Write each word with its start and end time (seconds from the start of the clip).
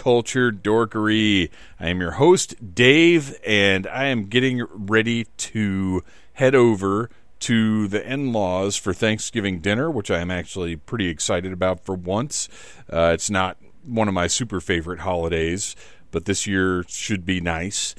culture 0.00 0.50
dorkery. 0.50 1.50
I 1.78 1.90
am 1.90 2.00
your 2.00 2.12
host, 2.12 2.74
Dave, 2.74 3.38
and 3.46 3.86
I 3.86 4.06
am 4.06 4.30
getting 4.30 4.64
ready 4.72 5.24
to 5.24 6.02
head 6.32 6.54
over 6.54 7.10
to 7.40 7.86
the 7.86 8.10
in 8.10 8.32
laws 8.32 8.76
for 8.76 8.94
Thanksgiving 8.94 9.60
dinner, 9.60 9.90
which 9.90 10.10
I 10.10 10.20
am 10.20 10.30
actually 10.30 10.76
pretty 10.76 11.08
excited 11.08 11.52
about 11.52 11.84
for 11.84 11.94
once. 11.94 12.48
Uh, 12.90 13.10
it's 13.12 13.28
not 13.28 13.58
one 13.84 14.08
of 14.08 14.14
my 14.14 14.26
super 14.26 14.58
favorite 14.58 15.00
holidays, 15.00 15.76
but 16.10 16.24
this 16.24 16.46
year 16.46 16.82
should 16.88 17.26
be 17.26 17.42
nice. 17.42 17.94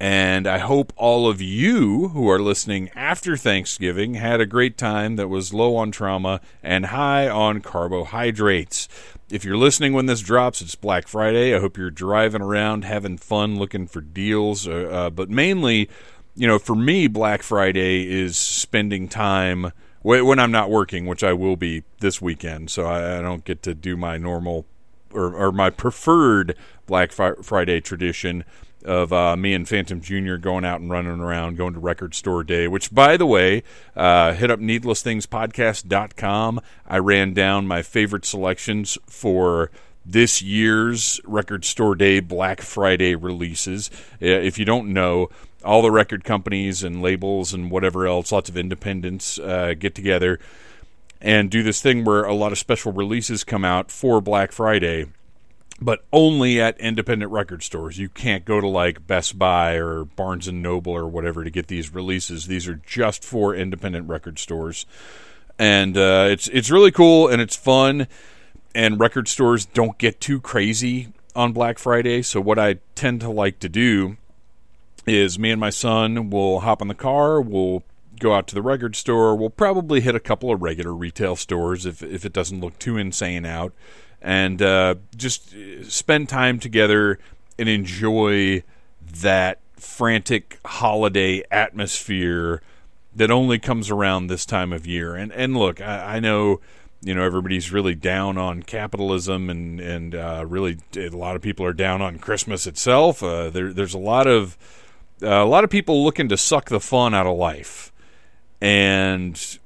And 0.00 0.46
I 0.46 0.56
hope 0.56 0.94
all 0.96 1.28
of 1.28 1.42
you 1.42 2.08
who 2.08 2.30
are 2.30 2.38
listening 2.38 2.88
after 2.96 3.36
Thanksgiving 3.36 4.14
had 4.14 4.40
a 4.40 4.46
great 4.46 4.78
time 4.78 5.16
that 5.16 5.28
was 5.28 5.52
low 5.52 5.76
on 5.76 5.90
trauma 5.90 6.40
and 6.62 6.86
high 6.86 7.28
on 7.28 7.60
carbohydrates. 7.60 8.88
If 9.30 9.44
you're 9.44 9.58
listening 9.58 9.92
when 9.92 10.06
this 10.06 10.22
drops, 10.22 10.62
it's 10.62 10.74
Black 10.74 11.06
Friday. 11.06 11.54
I 11.54 11.60
hope 11.60 11.76
you're 11.76 11.90
driving 11.90 12.40
around 12.40 12.86
having 12.86 13.18
fun 13.18 13.58
looking 13.58 13.86
for 13.86 14.00
deals. 14.00 14.66
Uh, 14.66 14.88
uh, 14.90 15.10
but 15.10 15.28
mainly, 15.28 15.90
you 16.34 16.46
know, 16.46 16.58
for 16.58 16.74
me, 16.74 17.06
Black 17.06 17.42
Friday 17.42 18.10
is 18.10 18.38
spending 18.38 19.06
time 19.06 19.70
when 20.00 20.38
I'm 20.38 20.50
not 20.50 20.70
working, 20.70 21.04
which 21.04 21.22
I 21.22 21.34
will 21.34 21.56
be 21.56 21.84
this 21.98 22.22
weekend. 22.22 22.70
So 22.70 22.86
I, 22.86 23.18
I 23.18 23.20
don't 23.20 23.44
get 23.44 23.62
to 23.64 23.74
do 23.74 23.98
my 23.98 24.16
normal 24.16 24.64
or, 25.12 25.34
or 25.34 25.52
my 25.52 25.68
preferred 25.68 26.56
Black 26.86 27.12
Friday 27.12 27.82
tradition 27.82 28.44
of 28.84 29.12
uh, 29.12 29.36
me 29.36 29.54
and 29.54 29.68
Phantom 29.68 30.00
Jr. 30.00 30.36
going 30.36 30.64
out 30.64 30.80
and 30.80 30.90
running 30.90 31.20
around, 31.20 31.56
going 31.56 31.74
to 31.74 31.80
Record 31.80 32.14
Store 32.14 32.44
Day, 32.44 32.68
which, 32.68 32.94
by 32.94 33.16
the 33.16 33.26
way, 33.26 33.62
uh, 33.96 34.32
hit 34.32 34.50
up 34.50 34.60
needlessthingspodcast.com. 34.60 36.60
I 36.86 36.98
ran 36.98 37.34
down 37.34 37.66
my 37.66 37.82
favorite 37.82 38.24
selections 38.24 38.96
for 39.06 39.70
this 40.04 40.42
year's 40.42 41.20
Record 41.24 41.64
Store 41.64 41.94
Day 41.94 42.20
Black 42.20 42.60
Friday 42.60 43.14
releases. 43.14 43.90
If 44.18 44.58
you 44.58 44.64
don't 44.64 44.92
know, 44.92 45.30
all 45.64 45.82
the 45.82 45.90
record 45.90 46.24
companies 46.24 46.82
and 46.82 47.02
labels 47.02 47.52
and 47.52 47.70
whatever 47.70 48.06
else, 48.06 48.32
lots 48.32 48.48
of 48.48 48.56
independents 48.56 49.38
uh, 49.38 49.74
get 49.78 49.94
together 49.94 50.38
and 51.20 51.50
do 51.50 51.62
this 51.62 51.82
thing 51.82 52.04
where 52.04 52.24
a 52.24 52.34
lot 52.34 52.52
of 52.52 52.58
special 52.58 52.92
releases 52.92 53.44
come 53.44 53.64
out 53.64 53.90
for 53.90 54.20
Black 54.20 54.52
Friday 54.52 55.06
but 55.80 56.04
only 56.12 56.60
at 56.60 56.78
independent 56.78 57.32
record 57.32 57.62
stores. 57.62 57.98
You 57.98 58.08
can't 58.08 58.44
go 58.44 58.60
to 58.60 58.68
like 58.68 59.06
Best 59.06 59.38
Buy 59.38 59.74
or 59.74 60.04
Barnes 60.04 60.46
and 60.46 60.62
Noble 60.62 60.92
or 60.92 61.08
whatever 61.08 61.42
to 61.42 61.50
get 61.50 61.68
these 61.68 61.94
releases. 61.94 62.46
These 62.46 62.68
are 62.68 62.80
just 62.86 63.24
for 63.24 63.54
independent 63.54 64.08
record 64.08 64.38
stores, 64.38 64.84
and 65.58 65.96
uh, 65.96 66.28
it's 66.30 66.48
it's 66.48 66.70
really 66.70 66.90
cool 66.90 67.28
and 67.28 67.40
it's 67.40 67.56
fun. 67.56 68.06
And 68.72 69.00
record 69.00 69.26
stores 69.26 69.66
don't 69.66 69.98
get 69.98 70.20
too 70.20 70.40
crazy 70.40 71.08
on 71.34 71.52
Black 71.52 71.78
Friday. 71.78 72.22
So 72.22 72.40
what 72.40 72.58
I 72.58 72.78
tend 72.94 73.20
to 73.22 73.30
like 73.30 73.58
to 73.60 73.68
do 73.68 74.16
is 75.06 75.40
me 75.40 75.50
and 75.50 75.60
my 75.60 75.70
son 75.70 76.30
will 76.30 76.60
hop 76.60 76.80
in 76.80 76.86
the 76.86 76.94
car. 76.94 77.40
We'll 77.40 77.82
go 78.20 78.32
out 78.32 78.46
to 78.48 78.54
the 78.54 78.62
record 78.62 78.94
store. 78.94 79.34
We'll 79.34 79.50
probably 79.50 80.02
hit 80.02 80.14
a 80.14 80.20
couple 80.20 80.52
of 80.52 80.62
regular 80.62 80.94
retail 80.94 81.34
stores 81.34 81.84
if 81.84 82.02
if 82.02 82.24
it 82.24 82.32
doesn't 82.32 82.60
look 82.60 82.78
too 82.78 82.96
insane 82.96 83.44
out 83.44 83.72
and 84.22 84.60
uh, 84.60 84.96
just 85.16 85.54
spend 85.84 86.28
time 86.28 86.58
together 86.58 87.18
and 87.58 87.68
enjoy 87.68 88.62
that 89.22 89.58
frantic 89.76 90.58
holiday 90.64 91.42
atmosphere 91.50 92.62
that 93.14 93.30
only 93.30 93.58
comes 93.58 93.90
around 93.90 94.26
this 94.26 94.46
time 94.46 94.72
of 94.72 94.86
year. 94.86 95.14
And 95.14 95.32
and 95.32 95.56
look, 95.56 95.80
I, 95.80 96.16
I 96.16 96.20
know 96.20 96.60
you 97.02 97.14
know 97.14 97.22
everybody's 97.22 97.72
really 97.72 97.94
down 97.94 98.36
on 98.38 98.62
capitalism 98.62 99.48
and 99.48 99.80
and 99.80 100.14
uh, 100.14 100.44
really 100.46 100.78
a 100.96 101.08
lot 101.08 101.36
of 101.36 101.42
people 101.42 101.64
are 101.64 101.72
down 101.72 102.02
on 102.02 102.18
Christmas 102.18 102.66
itself. 102.66 103.22
Uh, 103.22 103.50
there, 103.50 103.72
there's 103.72 103.94
a 103.94 103.98
lot 103.98 104.26
of 104.26 104.56
uh, 105.22 105.28
a 105.28 105.46
lot 105.46 105.64
of 105.64 105.70
people 105.70 106.04
looking 106.04 106.28
to 106.28 106.36
suck 106.36 106.68
the 106.68 106.80
fun 106.80 107.14
out 107.14 107.26
of 107.26 107.36
life, 107.36 107.92
and 108.60 109.58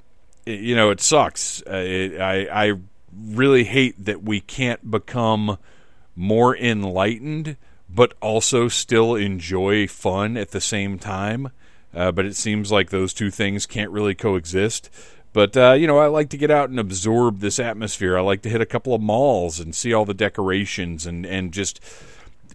you 0.47 0.75
know 0.75 0.91
it 0.91 1.01
sucks. 1.01 1.63
Uh, 1.67 1.83
it, 1.85 2.21
I 2.21 2.69
I 2.71 2.73
really 3.17 3.65
hate 3.65 4.05
that 4.05 4.23
we 4.23 4.41
can't 4.41 4.91
become 4.91 5.59
more 6.17 6.57
enlightened, 6.57 7.57
but 7.89 8.15
also 8.21 8.69
still 8.69 9.15
enjoy 9.15 9.87
fun 9.87 10.37
at 10.37 10.51
the 10.51 10.61
same 10.61 10.99
time. 10.99 11.51
Uh, 11.95 12.11
but 12.11 12.27
it 12.27 12.37
seems 12.37 12.73
like 12.73 12.91
those 12.91 13.15
two 13.15 13.31
things 13.31 13.67
can't 13.67 13.91
really 13.91 14.15
coexist. 14.15 14.91
But 15.33 15.57
uh, 15.57 15.73
you 15.73 15.87
know, 15.87 15.99
I 15.99 16.07
like 16.07 16.31
to 16.31 16.37
get 16.37 16.51
out 16.51 16.71
and 16.71 16.79
absorb 16.79 17.41
this 17.41 17.59
atmosphere. 17.59 18.17
I 18.17 18.21
like 18.21 18.43
to 18.43 18.49
hit 18.49 18.61
a 18.61 18.67
couple 18.67 18.95
of 18.95 19.01
malls 19.01 19.61
and 19.61 19.75
see 19.75 19.93
all 19.93 20.05
the 20.05 20.15
decorations 20.15 21.07
and 21.07 21.27
and 21.27 21.53
just 21.53 21.81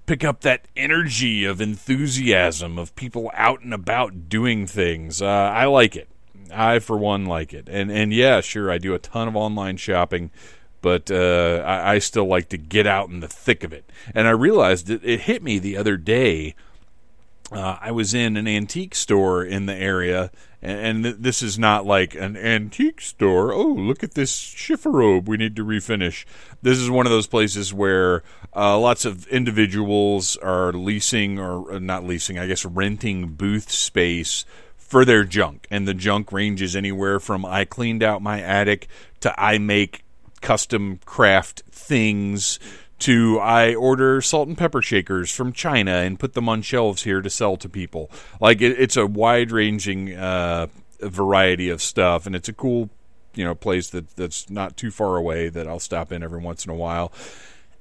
pick 0.05 0.23
up 0.23 0.41
that 0.41 0.67
energy 0.75 1.45
of 1.45 1.61
enthusiasm 1.61 2.79
of 2.79 2.95
people 2.95 3.29
out 3.35 3.61
and 3.61 3.73
about 3.73 4.27
doing 4.27 4.65
things. 4.65 5.21
Uh, 5.21 5.27
I 5.27 5.65
like 5.65 5.95
it. 5.95 6.09
I, 6.51 6.79
for 6.79 6.97
one, 6.97 7.25
like 7.25 7.53
it. 7.53 7.67
And 7.69 7.91
and 7.91 8.13
yeah, 8.13 8.41
sure, 8.41 8.71
I 8.71 8.77
do 8.77 8.93
a 8.93 8.99
ton 8.99 9.27
of 9.27 9.35
online 9.35 9.77
shopping, 9.77 10.31
but 10.81 11.11
uh, 11.11 11.63
I, 11.65 11.95
I, 11.95 11.99
still 11.99 12.25
like 12.25 12.49
to 12.49 12.57
get 12.57 12.87
out 12.87 13.09
in 13.09 13.19
the 13.19 13.27
thick 13.27 13.63
of 13.63 13.73
it. 13.73 13.89
And 14.13 14.27
I 14.27 14.31
realized 14.31 14.89
it, 14.89 15.01
it 15.03 15.21
hit 15.21 15.43
me 15.43 15.59
the 15.59 15.77
other 15.77 15.97
day. 15.97 16.55
Uh, 17.51 17.77
I 17.81 17.91
was 17.91 18.13
in 18.13 18.37
an 18.37 18.47
antique 18.47 18.93
store 18.93 19.43
in 19.43 19.65
the 19.65 19.73
area, 19.73 20.29
and, 20.61 21.03
and, 21.03 21.23
this 21.23 21.41
is 21.41 21.57
not 21.57 21.83
like 21.83 22.13
an 22.13 22.37
antique 22.37 23.01
store. 23.01 23.51
Oh, 23.51 23.63
look 23.63 24.03
at 24.03 24.13
this 24.13 24.39
chifforobe 24.39 25.27
we 25.27 25.37
need 25.37 25.55
to 25.55 25.65
refinish. 25.65 26.25
This 26.61 26.77
is 26.77 26.91
one 26.91 27.07
of 27.07 27.11
those 27.11 27.25
places 27.25 27.73
where 27.73 28.21
uh, 28.55 28.77
lots 28.77 29.03
of 29.03 29.25
individuals 29.29 30.37
are 30.37 30.71
leasing, 30.71 31.39
or 31.39 31.73
uh, 31.73 31.79
not 31.79 32.03
leasing, 32.03 32.37
I 32.37 32.45
guess 32.45 32.65
renting 32.65 33.29
booth 33.29 33.71
space 33.71 34.45
for 34.89 35.05
their 35.05 35.23
junk. 35.23 35.67
And 35.69 35.87
the 35.87 35.93
junk 35.93 36.31
ranges 36.31 36.75
anywhere 36.75 37.19
from 37.19 37.45
I 37.45 37.63
cleaned 37.63 38.03
out 38.03 38.21
my 38.21 38.41
attic 38.41 38.87
to 39.21 39.39
I 39.39 39.59
make 39.59 40.03
custom 40.41 40.99
craft 41.05 41.61
things 41.71 42.59
to 42.99 43.39
I 43.39 43.75
order 43.75 44.19
salt 44.19 44.47
and 44.47 44.57
pepper 44.57 44.81
shakers 44.81 45.31
from 45.31 45.53
China 45.53 45.91
and 45.91 46.19
put 46.19 46.33
them 46.33 46.49
on 46.49 46.61
shelves 46.61 47.03
here 47.03 47.21
to 47.21 47.29
sell 47.29 47.55
to 47.57 47.69
people. 47.69 48.09
Like 48.41 48.61
it, 48.61 48.77
it's 48.79 48.97
a 48.97 49.05
wide 49.05 49.51
ranging 49.51 50.15
uh, 50.15 50.67
variety 50.99 51.69
of 51.69 51.81
stuff, 51.81 52.25
and 52.25 52.35
it's 52.35 52.49
a 52.49 52.53
cool 52.53 52.89
you 53.35 53.45
know 53.45 53.55
place 53.55 53.91
that 53.91 54.15
that's 54.15 54.49
not 54.49 54.75
too 54.75 54.91
far 54.91 55.15
away 55.15 55.49
that 55.49 55.67
I'll 55.67 55.79
stop 55.79 56.11
in 56.11 56.23
every 56.23 56.41
once 56.41 56.65
in 56.65 56.71
a 56.71 56.75
while. 56.75 57.13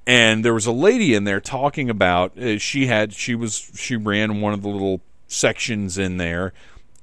And 0.07 0.45
there 0.45 0.53
was 0.53 0.65
a 0.65 0.71
lady 0.71 1.13
in 1.13 1.23
there 1.25 1.41
talking 1.41 1.89
about 1.89 2.37
uh, 2.37 2.57
she 2.59 2.85
had 2.85 3.13
she 3.13 3.35
was 3.35 3.71
she 3.75 3.97
ran 3.97 4.41
one 4.41 4.53
of 4.53 4.61
the 4.61 4.69
little 4.69 5.01
sections 5.27 5.97
in 5.97 6.17
there 6.17 6.53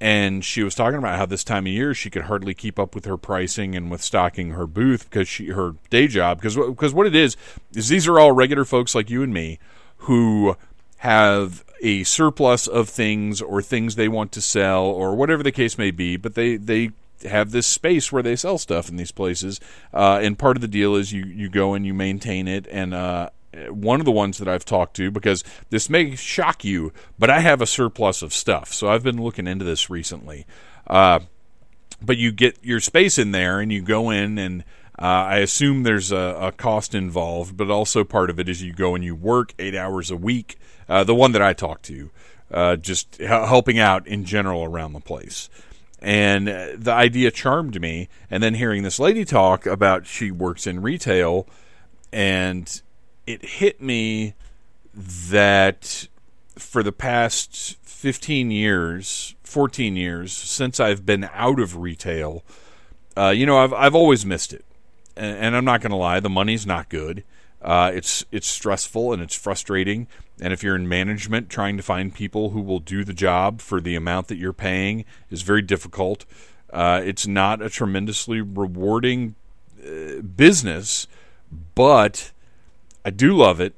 and 0.00 0.44
she 0.44 0.62
was 0.62 0.74
talking 0.74 0.98
about 0.98 1.18
how 1.18 1.26
this 1.26 1.44
time 1.44 1.66
of 1.66 1.72
year 1.72 1.94
she 1.94 2.10
could 2.10 2.22
hardly 2.22 2.54
keep 2.54 2.78
up 2.78 2.94
with 2.94 3.04
her 3.04 3.16
pricing 3.16 3.74
and 3.74 3.90
with 3.90 4.02
stocking 4.02 4.50
her 4.50 4.66
booth 4.66 5.08
because 5.08 5.28
she 5.28 5.48
her 5.48 5.74
day 5.90 6.06
job 6.06 6.38
because 6.38 6.56
because 6.56 6.92
what 6.92 7.06
it 7.06 7.14
is 7.14 7.36
is 7.74 7.88
these 7.88 8.06
are 8.06 8.18
all 8.18 8.32
regular 8.32 8.64
folks 8.64 8.94
like 8.94 9.10
you 9.10 9.22
and 9.22 9.32
me 9.32 9.58
who 9.98 10.56
have 10.98 11.64
a 11.82 12.04
surplus 12.04 12.66
of 12.66 12.88
things 12.88 13.40
or 13.40 13.62
things 13.62 13.94
they 13.94 14.08
want 14.08 14.32
to 14.32 14.40
sell 14.40 14.84
or 14.84 15.14
whatever 15.14 15.42
the 15.42 15.52
case 15.52 15.78
may 15.78 15.90
be 15.90 16.16
but 16.16 16.34
they 16.34 16.56
they 16.56 16.90
have 17.24 17.50
this 17.50 17.66
space 17.66 18.12
where 18.12 18.22
they 18.22 18.36
sell 18.36 18.58
stuff 18.58 18.88
in 18.88 18.96
these 18.96 19.12
places. 19.12 19.60
Uh, 19.92 20.20
and 20.22 20.38
part 20.38 20.56
of 20.56 20.60
the 20.60 20.68
deal 20.68 20.94
is 20.94 21.12
you 21.12 21.24
you 21.24 21.48
go 21.48 21.74
and 21.74 21.86
you 21.86 21.94
maintain 21.94 22.48
it 22.48 22.66
and 22.70 22.94
uh, 22.94 23.30
one 23.68 24.00
of 24.00 24.06
the 24.06 24.12
ones 24.12 24.38
that 24.38 24.48
I've 24.48 24.64
talked 24.64 24.96
to 24.96 25.10
because 25.10 25.44
this 25.70 25.88
may 25.88 26.14
shock 26.14 26.64
you, 26.64 26.92
but 27.18 27.30
I 27.30 27.40
have 27.40 27.60
a 27.60 27.66
surplus 27.66 28.22
of 28.22 28.32
stuff. 28.32 28.72
So 28.72 28.88
I've 28.88 29.02
been 29.02 29.22
looking 29.22 29.46
into 29.46 29.64
this 29.64 29.90
recently. 29.90 30.46
Uh, 30.86 31.20
but 32.00 32.16
you 32.16 32.32
get 32.32 32.58
your 32.62 32.80
space 32.80 33.18
in 33.18 33.32
there 33.32 33.60
and 33.60 33.72
you 33.72 33.82
go 33.82 34.10
in 34.10 34.38
and 34.38 34.64
uh, 34.98 35.28
I 35.28 35.38
assume 35.38 35.82
there's 35.82 36.10
a, 36.10 36.36
a, 36.40 36.52
cost 36.52 36.94
involved, 36.94 37.56
but 37.56 37.70
also 37.70 38.02
part 38.02 38.30
of 38.30 38.40
it 38.40 38.48
is 38.48 38.62
you 38.62 38.72
go 38.72 38.94
and 38.94 39.04
you 39.04 39.14
work 39.14 39.52
eight 39.58 39.74
hours 39.74 40.10
a 40.10 40.16
week. 40.16 40.58
Uh, 40.88 41.04
the 41.04 41.14
one 41.14 41.32
that 41.32 41.42
I 41.42 41.52
talked 41.52 41.84
to, 41.86 42.10
uh, 42.50 42.76
just 42.76 43.18
helping 43.18 43.78
out 43.78 44.06
in 44.06 44.24
general 44.24 44.64
around 44.64 44.94
the 44.94 45.00
place. 45.00 45.50
And 46.00 46.48
uh, 46.48 46.68
the 46.76 46.92
idea 46.92 47.30
charmed 47.30 47.78
me. 47.78 48.08
And 48.30 48.42
then 48.42 48.54
hearing 48.54 48.84
this 48.84 48.98
lady 48.98 49.26
talk 49.26 49.66
about 49.66 50.06
she 50.06 50.30
works 50.30 50.66
in 50.66 50.80
retail 50.80 51.46
and 52.10 52.80
it 53.26 53.44
hit 53.44 53.80
me 53.80 54.34
that 54.94 56.08
for 56.56 56.82
the 56.82 56.92
past 56.92 57.76
15 57.82 58.50
years, 58.50 59.34
14 59.42 59.96
years 59.96 60.32
since 60.32 60.80
I've 60.80 61.04
been 61.04 61.28
out 61.32 61.60
of 61.60 61.76
retail, 61.76 62.44
uh, 63.16 63.30
you 63.30 63.46
know, 63.46 63.58
I've 63.58 63.72
I've 63.72 63.94
always 63.94 64.26
missed 64.26 64.52
it, 64.52 64.64
and, 65.16 65.38
and 65.38 65.56
I'm 65.56 65.64
not 65.64 65.80
going 65.80 65.90
to 65.90 65.96
lie, 65.96 66.20
the 66.20 66.28
money's 66.28 66.66
not 66.66 66.88
good. 66.88 67.24
Uh, 67.62 67.90
it's 67.94 68.24
it's 68.30 68.46
stressful 68.46 69.12
and 69.12 69.22
it's 69.22 69.34
frustrating. 69.34 70.06
And 70.40 70.52
if 70.52 70.62
you're 70.62 70.76
in 70.76 70.88
management, 70.88 71.48
trying 71.48 71.76
to 71.78 71.82
find 71.82 72.14
people 72.14 72.50
who 72.50 72.60
will 72.60 72.78
do 72.78 73.04
the 73.04 73.14
job 73.14 73.60
for 73.60 73.80
the 73.80 73.96
amount 73.96 74.28
that 74.28 74.36
you're 74.36 74.52
paying 74.52 75.04
is 75.30 75.42
very 75.42 75.62
difficult. 75.62 76.26
Uh, 76.70 77.00
it's 77.02 77.26
not 77.26 77.62
a 77.62 77.70
tremendously 77.70 78.42
rewarding 78.42 79.34
uh, 79.82 80.20
business, 80.20 81.08
but 81.74 82.32
I 83.06 83.10
do 83.10 83.36
love 83.36 83.60
it. 83.60 83.74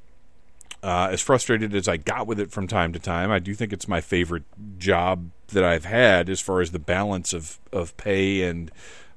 Uh, 0.81 1.09
as 1.11 1.21
frustrated 1.21 1.75
as 1.75 1.87
I 1.87 1.97
got 1.97 2.25
with 2.25 2.39
it 2.39 2.51
from 2.51 2.65
time 2.65 2.93
to 2.93 2.99
time, 2.99 3.29
I 3.29 3.37
do 3.37 3.53
think 3.53 3.71
it's 3.71 3.87
my 3.87 4.01
favorite 4.01 4.43
job 4.79 5.29
that 5.49 5.63
I've 5.63 5.85
had 5.85 6.29
as 6.29 6.41
far 6.41 6.61
as 6.61 6.71
the 6.71 6.79
balance 6.79 7.31
of, 7.31 7.59
of 7.71 7.95
pay 7.95 8.41
and 8.41 8.71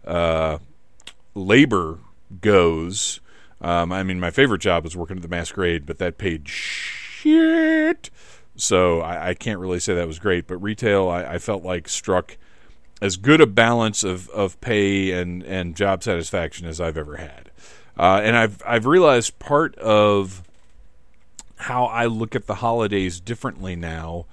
uh, 0.06 0.58
labor 1.34 2.00
goes. 2.42 3.20
Um, 3.62 3.90
I 3.90 4.02
mean, 4.02 4.20
my 4.20 4.30
favorite 4.30 4.60
job 4.60 4.84
was 4.84 4.94
working 4.94 5.16
at 5.16 5.22
the 5.22 5.28
Masquerade, 5.28 5.86
but 5.86 5.96
that 5.96 6.18
paid 6.18 6.46
shit. 6.46 8.10
So 8.54 9.00
I, 9.00 9.30
I 9.30 9.34
can't 9.34 9.60
really 9.60 9.80
say 9.80 9.94
that 9.94 10.06
was 10.06 10.18
great. 10.18 10.46
But 10.46 10.58
retail, 10.58 11.08
I, 11.08 11.24
I, 11.24 11.38
felt 11.38 11.62
like 11.62 11.88
struck 11.88 12.36
as 13.00 13.16
good 13.16 13.40
a 13.40 13.46
balance 13.46 14.04
of, 14.04 14.28
of 14.30 14.60
pay 14.60 15.12
and, 15.12 15.42
and 15.44 15.74
job 15.74 16.02
satisfaction 16.02 16.66
as 16.66 16.82
I've 16.82 16.98
ever 16.98 17.16
had. 17.16 17.50
Uh, 17.98 18.20
and 18.22 18.36
I've 18.36 18.62
I've 18.66 18.86
realized 18.86 19.38
part 19.38 19.76
of 19.76 20.42
how 21.56 21.84
I 21.84 22.06
look 22.06 22.34
at 22.34 22.46
the 22.46 22.56
holidays 22.56 23.20
differently 23.20 23.76
now 23.76 24.26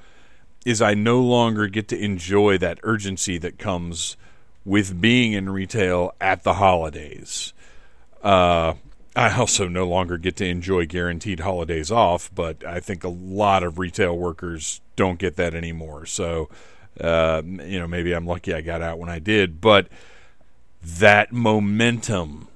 is 0.65 0.81
I 0.81 0.93
no 0.93 1.21
longer 1.21 1.67
get 1.67 1.87
to 1.89 1.97
enjoy 1.97 2.57
that 2.57 2.79
urgency 2.83 3.37
that 3.37 3.57
comes 3.57 4.17
with 4.65 4.99
being 4.99 5.33
in 5.33 5.49
retail 5.49 6.13
at 6.19 6.43
the 6.43 6.55
holidays. 6.55 7.53
Uh, 8.21 8.73
I 9.15 9.35
also 9.37 9.67
no 9.67 9.87
longer 9.87 10.17
get 10.17 10.35
to 10.37 10.45
enjoy 10.45 10.85
guaranteed 10.85 11.41
holidays 11.41 11.91
off, 11.91 12.29
but 12.33 12.63
I 12.63 12.79
think 12.79 13.03
a 13.03 13.09
lot 13.09 13.63
of 13.63 13.79
retail 13.79 14.17
workers 14.17 14.81
don't 14.95 15.19
get 15.19 15.35
that 15.37 15.53
anymore. 15.53 16.05
So, 16.05 16.49
uh, 16.99 17.41
you 17.45 17.79
know, 17.79 17.87
maybe 17.87 18.13
I'm 18.13 18.25
lucky 18.25 18.53
I 18.53 18.61
got 18.61 18.81
out 18.81 18.99
when 18.99 19.09
I 19.09 19.19
did, 19.19 19.61
but 19.61 19.87
that 20.81 21.31
momentum 21.31 22.47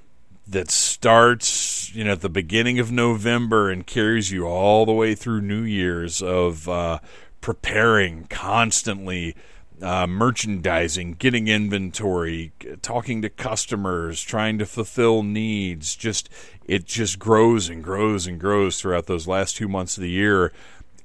that 0.46 0.70
starts, 0.70 1.94
you 1.94 2.04
know, 2.04 2.12
at 2.12 2.20
the 2.20 2.28
beginning 2.28 2.78
of 2.78 2.92
November 2.92 3.70
and 3.70 3.86
carries 3.86 4.30
you 4.30 4.46
all 4.46 4.84
the 4.84 4.92
way 4.92 5.14
through 5.14 5.40
New 5.40 5.62
Year's 5.62 6.22
of 6.22 6.68
uh, 6.68 6.98
preparing 7.40 8.26
constantly 8.28 9.34
uh, 9.82 10.06
merchandising, 10.06 11.14
getting 11.14 11.48
inventory, 11.48 12.52
talking 12.82 13.22
to 13.22 13.28
customers, 13.28 14.22
trying 14.22 14.58
to 14.58 14.66
fulfill 14.66 15.22
needs. 15.22 15.96
Just 15.96 16.28
it 16.64 16.84
just 16.84 17.18
grows 17.18 17.68
and 17.68 17.82
grows 17.82 18.26
and 18.26 18.38
grows 18.38 18.80
throughout 18.80 19.06
those 19.06 19.26
last 19.26 19.56
two 19.56 19.68
months 19.68 19.96
of 19.96 20.02
the 20.02 20.10
year. 20.10 20.52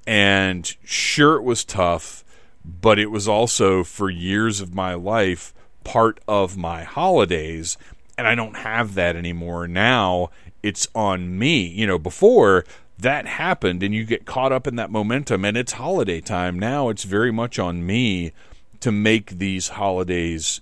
And 0.06 0.75
sure, 0.83 1.36
it 1.36 1.44
was 1.44 1.65
tough, 1.65 2.24
but 2.63 3.00
it 3.00 3.12
was 3.12 3.27
also 3.27 3.83
for 3.83 4.09
years 4.09 4.62
of 4.62 4.74
my 4.74 4.94
life 4.94 5.53
part 5.83 6.19
of 6.27 6.57
my 6.57 6.83
holidays. 6.83 7.77
And 8.19 8.27
I 8.27 8.36
don't 8.36 8.57
have 8.57 8.95
that 8.95 9.16
anymore. 9.16 9.66
Now 9.66 10.30
it's 10.62 10.89
on 10.94 11.39
me. 11.39 11.66
You 11.66 11.88
know, 11.88 11.98
before 11.98 12.66
that 12.98 13.25
happened 13.25 13.81
and 13.81 13.95
you 13.95 14.04
get 14.04 14.25
caught 14.25 14.51
up 14.51 14.68
in 14.68 14.75
that 14.75 14.92
momentum 14.92 15.45
and 15.45 15.56
it's 15.56 15.71
holiday 15.71 16.19
time. 16.19 16.60
Now 16.60 16.89
it's 16.89 17.06
very 17.06 17.31
much 17.31 17.57
on 17.57 17.86
me 17.86 18.33
to 18.81 18.92
make 18.92 19.39
these 19.39 19.69
holidays 19.69 20.60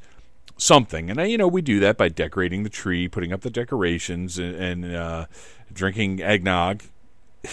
something. 0.55 1.09
And, 1.09 1.31
you 1.31 1.35
know, 1.35 1.47
we 1.47 1.63
do 1.63 1.79
that 1.79 1.97
by 1.97 2.09
decorating 2.09 2.61
the 2.61 2.69
tree, 2.69 3.07
putting 3.07 3.33
up 3.33 3.41
the 3.41 3.49
decorations, 3.49 4.37
and, 4.37 4.55
and 4.55 4.95
uh, 4.95 5.25
drinking 5.73 6.21
eggnog, 6.21 6.83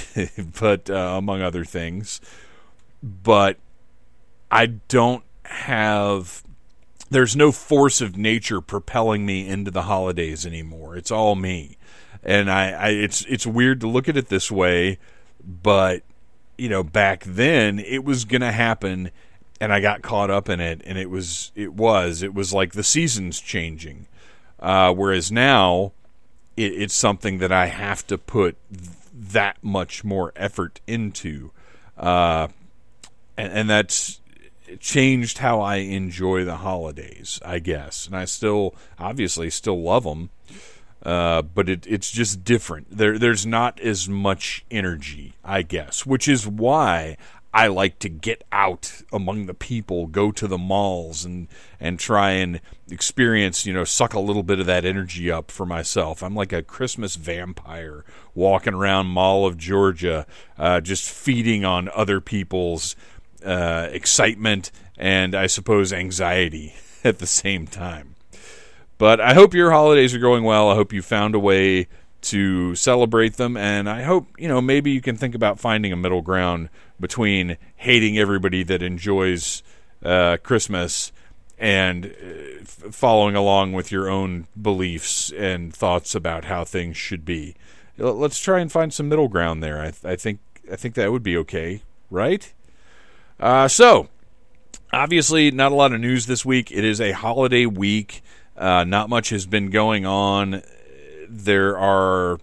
but 0.60 0.90
uh, 0.90 1.14
among 1.16 1.40
other 1.40 1.64
things. 1.64 2.20
But 3.02 3.56
I 4.50 4.66
don't 4.66 5.24
have. 5.44 6.42
There's 7.10 7.36
no 7.36 7.52
force 7.52 8.00
of 8.00 8.16
nature 8.16 8.60
propelling 8.60 9.26
me 9.26 9.46
into 9.46 9.70
the 9.70 9.82
holidays 9.82 10.46
anymore. 10.46 10.96
It's 10.96 11.10
all 11.10 11.34
me, 11.34 11.76
and 12.22 12.50
I, 12.50 12.70
I 12.70 12.88
it's 12.88 13.24
it's 13.26 13.46
weird 13.46 13.80
to 13.80 13.88
look 13.88 14.08
at 14.08 14.16
it 14.16 14.28
this 14.28 14.50
way, 14.50 14.98
but 15.44 16.02
you 16.56 16.68
know, 16.68 16.82
back 16.82 17.24
then 17.24 17.78
it 17.78 18.04
was 18.04 18.24
going 18.24 18.40
to 18.40 18.52
happen 18.52 19.10
and 19.60 19.72
I 19.72 19.80
got 19.80 20.02
caught 20.02 20.30
up 20.30 20.48
in 20.48 20.60
it, 20.60 20.82
and 20.84 20.98
it 20.98 21.08
was 21.10 21.52
it 21.54 21.72
was 21.72 22.22
it 22.22 22.34
was 22.34 22.52
like 22.52 22.72
the 22.72 22.82
seasons 22.82 23.40
changing. 23.40 24.06
Uh, 24.58 24.92
whereas 24.92 25.30
now, 25.30 25.92
it, 26.56 26.72
it's 26.72 26.94
something 26.94 27.38
that 27.38 27.52
I 27.52 27.66
have 27.66 28.06
to 28.08 28.18
put 28.18 28.56
th- 28.70 28.90
that 29.12 29.62
much 29.62 30.04
more 30.04 30.32
effort 30.36 30.80
into, 30.86 31.50
uh, 31.96 32.48
and, 33.36 33.52
and 33.52 33.70
that's 33.70 34.20
changed 34.80 35.38
how 35.38 35.60
I 35.60 35.76
enjoy 35.76 36.44
the 36.44 36.56
holidays, 36.56 37.40
I 37.44 37.58
guess. 37.58 38.06
And 38.06 38.16
I 38.16 38.24
still, 38.24 38.74
obviously, 38.98 39.50
still 39.50 39.82
love 39.82 40.04
them, 40.04 40.30
uh, 41.02 41.42
but 41.42 41.68
it, 41.68 41.86
it's 41.86 42.10
just 42.10 42.44
different. 42.44 42.96
There, 42.96 43.18
there's 43.18 43.46
not 43.46 43.80
as 43.80 44.08
much 44.08 44.64
energy, 44.70 45.34
I 45.44 45.62
guess, 45.62 46.06
which 46.06 46.28
is 46.28 46.46
why 46.46 47.16
I 47.54 47.68
like 47.68 48.00
to 48.00 48.08
get 48.08 48.42
out 48.50 49.02
among 49.12 49.46
the 49.46 49.54
people, 49.54 50.08
go 50.08 50.32
to 50.32 50.48
the 50.48 50.58
malls, 50.58 51.24
and 51.24 51.46
and 51.78 52.00
try 52.00 52.32
and 52.32 52.60
experience, 52.90 53.64
you 53.64 53.72
know, 53.72 53.84
suck 53.84 54.12
a 54.12 54.18
little 54.18 54.42
bit 54.42 54.58
of 54.58 54.66
that 54.66 54.84
energy 54.84 55.30
up 55.30 55.52
for 55.52 55.64
myself. 55.64 56.20
I'm 56.24 56.34
like 56.34 56.52
a 56.52 56.64
Christmas 56.64 57.14
vampire 57.14 58.04
walking 58.34 58.74
around 58.74 59.06
Mall 59.06 59.46
of 59.46 59.56
Georgia, 59.56 60.26
uh, 60.58 60.80
just 60.80 61.08
feeding 61.08 61.64
on 61.64 61.88
other 61.94 62.20
people's 62.20 62.96
uh, 63.44 63.88
excitement 63.90 64.70
and 64.96 65.34
I 65.34 65.46
suppose 65.46 65.92
anxiety 65.92 66.74
at 67.04 67.18
the 67.18 67.26
same 67.26 67.66
time. 67.66 68.14
But 68.98 69.20
I 69.20 69.34
hope 69.34 69.54
your 69.54 69.72
holidays 69.72 70.14
are 70.14 70.20
going 70.20 70.44
well. 70.44 70.70
I 70.70 70.74
hope 70.74 70.92
you 70.92 71.02
found 71.02 71.34
a 71.34 71.40
way 71.40 71.88
to 72.22 72.74
celebrate 72.74 73.36
them. 73.36 73.56
And 73.56 73.88
I 73.88 74.02
hope, 74.02 74.28
you 74.38 74.48
know, 74.48 74.60
maybe 74.60 74.90
you 74.90 75.00
can 75.00 75.16
think 75.16 75.34
about 75.34 75.60
finding 75.60 75.92
a 75.92 75.96
middle 75.96 76.22
ground 76.22 76.70
between 76.98 77.56
hating 77.76 78.18
everybody 78.18 78.62
that 78.62 78.82
enjoys 78.82 79.62
uh, 80.02 80.38
Christmas 80.42 81.12
and 81.58 82.06
uh, 82.06 82.90
following 82.90 83.36
along 83.36 83.72
with 83.72 83.92
your 83.92 84.08
own 84.08 84.46
beliefs 84.60 85.32
and 85.32 85.74
thoughts 85.74 86.14
about 86.14 86.46
how 86.46 86.64
things 86.64 86.96
should 86.96 87.24
be. 87.24 87.54
Let's 87.96 88.40
try 88.40 88.60
and 88.60 88.72
find 88.72 88.92
some 88.92 89.08
middle 89.08 89.28
ground 89.28 89.62
there. 89.62 89.80
I, 89.80 89.90
th- 89.90 90.04
I 90.04 90.16
think 90.16 90.40
I 90.70 90.76
think 90.76 90.94
that 90.94 91.12
would 91.12 91.22
be 91.22 91.36
okay, 91.38 91.82
right? 92.10 92.52
Uh, 93.40 93.68
so, 93.68 94.08
obviously, 94.92 95.50
not 95.50 95.72
a 95.72 95.74
lot 95.74 95.92
of 95.92 96.00
news 96.00 96.26
this 96.26 96.44
week. 96.44 96.70
It 96.70 96.84
is 96.84 97.00
a 97.00 97.12
holiday 97.12 97.66
week. 97.66 98.22
Uh, 98.56 98.84
not 98.84 99.08
much 99.08 99.30
has 99.30 99.46
been 99.46 99.70
going 99.70 100.06
on 100.06 100.62
there 101.28 101.78
are 101.78 102.38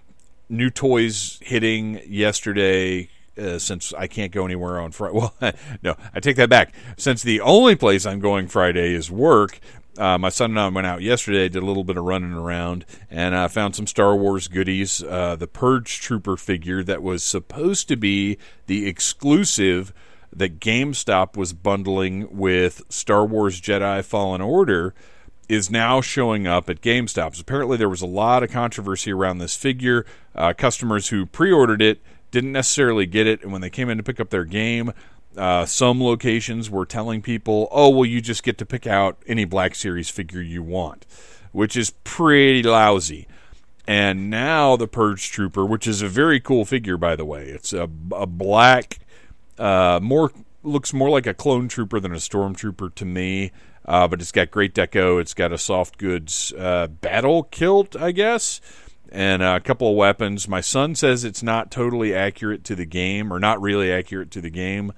new 0.49 0.69
toys 0.69 1.39
hitting 1.41 2.01
yesterday. 2.07 3.09
Uh, 3.37 3.57
since 3.57 3.93
I 3.93 4.07
can't 4.07 4.31
go 4.31 4.43
anywhere 4.43 4.79
on 4.79 4.91
Friday, 4.91 5.13
well, 5.17 5.33
no, 5.81 5.95
I 6.13 6.19
take 6.19 6.35
that 6.35 6.49
back. 6.49 6.73
Since 6.97 7.23
the 7.23 7.39
only 7.39 7.75
place 7.75 8.05
I'm 8.05 8.19
going 8.19 8.47
Friday 8.47 8.93
is 8.93 9.09
work, 9.09 9.59
uh, 9.97 10.17
my 10.17 10.27
son 10.27 10.51
and 10.51 10.59
I 10.59 10.67
went 10.67 10.85
out 10.85 11.01
yesterday, 11.01 11.47
did 11.47 11.63
a 11.63 11.65
little 11.65 11.85
bit 11.85 11.95
of 11.95 12.03
running 12.03 12.33
around, 12.33 12.85
and 13.09 13.33
I 13.33 13.45
uh, 13.45 13.47
found 13.47 13.75
some 13.75 13.87
Star 13.87 14.15
Wars 14.15 14.49
goodies. 14.49 15.01
Uh, 15.01 15.37
the 15.37 15.47
Purge 15.47 16.01
Trooper 16.01 16.35
figure 16.35 16.83
that 16.83 17.01
was 17.01 17.23
supposed 17.23 17.87
to 17.87 17.95
be 17.95 18.37
the 18.67 18.85
exclusive 18.85 19.93
that 20.33 20.59
GameStop 20.59 21.35
was 21.35 21.53
bundling 21.53 22.35
with 22.37 22.81
Star 22.89 23.25
Wars 23.25 23.59
Jedi 23.59 24.03
Fallen 24.03 24.41
Order 24.41 24.93
is 25.49 25.69
now 25.69 25.99
showing 25.99 26.47
up 26.47 26.69
at 26.69 26.81
GameStops. 26.81 27.41
Apparently, 27.41 27.75
there 27.75 27.89
was 27.89 28.01
a 28.01 28.07
lot 28.07 28.41
of 28.41 28.51
controversy 28.51 29.11
around 29.11 29.39
this 29.39 29.55
figure. 29.55 30.05
Uh, 30.33 30.53
customers 30.53 31.09
who 31.09 31.25
pre 31.25 31.51
ordered 31.51 31.81
it 31.81 32.01
didn't 32.31 32.53
necessarily 32.53 33.05
get 33.05 33.27
it, 33.27 33.43
and 33.43 33.51
when 33.51 33.61
they 33.61 33.69
came 33.69 33.89
in 33.89 33.97
to 33.97 34.03
pick 34.03 34.19
up 34.19 34.29
their 34.29 34.45
game, 34.45 34.93
uh, 35.35 35.65
some 35.65 36.01
locations 36.01 36.69
were 36.69 36.85
telling 36.85 37.21
people, 37.21 37.67
oh, 37.71 37.89
well, 37.89 38.05
you 38.05 38.21
just 38.21 38.43
get 38.43 38.57
to 38.57 38.65
pick 38.65 38.87
out 38.87 39.21
any 39.27 39.45
Black 39.45 39.75
Series 39.75 40.09
figure 40.09 40.41
you 40.41 40.63
want, 40.63 41.05
which 41.51 41.75
is 41.75 41.91
pretty 42.03 42.63
lousy. 42.63 43.27
And 43.87 44.29
now 44.29 44.75
the 44.75 44.87
Purge 44.87 45.31
Trooper, 45.31 45.65
which 45.65 45.87
is 45.87 46.01
a 46.01 46.07
very 46.07 46.39
cool 46.39 46.65
figure, 46.65 46.97
by 46.97 47.15
the 47.15 47.25
way, 47.25 47.47
it's 47.47 47.73
a, 47.73 47.89
a 48.13 48.27
black, 48.27 48.99
uh, 49.61 49.99
more 50.01 50.31
looks 50.63 50.93
more 50.93 51.09
like 51.09 51.27
a 51.27 51.33
clone 51.33 51.67
trooper 51.67 51.99
than 51.99 52.11
a 52.11 52.17
stormtrooper 52.17 52.93
to 52.95 53.05
me. 53.05 53.51
Uh, 53.83 54.07
but 54.07 54.21
it's 54.21 54.31
got 54.31 54.51
great 54.51 54.75
deco. 54.75 55.19
It's 55.19 55.33
got 55.33 55.51
a 55.51 55.57
soft 55.57 55.97
goods 55.97 56.53
uh, 56.53 56.85
battle 56.87 57.43
kilt, 57.43 57.95
I 57.95 58.11
guess, 58.11 58.61
and 59.11 59.41
a 59.41 59.59
couple 59.59 59.89
of 59.89 59.95
weapons. 59.95 60.47
My 60.47 60.61
son 60.61 60.93
says 60.93 61.23
it's 61.23 61.41
not 61.41 61.71
totally 61.71 62.13
accurate 62.13 62.63
to 62.65 62.75
the 62.75 62.85
game, 62.85 63.33
or 63.33 63.39
not 63.39 63.59
really 63.59 63.91
accurate 63.91 64.29
to 64.31 64.41
the 64.41 64.51
game. 64.51 64.93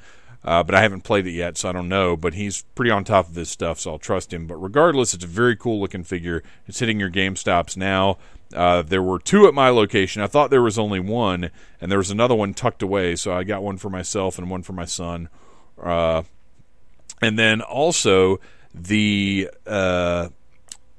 uh, 0.45 0.63
but 0.63 0.75
I 0.75 0.81
haven't 0.81 1.01
played 1.01 1.25
it 1.27 1.31
yet, 1.31 1.57
so 1.57 1.69
I 1.69 1.71
don't 1.71 1.87
know. 1.89 2.17
But 2.17 2.33
he's 2.33 2.63
pretty 2.75 2.91
on 2.91 3.03
top 3.03 3.29
of 3.29 3.35
his 3.35 3.49
stuff, 3.49 3.79
so 3.79 3.91
I'll 3.91 3.99
trust 3.99 4.33
him. 4.33 4.45
But 4.47 4.57
regardless, 4.57 5.13
it's 5.13 5.23
a 5.23 5.27
very 5.27 5.55
cool 5.55 5.79
looking 5.79 6.03
figure. 6.03 6.43
It's 6.67 6.79
hitting 6.79 6.99
your 6.99 7.09
Game 7.09 7.35
Stops 7.35 7.77
now. 7.77 8.17
Uh, 8.53 8.81
there 8.81 9.01
were 9.01 9.19
two 9.19 9.47
at 9.47 9.53
my 9.53 9.69
location. 9.69 10.21
I 10.21 10.27
thought 10.27 10.49
there 10.49 10.61
was 10.61 10.77
only 10.77 10.99
one, 10.99 11.49
and 11.81 11.91
there 11.91 11.99
was 11.99 12.11
another 12.11 12.35
one 12.35 12.53
tucked 12.53 12.83
away. 12.83 13.15
So 13.15 13.33
I 13.33 13.43
got 13.43 13.63
one 13.63 13.77
for 13.77 13.89
myself 13.89 14.37
and 14.37 14.49
one 14.49 14.63
for 14.63 14.73
my 14.73 14.85
son. 14.85 15.29
Uh, 15.81 16.23
and 17.21 17.39
then 17.39 17.61
also 17.61 18.39
the 18.73 19.49
uh, 19.65 20.29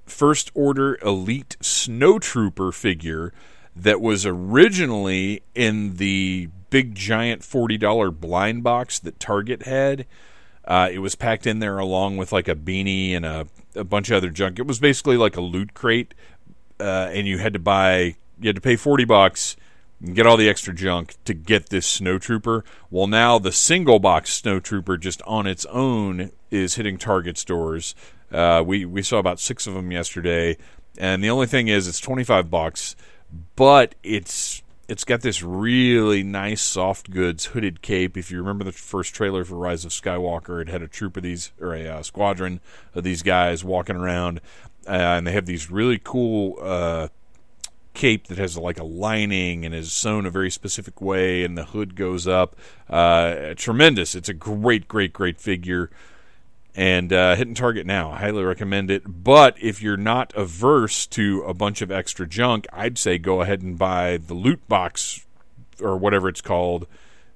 First 0.07 0.51
Order 0.55 0.99
Elite 1.03 1.57
Snowtrooper 1.61 2.73
figure 2.73 3.33
that 3.77 4.01
was 4.01 4.25
originally 4.25 5.43
in 5.55 5.97
the 5.97 6.49
big 6.71 6.95
giant 6.95 7.43
$40 7.43 8.19
blind 8.19 8.63
box 8.63 8.99
that 9.01 9.19
Target 9.21 9.63
had. 9.65 10.07
Uh, 10.65 10.89
it 10.91 10.99
was 11.01 11.15
packed 11.15 11.47
in 11.47 11.59
there 11.59 11.79
along 11.79 12.17
with 12.17 12.33
like 12.33 12.49
a 12.49 12.55
beanie 12.55 13.13
and 13.13 13.27
a, 13.27 13.47
a 13.75 13.85
bunch 13.85 14.11
of 14.11 14.17
other 14.17 14.31
junk. 14.31 14.59
It 14.59 14.67
was 14.67 14.79
basically 14.79 15.17
like 15.17 15.37
a 15.37 15.41
loot 15.41 15.75
crate, 15.75 16.15
uh, 16.85 17.11
and 17.13 17.27
you 17.27 17.39
had 17.39 17.53
to 17.55 17.59
buy, 17.59 18.17
you 18.41 18.49
had 18.49 18.57
to 18.57 18.61
pay 18.61 18.77
40 18.77 19.05
bucks 19.05 19.57
and 20.01 20.15
get 20.15 20.27
all 20.27 20.37
the 20.37 20.49
extra 20.49 20.75
junk 20.75 21.15
to 21.25 21.35
get 21.35 21.71
this 21.71 22.01
snowtrooper. 22.01 22.63
Well, 22.91 23.07
now 23.07 23.39
the 23.39 23.53
single 23.53 23.99
box 23.99 24.41
snowtrooper 24.41 25.01
just 25.01 25.23
on 25.23 25.47
its 25.47 25.65
own 25.67 26.31
is 26.51 26.75
hitting 26.75 26.99
Target 26.99 27.39
stores. 27.39 27.95
Uh, 28.31 28.63
we 28.67 28.85
we 28.85 29.03
saw 29.03 29.19
about 29.19 29.41
six 29.41 29.67
of 29.67 29.75
them 29.75 29.93
yesterday, 29.93 30.57
and 30.99 31.23
the 31.23 31.31
only 31.31 31.47
thing 31.47 31.69
is 31.69 31.87
it's 31.87 32.01
25 32.01 32.51
bucks 32.51 32.97
but 33.57 33.95
it's 34.03 34.63
it's 34.87 35.05
got 35.05 35.23
this 35.23 35.43
really 35.43 36.23
nice 36.23 36.61
soft 36.61 37.11
goods 37.11 37.47
hooded 37.47 37.81
cape. 37.81 38.19
If 38.19 38.31
you 38.31 38.39
remember 38.39 38.65
the 38.65 38.73
first 38.73 39.15
trailer 39.15 39.43
for 39.43 39.57
Rise 39.57 39.87
of 39.87 39.93
Skywalker, 39.93 40.61
it 40.61 40.69
had 40.69 40.83
a 40.83 40.89
troop 40.89 41.17
of 41.17 41.23
these 41.23 41.53
or 41.59 41.75
a 41.75 41.89
uh, 41.89 42.03
squadron 42.03 42.61
of 42.95 43.03
these 43.03 43.23
guys 43.23 43.65
walking 43.65 43.97
around, 43.97 44.43
uh, 44.87 45.17
and 45.17 45.27
they 45.27 45.33
have 45.33 45.47
these 45.47 45.71
really 45.71 46.01
cool 46.03 46.59
uh, 46.61 47.09
cape 47.95 48.27
that 48.29 48.39
has 48.39 48.57
like 48.57 48.79
a 48.79 48.85
lining 48.85 49.65
and 49.65 49.75
is 49.75 49.93
sewn 49.93 50.27
a 50.27 50.31
very 50.31 50.51
specific 50.51 51.01
way, 51.01 51.45
and 51.45 51.57
the 51.57 51.65
hood 51.65 51.97
goes 51.97 52.27
up. 52.27 52.57
Uh, 52.89 53.55
tremendous! 53.57 54.15
It's 54.15 54.29
a 54.29 54.35
great, 54.35 54.89
great, 54.89 55.13
great 55.13 55.41
figure 55.41 55.91
and 56.75 57.13
uh, 57.13 57.37
hitting 57.37 57.55
target 57.55 57.87
now. 57.87 58.11
I 58.11 58.19
highly 58.19 58.43
recommend 58.43 58.91
it. 58.91 59.03
But 59.07 59.57
if 59.63 59.81
you're 59.81 59.97
not 59.97 60.33
averse 60.35 61.07
to 61.09 61.43
a 61.43 61.55
bunch 61.55 61.83
of 61.83 61.91
extra 61.91 62.27
junk, 62.27 62.67
I'd 62.73 62.99
say 62.99 63.19
go 63.19 63.43
ahead 63.43 63.63
and 63.63 63.79
buy 63.79 64.17
the 64.17 64.35
loot 64.35 64.67
box 64.69 65.25
or 65.81 65.97
whatever 65.97 66.29
it's 66.29 66.41
called 66.41 66.87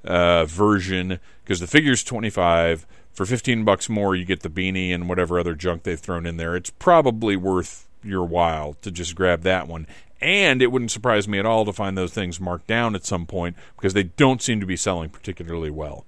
uh, 0.05 0.45
version 0.45 1.21
because 1.45 1.61
the 1.61 1.67
figure's 1.67 2.02
25 2.02 2.87
for 3.12 3.27
15 3.27 3.65
bucks 3.65 3.88
more 3.88 4.15
you 4.15 4.25
get 4.25 4.41
the 4.41 4.50
beanie 4.50 4.95
and 4.95 5.09
whatever 5.09 5.38
other 5.38 5.55
junk 5.55 5.83
they've 5.83 5.99
thrown 5.99 6.27
in 6.27 6.37
there. 6.37 6.57
It's 6.57 6.71
probably 6.71 7.37
worth 7.37 7.88
your 8.03 8.25
while 8.25 8.75
to 8.83 8.91
just 8.91 9.15
grab 9.15 9.43
that 9.43 9.69
one. 9.69 9.87
And 10.21 10.61
it 10.62 10.73
wouldn't 10.73 10.91
surprise 10.91 11.29
me 11.29 11.38
at 11.38 11.47
all 11.47 11.65
to 11.65 11.73
find 11.73 11.97
those 11.97 12.12
things 12.12 12.41
marked 12.41 12.67
down 12.67 12.95
at 12.95 13.05
some 13.05 13.27
point 13.27 13.57
because 13.77 13.95
they 13.95 14.05
don't 14.05 14.43
seem 14.43 14.61
to 14.61 14.67
be 14.67 14.77
selling 14.77 15.11
particularly 15.11 15.71
well. 15.71 16.05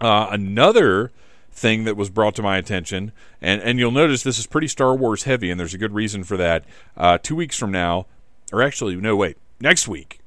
Uh, 0.00 0.28
another 0.30 1.10
thing 1.50 1.84
that 1.84 1.96
was 1.96 2.10
brought 2.10 2.34
to 2.36 2.42
my 2.42 2.58
attention, 2.58 3.12
and 3.40 3.62
and 3.62 3.78
you'll 3.78 3.90
notice 3.90 4.22
this 4.22 4.38
is 4.38 4.46
pretty 4.46 4.68
Star 4.68 4.94
Wars 4.94 5.24
heavy, 5.24 5.50
and 5.50 5.58
there's 5.58 5.74
a 5.74 5.78
good 5.78 5.94
reason 5.94 6.22
for 6.22 6.36
that. 6.36 6.64
Uh, 6.96 7.18
two 7.18 7.34
weeks 7.34 7.58
from 7.58 7.72
now, 7.72 8.06
or 8.52 8.62
actually, 8.62 8.94
no, 8.96 9.16
wait, 9.16 9.38
next 9.58 9.88
week, 9.88 10.20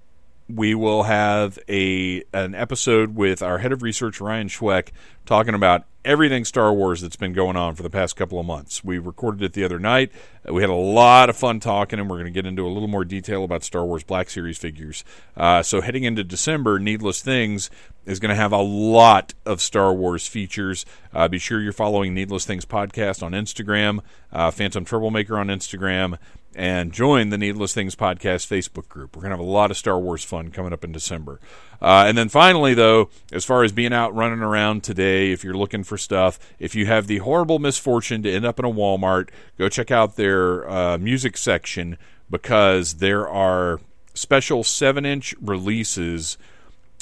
we 0.50 0.74
will 0.74 1.03
have 1.03 1.60
a 1.70 2.24
an 2.34 2.56
episode 2.56 3.15
with 3.15 3.41
our 3.41 3.60
head 3.60 3.72
of 3.72 3.84
research 3.84 4.20
Ryan 4.20 4.48
Schweck 4.48 4.89
talking 5.25 5.53
about 5.53 5.86
everything 6.03 6.44
Star 6.44 6.74
Wars 6.74 7.01
that's 7.01 7.15
been 7.15 7.34
going 7.34 7.56
on 7.56 7.75
for 7.75 7.84
the 7.84 7.89
past 7.89 8.15
couple 8.15 8.39
of 8.39 8.46
months. 8.46 8.84
We 8.84 8.98
recorded 8.98 9.44
it 9.44 9.53
the 9.53 9.63
other 9.63 9.77
night. 9.77 10.12
We 10.50 10.62
had 10.62 10.72
a 10.72 10.75
lot 10.75 11.29
of 11.29 11.38
fun 11.38 11.60
talking, 11.60 12.00
and 12.00 12.10
we're 12.10 12.15
going 12.15 12.25
to 12.25 12.32
get 12.32 12.48
into 12.48 12.65
a 12.65 12.70
little 12.70 12.88
more 12.88 13.06
detail 13.06 13.44
about 13.44 13.63
Star 13.63 13.86
Wars 13.86 14.03
Black 14.03 14.29
Series 14.29 14.58
figures. 14.58 15.03
Uh, 15.38 15.62
so 15.62 15.82
heading 15.82 16.03
into 16.03 16.24
December, 16.24 16.79
Needless 16.79 17.22
Things 17.22 17.70
is 18.06 18.20
going 18.20 18.29
to 18.29 18.36
have 18.36 18.51
a 18.51 18.62
lot 18.62 19.36
of 19.46 19.62
Star 19.62 19.94
Wars 19.94 20.25
features. 20.25 20.86
Uh, 21.13 21.27
be 21.27 21.38
sure 21.38 21.62
you're 21.62 21.74
following 21.74 22.13
Needless 22.13 22.46
Things 22.46 22.65
podcast 22.65 23.22
on 23.22 23.34
Instagram, 23.34 24.00
uh, 24.32 24.50
Phantom 24.50 24.84
Troublemaker 24.84 25.38
on 25.38 25.48
Instagram, 25.48 26.18
and 26.56 26.91
join 26.91 27.29
the 27.29 27.38
Needless 27.38 27.74
Things 27.74 27.96
Podcast 27.96 28.48
Facebook 28.48 28.88
group. 28.89 29.15
We're 29.15 29.22
going 29.22 29.32
to 29.32 29.38
have 29.38 29.46
a 29.46 29.50
lot 29.50 29.72
of 29.72 29.77
Star 29.77 30.00
Wars 30.00 30.24
fun 30.24 30.51
coming 30.51 30.74
up 30.74 30.84
in 30.84 30.91
December. 30.91 31.39
Uh, 31.82 32.06
and 32.08 32.18
then 32.18 32.27
finally, 32.27 32.74
though, 32.74 33.10
as 33.32 33.46
far 33.46 33.63
as 33.63 33.72
being 33.72 33.94
out 33.94 34.13
running 34.13 34.39
around 34.39 34.84
today, 34.84 35.32
if 35.32 35.44
you're 35.44 35.53
looking 35.53 35.84
for 35.84 35.98
stuff, 35.98 36.39
if 36.60 36.75
you 36.75 36.86
have 36.86 37.08
the 37.08 37.20
horrible 37.20 37.60
misfortune 37.60 38.24
to 38.24 38.32
end 38.32 38.46
up 38.46 38.60
in 38.60 38.65
a 38.65 38.70
Walmart, 38.72 39.29
go 39.58 39.70
check 39.70 39.91
out 39.91 40.15
their 40.15 40.70
uh, 40.70 40.98
music 40.98 41.38
section 41.38 41.98
because 42.29 42.96
there 42.96 43.27
are 43.27 43.79
special 44.13 44.63
7 44.63 45.06
inch 45.06 45.34
releases 45.41 46.38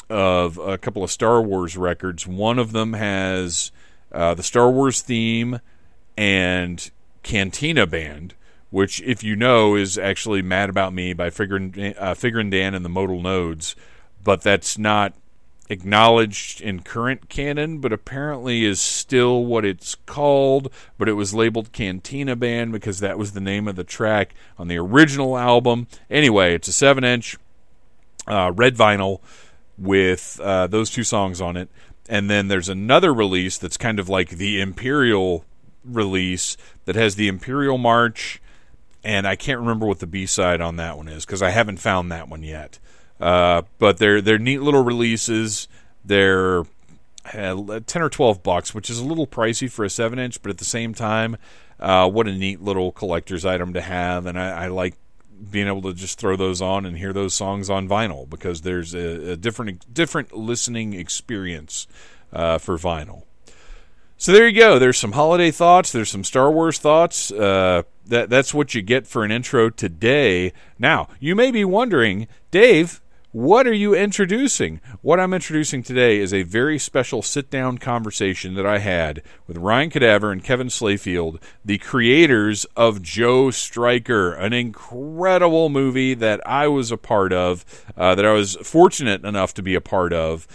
of 0.10 0.58
a 0.58 0.77
couple 0.77 1.04
of 1.04 1.12
Star 1.12 1.42
Wars 1.42 1.75
records. 1.75 2.27
One 2.27 2.60
of 2.60 2.72
them 2.72 2.94
has 2.94 3.72
uh, 4.12 4.34
the 4.36 4.44
Star 4.44 4.70
Wars 4.70 5.01
theme 5.01 5.60
and 6.16 6.89
Cantina 7.24 7.86
Band 7.86 8.36
which, 8.69 9.01
if 9.01 9.24
you 9.24 9.36
know, 9.36 9.75
is 9.75 9.97
actually 9.97 10.41
Mad 10.41 10.69
About 10.69 10.93
Me 10.93 11.13
by 11.13 11.29
Figrin, 11.29 11.95
uh, 11.97 12.13
Figrin 12.13 12.50
D'an 12.51 12.74
and 12.74 12.83
the 12.83 12.89
Modal 12.89 13.21
Nodes, 13.21 13.75
but 14.24 14.41
that's 14.41 14.77
not 14.77 15.13
acknowledged 15.69 16.62
in 16.62 16.81
current 16.81 17.29
canon, 17.29 17.79
but 17.79 17.91
apparently 17.91 18.65
is 18.65 18.79
still 18.79 19.45
what 19.45 19.65
it's 19.65 19.95
called. 19.95 20.71
But 20.97 21.09
it 21.09 21.13
was 21.13 21.33
labeled 21.33 21.71
Cantina 21.71 22.36
Band 22.36 22.71
because 22.71 23.00
that 23.00 23.17
was 23.17 23.31
the 23.31 23.41
name 23.41 23.67
of 23.67 23.75
the 23.75 23.83
track 23.83 24.33
on 24.57 24.67
the 24.67 24.77
original 24.77 25.38
album. 25.38 25.88
Anyway, 26.09 26.53
it's 26.55 26.67
a 26.67 26.74
7 26.74 27.03
inch 27.03 27.38
uh, 28.27 28.51
red 28.55 28.75
vinyl 28.75 29.19
with 29.77 30.39
uh, 30.41 30.67
those 30.67 30.89
two 30.89 31.03
songs 31.03 31.39
on 31.39 31.55
it. 31.55 31.69
And 32.09 32.29
then 32.29 32.47
there's 32.47 32.69
another 32.69 33.13
release 33.13 33.57
that's 33.57 33.77
kind 33.77 34.00
of 34.00 34.07
like 34.07 34.29
the 34.29 34.62
Imperial 34.62 35.45
release 35.83 36.57
that 36.86 36.95
has 36.95 37.15
the 37.15 37.27
Imperial 37.27 37.77
March 37.77 38.41
and 39.07 39.25
I 39.25 39.37
can't 39.37 39.61
remember 39.61 39.85
what 39.85 39.99
the 39.99 40.05
B 40.05 40.25
side 40.25 40.59
on 40.59 40.75
that 40.75 40.97
one 40.97 41.07
is 41.07 41.25
because 41.25 41.41
I 41.41 41.49
haven't 41.49 41.77
found 41.77 42.11
that 42.11 42.27
one 42.27 42.43
yet. 42.43 42.77
Uh, 43.21 43.61
but 43.79 43.99
they're 43.99 44.19
they're 44.19 44.37
neat 44.37 44.61
little 44.61 44.83
releases. 44.83 45.69
They're 46.03 46.65
uh, 47.33 47.79
ten 47.87 48.01
or 48.01 48.09
twelve 48.09 48.43
bucks, 48.43 48.75
which 48.75 48.89
is 48.89 48.99
a 48.99 49.05
little 49.05 49.25
pricey 49.25 49.71
for 49.71 49.85
a 49.85 49.89
seven 49.89 50.19
inch, 50.19 50.41
but 50.41 50.49
at 50.49 50.57
the 50.57 50.65
same 50.65 50.93
time, 50.93 51.37
uh, 51.79 52.09
what 52.09 52.27
a 52.27 52.33
neat 52.33 52.61
little 52.61 52.91
collector's 52.91 53.45
item 53.45 53.73
to 53.73 53.81
have. 53.81 54.25
And 54.25 54.37
I, 54.37 54.65
I, 54.65 54.67
like 54.67 54.95
being 55.51 55.67
able 55.67 55.83
to 55.83 55.93
just 55.93 56.19
throw 56.19 56.35
those 56.35 56.61
on 56.61 56.85
and 56.85 56.97
hear 56.97 57.13
those 57.13 57.33
songs 57.33 57.69
on 57.69 57.87
vinyl 57.87 58.29
because 58.29 58.63
there's 58.63 58.93
a, 58.93 59.31
a 59.31 59.37
different 59.37 59.93
different 59.93 60.35
listening 60.35 60.93
experience 60.93 61.87
uh, 62.33 62.57
for 62.57 62.77
vinyl. 62.77 63.23
So 64.17 64.33
there 64.33 64.47
you 64.49 64.59
go. 64.59 64.79
There's 64.79 64.97
some 64.97 65.13
holiday 65.13 65.51
thoughts. 65.51 65.93
There's 65.93 66.09
some 66.09 66.25
Star 66.25 66.51
Wars 66.51 66.77
thoughts. 66.77 67.31
That 68.07 68.29
that's 68.29 68.53
what 68.53 68.73
you 68.73 68.81
get 68.81 69.07
for 69.07 69.23
an 69.23 69.31
intro 69.31 69.69
today. 69.69 70.53
Now 70.79 71.09
you 71.19 71.35
may 71.35 71.51
be 71.51 71.65
wondering, 71.65 72.27
Dave, 72.51 73.01
what 73.37 73.67
are 73.67 73.73
you 73.73 73.93
introducing? 73.93 74.79
What 75.01 75.19
I'm 75.19 75.33
introducing 75.33 75.83
today 75.83 76.17
is 76.17 76.33
a 76.33 76.41
very 76.41 76.79
special 76.79 77.21
sit-down 77.21 77.77
conversation 77.77 78.55
that 78.55 78.65
I 78.65 78.79
had 78.79 79.21
with 79.45 79.57
Ryan 79.57 79.89
Cadaver 79.89 80.31
and 80.31 80.43
Kevin 80.43 80.69
Slayfield, 80.69 81.39
the 81.63 81.77
creators 81.77 82.65
of 82.75 83.01
Joe 83.01 83.51
Striker, 83.51 84.33
an 84.33 84.53
incredible 84.53 85.69
movie 85.69 86.13
that 86.15 86.41
I 86.47 86.67
was 86.67 86.89
a 86.89 86.97
part 86.97 87.31
of, 87.33 87.63
uh, 87.97 88.15
that 88.15 88.25
I 88.25 88.31
was 88.31 88.55
fortunate 88.63 89.23
enough 89.23 89.53
to 89.55 89.61
be 89.61 89.75
a 89.75 89.81
part 89.81 90.13
of. 90.13 90.47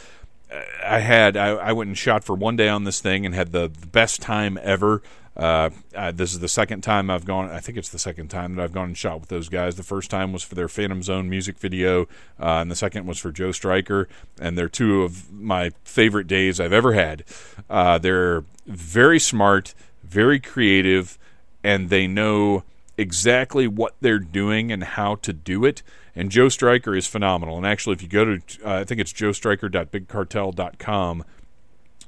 I 0.84 0.98
had 0.98 1.36
I, 1.36 1.50
I, 1.50 1.72
went 1.72 1.88
and 1.88 1.96
shot 1.96 2.24
for 2.24 2.34
one 2.34 2.56
day 2.56 2.68
on 2.68 2.84
this 2.84 3.00
thing 3.00 3.24
and 3.24 3.34
had 3.34 3.52
the, 3.52 3.68
the 3.68 3.86
best 3.86 4.20
time 4.20 4.58
ever. 4.60 5.02
Uh, 5.36 5.70
uh, 5.94 6.10
this 6.12 6.32
is 6.32 6.40
the 6.40 6.48
second 6.48 6.82
time 6.82 7.10
I've 7.10 7.24
gone. 7.24 7.50
I 7.50 7.60
think 7.60 7.78
it's 7.78 7.88
the 7.88 7.98
second 7.98 8.28
time 8.28 8.54
that 8.54 8.62
I've 8.62 8.72
gone 8.72 8.88
and 8.88 8.96
shot 8.96 9.20
with 9.20 9.30
those 9.30 9.48
guys. 9.48 9.76
The 9.76 9.82
first 9.82 10.10
time 10.10 10.32
was 10.32 10.42
for 10.42 10.54
their 10.54 10.68
Phantom 10.68 11.02
Zone 11.02 11.30
music 11.30 11.58
video, 11.58 12.02
uh, 12.38 12.60
and 12.60 12.70
the 12.70 12.76
second 12.76 13.06
was 13.06 13.18
for 13.18 13.32
Joe 13.32 13.52
Striker. 13.52 14.08
And 14.38 14.58
they're 14.58 14.68
two 14.68 15.02
of 15.02 15.32
my 15.32 15.70
favorite 15.84 16.26
days 16.26 16.60
I've 16.60 16.72
ever 16.72 16.92
had. 16.92 17.24
Uh, 17.70 17.96
they're 17.98 18.44
very 18.66 19.18
smart, 19.18 19.74
very 20.04 20.38
creative, 20.38 21.18
and 21.64 21.88
they 21.88 22.06
know 22.06 22.64
exactly 22.98 23.66
what 23.66 23.94
they're 24.00 24.18
doing 24.18 24.70
and 24.70 24.84
how 24.84 25.14
to 25.16 25.32
do 25.32 25.64
it. 25.64 25.82
And 26.14 26.30
Joe 26.30 26.50
Striker 26.50 26.94
is 26.94 27.06
phenomenal. 27.06 27.56
And 27.56 27.66
actually, 27.66 27.94
if 27.94 28.02
you 28.02 28.08
go 28.08 28.26
to, 28.26 28.42
uh, 28.64 28.80
I 28.80 28.84
think 28.84 29.00
it's 29.00 29.14
joestriker.bigcartel.com, 29.14 31.24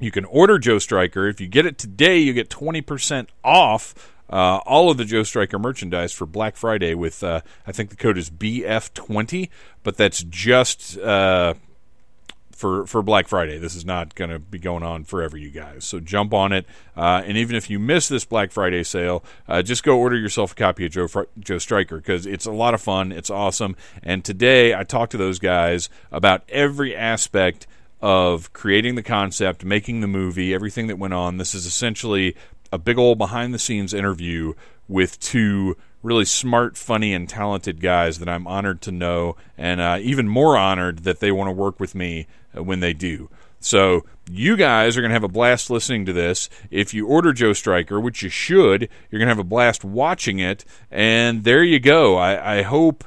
you 0.00 0.10
can 0.10 0.24
order 0.26 0.58
Joe 0.58 0.78
Striker. 0.78 1.28
If 1.28 1.40
you 1.40 1.46
get 1.46 1.66
it 1.66 1.78
today, 1.78 2.18
you 2.18 2.32
get 2.32 2.48
20% 2.48 3.28
off 3.42 3.94
uh, 4.30 4.58
all 4.64 4.90
of 4.90 4.96
the 4.96 5.04
Joe 5.04 5.22
Striker 5.22 5.58
merchandise 5.58 6.12
for 6.12 6.26
Black 6.26 6.56
Friday 6.56 6.94
with, 6.94 7.22
uh, 7.22 7.42
I 7.66 7.72
think 7.72 7.90
the 7.90 7.96
code 7.96 8.18
is 8.18 8.30
BF20, 8.30 9.48
but 9.82 9.96
that's 9.96 10.22
just. 10.22 10.98
Uh, 10.98 11.54
for 12.54 12.86
for 12.86 13.02
Black 13.02 13.28
Friday. 13.28 13.58
This 13.58 13.74
is 13.74 13.84
not 13.84 14.14
going 14.14 14.30
to 14.30 14.38
be 14.38 14.58
going 14.58 14.82
on 14.82 15.04
forever, 15.04 15.36
you 15.36 15.50
guys. 15.50 15.84
So 15.84 16.00
jump 16.00 16.32
on 16.32 16.52
it. 16.52 16.66
Uh, 16.96 17.22
and 17.24 17.36
even 17.36 17.56
if 17.56 17.68
you 17.68 17.78
miss 17.78 18.08
this 18.08 18.24
Black 18.24 18.52
Friday 18.52 18.84
sale, 18.84 19.24
uh, 19.48 19.62
just 19.62 19.82
go 19.82 19.98
order 19.98 20.16
yourself 20.16 20.52
a 20.52 20.54
copy 20.54 20.86
of 20.86 20.92
Joe 20.92 21.08
Fr- 21.08 21.22
Joe 21.38 21.58
Striker 21.58 21.96
because 21.96 22.26
it's 22.26 22.46
a 22.46 22.52
lot 22.52 22.72
of 22.72 22.80
fun. 22.80 23.12
It's 23.12 23.28
awesome. 23.28 23.76
And 24.02 24.24
today 24.24 24.74
I 24.74 24.84
talked 24.84 25.12
to 25.12 25.18
those 25.18 25.38
guys 25.38 25.88
about 26.12 26.44
every 26.48 26.94
aspect 26.94 27.66
of 28.00 28.52
creating 28.52 28.94
the 28.94 29.02
concept, 29.02 29.64
making 29.64 30.00
the 30.00 30.06
movie, 30.06 30.52
everything 30.54 30.86
that 30.88 30.98
went 30.98 31.14
on. 31.14 31.38
This 31.38 31.54
is 31.54 31.66
essentially 31.66 32.36
a 32.72 32.78
big 32.78 32.98
old 32.98 33.18
behind 33.18 33.54
the 33.54 33.58
scenes 33.58 33.94
interview 33.94 34.54
with 34.88 35.18
two 35.20 35.76
really 36.02 36.24
smart, 36.24 36.76
funny, 36.76 37.14
and 37.14 37.28
talented 37.28 37.80
guys 37.80 38.18
that 38.18 38.28
I'm 38.28 38.46
honored 38.46 38.82
to 38.82 38.92
know, 38.92 39.36
and 39.56 39.80
uh, 39.80 39.98
even 40.00 40.28
more 40.28 40.56
honored 40.56 41.00
that 41.00 41.20
they 41.20 41.32
want 41.32 41.48
to 41.48 41.52
work 41.52 41.80
with 41.80 41.94
me 41.94 42.26
uh, 42.56 42.62
when 42.62 42.80
they 42.80 42.92
do. 42.92 43.30
So 43.58 44.04
you 44.30 44.56
guys 44.58 44.96
are 44.96 45.00
going 45.00 45.08
to 45.08 45.14
have 45.14 45.24
a 45.24 45.28
blast 45.28 45.70
listening 45.70 46.04
to 46.04 46.12
this. 46.12 46.50
If 46.70 46.92
you 46.92 47.06
order 47.06 47.32
Joe 47.32 47.54
Striker, 47.54 47.98
which 47.98 48.22
you 48.22 48.28
should, 48.28 48.90
you're 49.10 49.18
going 49.18 49.28
to 49.28 49.34
have 49.34 49.38
a 49.38 49.44
blast 49.44 49.82
watching 49.82 50.38
it. 50.38 50.66
And 50.90 51.44
there 51.44 51.64
you 51.64 51.80
go. 51.80 52.16
I, 52.16 52.58
I 52.58 52.62
hope 52.62 53.04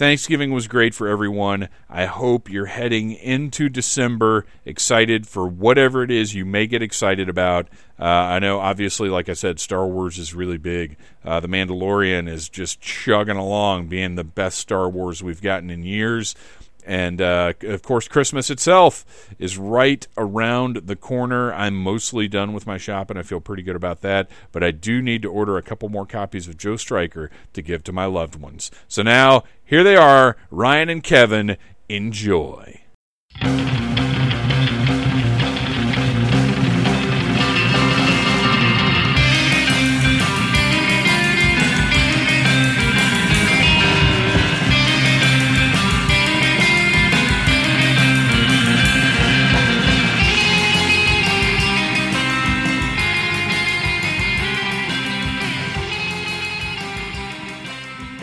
Thanksgiving 0.00 0.50
was 0.50 0.66
great 0.66 0.94
for 0.94 1.08
everyone. 1.08 1.68
I 1.86 2.06
hope 2.06 2.48
you're 2.48 2.64
heading 2.64 3.12
into 3.12 3.68
December 3.68 4.46
excited 4.64 5.26
for 5.26 5.46
whatever 5.46 6.02
it 6.02 6.10
is 6.10 6.34
you 6.34 6.46
may 6.46 6.66
get 6.66 6.80
excited 6.80 7.28
about. 7.28 7.68
Uh, 7.98 8.04
I 8.04 8.38
know, 8.38 8.60
obviously, 8.60 9.10
like 9.10 9.28
I 9.28 9.34
said, 9.34 9.60
Star 9.60 9.86
Wars 9.86 10.18
is 10.18 10.32
really 10.32 10.56
big. 10.56 10.96
Uh, 11.22 11.40
the 11.40 11.48
Mandalorian 11.48 12.30
is 12.30 12.48
just 12.48 12.80
chugging 12.80 13.36
along, 13.36 13.88
being 13.88 14.14
the 14.14 14.24
best 14.24 14.56
Star 14.56 14.88
Wars 14.88 15.22
we've 15.22 15.42
gotten 15.42 15.68
in 15.68 15.82
years. 15.82 16.34
And 16.86 17.20
uh, 17.20 17.54
of 17.62 17.82
course, 17.82 18.08
Christmas 18.08 18.50
itself 18.50 19.04
is 19.38 19.58
right 19.58 20.06
around 20.16 20.76
the 20.86 20.96
corner. 20.96 21.52
I'm 21.52 21.76
mostly 21.76 22.28
done 22.28 22.52
with 22.52 22.66
my 22.66 22.78
shopping. 22.78 23.16
I 23.16 23.22
feel 23.22 23.40
pretty 23.40 23.62
good 23.62 23.76
about 23.76 24.00
that. 24.02 24.30
But 24.52 24.62
I 24.62 24.70
do 24.70 25.02
need 25.02 25.22
to 25.22 25.30
order 25.30 25.56
a 25.56 25.62
couple 25.62 25.88
more 25.88 26.06
copies 26.06 26.48
of 26.48 26.56
Joe 26.56 26.76
Striker 26.76 27.30
to 27.52 27.62
give 27.62 27.84
to 27.84 27.92
my 27.92 28.06
loved 28.06 28.36
ones. 28.36 28.70
So 28.88 29.02
now, 29.02 29.44
here 29.64 29.84
they 29.84 29.96
are 29.96 30.36
Ryan 30.50 30.88
and 30.88 31.02
Kevin. 31.02 31.56
Enjoy. 31.88 32.80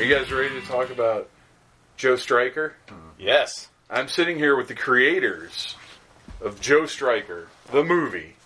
You 0.07 0.15
guys 0.15 0.31
ready 0.31 0.57
to 0.57 0.65
talk 0.65 0.89
about 0.89 1.29
Joe 1.97 2.15
Striker? 2.15 2.73
Yes. 3.19 3.67
I'm 3.89 4.07
sitting 4.07 4.37
here 4.37 4.55
with 4.55 4.69
the 4.69 4.73
creators 4.73 5.75
of 6.39 6.61
Joe 6.61 6.85
Striker, 6.85 7.49
the 7.73 7.83
movie, 7.83 8.37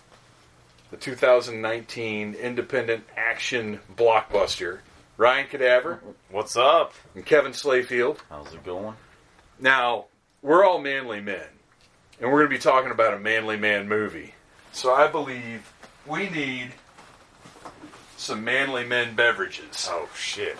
the 0.90 0.96
2019 0.96 2.34
independent 2.34 3.04
action 3.16 3.78
blockbuster, 3.94 4.80
Ryan 5.16 5.46
Cadaver 5.46 6.00
What's 6.32 6.56
up? 6.56 6.94
and 7.14 7.24
Kevin 7.24 7.52
Slayfield. 7.52 8.18
How's 8.28 8.52
it 8.52 8.64
going? 8.64 8.96
Now, 9.60 10.06
we're 10.42 10.66
all 10.66 10.80
manly 10.80 11.20
men, 11.20 11.46
and 12.20 12.28
we're 12.32 12.40
going 12.40 12.50
to 12.50 12.56
be 12.56 12.60
talking 12.60 12.90
about 12.90 13.14
a 13.14 13.20
manly 13.20 13.56
man 13.56 13.88
movie. 13.88 14.34
So 14.72 14.92
I 14.92 15.06
believe 15.06 15.72
we 16.08 16.28
need 16.28 16.72
some 18.16 18.42
manly 18.42 18.84
men 18.84 19.14
beverages. 19.14 19.86
Oh 19.88 20.08
shit. 20.16 20.58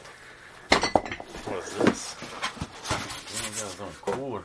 What 1.52 1.64
is 1.64 1.74
this? 1.74 2.16
Oh, 2.90 3.44
you 3.44 3.50
got 3.50 3.70
something 3.76 4.14
cooler. 4.14 4.42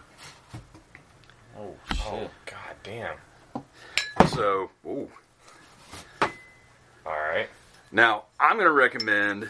Oh 1.57 1.73
shit! 1.93 2.01
Oh 2.05 2.29
god 2.45 2.75
damn. 2.83 3.15
So, 4.27 4.69
ooh. 4.85 5.07
Alright. 7.05 7.47
Now, 7.93 8.25
I'm 8.37 8.57
going 8.57 8.65
to 8.67 8.73
recommend 8.73 9.49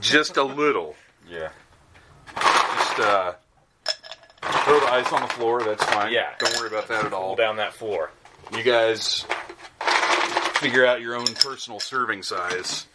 just 0.00 0.36
a 0.38 0.42
little. 0.42 0.96
Yeah. 1.30 1.50
Just 2.34 2.98
uh, 2.98 3.34
throw 4.42 4.80
the 4.80 4.88
ice 4.88 5.12
on 5.12 5.22
the 5.22 5.28
floor. 5.28 5.62
That's 5.62 5.84
fine. 5.84 6.12
Yeah. 6.12 6.30
Don't 6.40 6.56
worry 6.56 6.66
about 6.66 6.88
that 6.88 7.04
at 7.04 7.12
all. 7.12 7.36
down 7.36 7.58
that 7.58 7.74
floor. 7.74 8.10
You 8.56 8.64
guys 8.64 9.24
figure 10.54 10.84
out 10.84 11.00
your 11.00 11.14
own 11.14 11.26
personal 11.26 11.78
serving 11.78 12.24
size. 12.24 12.86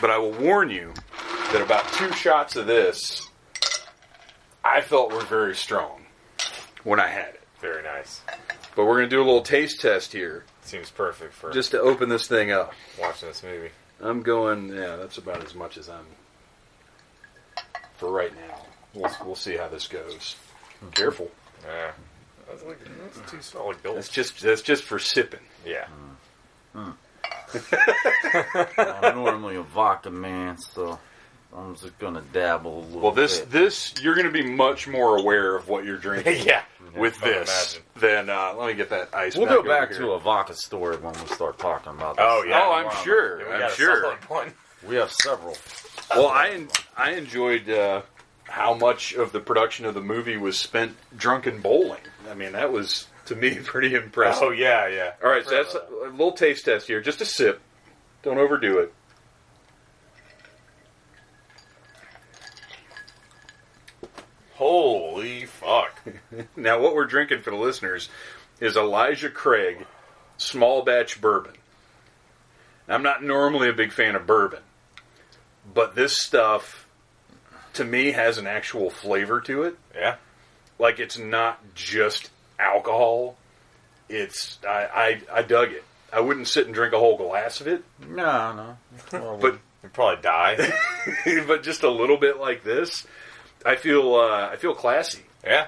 But 0.00 0.10
I 0.10 0.18
will 0.18 0.32
warn 0.32 0.68
you 0.68 0.92
that 1.54 1.62
about 1.62 1.86
two 1.92 2.10
shots 2.14 2.56
of 2.56 2.66
this, 2.66 3.28
I 4.64 4.80
felt 4.80 5.12
were 5.12 5.20
very 5.20 5.54
strong 5.54 6.04
when 6.82 6.98
I 6.98 7.06
had 7.06 7.28
it. 7.28 7.42
Very 7.60 7.84
nice. 7.84 8.22
But 8.74 8.86
we're 8.86 8.96
going 8.96 9.08
to 9.08 9.16
do 9.16 9.22
a 9.22 9.24
little 9.24 9.40
taste 9.42 9.80
test 9.80 10.12
here, 10.12 10.42
Seems 10.62 10.90
perfect 10.90 11.32
for 11.32 11.52
just 11.52 11.70
to 11.70 11.80
open 11.80 12.08
this 12.08 12.26
thing 12.26 12.50
up. 12.50 12.72
watching 13.00 13.28
this 13.28 13.44
movie. 13.44 13.70
I'm 14.00 14.22
going. 14.22 14.74
Yeah, 14.74 14.96
that's 14.96 15.18
about 15.18 15.44
as 15.44 15.54
much 15.54 15.78
as 15.78 15.88
I'm 15.88 16.06
for 17.98 18.10
right 18.10 18.34
now. 18.34 18.62
We'll 18.92 19.12
we'll 19.24 19.36
see 19.36 19.56
how 19.56 19.68
this 19.68 19.86
goes. 19.86 20.34
Hmm. 20.80 20.88
Careful. 20.88 21.30
Yeah. 21.64 21.92
That's 22.48 22.64
like 22.64 22.80
that's 23.00 23.30
two 23.30 23.40
solid 23.42 23.76
That's 23.84 24.08
just 24.08 24.40
that's 24.40 24.62
just 24.62 24.82
for 24.82 24.98
sipping. 24.98 25.40
Yeah. 25.64 25.86
Hmm. 26.72 26.90
Hmm. 27.52 28.70
I'm 28.80 29.14
normally 29.14 29.54
a 29.54 29.62
vodka 29.62 30.10
man, 30.10 30.58
so 30.58 30.98
I'm 31.56 31.76
just 31.76 31.96
gonna 31.98 32.22
dabble 32.32 32.70
a 32.70 32.80
little. 32.80 32.92
Bit. 32.94 33.02
Well, 33.02 33.12
this 33.12 33.38
bit. 33.40 33.50
this 33.50 33.94
you're 34.02 34.14
going 34.14 34.26
to 34.26 34.32
be 34.32 34.42
much 34.42 34.88
more 34.88 35.16
aware 35.18 35.54
of 35.54 35.68
what 35.68 35.84
you're 35.84 35.98
drinking 35.98 36.42
yeah. 36.46 36.62
with 36.96 37.22
I 37.22 37.28
this 37.28 37.80
then 37.96 38.28
uh, 38.28 38.54
let 38.56 38.66
me 38.68 38.74
get 38.74 38.90
that 38.90 39.14
ice. 39.14 39.36
We'll 39.36 39.46
back 39.46 39.54
go 39.54 39.58
over 39.60 39.68
back 39.68 39.88
here. 39.90 39.98
to 40.00 40.10
a 40.12 40.18
vodka 40.18 40.54
story 40.54 40.96
when 40.96 41.12
we 41.14 41.26
start 41.28 41.58
talking 41.58 41.92
about 41.92 42.16
this. 42.16 42.24
Oh 42.28 42.42
yeah. 42.42 42.60
Oh, 42.64 42.72
I'm 42.72 42.86
Wow. 42.86 43.02
sure. 43.04 43.40
Yeah, 43.42 43.58
we 43.58 43.64
I'm 43.64 43.70
sure. 43.72 44.18
We 44.86 44.96
have 44.96 45.10
several. 45.12 45.56
Well, 46.14 46.26
I 46.28 46.48
en- 46.48 46.68
I 46.96 47.12
enjoyed 47.12 47.70
uh, 47.70 48.02
how 48.42 48.74
much 48.74 49.14
of 49.14 49.32
the 49.32 49.40
production 49.40 49.86
of 49.86 49.94
the 49.94 50.02
movie 50.02 50.36
was 50.36 50.58
spent 50.58 50.94
drunken 51.16 51.60
bowling. 51.62 52.00
I 52.30 52.34
mean, 52.34 52.52
that 52.52 52.70
was 52.70 53.06
to 53.26 53.34
me 53.36 53.54
pretty 53.64 53.94
impressive. 53.94 54.42
Oh 54.42 54.50
yeah, 54.50 54.86
yeah. 54.88 55.12
All 55.24 55.30
right, 55.30 55.42
so 55.44 55.50
that's 55.52 55.74
a, 55.74 55.78
a 56.06 56.10
little 56.10 56.32
taste 56.32 56.66
test 56.66 56.86
here. 56.86 57.00
Just 57.00 57.20
a 57.22 57.24
sip. 57.24 57.60
Don't 58.22 58.36
overdo 58.38 58.78
it. 58.80 58.92
Holy 64.54 65.46
fuck. 65.46 66.00
Now, 66.56 66.80
what 66.80 66.94
we're 66.94 67.06
drinking 67.06 67.42
for 67.42 67.50
the 67.50 67.56
listeners 67.56 68.08
is 68.60 68.76
Elijah 68.76 69.30
Craig 69.30 69.86
small 70.36 70.82
batch 70.82 71.20
bourbon. 71.20 71.54
I'm 72.88 73.02
not 73.02 73.22
normally 73.22 73.68
a 73.68 73.72
big 73.72 73.92
fan 73.92 74.14
of 74.14 74.26
bourbon, 74.26 74.60
but 75.72 75.94
this 75.94 76.18
stuff 76.18 76.86
to 77.74 77.84
me 77.84 78.12
has 78.12 78.38
an 78.38 78.46
actual 78.46 78.90
flavor 78.90 79.40
to 79.42 79.62
it. 79.62 79.76
Yeah. 79.94 80.16
Like 80.78 80.98
it's 80.98 81.18
not 81.18 81.60
just 81.74 82.30
alcohol. 82.58 83.36
It's 84.08 84.58
I 84.66 85.20
I, 85.32 85.38
I 85.38 85.42
dug 85.42 85.72
it. 85.72 85.84
I 86.12 86.20
wouldn't 86.20 86.48
sit 86.48 86.66
and 86.66 86.74
drink 86.74 86.92
a 86.94 86.98
whole 86.98 87.16
glass 87.16 87.60
of 87.60 87.66
it, 87.66 87.82
No, 88.06 88.52
no. 88.52 88.78
Well, 89.12 89.38
but 89.38 89.58
You'd 89.84 89.92
probably 89.92 90.22
die. 90.22 90.72
but 91.46 91.62
just 91.62 91.82
a 91.82 91.90
little 91.90 92.16
bit 92.16 92.38
like 92.38 92.64
this, 92.64 93.06
I 93.64 93.76
feel 93.76 94.14
uh, 94.14 94.48
I 94.52 94.56
feel 94.56 94.74
classy. 94.74 95.22
yeah. 95.44 95.66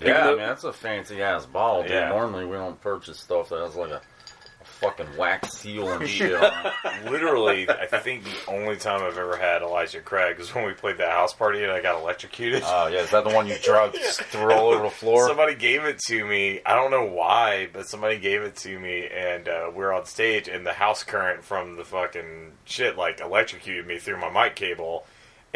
yeah, 0.00 0.08
even 0.08 0.20
I 0.20 0.28
mean 0.28 0.38
that's 0.38 0.64
a 0.64 0.72
fancy 0.72 1.22
ass 1.22 1.46
ball, 1.46 1.82
Dude. 1.82 1.92
Yeah. 1.92 2.08
Normally 2.08 2.46
we 2.46 2.56
don't 2.56 2.80
purchase 2.80 3.18
stuff 3.18 3.50
that 3.50 3.60
has 3.60 3.76
like 3.76 3.90
a, 3.90 4.00
a 4.00 4.64
fucking 4.64 5.16
wax 5.18 5.52
seal 5.58 5.88
and 5.90 6.08
shit. 6.08 6.34
on 6.34 6.44
it. 6.44 6.72
Literally, 7.10 7.68
I 7.68 7.86
think 7.98 8.24
the 8.24 8.50
only 8.50 8.76
time 8.76 9.02
I've 9.02 9.18
ever 9.18 9.36
had 9.36 9.62
Elijah 9.62 10.00
Craig 10.00 10.40
is 10.40 10.54
when 10.54 10.64
we 10.64 10.72
played 10.72 10.98
that 10.98 11.12
house 11.12 11.34
party 11.34 11.62
and 11.62 11.70
I 11.70 11.82
got 11.82 12.00
electrocuted. 12.00 12.62
Oh 12.64 12.86
yeah, 12.88 13.00
is 13.00 13.10
that 13.10 13.24
the 13.24 13.34
one 13.34 13.46
you 13.46 13.56
drug 13.62 13.94
threw 13.96 14.52
all 14.52 14.68
over 14.68 14.84
the 14.84 14.90
floor? 14.90 15.28
Somebody 15.28 15.54
gave 15.54 15.84
it 15.84 15.98
to 16.06 16.24
me. 16.24 16.60
I 16.64 16.74
don't 16.74 16.90
know 16.90 17.04
why, 17.04 17.68
but 17.72 17.86
somebody 17.86 18.18
gave 18.18 18.42
it 18.42 18.56
to 18.56 18.78
me, 18.78 19.08
and 19.14 19.46
uh, 19.48 19.70
we 19.74 19.84
are 19.84 19.92
on 19.92 20.06
stage, 20.06 20.48
and 20.48 20.64
the 20.64 20.72
house 20.72 21.02
current 21.04 21.44
from 21.44 21.76
the 21.76 21.84
fucking 21.84 22.52
shit 22.64 22.96
like 22.96 23.20
electrocuted 23.20 23.86
me 23.86 23.98
through 23.98 24.20
my 24.20 24.30
mic 24.30 24.56
cable. 24.56 25.06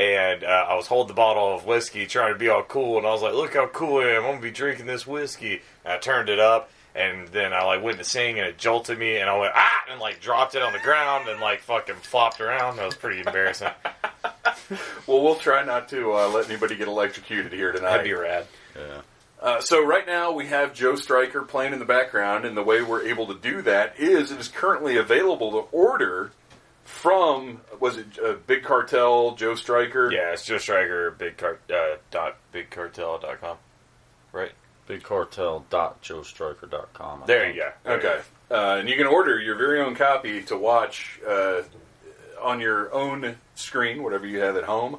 And 0.00 0.44
uh, 0.44 0.66
I 0.66 0.76
was 0.76 0.86
holding 0.86 1.08
the 1.08 1.14
bottle 1.14 1.54
of 1.54 1.66
whiskey, 1.66 2.06
trying 2.06 2.32
to 2.32 2.38
be 2.38 2.48
all 2.48 2.62
cool, 2.62 2.96
and 2.96 3.06
I 3.06 3.10
was 3.10 3.20
like, 3.20 3.34
"Look 3.34 3.52
how 3.52 3.66
cool 3.66 3.98
I 3.98 4.12
am! 4.12 4.24
I'm 4.24 4.30
gonna 4.30 4.40
be 4.40 4.50
drinking 4.50 4.86
this 4.86 5.06
whiskey." 5.06 5.60
And 5.84 5.92
I 5.92 5.98
turned 5.98 6.30
it 6.30 6.38
up, 6.38 6.70
and 6.94 7.28
then 7.28 7.52
I 7.52 7.64
like 7.64 7.82
went 7.82 7.98
to 7.98 8.04
sing, 8.04 8.38
and 8.38 8.48
it 8.48 8.56
jolted 8.56 8.98
me, 8.98 9.18
and 9.18 9.28
I 9.28 9.36
went 9.38 9.52
ah, 9.54 9.82
and 9.90 10.00
like 10.00 10.22
dropped 10.22 10.54
it 10.54 10.62
on 10.62 10.72
the 10.72 10.78
ground, 10.78 11.28
and 11.28 11.38
like 11.38 11.60
fucking 11.60 11.96
flopped 11.96 12.40
around. 12.40 12.76
That 12.76 12.86
was 12.86 12.94
pretty 12.94 13.18
embarrassing. 13.18 13.68
Well, 15.06 15.22
we'll 15.24 15.34
try 15.34 15.64
not 15.64 15.88
to 15.88 16.12
uh, 16.12 16.28
let 16.28 16.48
anybody 16.48 16.76
get 16.76 16.86
electrocuted 16.86 17.52
here 17.52 17.72
tonight. 17.72 17.90
That'd 17.90 18.04
be 18.04 18.12
rad. 18.12 18.46
Yeah. 18.76 19.00
Uh, 19.42 19.60
so 19.60 19.84
right 19.84 20.06
now 20.06 20.30
we 20.30 20.46
have 20.46 20.72
Joe 20.72 20.94
Striker 20.94 21.42
playing 21.42 21.72
in 21.72 21.80
the 21.80 21.84
background, 21.84 22.44
and 22.44 22.56
the 22.56 22.62
way 22.62 22.80
we're 22.80 23.02
able 23.02 23.26
to 23.26 23.34
do 23.34 23.62
that 23.62 23.98
is 23.98 24.30
it 24.30 24.38
is 24.38 24.46
currently 24.46 24.96
available 24.96 25.50
to 25.50 25.68
order 25.72 26.30
from 26.84 27.60
was 27.78 27.96
it 27.96 28.06
uh, 28.24 28.34
Big 28.46 28.62
Cartel 28.62 29.34
Joe 29.36 29.54
Striker? 29.54 30.10
Yeah, 30.12 30.32
it's 30.32 30.44
Joe 30.44 30.58
Striker, 30.58 31.10
big 31.12 31.36
car, 31.36 31.58
uh, 31.72 31.96
dot 32.10 32.36
bigcartel.com. 32.52 33.56
Right? 34.32 34.52
Big 34.86 35.02
Cartel 35.02 35.64
dot 35.70 36.00
Joe 36.02 36.22
Striker 36.22 36.66
Bigcartel.joestriker.com. 36.66 37.22
I 37.22 37.26
There 37.26 37.40
think. 37.44 37.56
you 37.56 37.64
go. 37.84 37.92
Okay, 37.92 38.20
uh, 38.50 38.76
and 38.80 38.88
you 38.88 38.96
can 38.96 39.06
order 39.06 39.38
your 39.38 39.56
very 39.56 39.80
own 39.80 39.94
copy 39.94 40.42
to 40.44 40.56
watch 40.56 41.20
uh, 41.26 41.62
on 42.40 42.60
your 42.60 42.92
own 42.92 43.36
screen, 43.54 44.02
whatever 44.02 44.26
you 44.26 44.40
have 44.40 44.56
at 44.56 44.64
home. 44.64 44.98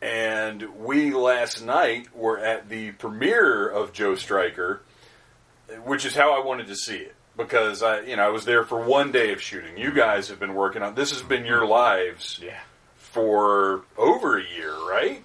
And 0.00 0.62
we 0.80 1.12
last 1.12 1.64
night 1.64 2.14
were 2.14 2.38
at 2.38 2.68
the 2.68 2.90
premiere 2.92 3.68
of 3.68 3.92
Joe 3.92 4.16
Striker, 4.16 4.82
which 5.84 6.04
is 6.04 6.16
how 6.16 6.32
I 6.40 6.44
wanted 6.44 6.66
to 6.68 6.74
see 6.76 6.96
it 6.96 7.14
because 7.42 7.82
I, 7.82 8.00
you 8.00 8.16
know, 8.16 8.24
I 8.24 8.28
was 8.28 8.44
there 8.44 8.64
for 8.64 8.80
one 8.80 9.12
day 9.12 9.32
of 9.32 9.40
shooting. 9.42 9.76
You 9.78 9.92
guys 9.92 10.28
have 10.28 10.38
been 10.40 10.54
working 10.54 10.82
on 10.82 10.94
this 10.94 11.10
has 11.10 11.22
been 11.22 11.44
your 11.44 11.66
lives 11.66 12.40
Yeah. 12.42 12.58
for 12.96 13.82
over 13.96 14.38
a 14.38 14.42
year, 14.56 14.74
right? 14.88 15.22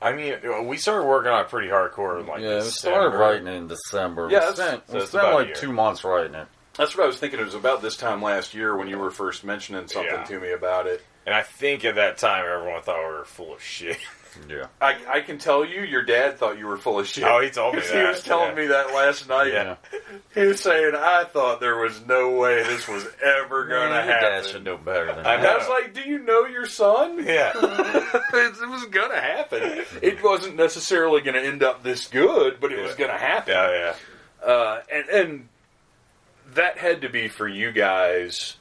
I 0.00 0.12
mean, 0.12 0.34
we 0.68 0.76
started 0.76 1.06
working 1.06 1.30
on 1.32 1.44
it 1.44 1.48
pretty 1.48 1.68
hardcore. 1.68 2.20
in, 2.20 2.26
Like 2.26 2.40
Yeah, 2.40 2.56
we 2.56 2.60
started 2.62 3.16
writing 3.16 3.48
in 3.48 3.66
December. 3.68 4.28
Yeah, 4.30 4.40
we 4.50 4.54
that's- 4.54 4.56
spent, 4.56 4.88
so 4.88 4.94
we 4.94 5.06
spent 5.06 5.34
like 5.34 5.54
two 5.54 5.72
months 5.72 6.04
writing 6.04 6.34
it. 6.34 6.46
That's 6.76 6.96
what 6.96 7.02
I 7.02 7.06
was 7.08 7.18
thinking. 7.18 7.40
It 7.40 7.44
was 7.44 7.54
about 7.56 7.82
this 7.82 7.96
time 7.96 8.22
last 8.22 8.54
year 8.54 8.76
when 8.76 8.86
you 8.88 8.98
were 8.98 9.10
first 9.10 9.42
mentioning 9.44 9.88
something 9.88 10.12
Yeah. 10.12 10.22
to 10.24 10.38
me 10.38 10.52
about 10.52 10.86
it. 10.86 11.02
And 11.26 11.34
I 11.34 11.42
think 11.42 11.84
at 11.84 11.96
that 11.96 12.16
time 12.18 12.44
everyone 12.48 12.80
thought 12.82 12.98
we 12.98 13.04
were 13.16 13.24
full 13.24 13.52
of 13.52 13.60
shit. 13.62 13.98
Yeah. 14.48 14.66
I, 14.80 14.96
I 15.08 15.20
can 15.20 15.38
tell 15.38 15.64
you, 15.64 15.82
your 15.82 16.02
dad 16.02 16.38
thought 16.38 16.58
you 16.58 16.66
were 16.66 16.76
full 16.76 16.98
of 16.98 17.06
shit. 17.08 17.24
Oh, 17.24 17.40
he 17.40 17.50
told 17.50 17.74
me 17.74 17.80
'Cause 17.82 17.90
that, 17.90 18.00
He 18.02 18.06
was 18.08 18.22
telling 18.22 18.50
yeah. 18.56 18.62
me 18.62 18.66
that 18.68 18.94
last 18.94 19.28
night. 19.28 19.52
Yeah. 19.52 19.76
He 20.34 20.40
was 20.46 20.60
saying, 20.60 20.92
I 20.94 21.24
thought 21.24 21.60
there 21.60 21.76
was 21.78 22.00
no 22.06 22.30
way 22.36 22.62
this 22.62 22.86
was 22.88 23.06
ever 23.24 23.66
going 23.66 23.88
to 23.90 23.94
happen. 23.96 24.08
your 24.10 24.20
dad 24.20 24.32
happen. 24.36 24.50
should 24.50 24.64
know 24.64 24.76
better 24.76 25.06
than 25.06 25.26
I 25.26 25.34
And 25.34 25.44
that. 25.44 25.52
I 25.54 25.58
was 25.58 25.68
like, 25.68 25.94
do 25.94 26.02
you 26.02 26.18
know 26.18 26.46
your 26.46 26.66
son? 26.66 27.24
yeah. 27.24 27.52
it 27.54 28.68
was 28.68 28.84
going 28.86 29.10
to 29.10 29.20
happen. 29.20 29.84
It 30.02 30.22
wasn't 30.22 30.56
necessarily 30.56 31.20
going 31.22 31.34
to 31.34 31.46
end 31.46 31.62
up 31.62 31.82
this 31.82 32.06
good, 32.08 32.58
but 32.60 32.72
it 32.72 32.80
was 32.82 32.94
going 32.94 33.10
to 33.10 33.18
happen. 33.18 33.54
Yeah, 33.54 33.94
yeah. 34.42 34.46
Uh, 34.46 34.80
and, 34.92 35.08
and 35.08 35.48
that 36.54 36.78
had 36.78 37.02
to 37.02 37.08
be 37.08 37.28
for 37.28 37.46
you 37.48 37.72
guys. 37.72 38.56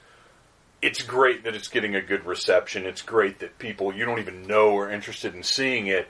It's 0.81 1.01
great 1.01 1.43
that 1.43 1.55
it's 1.55 1.67
getting 1.67 1.95
a 1.95 2.01
good 2.01 2.25
reception. 2.25 2.85
It's 2.85 3.01
great 3.01 3.39
that 3.39 3.57
people 3.57 3.93
you 3.93 4.05
don't 4.05 4.19
even 4.19 4.45
know 4.45 4.77
are 4.77 4.89
interested 4.91 5.33
in 5.33 5.43
seeing 5.43 5.87
it. 5.87 6.07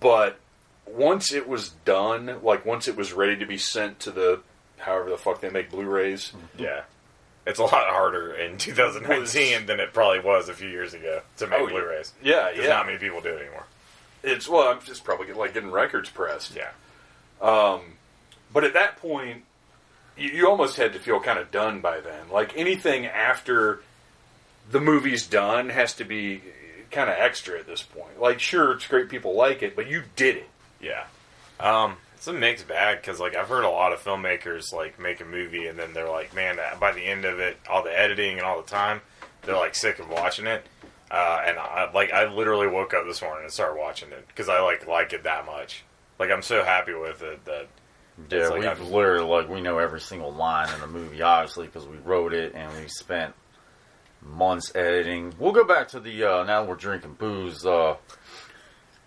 But 0.00 0.38
once 0.86 1.32
it 1.32 1.46
was 1.48 1.70
done, 1.84 2.38
like 2.42 2.64
once 2.64 2.88
it 2.88 2.96
was 2.96 3.12
ready 3.12 3.36
to 3.36 3.46
be 3.46 3.58
sent 3.58 4.00
to 4.00 4.10
the 4.10 4.40
however 4.78 5.10
the 5.10 5.18
fuck 5.18 5.40
they 5.40 5.50
make 5.50 5.70
Blu-rays, 5.70 6.32
Yeah. 6.56 6.82
It's 7.44 7.58
a 7.58 7.64
lot 7.64 7.88
harder 7.88 8.32
in 8.32 8.56
2019 8.58 9.66
than 9.66 9.80
it 9.80 9.92
probably 9.92 10.20
was 10.20 10.48
a 10.48 10.54
few 10.54 10.68
years 10.68 10.94
ago 10.94 11.22
to 11.38 11.46
make 11.48 11.60
Oh. 11.60 11.66
Blu-rays. 11.68 12.12
yeah, 12.22 12.50
yeah, 12.54 12.68
not 12.68 12.86
many 12.86 12.98
people 12.98 13.20
do 13.20 13.30
it 13.30 13.42
anymore. 13.42 13.66
it's 14.22 14.48
well, 14.48 14.68
I'm 14.68 14.80
just 14.82 15.02
probably 15.04 15.32
like 15.32 15.52
getting 15.54 15.70
records 15.72 16.08
pressed. 16.08 16.54
Yeah. 16.56 16.70
Um, 17.40 17.80
but 18.52 18.62
at 18.64 18.72
that 18.74 18.96
point, 18.98 19.42
you, 20.16 20.30
you 20.30 20.48
almost 20.48 20.76
had 20.76 20.92
to 20.92 20.98
feel 20.98 21.20
kind 21.20 21.38
of 21.38 21.50
done 21.50 21.80
by 21.80 22.00
then. 22.00 22.28
Like 22.30 22.56
anything 22.56 23.06
after 23.06 23.82
the 24.70 24.80
movie's 24.80 25.26
done 25.26 25.68
has 25.68 25.94
to 25.94 26.04
be 26.04 26.42
kind 26.90 27.10
of 27.10 27.16
extra 27.18 27.58
at 27.58 27.66
this 27.66 27.82
point. 27.82 28.20
Like, 28.20 28.38
sure, 28.38 28.72
it's 28.72 28.86
great 28.86 29.08
people 29.08 29.34
like 29.34 29.62
it, 29.62 29.74
but 29.74 29.88
you 29.88 30.02
did 30.14 30.36
it. 30.36 30.48
Yeah. 30.80 31.04
Um, 31.58 31.96
it's 32.14 32.26
a 32.26 32.32
mixed 32.32 32.68
bag 32.68 33.00
because, 33.00 33.18
like, 33.18 33.34
I've 33.34 33.48
heard 33.48 33.64
a 33.64 33.70
lot 33.70 33.92
of 33.92 34.02
filmmakers, 34.02 34.72
like, 34.72 35.00
make 35.00 35.20
a 35.20 35.24
movie 35.24 35.66
and 35.66 35.78
then 35.78 35.92
they're 35.92 36.10
like, 36.10 36.34
man, 36.34 36.58
uh, 36.60 36.76
by 36.78 36.92
the 36.92 37.00
end 37.00 37.24
of 37.24 37.40
it, 37.40 37.56
all 37.68 37.82
the 37.82 37.98
editing 37.98 38.38
and 38.38 38.46
all 38.46 38.60
the 38.60 38.68
time, 38.68 39.00
they're, 39.42 39.56
like, 39.56 39.74
sick 39.74 39.98
of 39.98 40.08
watching 40.08 40.46
it. 40.46 40.64
Uh, 41.10 41.42
and, 41.44 41.58
I, 41.58 41.90
like, 41.92 42.12
I 42.12 42.32
literally 42.32 42.68
woke 42.68 42.94
up 42.94 43.06
this 43.06 43.22
morning 43.22 43.44
and 43.44 43.52
started 43.52 43.78
watching 43.78 44.10
it 44.10 44.26
because 44.28 44.48
I, 44.48 44.60
like, 44.60 44.86
like 44.86 45.12
it 45.12 45.24
that 45.24 45.46
much. 45.46 45.82
Like, 46.18 46.30
I'm 46.30 46.42
so 46.42 46.62
happy 46.62 46.94
with 46.94 47.22
it 47.22 47.44
that 47.46 47.66
Yeah, 48.30 48.48
like 48.48 48.60
we've 48.60 48.68
I've- 48.68 48.84
literally 48.84 49.26
like 49.26 49.48
we 49.48 49.60
know 49.60 49.78
every 49.78 50.00
single 50.00 50.32
line 50.32 50.72
in 50.74 50.80
the 50.80 50.86
movie, 50.86 51.22
obviously, 51.22 51.66
because 51.66 51.86
we 51.86 51.96
wrote 51.98 52.34
it 52.34 52.54
and 52.54 52.72
we 52.80 52.88
spent 52.88 53.34
months 54.20 54.70
editing. 54.74 55.34
We'll 55.38 55.52
go 55.52 55.64
back 55.64 55.88
to 55.88 56.00
the 56.00 56.24
uh, 56.24 56.44
now 56.44 56.64
we're 56.64 56.74
drinking 56.76 57.14
booze. 57.14 57.64
Uh, 57.66 57.96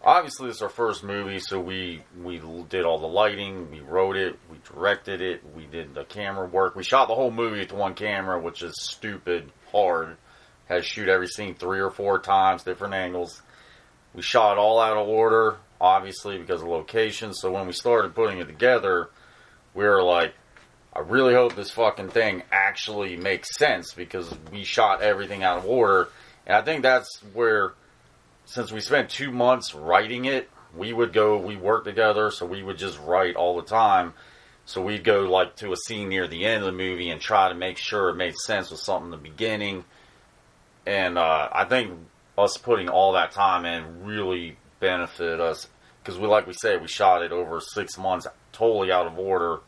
obviously, 0.04 0.50
it's 0.50 0.62
our 0.62 0.70
first 0.70 1.04
movie, 1.04 1.40
so 1.40 1.60
we 1.60 2.04
we 2.22 2.42
did 2.70 2.84
all 2.86 3.00
the 3.00 3.08
lighting, 3.08 3.70
we 3.72 3.80
wrote 3.80 4.18
it, 4.18 4.38
we 4.52 4.58
directed 4.74 5.22
it, 5.22 5.42
we 5.56 5.66
did 5.66 5.94
the 5.94 6.04
camera 6.06 6.48
work. 6.48 6.76
We 6.76 6.84
shot 6.84 7.08
the 7.08 7.16
whole 7.16 7.32
movie 7.32 7.60
with 7.60 7.74
one 7.74 7.94
camera, 7.94 8.40
which 8.40 8.64
is 8.64 8.74
stupid 8.82 9.52
hard. 9.72 10.18
Had 10.66 10.78
to 10.78 10.82
shoot 10.82 11.08
every 11.10 11.28
scene 11.28 11.54
three 11.54 11.80
or 11.80 11.92
four 11.92 12.20
times, 12.20 12.64
different 12.64 12.96
angles. 12.96 13.42
We 14.16 14.22
shot 14.24 14.58
all 14.58 14.80
out 14.80 14.98
of 14.98 15.08
order, 15.08 15.58
obviously 15.86 16.38
because 16.40 16.62
of 16.62 16.68
location. 16.68 17.34
So 17.34 17.52
when 17.52 17.68
we 17.68 17.74
started 17.74 18.16
putting 18.16 18.40
it 18.40 18.46
together, 18.46 19.10
we 19.76 19.84
were 19.84 20.02
like, 20.02 20.34
I 20.94 21.00
really 21.00 21.34
hope 21.34 21.56
this 21.56 21.70
fucking 21.72 22.10
thing 22.10 22.42
actually 22.52 23.18
makes 23.18 23.56
sense 23.56 23.94
because 23.94 24.34
we 24.52 24.64
shot 24.64 25.02
everything 25.02 25.44
out 25.44 25.60
of 25.60 25.66
order. 25.66 26.10
And 26.48 26.56
I 26.58 26.62
think 26.62 26.82
that's 26.82 27.22
where, 27.34 27.74
since 28.46 28.72
we 28.72 28.80
spent 28.80 29.10
two 29.10 29.32
months 29.32 29.76
writing 29.76 30.26
it, 30.26 30.50
we 30.76 30.92
would 30.92 31.14
go, 31.14 31.38
we 31.38 31.56
worked 31.56 31.86
together, 31.86 32.32
so 32.32 32.46
we 32.46 32.64
would 32.64 32.78
just 32.78 33.00
write 33.02 33.36
all 33.36 33.56
the 33.56 33.68
time. 33.68 34.14
So 34.66 34.82
we'd 34.82 35.04
go 35.04 35.22
like 35.22 35.56
to 35.58 35.72
a 35.72 35.78
scene 35.78 36.10
near 36.10 36.28
the 36.28 36.46
end 36.46 36.64
of 36.64 36.66
the 36.66 36.78
movie 36.78 37.12
and 37.12 37.22
try 37.22 37.50
to 37.50 37.56
make 37.56 37.78
sure 37.78 38.10
it 38.10 38.16
made 38.16 38.36
sense 38.36 38.72
with 38.72 38.80
something 38.80 39.06
in 39.06 39.12
the 39.12 39.18
beginning. 39.18 39.86
And 40.88 41.20
uh, 41.20 41.50
I 41.52 41.66
think 41.66 41.92
us 42.38 42.58
putting 42.58 42.90
all 42.90 43.14
that 43.14 43.32
time 43.32 43.66
in 43.66 44.04
really 44.04 44.58
benefited 44.80 45.40
us 45.40 45.68
because 46.06 46.20
we, 46.20 46.28
like 46.28 46.46
we 46.46 46.54
said, 46.54 46.82
we 46.82 46.88
shot 46.88 47.24
it 47.24 47.32
over 47.32 47.60
six 47.60 47.98
months, 47.98 48.28
totally 48.52 48.92
out 48.92 49.08
of 49.08 49.18
order. 49.18 49.60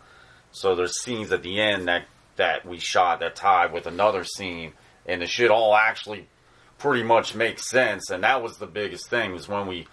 So 0.51 0.75
there's 0.75 1.01
scenes 1.01 1.31
at 1.31 1.41
the 1.43 1.59
end 1.59 1.87
that 1.87 2.05
that 2.35 2.65
we 2.65 2.77
shot 2.77 3.19
that 3.21 3.35
tied 3.35 3.73
with 3.73 3.87
another 3.87 4.23
scene, 4.23 4.73
and 5.07 5.23
it 5.23 5.29
should 5.29 5.49
all 5.49 5.75
actually 5.75 6.27
pretty 6.77 7.01
much 7.03 7.33
make 7.33 7.57
sense. 7.59 8.11
And 8.11 8.23
that 8.23 8.43
was 8.43 8.57
the 8.57 8.67
biggest 8.67 9.09
thing 9.09 9.33
was 9.33 9.47
when 9.47 9.65
we 9.65 9.87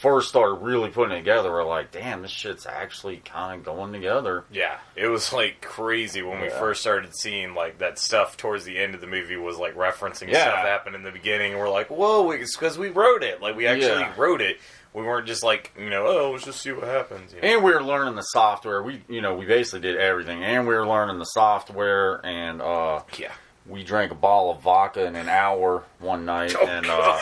first 0.00 0.28
started 0.30 0.54
really 0.56 0.90
putting 0.90 1.14
it 1.14 1.18
together. 1.20 1.52
We're 1.52 1.62
like, 1.64 1.92
damn, 1.92 2.22
this 2.22 2.32
shit's 2.32 2.66
actually 2.66 3.18
kind 3.18 3.60
of 3.60 3.64
going 3.64 3.92
together. 3.92 4.42
Yeah, 4.50 4.78
it 4.96 5.06
was 5.06 5.32
like 5.32 5.60
crazy 5.62 6.22
when 6.22 6.40
we 6.40 6.48
first 6.48 6.80
started 6.80 7.14
seeing 7.14 7.54
like 7.54 7.78
that 7.78 8.00
stuff 8.00 8.36
towards 8.36 8.64
the 8.64 8.76
end 8.76 8.96
of 8.96 9.00
the 9.00 9.06
movie 9.06 9.36
was 9.36 9.58
like 9.58 9.76
referencing 9.76 10.26
Yeah. 10.28 10.40
stuff 10.42 10.54
that 10.56 10.66
happened 10.66 10.96
in 10.96 11.04
the 11.04 11.12
beginning. 11.12 11.52
And 11.52 11.60
we're 11.60 11.70
like, 11.70 11.88
whoa, 11.90 12.32
it's 12.32 12.56
because 12.56 12.76
we 12.76 12.88
wrote 12.88 13.22
it. 13.22 13.40
Like 13.40 13.54
we 13.54 13.68
actually 13.68 14.00
Yeah. 14.00 14.12
wrote 14.16 14.40
it. 14.40 14.58
We 14.94 15.02
weren't 15.02 15.26
just 15.26 15.42
like 15.42 15.72
you 15.78 15.88
know, 15.90 16.06
oh, 16.06 16.30
let's 16.32 16.44
just 16.44 16.60
see 16.60 16.72
what 16.72 16.84
happens. 16.84 17.32
You 17.34 17.40
know? 17.40 17.48
And 17.48 17.64
we 17.64 17.72
were 17.72 17.82
learning 17.82 18.14
the 18.16 18.22
software. 18.22 18.82
We, 18.82 19.02
you 19.08 19.20
know, 19.20 19.34
we 19.34 19.46
basically 19.46 19.80
did 19.80 19.96
everything, 19.96 20.42
and 20.44 20.66
we 20.66 20.74
were 20.74 20.86
learning 20.86 21.18
the 21.18 21.24
software. 21.24 22.24
And 22.26 22.60
uh, 22.60 23.02
yeah, 23.18 23.32
we 23.66 23.84
drank 23.84 24.12
a 24.12 24.14
bottle 24.16 24.50
of 24.52 24.60
vodka 24.62 25.04
in 25.06 25.16
an 25.16 25.28
hour 25.28 25.84
one 25.98 26.24
night. 26.26 26.54
Oh, 26.58 26.66
and 26.66 26.86
uh, 26.86 27.18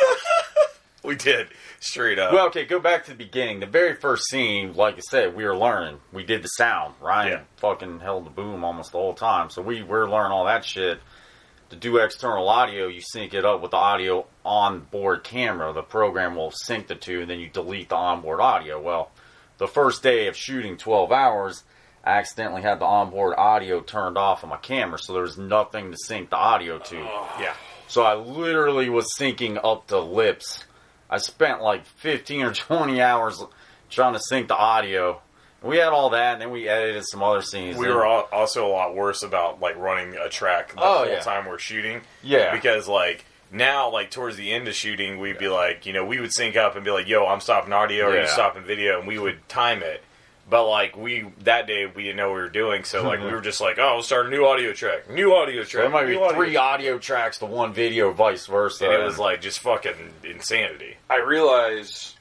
we 1.04 1.14
did 1.14 1.48
straight 1.78 2.18
up. 2.18 2.32
well, 2.32 2.46
okay, 2.48 2.64
go 2.64 2.78
back 2.80 3.04
to 3.04 3.12
the 3.12 3.16
beginning. 3.16 3.60
The 3.60 3.66
very 3.66 3.94
first 3.94 4.24
scene, 4.28 4.74
like 4.74 4.96
I 4.96 5.00
said, 5.08 5.36
we 5.36 5.44
were 5.44 5.56
learning. 5.56 6.00
We 6.12 6.24
did 6.24 6.42
the 6.42 6.48
sound. 6.48 6.94
Ryan 7.00 7.30
Yeah. 7.32 7.40
fucking 7.56 8.00
held 8.00 8.26
the 8.26 8.30
boom 8.30 8.64
almost 8.64 8.92
the 8.92 8.98
whole 8.98 9.14
time. 9.14 9.48
So 9.50 9.62
we 9.62 9.82
were 9.82 10.08
learning 10.10 10.32
all 10.32 10.44
that 10.46 10.64
shit. 10.64 11.00
To 11.70 11.76
do 11.76 11.98
external 11.98 12.48
audio, 12.48 12.88
you 12.88 13.00
sync 13.00 13.32
it 13.32 13.44
up 13.44 13.60
with 13.62 13.70
the 13.70 13.76
audio 13.76 14.26
onboard 14.44 15.22
camera. 15.22 15.72
The 15.72 15.82
program 15.82 16.34
will 16.34 16.50
sync 16.50 16.88
the 16.88 16.96
two, 16.96 17.20
and 17.20 17.30
then 17.30 17.38
you 17.38 17.48
delete 17.48 17.90
the 17.90 17.94
onboard 17.94 18.40
audio. 18.40 18.80
Well, 18.80 19.12
the 19.58 19.68
first 19.68 20.02
day 20.02 20.26
of 20.26 20.36
shooting 20.36 20.76
12 20.76 21.12
hours, 21.12 21.62
I 22.04 22.18
accidentally 22.18 22.62
had 22.62 22.80
the 22.80 22.86
onboard 22.86 23.34
audio 23.38 23.80
turned 23.82 24.18
off 24.18 24.42
on 24.42 24.50
my 24.50 24.56
camera, 24.56 24.98
so 24.98 25.12
there 25.12 25.22
was 25.22 25.38
nothing 25.38 25.92
to 25.92 25.96
sync 25.96 26.30
the 26.30 26.36
audio 26.36 26.78
to. 26.80 26.98
Oh. 26.98 27.36
yeah, 27.40 27.54
So 27.86 28.02
I 28.02 28.14
literally 28.14 28.88
was 28.88 29.06
syncing 29.16 29.60
up 29.62 29.86
to 29.88 30.00
lips. 30.00 30.64
I 31.08 31.18
spent 31.18 31.62
like 31.62 31.86
15 31.86 32.42
or 32.42 32.52
20 32.52 33.00
hours 33.00 33.40
trying 33.90 34.14
to 34.14 34.20
sync 34.20 34.48
the 34.48 34.56
audio. 34.56 35.20
We 35.62 35.76
had 35.76 35.88
all 35.88 36.10
that, 36.10 36.34
and 36.34 36.42
then 36.42 36.50
we 36.50 36.68
edited 36.68 37.04
some 37.06 37.22
other 37.22 37.42
scenes. 37.42 37.76
we 37.76 37.86
And- 37.86 37.94
were 37.94 38.06
al- 38.06 38.28
also 38.32 38.66
a 38.66 38.70
lot 38.70 38.94
worse 38.94 39.22
about 39.22 39.60
like 39.60 39.76
running 39.76 40.16
a 40.16 40.28
track 40.28 40.72
the 40.74 40.80
Oh, 40.82 40.98
whole 40.98 41.06
yeah. 41.06 41.20
time 41.20 41.46
we're 41.46 41.58
shooting. 41.58 42.02
Yeah. 42.22 42.52
because 42.54 42.88
like. 42.88 43.24
Now, 43.52 43.90
like 43.90 44.12
towards 44.12 44.36
the 44.36 44.52
end 44.52 44.68
of 44.68 44.76
shooting, 44.76 45.18
we'd 45.18 45.36
be 45.38 45.48
like, 45.48 45.84
you 45.84 45.92
know, 45.92 46.04
we 46.04 46.20
would 46.20 46.32
sync 46.32 46.54
up 46.56 46.76
and 46.76 46.84
be 46.84 46.92
like, 46.92 47.08
"Yo, 47.08 47.26
I'm 47.26 47.40
stopping 47.40 47.72
audio, 47.72 48.06
or 48.06 48.14
Yeah. 48.14 48.20
you 48.22 48.28
stopping 48.28 48.62
video," 48.62 49.00
and 49.00 49.08
we 49.08 49.18
would 49.18 49.48
time 49.48 49.82
it. 49.82 50.04
But 50.48 50.68
like 50.68 50.96
we 50.96 51.32
that 51.42 51.66
day, 51.66 51.86
we 51.86 52.04
didn't 52.04 52.18
know 52.18 52.28
what 52.28 52.36
we 52.36 52.42
were 52.42 52.48
doing, 52.48 52.84
so 52.84 53.02
like 53.02 53.18
we 53.18 53.26
were 53.32 53.40
just 53.40 53.60
like, 53.60 53.76
"Oh, 53.80 53.94
we'll 53.94 54.02
start 54.04 54.26
a 54.26 54.30
new 54.30 54.46
audio 54.46 54.72
track, 54.72 55.10
new 55.10 55.34
audio 55.34 55.64
track." 55.64 55.82
there 55.82 55.90
might 55.90 56.06
be 56.06 56.12
new 56.12 56.22
audio 56.22 56.36
three 56.36 56.54
audio 56.56 56.96
tracks 56.98 57.38
to 57.38 57.46
one 57.46 57.72
video, 57.72 58.12
vice 58.12 58.46
versa. 58.46 58.84
and 58.84 58.94
it 58.94 59.04
was 59.04 59.18
like 59.18 59.40
just 59.40 59.58
fucking 59.58 60.12
insanity. 60.22 60.96
I 61.10 61.16
realize 61.16 62.14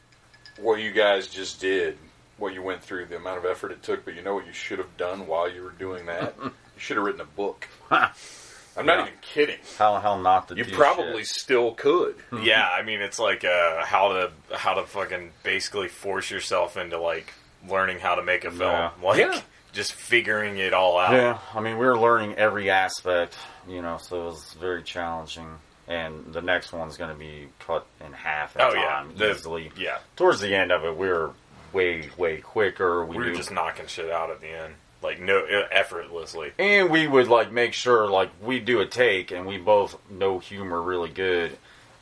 what 0.58 0.80
you 0.80 0.92
guys 0.92 1.28
just 1.28 1.62
did 1.62 1.96
what 2.40 2.54
you 2.54 2.62
went 2.62 2.82
through, 2.84 3.06
the 3.08 3.18
amount 3.18 3.38
of 3.38 3.46
effort 3.46 3.72
it 3.72 3.84
took, 3.84 4.06
but 4.06 4.16
you 4.16 4.22
know 4.22 4.34
what 4.34 4.46
you 4.48 4.54
should 4.54 4.80
have 4.80 4.96
done 4.98 5.28
while 5.28 5.50
you 5.52 5.62
were 5.64 5.72
doing 5.72 6.06
that? 6.08 6.36
you 6.42 6.52
should 6.78 6.98
have 6.98 7.06
written 7.06 7.22
a 7.22 7.26
book. 7.26 7.68
I'm 7.92 8.86
not 8.86 8.98
Yeah. 9.00 9.02
even 9.08 9.14
kidding. 9.22 9.58
How 9.78 10.00
how 10.00 10.20
not 10.22 10.48
to 10.50 10.56
You 10.56 10.64
do 10.64 10.76
probably 10.76 11.20
shit. 11.24 11.28
still 11.28 11.74
could. 11.74 12.16
yeah, 12.44 12.68
I 12.70 12.82
mean, 12.84 13.02
it's 13.02 13.20
like 13.20 13.44
uh, 13.44 13.84
how 13.84 14.14
to 14.14 14.32
how 14.56 14.76
to 14.76 14.86
fucking 14.86 15.32
basically 15.44 15.88
force 15.90 16.32
yourself 16.32 16.78
into 16.78 16.98
like 17.00 17.34
learning 17.68 18.00
how 18.00 18.16
to 18.16 18.24
make 18.24 18.46
a 18.46 18.52
film, 18.52 18.72
Yeah. 18.72 18.92
like 19.04 19.20
Yeah. 19.20 19.42
just 19.74 19.92
figuring 19.94 20.58
it 20.60 20.74
all 20.74 20.98
out. 20.98 21.12
Yeah, 21.14 21.40
I 21.54 21.60
mean, 21.60 21.78
we 21.78 21.86
were 21.86 21.98
learning 22.00 22.36
every 22.36 22.70
aspect, 22.70 23.36
you 23.68 23.82
know, 23.82 23.98
so 23.98 24.22
it 24.22 24.26
was 24.26 24.54
very 24.60 24.82
challenging. 24.84 25.48
And 25.88 26.32
the 26.34 26.42
next 26.42 26.72
one's 26.72 26.98
going 26.98 27.10
to 27.10 27.18
be 27.18 27.48
cut 27.66 27.86
in 28.06 28.14
half 28.14 28.56
in 28.56 28.62
Oh 28.62 28.72
yeah, 28.76 28.86
time 28.90 29.16
The- 29.16 29.32
easily. 29.32 29.72
yeah. 29.76 29.98
Towards 30.16 30.40
the 30.40 30.56
end 30.56 30.72
of 30.72 30.86
it, 30.86 30.96
we 30.96 31.08
were 31.08 31.32
way, 31.74 32.10
way 32.18 32.38
quicker. 32.38 33.04
We, 33.06 33.18
We 33.18 33.24
were 33.26 33.30
knew- 33.32 33.36
just 33.38 33.52
knocking 33.52 33.88
shit 33.88 34.10
out 34.12 34.30
at 34.30 34.42
the 34.42 34.48
end, 34.50 34.74
like 35.02 35.20
no 35.20 35.44
effortlessly. 35.72 36.52
and 36.60 36.90
we 36.90 37.08
would 37.08 37.28
like 37.28 37.52
make 37.52 37.74
sure 37.74 38.08
like 38.10 38.30
we 38.42 38.60
do 38.60 38.80
a 38.82 38.86
take, 38.86 39.32
and 39.32 39.46
we 39.46 39.58
both 39.58 39.98
know 40.10 40.40
humor 40.40 40.82
really 40.82 41.10
good, 41.10 41.58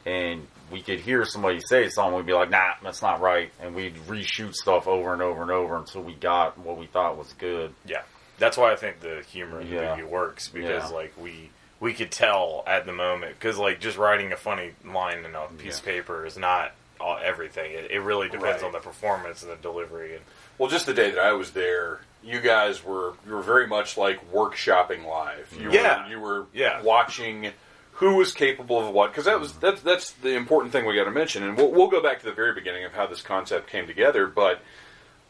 and 0.05 0.47
we 0.71 0.81
could 0.81 0.99
hear 0.99 1.23
somebody 1.25 1.59
say 1.61 1.89
something, 1.89 2.15
we'd 2.15 2.25
be 2.25 2.33
like, 2.33 2.49
"Nah, 2.49 2.73
that's 2.83 3.01
not 3.01 3.21
right," 3.21 3.51
and 3.61 3.73
we'd 3.75 3.95
reshoot 4.07 4.53
stuff 4.53 4.87
over 4.87 5.13
and 5.13 5.21
over 5.21 5.41
and 5.41 5.51
over 5.51 5.77
until 5.77 6.01
we 6.01 6.13
got 6.13 6.57
what 6.57 6.77
we 6.77 6.85
thought 6.87 7.17
was 7.17 7.31
good. 7.33 7.73
Yeah, 7.85 8.01
that's 8.37 8.57
why 8.57 8.71
I 8.71 8.75
think 8.75 8.99
the 8.99 9.23
humor 9.31 9.61
in 9.61 9.69
the 9.69 9.75
Yeah. 9.75 9.95
movie 9.95 10.03
works 10.07 10.49
because 10.49 10.89
Yeah. 10.91 10.95
like 10.97 11.13
we 11.17 11.51
we 11.79 11.93
could 11.93 12.11
tell 12.11 12.63
at 12.65 12.85
the 12.87 12.91
moment 12.91 13.37
because 13.39 13.57
like 13.59 13.79
just 13.79 13.97
writing 13.97 14.33
a 14.33 14.35
funny 14.37 14.73
line 14.83 15.23
in 15.23 15.35
a 15.35 15.47
piece 15.59 15.77
of 15.79 15.85
paper 15.85 16.25
is 16.25 16.35
not 16.35 16.71
all, 16.99 17.17
everything. 17.23 17.71
It, 17.71 17.91
it 17.91 17.99
really 17.99 18.27
depends 18.29 18.61
Right. 18.61 18.67
on 18.67 18.71
the 18.71 18.79
performance 18.79 19.43
and 19.43 19.51
the 19.51 19.55
delivery. 19.57 20.15
And 20.15 20.23
Well, 20.57 20.69
just 20.69 20.85
the 20.85 20.93
day 20.93 21.11
that 21.11 21.19
I 21.23 21.33
was 21.33 21.51
there, 21.51 22.01
you 22.23 22.39
guys 22.41 22.83
were 22.83 23.13
you 23.25 23.33
were 23.33 23.41
very 23.41 23.67
much 23.67 23.97
like 23.97 24.31
workshopping 24.33 25.05
live. 25.05 25.53
You 25.59 25.71
Yeah. 25.71 26.03
were, 26.05 26.09
you 26.09 26.19
were 26.19 26.45
Yeah. 26.53 26.81
watching 26.81 27.51
who 27.93 28.15
was 28.15 28.31
capable 28.31 28.79
of 28.79 28.93
what 28.93 29.11
because 29.11 29.25
that 29.25 29.39
was 29.39 29.53
that's 29.53 29.81
that's 29.81 30.11
the 30.11 30.35
important 30.35 30.71
thing 30.71 30.85
we 30.85 30.95
got 30.95 31.05
to 31.05 31.11
mention, 31.11 31.43
and 31.43 31.57
we'll, 31.57 31.71
we'll 31.71 31.87
go 31.87 32.01
back 32.01 32.19
to 32.19 32.25
the 32.25 32.31
very 32.31 32.53
beginning 32.53 32.83
of 32.85 32.93
how 32.93 33.07
this 33.07 33.21
concept 33.21 33.69
came 33.69 33.87
together. 33.87 34.27
But 34.27 34.59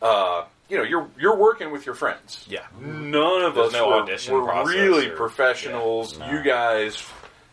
uh, 0.01 0.45
you 0.69 0.77
know, 0.77 0.83
you're 0.83 1.07
you're 1.17 1.35
working 1.37 1.71
with 1.71 1.85
your 1.85 1.95
friends. 1.95 2.45
yeah, 2.49 2.65
None 2.79 3.41
of 3.43 3.55
There's 3.55 3.67
us 3.67 3.73
no 3.73 3.87
were, 4.31 4.43
were 4.43 4.65
really 4.65 5.07
or- 5.09 5.15
professionals. 5.15 6.17
yeah. 6.17 6.31
You 6.37 6.43
guys 6.43 7.01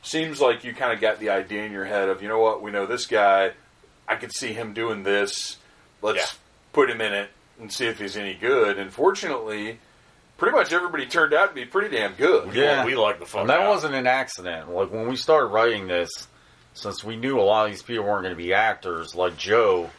seems 0.03 0.41
like 0.41 0.65
you 0.65 0.75
kind 0.75 0.93
of 0.93 1.01
got 1.01 1.19
the 1.21 1.31
idea 1.31 1.63
in 1.65 1.73
your 1.73 1.85
head 1.87 2.09
of 2.09 2.21
you 2.23 2.29
know 2.29 2.39
what 2.41 2.61
we 2.61 2.71
know 2.71 2.85
this 2.87 3.07
guy. 3.07 3.53
I 4.09 4.17
could 4.17 4.33
see 4.35 4.53
him 4.53 4.73
doing 4.75 5.03
this. 5.03 5.57
Let's 6.03 6.19
Yeah. 6.19 6.39
put 6.73 6.91
him 6.91 7.01
in 7.01 7.13
it 7.13 7.31
and 7.61 7.73
see 7.73 7.87
if 7.87 7.99
he's 7.99 8.17
any 8.17 8.35
good. 8.35 8.79
And 8.79 8.93
fortunately, 8.93 9.79
pretty 10.37 10.57
much 10.57 10.73
everybody 10.73 11.07
turned 11.07 11.33
out 11.33 11.49
to 11.51 11.55
be 11.55 11.65
pretty 11.65 11.97
damn 11.97 12.13
good. 12.15 12.53
Yeah. 12.55 12.85
we 12.85 12.95
like 12.97 13.19
the 13.21 13.27
fuck. 13.27 13.43
And 13.43 13.51
that 13.51 13.61
out. 13.61 13.69
wasn't 13.69 13.95
an 13.95 14.07
accident. 14.07 14.71
Like 14.71 14.91
when 14.93 15.09
we 15.09 15.17
started 15.17 15.47
writing 15.47 15.87
this, 15.87 16.11
since 16.75 17.05
we 17.05 17.17
knew 17.17 17.39
a 17.39 17.43
lot 17.43 17.67
of 17.67 17.71
these 17.73 17.83
people 17.83 18.05
weren't 18.05 18.23
going 18.25 18.35
to 18.35 18.43
be 18.43 18.53
actors, 18.53 19.15
like 19.15 19.37
Joe, 19.37 19.91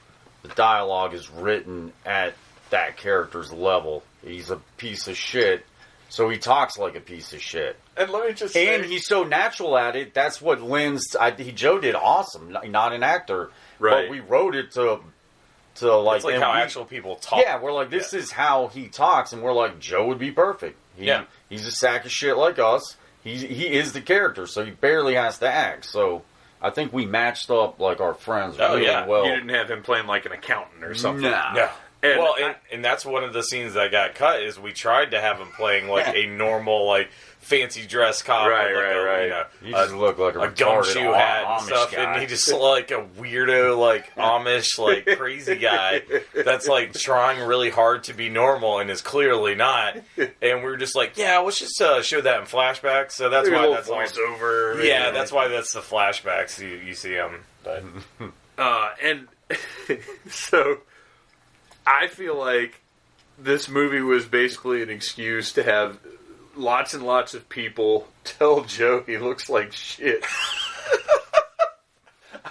the 0.44 0.50
dialogue 0.50 1.14
is 1.14 1.30
written 1.30 1.94
at 2.06 2.34
that 2.70 2.98
character's 2.98 3.52
level. 3.54 4.04
He's 4.24 4.52
a 4.52 4.58
piece 4.78 5.08
of 5.08 5.16
shit, 5.16 5.66
so 6.10 6.28
he 6.30 6.38
talks 6.38 6.78
like 6.78 6.96
a 6.96 7.00
piece 7.00 7.32
of 7.34 7.42
shit. 7.42 7.80
And 7.96 8.10
let 8.12 8.28
me 8.28 8.34
just 8.34 8.54
say, 8.54 8.76
And 8.76 8.84
he's 8.84 9.08
so 9.08 9.24
natural 9.24 9.78
at 9.78 9.96
it. 9.96 10.14
That's 10.14 10.42
what 10.42 10.62
lends. 10.62 11.16
I, 11.16 11.32
he 11.32 11.54
Joe 11.54 11.80
did 11.80 11.96
awesome. 11.96 12.52
not- 12.52 12.68
Not 12.68 12.92
an 12.92 13.04
actor, 13.04 13.52
Right. 13.80 14.04
But 14.08 14.10
we 14.12 14.20
wrote 14.20 14.56
it 14.56 14.72
to 14.72 15.00
to 15.76 15.94
like, 15.98 16.18
It's 16.18 16.26
like 16.26 16.40
how 16.40 16.54
we- 16.54 16.60
actual 16.60 16.86
people 16.86 17.16
talk. 17.18 17.42
yeah, 17.42 17.60
we're 17.60 17.74
like, 17.74 17.90
this 17.90 18.14
is 18.14 18.32
how 18.32 18.68
he 18.68 18.88
talks, 18.88 19.34
and 19.34 19.42
we're 19.42 19.52
like, 19.54 19.78
Joe 19.80 20.08
would 20.08 20.20
be 20.20 20.32
perfect. 20.32 20.78
He, 20.96 21.06
Yeah. 21.08 21.26
he's 21.50 21.68
a 21.68 21.72
sack 21.72 22.06
of 22.06 22.12
shit 22.12 22.38
like 22.38 22.60
us. 22.60 22.96
He 23.24 23.36
he 23.36 23.68
is 23.74 23.92
the 23.92 24.02
character, 24.02 24.46
so 24.48 24.64
he 24.64 24.72
barely 24.72 25.16
has 25.16 25.40
to 25.40 25.48
act. 25.50 25.86
So 25.86 26.22
I 26.62 26.70
think 26.70 26.94
we 26.94 27.06
matched 27.06 27.50
up 27.52 27.80
like 27.80 28.00
our 28.00 28.14
friends 28.14 28.56
Oh, 28.60 28.76
really 28.76 28.86
yeah. 28.86 29.06
well. 29.06 29.26
you 29.26 29.34
didn't 29.36 29.50
have 29.50 29.70
him 29.70 29.82
playing 29.84 30.08
like 30.08 30.26
an 30.26 30.32
accountant 30.32 30.84
or 30.84 30.94
something. 30.94 31.30
Nah. 31.30 31.54
No. 31.54 31.70
And 32.04 32.20
well, 32.20 32.36
and, 32.40 32.56
and 32.72 32.86
that's 32.86 33.04
one 33.04 33.24
of 33.24 33.34
the 33.34 33.42
scenes 33.42 33.74
that 33.74 33.90
got 33.92 34.14
cut 34.14 34.44
is 34.44 34.60
we 34.60 34.72
tried 34.74 35.12
to 35.12 35.20
have 35.20 35.40
him 35.40 35.48
playing 35.58 35.88
like 35.90 36.16
a 36.16 36.28
normal 36.28 36.86
like 36.88 37.10
fancy 37.46 37.86
dress 37.86 38.24
cop, 38.24 38.50
Right, 38.50 38.74
like, 38.74 38.84
right, 38.84 38.96
a, 38.96 39.02
right. 39.02 39.24
You 39.24 39.30
know, 39.30 39.44
He 39.62 39.70
a- 39.70 39.74
just 39.86 39.94
looked 39.94 40.18
like 40.20 40.36
a, 40.36 40.40
a 40.42 40.50
gumshoe 40.50 41.12
hat 41.12 41.44
and 41.46 41.62
Amish 41.62 41.66
stuff, 41.68 41.92
guy. 41.92 42.14
and 42.14 42.22
he 42.22 42.28
just 42.28 42.52
like 42.52 42.90
a 42.92 43.06
weirdo, 43.20 43.78
like 43.78 44.14
Amish, 44.18 44.80
like 44.80 45.06
crazy 45.18 45.56
guy 45.58 46.02
that's 46.34 46.68
like 46.68 46.94
trying 46.94 47.46
really 47.48 47.70
hard 47.70 48.06
to 48.06 48.14
be 48.14 48.30
normal 48.30 48.80
and 48.80 48.90
is 48.90 49.02
clearly 49.02 49.54
not. 49.54 49.98
And 50.18 50.60
we 50.60 50.64
were 50.64 50.78
just 50.78 50.96
like, 50.96 51.18
yeah, 51.18 51.38
let's 51.40 51.60
just 51.60 51.80
uh, 51.82 52.02
show 52.02 52.20
that 52.22 52.40
in 52.40 52.46
flashbacks. 52.48 53.12
So 53.12 53.30
that's 53.30 53.48
Maybe 53.48 53.68
why 53.68 53.76
that's 53.76 53.90
voiceover. 53.90 54.84
Yeah, 54.84 55.12
that's 55.12 55.32
why 55.32 55.48
that's 55.48 55.72
the 55.74 55.82
flashbacks 55.82 56.60
you, 56.60 56.76
you 56.84 56.94
see 56.96 57.12
him. 57.14 57.44
But 57.64 57.84
Uh, 58.58 58.90
and 59.04 59.28
so 60.30 60.78
I 61.86 62.08
feel 62.08 62.36
like 62.38 62.82
this 63.38 63.68
movie 63.68 64.02
was 64.02 64.26
basically 64.26 64.82
an 64.82 64.90
excuse 64.90 65.52
to 65.54 65.64
have 65.64 66.00
lots 66.56 66.94
and 66.94 67.04
lots 67.04 67.34
of 67.34 67.48
people 67.50 68.08
tell 68.24 68.64
Joe 68.64 69.04
he 69.06 69.18
looks 69.18 69.50
like 69.50 69.72
shit. 69.74 70.26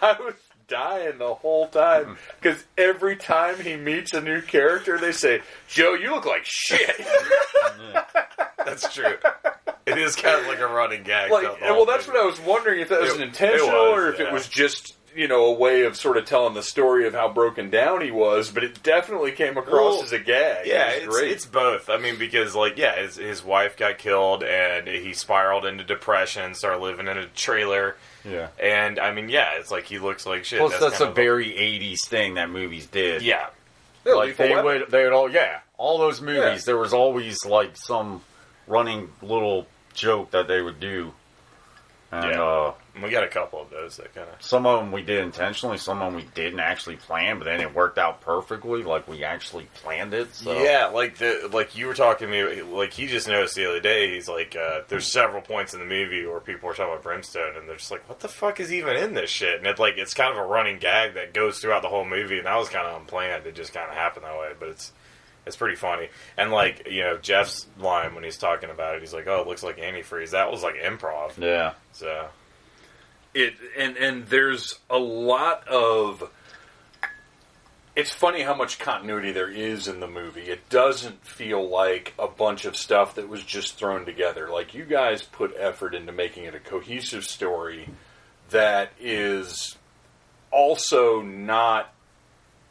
I 0.03 0.17
was 0.21 0.35
dying 0.67 1.19
the 1.19 1.35
whole 1.35 1.69
time 1.69 2.05
hmm. 2.05 2.13
because 2.41 2.65
every 2.77 3.17
time 3.17 3.61
he 3.61 3.77
meets 3.77 4.13
a 4.13 4.21
new 4.21 4.43
character, 4.43 4.99
they 4.99 5.13
say, 5.13 5.41
"Joe, 5.69 5.95
you 5.95 6.11
look 6.11 6.27
like 6.27 6.45
shit." 6.45 6.97
that's 8.65 8.93
true. 8.93 9.17
It 9.87 9.99
is 9.99 10.17
kind 10.17 10.41
of 10.41 10.47
like 10.47 10.61
a 10.61 10.67
running 10.67 11.03
gag. 11.03 11.31
like, 11.31 11.43
the 11.43 11.59
well, 11.61 11.75
whole 11.75 11.87
that's 11.87 12.07
movie. 12.07 12.19
what 12.19 12.25
I 12.25 12.31
was 12.31 12.41
wondering 12.41 12.81
if 12.81 12.89
that 12.89 13.01
was 13.03 13.15
It- 13.15 13.21
intentional 13.21 13.69
it 13.69 13.73
was, 13.73 13.99
or 13.99 14.09
if 14.13 14.19
yeah. 14.19 14.27
it 14.27 14.33
was 14.33 14.49
just 14.49 14.95
you 15.15 15.29
know 15.29 15.45
a 15.47 15.53
way 15.53 15.83
of 15.85 15.97
sort 15.97 16.17
of 16.17 16.25
telling 16.25 16.55
the 16.55 16.63
story 16.63 17.07
of 17.07 17.15
how 17.15 17.29
broken 17.33 17.71
down 17.71 18.01
he 18.01 18.11
was. 18.11 18.51
But 18.51 18.65
it 18.65 18.83
definitely 18.83 19.33
came 19.33 19.57
across 19.57 19.95
Well, 19.97 20.03
as 20.05 20.13
a 20.13 20.19
gag. 20.19 20.67
Yeah, 20.67 20.91
it 20.91 21.05
it's, 21.05 21.07
great. 21.15 21.31
it's 21.33 21.47
both. 21.47 21.89
I 21.89 21.99
mean, 21.99 22.19
because 22.19 22.55
like, 22.55 22.77
yeah, 22.79 23.01
his 23.01 23.17
his 23.17 23.45
wife 23.45 23.77
got 23.77 23.99
killed, 23.99 24.43
and 24.45 24.87
he 24.89 25.13
spiraled 25.15 25.65
into 25.65 25.85
depression, 25.85 26.55
started 26.55 26.81
living 26.83 27.09
in 27.09 27.17
a 27.19 27.27
trailer, 27.27 27.97
yeah. 28.25 28.49
and 28.61 28.99
I 28.99 29.13
mean, 29.13 29.29
yeah, 29.29 29.53
it's 29.59 29.71
like 29.71 29.85
he 29.85 29.99
looks 29.99 30.27
like 30.27 30.45
shit. 30.45 30.59
Plus, 30.61 30.73
that's, 30.79 30.99
kind 30.99 31.05
a 31.07 31.09
of 31.11 31.17
very 31.17 31.49
'80s 31.51 32.07
thing 32.07 32.35
that 32.35 32.51
movies 32.51 32.87
did. 32.87 33.23
yeah, 33.23 33.47
Yeah, 34.05 34.15
like 34.15 34.37
they 34.37 34.51
Weapon. 34.51 34.65
would, 34.65 34.91
they 34.91 35.05
would 35.05 35.13
all, 35.13 35.31
yeah, 35.31 35.61
all 35.79 35.99
those 35.99 36.21
movies. 36.21 36.41
Yeah. 36.43 36.59
There 36.67 36.79
was 36.79 36.93
always 36.93 37.45
like 37.47 37.77
some 37.77 38.23
running 38.67 39.11
little 39.23 39.67
joke 39.93 40.31
that 40.33 40.49
they 40.49 40.61
would 40.63 40.81
do, 40.81 41.13
and 42.15 42.33
Yeah. 42.33 42.43
uh, 42.43 42.75
we 43.03 43.11
got 43.11 43.25
a 43.25 43.29
couple 43.29 43.61
of 43.61 43.71
those 43.71 43.97
that 43.97 44.15
kind 44.15 44.29
of. 44.29 44.41
some 44.41 44.67
of 44.67 44.79
them 44.79 44.93
we 44.93 45.03
did 45.03 45.19
intentionally, 45.25 45.79
some 45.79 46.01
of 46.01 46.13
them 46.13 46.23
we 46.23 46.29
didn't 46.35 46.61
actually 46.61 46.95
plan, 46.97 47.39
but 47.39 47.45
then 47.45 47.61
it 47.61 47.75
worked 47.75 47.99
out 47.99 48.21
perfectly, 48.21 48.83
like 48.85 49.09
we 49.09 49.25
actually 49.25 49.67
planned 49.75 50.15
it. 50.15 50.33
So. 50.35 50.53
Yeah, 50.63 50.87
like 50.87 51.19
the 51.19 51.49
like 51.53 51.77
you 51.77 51.87
were 51.87 51.95
talking 51.95 52.29
to 52.29 52.33
me, 52.33 52.63
like 52.63 52.93
he 52.93 53.07
just 53.07 53.27
noticed 53.27 53.57
the 53.57 53.69
other 53.69 53.81
day. 53.81 54.15
He's 54.15 54.29
like, 54.29 54.55
uh, 54.57 54.83
there's 54.89 55.07
several 55.07 55.43
points 55.43 55.75
in 55.75 55.81
the 55.81 55.87
movie 55.87 56.25
where 56.25 56.41
people 56.41 56.71
are 56.71 56.75
talking 56.75 56.93
about 56.93 57.03
Brimstone, 57.03 57.57
and 57.57 57.69
they're 57.69 57.77
just 57.77 57.91
like, 57.91 58.09
what 58.09 58.21
the 58.21 58.29
fuck 58.29 58.61
is 58.61 58.73
even 58.73 58.97
in 58.97 59.15
this 59.15 59.31
shit? 59.31 59.59
And 59.59 59.67
it's 59.67 59.81
like 59.81 59.99
it's 59.99 60.15
kind 60.15 60.31
of 60.33 60.39
a 60.39 60.47
running 60.47 60.79
gag 60.79 61.15
that 61.15 61.35
goes 61.35 61.59
throughout 61.59 61.83
the 61.83 61.89
whole 61.89 62.05
movie, 62.05 62.39
and 62.39 62.47
that 62.47 62.57
was 62.57 62.69
kind 62.69 62.87
of 62.87 63.01
unplanned. 63.01 63.47
It 63.47 63.55
just 63.57 63.73
kind 63.75 63.89
of 63.91 63.97
happened 63.97 64.25
that 64.25 64.39
way, 64.39 64.53
but 64.59 64.69
it's 64.69 64.93
it's 65.47 65.57
pretty 65.57 65.77
funny. 65.77 66.09
And 66.37 66.51
like 66.51 66.89
you 66.91 67.03
know 67.03 67.19
Jeff's 67.19 67.67
line 67.79 68.15
when 68.15 68.25
he's 68.25 68.39
talking 68.39 68.71
about 68.71 68.97
it, 68.97 69.01
he's 69.01 69.15
like, 69.15 69.27
oh, 69.27 69.41
it 69.41 69.47
looks 69.47 69.63
like 69.63 69.79
antifreeze. 69.79 70.31
That 70.31 70.51
was 70.51 70.63
like 70.63 70.77
improv. 70.77 71.39
yeah. 71.39 71.75
So 71.93 72.29
it 73.35 73.55
and 73.79 73.97
and 73.97 74.27
there's 74.27 74.79
a 74.89 74.99
lot 74.99 75.67
of 75.69 76.31
it's 77.97 78.13
funny 78.13 78.43
how 78.43 78.55
much 78.55 78.79
continuity 78.81 79.31
there 79.31 79.51
is 79.51 79.87
in 79.87 80.01
the 80.01 80.09
movie. 80.09 80.43
It 80.43 80.69
doesn't 80.69 81.25
feel 81.25 81.69
like 81.69 82.13
a 82.19 82.27
bunch 82.27 82.65
of 82.65 82.77
stuff 82.77 83.15
that 83.15 83.29
was 83.29 83.43
just 83.45 83.77
thrown 83.77 84.05
together. 84.05 84.49
Like 84.51 84.75
you 84.75 84.85
guys 84.85 85.23
put 85.23 85.55
effort 85.57 85.95
into 85.95 86.11
making 86.11 86.45
it 86.45 86.55
a 86.55 86.61
cohesive 86.61 87.25
story 87.25 87.89
that 88.51 88.91
is 88.99 89.77
also 90.51 91.23
not 91.23 91.93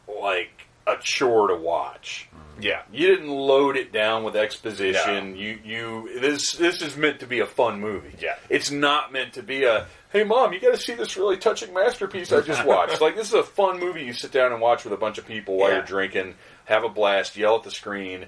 like 0.06 0.66
a 0.86 0.96
chore 1.00 1.48
to 1.48 1.56
watch. 1.56 2.28
Yeah, 2.60 2.82
You 2.92 3.08
didn't 3.08 3.28
load 3.30 3.76
it 3.76 3.92
down 3.92 4.24
with 4.24 4.36
exposition. 4.36 5.36
You 5.36 5.58
you 5.64 6.20
this 6.20 6.52
this 6.52 6.82
is 6.82 6.96
meant 6.96 7.20
to 7.20 7.26
be 7.26 7.40
a 7.40 7.46
fun 7.46 7.80
movie. 7.80 8.14
Yeah. 8.20 8.36
It's 8.48 8.70
not 8.70 9.12
meant 9.12 9.34
to 9.34 9.42
be 9.42 9.64
a 9.64 9.86
hey 10.12 10.24
mom, 10.24 10.52
you 10.52 10.60
got 10.60 10.72
to 10.74 10.80
see 10.80 10.94
this 10.94 11.16
really 11.16 11.36
touching 11.36 11.74
masterpiece 11.74 12.32
I 12.32 12.40
just 12.40 12.64
watched. 12.64 13.00
like 13.02 13.16
this 13.16 13.28
is 13.28 13.34
a 13.34 13.42
fun 13.42 13.80
movie 13.80 14.04
you 14.04 14.12
sit 14.12 14.32
down 14.32 14.52
and 14.52 14.60
watch 14.60 14.84
with 14.84 14.92
a 14.92 14.96
bunch 14.96 15.18
of 15.18 15.26
people 15.26 15.56
while 15.56 15.70
Yeah. 15.70 15.76
you're 15.76 15.84
drinking, 15.86 16.34
have 16.66 16.84
a 16.84 16.88
blast, 16.88 17.36
yell 17.36 17.56
at 17.56 17.62
the 17.64 17.70
screen, 17.70 18.26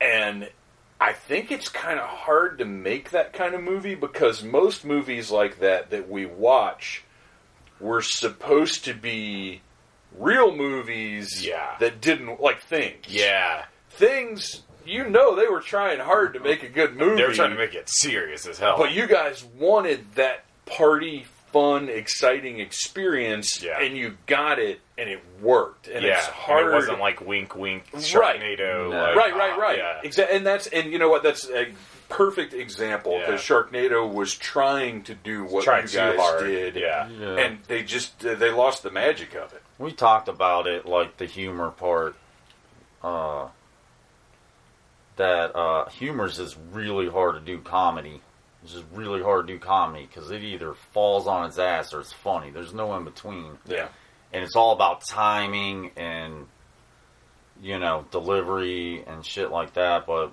and 0.00 0.48
I 1.00 1.12
think 1.12 1.50
it's 1.50 1.68
kind 1.68 1.98
of 1.98 2.06
hard 2.06 2.58
to 2.58 2.64
make 2.64 3.10
that 3.10 3.32
kind 3.32 3.54
of 3.54 3.62
movie 3.62 3.94
because 3.94 4.42
most 4.42 4.84
movies 4.84 5.30
like 5.30 5.60
that 5.60 5.90
that 5.90 6.08
we 6.10 6.26
watch 6.26 7.04
were 7.80 8.02
supposed 8.02 8.84
to 8.84 8.92
be 8.94 9.62
real 10.16 10.54
movies 10.54 11.44
Yeah. 11.46 11.76
that 11.80 12.00
didn't 12.00 12.40
like 12.40 12.60
things. 12.62 13.06
Yeah, 13.08 13.64
Things 13.90 14.62
you 14.86 15.08
know 15.08 15.36
they 15.36 15.46
were 15.46 15.60
trying 15.60 16.00
hard 16.00 16.32
to 16.34 16.40
make 16.40 16.62
a 16.62 16.68
good 16.68 16.96
movie. 16.96 17.16
they 17.20 17.28
were 17.28 17.34
trying 17.34 17.50
to 17.50 17.56
make 17.56 17.74
it 17.74 17.88
serious 17.88 18.46
as 18.46 18.58
hell. 18.58 18.76
But 18.78 18.92
you 18.92 19.06
guys 19.06 19.44
wanted 19.44 20.14
that 20.14 20.44
party, 20.66 21.26
fun, 21.52 21.88
exciting 21.88 22.60
experience, 22.60 23.62
Yeah. 23.62 23.78
and 23.80 23.96
you 23.96 24.16
got 24.26 24.58
it, 24.58 24.80
and 24.96 25.08
it 25.10 25.20
worked. 25.40 25.88
And 25.88 26.04
yeah, 26.04 26.18
it's 26.18 26.26
and 26.26 26.34
hard. 26.34 26.66
it 26.68 26.72
wasn't 26.72 26.98
like 27.00 27.20
wink, 27.20 27.54
wink, 27.54 27.84
Right. 27.92 28.02
Sharknado. 28.02 28.90
No. 28.90 29.04
like, 29.14 29.16
right, 29.16 29.34
right, 29.36 29.58
right. 29.58 29.78
Yeah. 29.78 30.00
Exactly. 30.02 30.36
And 30.36 30.46
that's 30.46 30.66
and 30.68 30.90
you 30.92 30.98
know 30.98 31.08
what? 31.10 31.22
That's 31.22 31.48
a 31.50 31.68
perfect 32.08 32.54
example 32.54 33.12
Yeah. 33.18 33.26
because 33.26 33.40
Sharknado 33.42 34.10
was 34.10 34.34
trying 34.34 35.02
to 35.04 35.14
do 35.14 35.44
what 35.44 35.64
Trying 35.64 35.86
you 35.88 35.94
guys 35.94 36.42
did. 36.42 36.74
Yeah. 36.76 37.08
Yeah. 37.08 37.36
And 37.36 37.58
they 37.68 37.82
just 37.82 38.24
uh, 38.24 38.34
they 38.34 38.50
lost 38.50 38.82
the 38.82 38.90
magic 38.90 39.34
of 39.34 39.52
it. 39.52 39.62
We 39.80 39.90
talked 39.92 40.28
about 40.28 40.66
it, 40.68 40.86
like 40.86 41.16
the 41.16 41.26
humor 41.26 41.70
part. 41.70 42.14
Uh, 43.02 43.48
that 45.16 45.54
uh, 45.56 45.88
humor's 45.90 46.38
is 46.38 46.56
really 46.72 47.08
hard 47.08 47.34
to 47.34 47.40
do 47.40 47.60
comedy. 47.60 48.20
It's 48.62 48.72
just 48.72 48.84
really 48.92 49.22
hard 49.22 49.46
to 49.46 49.54
do 49.54 49.58
comedy 49.58 50.06
because 50.06 50.30
it 50.30 50.42
either 50.42 50.74
falls 50.74 51.26
on 51.26 51.46
its 51.46 51.58
ass 51.58 51.92
or 51.92 52.00
it's 52.00 52.12
funny. 52.12 52.50
There's 52.50 52.74
no 52.74 52.94
in 52.96 53.04
between, 53.04 53.58
Yeah. 53.66 53.88
and 54.32 54.44
it's 54.44 54.54
all 54.56 54.72
about 54.72 55.04
timing 55.06 55.90
and 55.96 56.46
you 57.62 57.78
know 57.78 58.06
delivery 58.10 59.02
and 59.06 59.24
shit 59.24 59.50
like 59.50 59.74
that. 59.74 60.06
But 60.06 60.30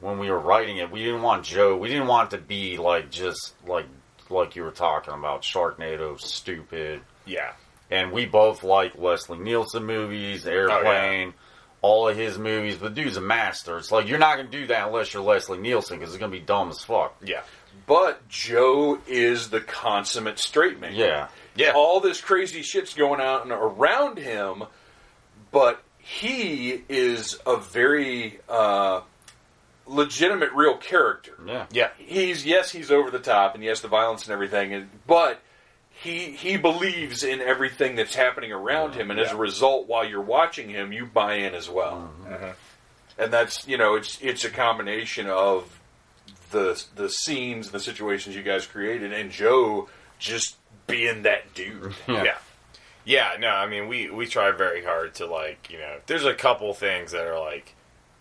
when 0.00 0.18
we 0.18 0.30
were 0.30 0.38
writing 0.40 0.76
it, 0.78 0.90
we 0.90 1.02
didn't 1.04 1.22
want 1.22 1.44
Joe. 1.44 1.76
We 1.76 1.88
didn't 1.88 2.06
want 2.08 2.32
it 2.32 2.36
to 2.38 2.42
be 2.42 2.76
like 2.78 3.10
just 3.10 3.54
like 3.66 3.86
like 4.28 4.56
you 4.56 4.62
were 4.64 4.72
talking 4.72 5.14
about 5.14 5.42
Sharknado, 5.42 6.20
stupid 6.20 7.00
yeah, 7.26 7.52
and 7.90 8.12
we 8.12 8.26
both 8.26 8.62
like 8.64 8.96
Leslie 8.98 9.38
Nielsen 9.38 9.84
movies, 9.84 10.46
Airplane, 10.46 11.34
all 11.82 12.08
of 12.08 12.16
his 12.16 12.38
movies. 12.38 12.76
But 12.76 12.94
the 12.94 13.02
dude's 13.02 13.16
a 13.16 13.20
master. 13.20 13.78
It's 13.78 13.92
like 13.92 14.08
you're 14.08 14.18
not 14.18 14.36
going 14.36 14.50
to 14.50 14.60
do 14.60 14.66
that 14.68 14.88
unless 14.88 15.12
you're 15.14 15.22
Leslie 15.22 15.58
Nielsen 15.58 15.98
because 15.98 16.14
it's 16.14 16.20
going 16.20 16.32
to 16.32 16.38
be 16.38 16.44
dumb 16.44 16.68
as 16.70 16.82
fuck. 16.82 17.16
yeah, 17.24 17.42
But 17.86 18.28
Joe 18.28 18.98
is 19.06 19.50
the 19.50 19.60
consummate 19.60 20.38
straight 20.38 20.80
man. 20.80 20.94
Yeah, 20.94 21.28
yeah. 21.54 21.72
All 21.74 22.00
this 22.00 22.20
crazy 22.20 22.62
shit's 22.62 22.94
going 22.94 23.20
on 23.20 23.42
and 23.42 23.52
around 23.52 24.18
him, 24.18 24.64
but 25.52 25.82
he 25.98 26.82
is 26.88 27.38
a 27.46 27.56
very 27.56 28.40
uh, 28.48 29.00
legitimate, 29.86 30.52
real 30.52 30.76
character. 30.76 31.34
yeah, 31.46 31.66
yeah. 31.70 31.90
he's 31.98 32.44
yes, 32.44 32.70
he's 32.70 32.90
over 32.90 33.10
the 33.10 33.18
top, 33.18 33.54
and 33.54 33.62
yes, 33.64 33.80
the 33.80 33.88
violence 33.88 34.24
and 34.24 34.32
everything, 34.32 34.72
and, 34.74 34.88
but 35.06 35.40
he 36.02 36.32
he 36.32 36.56
believes 36.56 37.22
in 37.22 37.40
everything 37.40 37.96
that's 37.96 38.14
happening 38.14 38.52
around 38.52 38.94
him, 38.94 39.10
and 39.10 39.18
as 39.18 39.32
a 39.32 39.36
result, 39.36 39.88
while 39.88 40.04
you're 40.04 40.20
watching 40.20 40.68
him, 40.68 40.92
you 40.92 41.06
buy 41.06 41.36
in 41.36 41.54
as 41.54 41.70
well. 41.70 42.10
Mm-hmm. 42.22 42.32
Mm-hmm. 42.32 42.50
And 43.18 43.32
that's 43.32 43.66
you 43.66 43.78
know, 43.78 43.94
it's 43.94 44.20
it's 44.20 44.44
a 44.44 44.50
combination 44.50 45.26
of 45.26 45.80
the 46.50 46.82
the 46.94 47.08
scenes, 47.08 47.70
the 47.70 47.80
situations 47.80 48.36
you 48.36 48.42
guys 48.42 48.66
created, 48.66 49.12
and 49.12 49.30
Joe 49.30 49.88
just 50.18 50.56
being 50.86 51.22
that 51.22 51.54
dude. 51.54 51.94
Yeah. 52.08 52.24
Yeah. 52.24 52.38
Yeah, 53.08 53.36
no, 53.38 53.50
I 53.50 53.68
mean 53.68 53.86
we 53.86 54.10
we 54.10 54.26
try 54.26 54.50
very 54.50 54.84
hard 54.84 55.14
to 55.14 55.26
like, 55.26 55.70
you 55.70 55.78
know, 55.78 55.98
there's 56.06 56.24
a 56.24 56.34
couple 56.34 56.74
things 56.74 57.12
that 57.12 57.24
are 57.24 57.38
like 57.38 57.75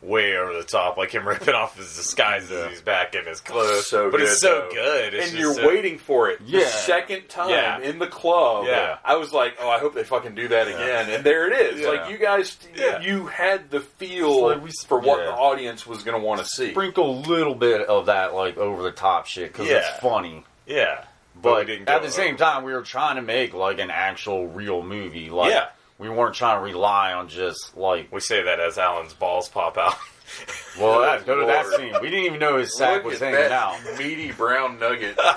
way 0.05 0.37
over 0.37 0.53
the 0.53 0.63
top, 0.63 0.97
like 0.97 1.11
him 1.11 1.27
ripping 1.27 1.53
off 1.55 1.77
his 1.77 1.95
disguises. 1.95 2.51
as 2.51 2.69
he's 2.71 2.81
back 2.81 3.15
in 3.15 3.25
his 3.25 3.41
clothes. 3.41 3.87
So 3.89 4.09
but 4.11 4.17
good, 4.19 4.27
it's 4.27 4.39
so 4.39 4.67
though. 4.69 4.73
good. 4.73 5.13
It's 5.13 5.31
and 5.31 5.39
you're 5.39 5.53
so- 5.53 5.67
waiting 5.67 5.97
for 5.97 6.29
it. 6.29 6.39
The 6.39 6.59
Yeah. 6.59 6.67
second 6.67 7.27
time 7.29 7.49
Yeah. 7.49 7.79
in 7.79 7.99
the 7.99 8.07
club, 8.07 8.65
Yeah. 8.67 8.97
I 9.03 9.15
was 9.15 9.33
like, 9.33 9.55
"Oh, 9.59 9.69
I 9.69 9.79
hope 9.79 9.93
they 9.95 10.03
fucking 10.03 10.35
do 10.35 10.47
that 10.49 10.67
again." 10.67 11.09
And 11.09 11.23
there 11.23 11.47
it 11.51 11.59
is. 11.73 11.81
Yeah. 11.81 11.87
Like 11.89 12.09
you 12.09 12.17
guys, 12.17 12.57
Yeah. 12.75 13.01
you 13.01 13.25
had 13.27 13.69
the 13.71 13.79
feel 13.81 14.41
like 14.47 14.63
we- 14.63 14.71
for 14.87 14.99
what 14.99 15.19
yeah. 15.19 15.25
the 15.25 15.33
audience 15.33 15.85
was 15.87 16.03
going 16.03 16.19
to 16.19 16.25
want 16.25 16.39
to 16.41 16.45
see. 16.47 16.71
sprinkle 16.71 17.09
a 17.09 17.17
little 17.27 17.55
bit 17.55 17.81
of 17.87 18.05
that 18.07 18.33
like 18.33 18.57
over 18.57 18.83
the 18.83 18.91
top 18.91 19.25
shit 19.27 19.51
because 19.51 19.67
Yeah. 19.67 19.77
it's 19.77 19.99
funny. 19.99 20.43
Yeah. 20.65 21.03
But, 21.41 21.65
we 21.67 21.73
didn't 21.73 21.89
at 21.89 21.99
go 22.01 22.07
the 22.07 22.11
same 22.13 22.37
time, 22.37 22.63
we 22.63 22.73
were 22.73 22.81
trying 22.81 23.17
to 23.17 23.21
make 23.21 23.53
like 23.53 23.79
an 23.79 23.91
actual 23.91 24.47
real 24.47 24.81
movie. 24.81 25.29
Like 25.29 25.51
Yeah. 25.51 25.65
We 25.97 26.09
weren't 26.09 26.35
trying 26.35 26.57
to 26.59 26.63
rely 26.63 27.13
on 27.13 27.27
just 27.29 27.75
like 27.77 28.11
We 28.11 28.19
say 28.19 28.43
that 28.43 28.59
as 28.59 28.77
Alan's 28.77 29.13
balls 29.13 29.47
pop 29.49 29.77
out. 29.77 29.95
well, 30.79 31.01
that, 31.01 31.25
go 31.25 31.39
to 31.39 31.45
that 31.45 31.67
scene. 31.67 31.93
We 32.01 32.09
didn't 32.09 32.25
even 32.25 32.39
know 32.39 32.57
his 32.57 32.75
sack 32.77 33.03
Look 33.03 33.13
was 33.13 33.21
at 33.21 33.33
hanging 33.33 33.49
that 33.49 33.51
out. 33.51 33.77
meaty 33.97 34.31
brown 34.31 34.79
nugget. 34.79 35.17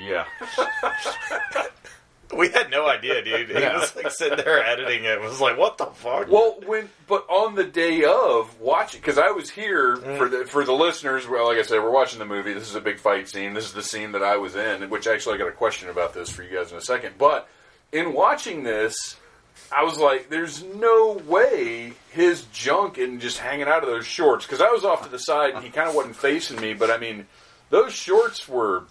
Yeah, 0.00 0.24
we 2.34 2.48
had 2.48 2.70
no 2.70 2.88
idea, 2.88 3.22
dude. 3.22 3.50
He 3.50 3.54
Yeah. 3.60 3.78
was 3.78 3.94
like 3.94 4.10
sitting 4.10 4.38
there 4.38 4.64
editing 4.64 5.04
it. 5.04 5.20
Was 5.20 5.38
like, 5.38 5.58
what 5.58 5.76
the 5.76 5.84
fuck? 5.84 6.28
Well, 6.30 6.58
when 6.64 6.88
but 7.06 7.26
on 7.28 7.54
the 7.56 7.64
day 7.64 8.04
of 8.04 8.58
watching, 8.58 9.00
because 9.02 9.18
I 9.18 9.30
was 9.32 9.50
here 9.50 9.96
Mm. 9.98 10.16
for 10.16 10.28
the 10.30 10.46
for 10.46 10.64
the 10.64 10.72
listeners. 10.72 11.28
Well, 11.28 11.44
like 11.46 11.58
I 11.58 11.62
said, 11.62 11.82
we're 11.82 11.90
watching 11.90 12.18
the 12.20 12.24
movie. 12.24 12.54
This 12.54 12.70
is 12.70 12.74
a 12.74 12.80
big 12.80 12.98
fight 12.98 13.28
scene. 13.28 13.52
This 13.52 13.66
is 13.66 13.74
the 13.74 13.82
scene 13.82 14.12
that 14.12 14.22
I 14.22 14.38
was 14.38 14.56
in, 14.56 14.88
which 14.88 15.06
actually 15.06 15.34
I 15.34 15.38
got 15.38 15.48
a 15.48 15.52
question 15.52 15.90
about 15.90 16.14
this 16.14 16.30
for 16.30 16.42
you 16.42 16.56
guys 16.56 16.72
in 16.72 16.78
a 16.78 16.82
second. 16.82 17.16
But 17.18 17.46
in 17.92 18.14
watching 18.14 18.62
this, 18.62 19.16
I 19.74 19.84
was 19.84 19.98
like, 19.98 20.28
"There's 20.28 20.62
no 20.62 21.20
way 21.26 21.92
his 22.10 22.42
junk 22.52 22.98
and 22.98 23.20
just 23.20 23.38
hanging 23.38 23.68
out 23.68 23.82
of 23.82 23.88
those 23.88 24.06
shorts." 24.06 24.44
Because 24.46 24.60
I 24.60 24.68
was 24.70 24.84
off 24.84 25.02
to 25.04 25.08
the 25.08 25.18
side 25.18 25.54
and 25.54 25.64
he 25.64 25.70
kind 25.70 25.88
of 25.88 25.94
wasn't 25.94 26.16
facing 26.16 26.60
me. 26.60 26.74
But 26.74 26.90
I 26.90 26.98
mean, 26.98 27.26
those 27.70 27.92
shorts 27.92 28.48
were 28.48 28.84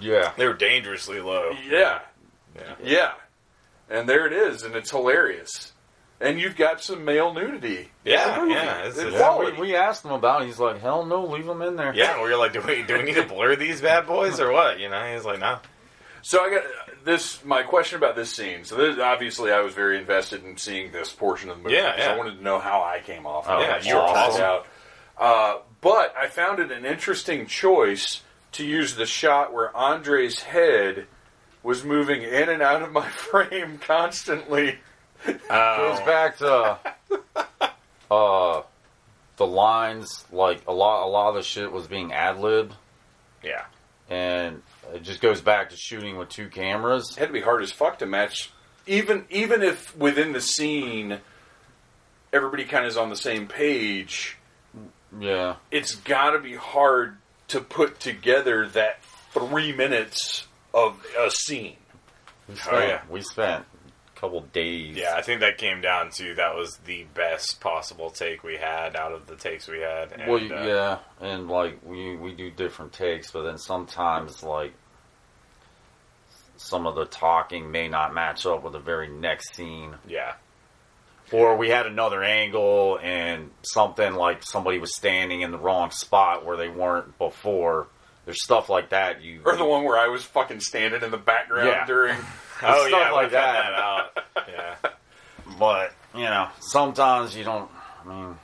yeah. 0.00 0.32
they 0.36 0.46
were 0.46 0.54
dangerously 0.54 1.20
low. 1.20 1.50
yeah, 1.68 2.00
Yeah. 2.56 2.74
yeah, 2.82 3.12
and 3.90 4.08
there 4.08 4.26
it 4.26 4.32
is, 4.32 4.62
and 4.62 4.74
it's 4.76 4.90
hilarious. 4.90 5.72
And 6.20 6.40
you've 6.40 6.56
got 6.56 6.80
some 6.80 7.04
male 7.04 7.34
nudity. 7.34 7.90
Yeah, 8.04 8.28
in 8.28 8.34
the 8.34 8.40
movie. 8.46 8.54
yeah, 8.54 8.78
it's- 8.78 8.88
It's 8.96 8.98
it's- 8.98 9.20
Yeah, 9.20 9.36
we, 9.36 9.52
we 9.60 9.76
asked 9.76 10.04
him 10.04 10.12
about 10.12 10.42
it. 10.42 10.46
He's 10.46 10.60
like, 10.60 10.80
hell 10.80 11.04
no, 11.04 11.24
leave 11.26 11.44
them 11.44 11.60
in 11.60 11.74
there. 11.76 11.92
Yeah, 11.94 12.22
we 12.22 12.30
were 12.30 12.36
like, 12.36 12.52
do 12.52 12.60
we 12.60 12.82
do 12.84 12.94
we 12.96 13.02
need 13.02 13.16
to 13.16 13.24
blur 13.26 13.56
these 13.56 13.80
bad 13.80 14.06
boys 14.06 14.38
or 14.40 14.52
what? 14.52 14.78
You 14.78 14.88
know, 14.88 15.12
he's 15.12 15.24
like, 15.24 15.40
no. 15.40 15.58
So 16.22 16.40
I 16.42 16.50
got 16.50 16.62
this. 17.04 17.44
My 17.44 17.62
question 17.62 17.98
about 17.98 18.16
this 18.16 18.30
scene. 18.32 18.64
So 18.64 18.76
this, 18.76 18.98
obviously, 18.98 19.52
I 19.52 19.60
was 19.60 19.74
very 19.74 19.98
invested 19.98 20.44
in 20.44 20.56
seeing 20.56 20.90
this 20.92 21.12
portion 21.12 21.50
of 21.50 21.58
the 21.58 21.62
movie. 21.64 21.76
Yeah, 21.76 21.92
because 21.92 22.06
yeah. 22.06 22.14
I 22.14 22.16
wanted 22.16 22.38
to 22.38 22.42
know 22.44 22.58
how 22.58 22.82
I 22.82 23.00
came 23.04 23.26
off. 23.26 23.46
Oh, 23.48 23.60
yeah, 23.60 23.76
you 23.82 23.94
were 23.94 24.00
Check 24.06 24.16
awesome. 24.16 24.42
out. 24.42 24.66
Uh, 25.16 25.58
but 25.80 26.14
I 26.16 26.28
found 26.28 26.58
it 26.60 26.72
an 26.72 26.84
interesting 26.84 27.46
choice 27.46 28.22
to 28.52 28.64
use 28.66 28.94
the 28.96 29.06
shot 29.06 29.52
where 29.52 29.74
Andre's 29.76 30.40
head 30.40 31.06
was 31.62 31.84
moving 31.84 32.22
in 32.22 32.48
and 32.48 32.62
out 32.62 32.82
of 32.82 32.92
my 32.92 33.08
frame 33.10 33.78
constantly. 33.78 34.78
goes 35.26 35.38
Oh, 35.50 36.02
back 36.04 36.36
to 36.38 36.78
uh 38.10 38.62
the 39.36 39.46
lines 39.46 40.24
like 40.30 40.60
a 40.66 40.72
lot 40.72 41.06
a 41.06 41.08
lot 41.08 41.30
of 41.30 41.34
the 41.36 41.42
shit 41.42 41.72
was 41.72 41.86
being 41.86 42.12
ad 42.12 42.38
libbed 42.38 42.74
yeah, 43.42 43.64
and 44.10 44.62
it 44.94 45.02
just 45.02 45.20
goes 45.20 45.40
back 45.42 45.68
to 45.70 45.76
shooting 45.76 46.16
with 46.16 46.30
two 46.30 46.48
cameras. 46.48 47.10
It 47.16 47.20
had 47.20 47.26
to 47.26 47.32
be 47.34 47.40
hard 47.42 47.62
as 47.62 47.70
fuck 47.72 47.98
to 47.98 48.06
match, 48.06 48.50
even 48.86 49.26
even 49.28 49.62
if 49.62 49.94
within 49.96 50.32
the 50.32 50.40
scene 50.40 51.18
everybody 52.32 52.64
kind 52.64 52.84
of 52.84 52.90
is 52.90 52.96
on 52.96 53.10
the 53.10 53.16
same 53.16 53.46
page. 53.46 54.38
Yeah. 55.20 55.56
it's 55.70 55.94
got 55.94 56.30
to 56.30 56.40
be 56.40 56.56
hard 56.56 57.16
to 57.48 57.60
put 57.60 58.00
together 58.00 58.66
that 58.70 59.00
three 59.32 59.72
minutes 59.72 60.46
of 60.72 61.00
a 61.18 61.30
scene. 61.30 61.76
We 62.48 62.54
Oh, 62.54 62.56
spent, 62.56 62.88
yeah. 62.88 63.00
we 63.08 63.20
spent 63.20 63.64
a 64.16 64.20
couple 64.20 64.40
days. 64.40 64.96
yeah. 64.96 65.14
I 65.16 65.22
think 65.22 65.40
that 65.40 65.56
came 65.56 65.80
down 65.80 66.10
to 66.16 66.34
that 66.34 66.56
was 66.56 66.76
the 66.84 67.04
best 67.14 67.60
possible 67.60 68.10
take 68.10 68.42
we 68.42 68.56
had 68.56 68.96
out 68.96 69.12
of 69.12 69.28
the 69.28 69.36
takes 69.36 69.68
we 69.68 69.78
had. 69.80 70.10
And, 70.12 70.26
Well, 70.30 70.40
uh, 70.42 70.66
yeah, 70.66 70.98
and 71.20 71.48
like 71.48 71.78
we 71.84 72.16
we 72.16 72.32
do 72.34 72.50
different 72.50 72.92
takes, 72.92 73.30
but 73.30 73.44
then 73.44 73.56
sometimes 73.58 74.42
like 74.42 74.72
some 76.64 76.86
of 76.86 76.94
the 76.94 77.04
talking 77.04 77.70
may 77.70 77.88
not 77.88 78.14
match 78.14 78.46
up 78.46 78.62
with 78.62 78.72
the 78.72 78.78
very 78.78 79.08
next 79.08 79.54
scene. 79.54 79.94
yeah, 80.08 80.34
Or 81.32 81.56
we 81.56 81.68
had 81.68 81.86
another 81.86 82.22
angle 82.22 82.98
and 83.02 83.50
something 83.62 84.14
like 84.14 84.42
somebody 84.42 84.78
was 84.78 84.94
standing 84.96 85.42
in 85.42 85.50
the 85.50 85.58
wrong 85.58 85.90
spot 85.90 86.44
where 86.44 86.56
they 86.56 86.68
weren't 86.68 87.16
before. 87.18 87.88
There's 88.24 88.42
stuff 88.42 88.68
like 88.70 88.90
that. 88.90 89.20
You 89.22 89.42
Or 89.44 89.56
the 89.56 89.64
one 89.64 89.84
where 89.84 89.98
I 89.98 90.08
was 90.08 90.24
fucking 90.24 90.60
standing 90.60 91.02
in 91.02 91.10
the 91.10 91.18
background 91.18 91.68
Yeah. 91.68 91.86
during. 91.86 92.16
Oh 92.62 92.86
stuff 92.88 93.00
yeah, 93.00 93.10
like 93.10 93.30
we 93.30 93.34
found 93.36 93.56
that. 93.56 93.74
out. 93.74 94.18
Yeah, 94.48 94.76
But 95.58 95.92
you 96.14 96.22
know, 96.22 96.48
sometimes 96.60 97.36
you 97.36 97.42
don't. 97.44 97.68
I 98.04 98.08
mean, 98.08 98.38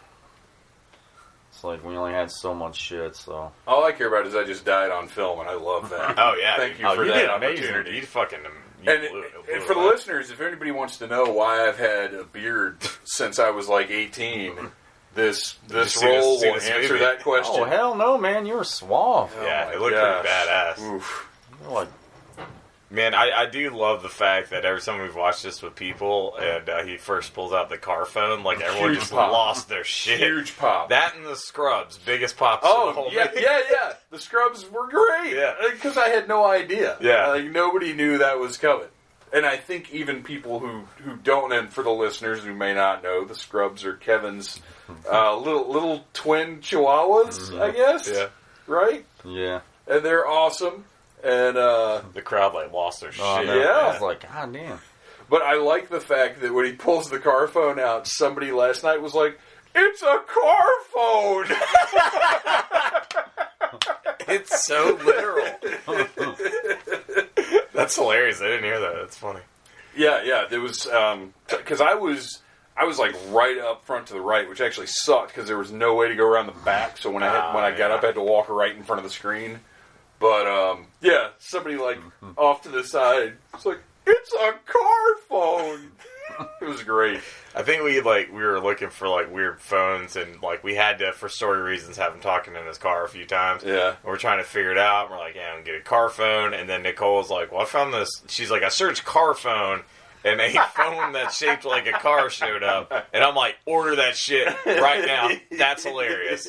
it's 1.61 1.65
like 1.65 1.85
we 1.85 1.95
only 1.95 2.13
had 2.13 2.31
so 2.31 2.55
much 2.55 2.77
shit. 2.81 3.15
So 3.17 3.53
All 3.67 3.85
I 3.85 3.93
care 3.93 4.09
about 4.09 4.27
is 4.27 4.35
I 4.35 4.45
just 4.45 4.65
died 4.65 4.91
on 4.91 5.09
film, 5.09 5.41
and 5.41 5.49
I 5.49 5.55
love 5.57 5.91
that. 5.91 6.15
Oh 6.19 6.35
yeah. 6.41 6.57
Thank 6.57 6.79
you 6.79 6.87
Oh, 6.89 6.95
for 6.95 7.05
you 7.05 7.13
that 7.13 7.29
opportunity. 7.29 7.97
you 7.97 8.03
fucking. 8.03 8.39
You 8.83 8.91
And, 8.91 9.01
blew 9.03 9.11
blew 9.45 9.55
and 9.55 9.63
for 9.65 9.75
the 9.75 9.81
listeners, 9.81 10.31
if 10.31 10.41
anybody 10.41 10.71
wants 10.71 10.97
to 10.99 11.07
know 11.07 11.25
why 11.25 11.69
I've 11.69 11.77
had 11.79 12.15
a 12.15 12.25
beard 12.25 12.79
since 13.05 13.39
I 13.39 13.51
was 13.51 13.69
like 13.69 13.91
18, 13.91 14.53
mm-hmm. 14.53 14.67
this 15.15 15.59
this 15.69 16.03
role 16.03 16.41
will 16.41 16.55
this 16.55 16.67
answer 16.67 16.95
movie? 16.95 17.05
that 17.05 17.23
question. 17.23 17.57
oh 17.59 17.65
hell 17.65 17.95
no, 17.95 18.17
man, 18.17 18.47
you 18.47 18.55
were 18.55 18.65
suave. 18.65 19.31
Yeah, 19.43 19.65
oh 19.67 19.69
my 19.69 19.75
it 19.75 19.81
looked 19.81 19.95
gosh. 19.97 20.25
pretty 20.25 20.35
badass. 20.35 20.95
Oof. 20.97 21.29
You're 21.63 21.73
like 21.73 21.89
Man, 22.93 23.15
I, 23.15 23.31
I 23.43 23.47
do 23.47 23.71
love 23.71 24.03
the 24.03 24.09
fact 24.09 24.51
that 24.51 24.65
every 24.65 24.81
time 24.81 25.01
we've 25.01 25.15
watched 25.15 25.45
this 25.45 25.63
with 25.63 25.77
people 25.77 26.35
and 26.37 26.69
uh, 26.69 26.83
he 26.83 26.97
first 26.97 27.33
pulls 27.35 27.53
out 27.53 27.69
the 27.69 27.79
car 27.79 28.05
phone, 28.05 28.43
like 28.43 28.61
everyone 28.61 28.91
Huge 28.91 28.99
just 29.01 29.13
pop. 29.13 29.31
lost 29.31 29.69
their 29.69 29.85
shit. 29.85 30.19
Huge 30.19 30.57
pop. 30.57 30.89
That 30.89 31.15
and 31.15 31.25
the 31.25 31.37
Scrubs, 31.37 31.99
biggest 31.99 32.37
pops. 32.37 32.65
of 32.67 32.71
the 32.71 32.77
Oh 32.77 32.93
whole 32.93 33.13
yeah, 33.13 33.27
movie. 33.29 33.43
yeah, 33.43 33.61
yeah. 33.71 33.93
The 34.11 34.19
Scrubs 34.19 34.69
were 34.71 34.89
great. 34.89 35.35
Yeah. 35.37 35.55
because 35.73 35.97
I 35.97 36.09
had 36.09 36.27
no 36.27 36.45
idea. 36.45 36.97
Yeah. 37.01 37.29
like 37.29 37.45
nobody 37.45 37.93
knew 37.93 38.19
that 38.19 38.41
was 38.41 38.57
coming. 38.57 38.89
And 39.33 39.47
I 39.47 39.57
think 39.57 39.93
even 39.95 40.25
people 40.25 40.59
who 40.59 40.81
who 41.05 41.15
don't, 41.15 41.53
and 41.53 41.73
for 41.73 41.85
the 41.85 41.93
listeners 41.93 42.43
who 42.43 42.53
may 42.53 42.75
not 42.75 43.05
know, 43.05 43.25
the 43.25 43.37
Scrubs 43.37 43.85
are 43.85 43.95
Kevin's 43.95 44.61
uh, 45.09 45.37
little 45.37 45.71
little 45.71 46.05
twin 46.13 46.59
Chihuahuas, 46.59 47.57
I 47.61 47.71
guess. 47.71 48.09
Yeah. 48.13 48.27
Right, 48.67 49.05
Yeah. 49.25 49.61
and 49.87 50.05
they're 50.05 50.27
awesome. 50.27 50.85
And 51.23 51.57
uh, 51.59 52.03
The 52.15 52.23
crowd 52.23 52.55
like 52.55 52.73
lost 52.73 53.01
their 53.01 53.11
Oh, 53.21 53.39
shit. 53.39 53.47
no, 53.47 53.55
Yeah. 53.59 53.69
I 53.69 53.93
was 53.93 54.01
like, 54.01 54.23
God 54.23 54.53
damn. 54.53 54.79
but 55.29 55.43
I 55.43 55.55
like 55.55 55.89
the 55.89 56.01
fact 56.01 56.41
that 56.41 56.53
when 56.53 56.65
he 56.67 56.73
pulls 56.73 57.11
the 57.11 57.19
car 57.19 57.47
phone 57.49 57.79
out, 57.79 58.07
somebody 58.07 58.53
last 58.53 58.83
night 58.85 59.01
was 59.03 59.15
like, 59.15 59.39
"It's 59.75 60.03
a 60.03 60.21
car 60.27 60.69
phone." 60.95 61.47
It's 64.29 64.65
so 64.65 64.97
literal. 65.05 65.45
That's 67.75 67.97
hilarious. 67.97 68.41
I 68.41 68.45
didn't 68.47 68.63
hear 68.65 68.79
that. 68.81 68.95
That's 69.01 69.17
funny. 69.17 69.41
Yeah, 69.97 70.23
yeah. 70.25 70.45
There 70.49 70.61
was 70.61 70.87
because 71.49 71.81
I 71.81 71.95
was 71.95 72.41
I 72.77 72.85
was 72.85 72.99
like 72.99 73.15
right 73.31 73.59
up 73.59 73.85
front 73.85 74.07
to 74.09 74.13
the 74.13 74.21
right, 74.21 74.49
which 74.49 74.61
actually 74.61 74.87
sucked 74.87 75.29
because 75.35 75.49
there 75.49 75.59
was 75.59 75.73
no 75.73 75.95
way 75.95 76.09
to 76.09 76.15
go 76.15 76.25
around 76.27 76.47
the 76.47 76.53
back. 76.65 76.97
So 76.99 77.11
when 77.11 77.25
I 77.25 77.27
had, 77.27 77.41
Ah, 77.41 77.55
when 77.55 77.65
I 77.65 77.77
got 77.77 77.91
up, 77.91 78.05
I 78.05 78.07
had 78.07 78.15
to 78.17 78.23
walk 78.23 78.49
right 78.49 78.75
in 78.75 78.85
front 78.85 78.99
of 79.01 79.05
the 79.05 79.11
screen. 79.11 79.59
But 80.21 80.47
um, 80.47 80.87
yeah, 81.01 81.31
somebody 81.39 81.77
like 81.77 81.99
off 82.37 82.63
to 82.63 82.69
the 82.69 82.85
side. 82.85 83.35
It's 83.55 83.67
like 83.67 83.81
it's 84.07 84.33
a 84.35 84.53
car 84.67 85.17
phone. 85.29 85.91
it 86.61 86.65
was 86.65 86.83
great. 86.85 87.21
I 87.55 87.63
think 87.63 87.83
we 87.83 88.01
like 88.01 88.29
we 88.31 88.43
were 88.43 88.61
looking 88.61 88.91
for 88.91 89.09
like 89.09 89.33
weird 89.33 89.61
phones 89.61 90.15
and 90.15 90.41
like 90.43 90.63
we 90.63 90.77
had 90.77 90.99
to 91.01 91.13
for 91.13 91.29
story 91.29 91.61
reasons 91.63 91.97
have 91.97 92.15
him 92.15 92.21
talking 92.21 92.55
in 92.55 92.65
his 92.67 92.79
car 92.79 93.05
a 93.05 93.09
few 93.09 93.27
times. 93.27 93.65
Yeah. 93.65 93.89
And 93.89 94.05
we're 94.05 94.19
trying 94.19 94.39
to 94.39 94.45
figure 94.45 94.71
it 94.71 94.79
out. 94.79 95.07
And 95.07 95.13
we're 95.13 95.25
like, 95.25 95.35
yeah, 95.35 95.49
I'm 95.49 95.55
gonna 95.57 95.65
get 95.65 95.75
a 95.75 95.81
car 95.81 96.09
phone. 96.09 96.55
And 96.55 96.69
then 96.69 96.83
Nicole's 96.83 97.31
like, 97.31 97.51
well, 97.51 97.63
I 97.63 97.65
found 97.65 97.93
this. 97.93 98.09
She's 98.29 98.51
like, 98.51 98.63
I 98.63 98.69
searched 98.69 99.05
car 99.05 99.35
phone. 99.35 99.83
And 100.23 100.41
a 100.41 100.51
phone 100.75 101.13
that's 101.13 101.37
shaped 101.37 101.65
like 101.65 101.87
a 101.87 101.93
car 101.93 102.29
showed 102.29 102.63
up, 102.63 102.93
and 103.15 103.25
I'm 103.25 103.35
like, 103.35 103.57
order 103.65 103.97
that 103.97 104.17
shit 104.17 104.47
right 104.67 105.05
now. 105.07 105.31
That's 105.57 105.85
hilarious. 105.85 106.49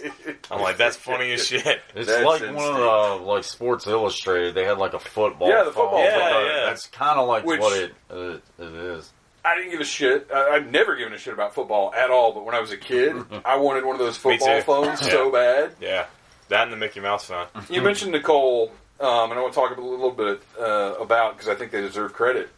I'm 0.49 0.61
like, 0.61 0.77
that's 0.77 0.97
funny 0.97 1.31
as 1.31 1.47
shit. 1.47 1.81
It's 1.95 2.07
That's 2.07 2.23
like 2.25 2.41
one 2.41 2.65
of 2.65 3.19
the 3.19 3.25
like 3.25 3.43
Sports 3.45 3.87
Illustrated. 3.87 4.55
They 4.55 4.65
had 4.65 4.77
like 4.77 4.93
a 4.93 4.99
football. 4.99 5.47
Yeah, 5.49 5.59
the 5.63 5.71
football 5.71 5.91
phone. 5.91 6.03
Yeah, 6.03 6.29
phone. 6.31 6.45
yeah. 6.47 6.65
That's 6.65 6.87
kind 6.87 7.17
of 7.19 7.27
like 7.27 7.45
Which- 7.45 7.61
what 7.61 7.77
it, 7.79 7.93
it 8.09 8.41
it 8.59 8.73
is. 8.73 9.11
I 9.43 9.55
didn't 9.55 9.71
give 9.71 9.79
a 9.81 9.85
shit. 9.85 10.27
I, 10.31 10.49
I've 10.49 10.69
never 10.69 10.95
given 10.95 11.13
a 11.13 11.17
shit 11.17 11.33
about 11.33 11.55
football 11.55 11.91
at 11.95 12.11
all. 12.11 12.31
But 12.33 12.45
when 12.45 12.53
I 12.53 12.59
was 12.59 12.71
a 12.71 12.77
kid, 12.77 13.15
I 13.43 13.55
wanted 13.55 13.85
one 13.85 13.95
of 13.95 13.99
those 13.99 14.15
Me 14.25 14.37
football 14.37 14.57
too. 14.57 14.61
phones 14.63 14.99
so 14.99 15.31
bad. 15.31 15.73
Yeah, 15.81 16.05
that 16.49 16.63
and 16.63 16.71
the 16.73 16.77
Mickey 16.77 16.99
Mouse 16.99 17.25
phone. 17.25 17.47
You 17.69 17.81
mentioned 17.81 18.11
Nicole, 18.11 18.71
um, 18.99 19.31
and 19.31 19.39
I 19.39 19.41
want 19.41 19.53
to 19.53 19.59
talk 19.59 19.75
a 19.75 19.81
little 19.81 20.11
bit 20.11 20.41
uh, 20.59 20.93
about 20.99 21.33
because 21.37 21.49
I 21.49 21.55
think 21.55 21.71
they 21.71 21.81
deserve 21.81 22.13
credit. 22.13 22.49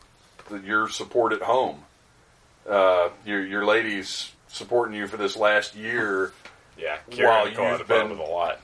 The, 0.49 0.59
your 0.59 0.89
support 0.89 1.33
at 1.33 1.41
home, 1.41 1.83
uh, 2.69 3.09
your 3.25 3.45
your 3.45 3.65
ladies 3.65 4.31
supporting 4.47 4.95
you 4.95 5.07
for 5.07 5.17
this 5.17 5.35
last 5.35 5.75
year. 5.75 6.33
Yeah, 6.77 6.97
Wow, 7.07 7.15
Karen 7.15 7.49
Nicole 7.49 7.69
you've 7.69 7.77
to 7.79 7.85
put 7.85 7.95
up 7.97 8.07
been- 8.09 8.17
with 8.17 8.27
a 8.27 8.31
lot. 8.31 8.59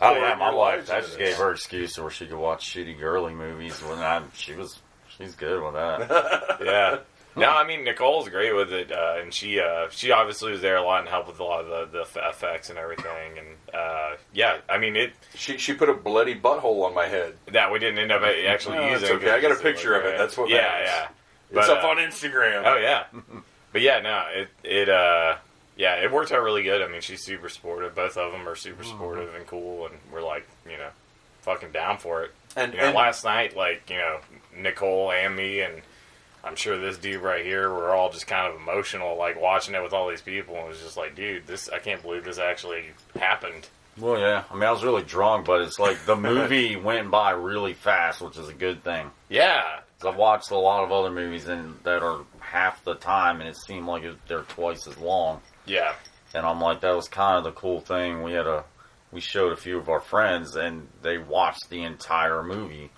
Oh 0.00 0.08
Pouring 0.14 0.22
yeah, 0.22 0.34
my 0.36 0.48
your 0.48 0.58
wife. 0.58 0.90
I 0.90 1.00
just 1.02 1.18
gave 1.18 1.36
her 1.36 1.52
excuse 1.52 1.98
where 1.98 2.10
she 2.10 2.26
could 2.26 2.38
watch 2.38 2.74
shitty 2.74 2.98
girly 2.98 3.34
movies. 3.34 3.78
When 3.82 3.98
I, 3.98 4.22
she 4.32 4.54
was, 4.54 4.78
she's 5.16 5.34
good 5.34 5.62
with 5.62 5.74
that. 5.74 6.56
yeah. 6.64 6.98
No, 7.34 7.48
I 7.50 7.66
mean 7.66 7.84
Nicole's 7.84 8.28
great 8.28 8.54
with 8.54 8.72
it, 8.72 8.92
uh, 8.92 9.16
and 9.20 9.32
she 9.32 9.58
uh, 9.58 9.88
she 9.90 10.10
obviously 10.10 10.52
was 10.52 10.60
there 10.60 10.76
a 10.76 10.82
lot 10.82 11.00
and 11.00 11.08
helped 11.08 11.28
with 11.28 11.40
a 11.40 11.44
lot 11.44 11.64
of 11.64 11.90
the, 11.92 11.98
the 11.98 12.02
f- 12.02 12.16
effects 12.34 12.68
and 12.70 12.78
everything. 12.78 13.38
And 13.38 13.46
uh, 13.74 14.16
yeah, 14.34 14.58
I 14.68 14.76
mean 14.78 14.96
it 14.96 15.12
She 15.34 15.56
she 15.56 15.72
put 15.72 15.88
a 15.88 15.94
bloody 15.94 16.34
butthole 16.38 16.84
on 16.84 16.94
my 16.94 17.06
head. 17.06 17.34
that 17.52 17.72
we 17.72 17.78
didn't 17.78 17.98
end 18.00 18.12
up 18.12 18.22
actually 18.22 18.78
Oh, 18.78 18.88
using. 18.90 19.04
it's 19.04 19.10
okay. 19.16 19.30
I 19.30 19.40
got 19.40 19.52
a 19.52 19.56
picture 19.56 19.94
of 19.94 20.04
it. 20.04 20.08
right. 20.10 20.18
That's 20.18 20.36
what 20.36 20.50
Yeah, 20.50 20.56
matters. 20.58 20.88
yeah. 21.52 21.58
It's 21.60 21.68
up 21.68 21.84
uh, 21.84 21.88
on 21.88 21.96
Instagram. 21.98 22.62
Oh 22.66 22.76
yeah, 22.76 23.04
but 23.72 23.80
yeah, 23.80 24.00
no, 24.00 24.24
it 24.34 24.48
it 24.62 24.88
uh 24.90 25.36
yeah, 25.76 25.94
it 26.02 26.12
worked 26.12 26.32
out 26.32 26.42
really 26.42 26.62
good. 26.62 26.82
I 26.82 26.88
mean, 26.88 27.00
she's 27.00 27.22
super 27.24 27.48
supportive. 27.48 27.94
Both 27.94 28.18
of 28.18 28.30
them 28.32 28.46
are 28.46 28.54
super 28.56 28.84
supportive 28.84 29.34
and 29.34 29.46
cool, 29.46 29.86
and 29.86 29.94
we're 30.12 30.22
like, 30.22 30.46
you 30.70 30.76
know, 30.76 30.90
fucking 31.40 31.72
down 31.72 31.96
for 31.96 32.24
it. 32.24 32.30
And, 32.56 32.74
You 32.74 32.78
know, 32.80 32.84
and 32.88 32.94
last 32.94 33.24
night, 33.24 33.56
like 33.56 33.88
you 33.88 33.96
know, 33.96 34.18
Nicole 34.54 35.12
and 35.12 35.34
me, 35.34 35.60
and 35.62 35.80
I'm 36.44 36.56
sure 36.56 36.76
this 36.78 36.98
dude 36.98 37.22
right 37.22 37.44
here, 37.44 37.72
we're 37.72 37.90
all 37.94 38.10
just 38.10 38.26
kind 38.26 38.52
of 38.52 38.60
emotional, 38.60 39.16
like 39.16 39.40
watching 39.40 39.74
it 39.74 39.82
with 39.82 39.92
all 39.92 40.08
these 40.10 40.22
people, 40.22 40.56
and 40.56 40.66
it 40.66 40.68
was 40.70 40.80
just 40.80 40.96
like, 40.96 41.14
dude, 41.14 41.46
this 41.46 41.68
I 41.68 41.78
can't 41.78 42.02
believe 42.02 42.24
this 42.24 42.38
actually 42.38 42.86
happened. 43.18 43.68
Well, 43.98 44.18
yeah. 44.18 44.44
I 44.50 44.54
mean, 44.54 44.64
I 44.64 44.72
was 44.72 44.82
really 44.82 45.02
drunk, 45.02 45.46
but 45.46 45.60
it's 45.60 45.78
like 45.78 46.04
the 46.06 46.16
movie 46.30 46.76
went 46.76 47.10
by 47.10 47.30
really 47.30 47.74
fast, 47.74 48.20
which 48.22 48.36
is 48.38 48.48
a 48.48 48.54
good 48.54 48.82
thing. 48.82 49.10
Yeah, 49.28 49.80
I've 50.04 50.16
watched 50.16 50.50
a 50.50 50.56
lot 50.58 50.82
of 50.82 50.90
other 50.90 51.10
movies 51.10 51.46
and 51.46 51.76
that 51.84 52.02
are 52.02 52.20
half 52.40 52.82
the 52.84 52.94
time, 52.94 53.40
and 53.40 53.48
it 53.48 53.56
seemed 53.56 53.86
like 53.86 54.02
it, 54.02 54.16
they're 54.26 54.42
twice 54.42 54.86
as 54.88 54.98
long. 54.98 55.40
yeah, 55.66 55.94
And 56.34 56.44
I'm 56.44 56.60
like, 56.60 56.80
that 56.80 56.96
was 56.96 57.06
kind 57.08 57.38
of 57.38 57.44
the 57.44 57.52
cool 57.52 57.80
thing. 57.80 58.22
We 58.24 58.32
had 58.32 58.46
a, 58.48 58.64
we 59.12 59.20
showed 59.20 59.52
a 59.52 59.56
few 59.56 59.78
of 59.78 59.88
our 59.88 60.00
friends, 60.00 60.56
and 60.56 60.88
they 61.02 61.18
watched 61.18 61.68
the 61.70 61.82
entire 61.84 62.42
movie, 62.42 62.90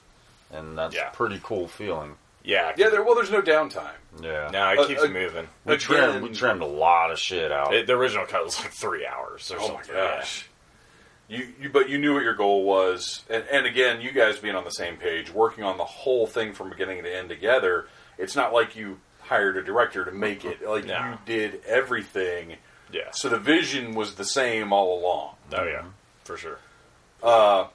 and 0.51 0.79
that's 0.79 0.95
Yeah. 0.95 1.11
a 1.11 1.13
pretty 1.15 1.41
cool 1.43 1.69
feeling. 1.69 2.15
Yeah, 2.45 2.73
yeah, 2.77 2.91
there, 2.91 3.03
well, 3.03 3.15
there's 3.15 3.31
no 3.31 3.43
downtime. 3.43 3.91
Yeah. 4.23 4.51
No, 4.53 4.71
it 4.73 4.79
Uh, 4.79 4.87
keeps 4.87 5.03
uh, 5.03 5.09
moving. 5.09 5.49
we 5.65 5.75
Again- 5.75 5.81
trimmed, 5.81 6.23
we 6.23 6.29
trimmed 6.35 6.63
a 6.63 6.67
lot 6.67 7.11
of 7.11 7.19
shit 7.19 7.51
out. 7.51 7.75
It, 7.75 7.87
the 7.87 7.95
original 7.95 8.27
cut 8.27 8.45
was 8.45 8.61
like 8.61 8.71
three 8.73 9.07
hours 9.07 9.51
or 9.51 9.57
Oh 9.59 9.61
my 9.69 9.75
something. 9.83 9.95
gosh. 9.95 10.49
You, 11.27 11.49
you, 11.59 11.69
but 11.71 11.89
you 11.89 11.97
knew 11.99 12.13
what 12.13 12.23
your 12.23 12.35
goal 12.35 12.65
was, 12.65 13.25
and, 13.31 13.43
and 13.51 13.65
again, 13.65 14.03
you 14.03 14.13
guys 14.13 14.39
being 14.39 14.55
on 14.55 14.65
the 14.65 14.71
same 14.71 14.99
page, 14.99 15.33
working 15.33 15.65
on 15.65 15.79
the 15.79 15.85
whole 15.85 16.27
thing 16.27 16.53
from 16.53 16.69
beginning 16.69 17.03
to 17.03 17.13
end 17.17 17.31
together. 17.31 17.87
It's 18.19 18.37
not 18.37 18.53
like 18.53 18.77
you 18.77 19.01
hired 19.23 19.57
a 19.57 19.63
director 19.65 20.05
to 20.05 20.11
make 20.13 20.45
it; 20.45 20.63
like 20.69 20.85
No. 20.85 20.99
you 21.13 21.19
did 21.25 21.63
everything. 21.67 22.51
Yeah, 22.93 23.01
yeah. 23.07 23.11
So 23.13 23.31
the 23.31 23.39
vision 23.39 23.95
was 23.95 24.17
the 24.17 24.25
same 24.27 24.71
all 24.71 25.01
along. 25.01 25.37
Oh 25.55 25.65
yeah, 25.65 25.85
for 26.25 26.37
sure. 26.37 26.59
Uh, 27.23 27.69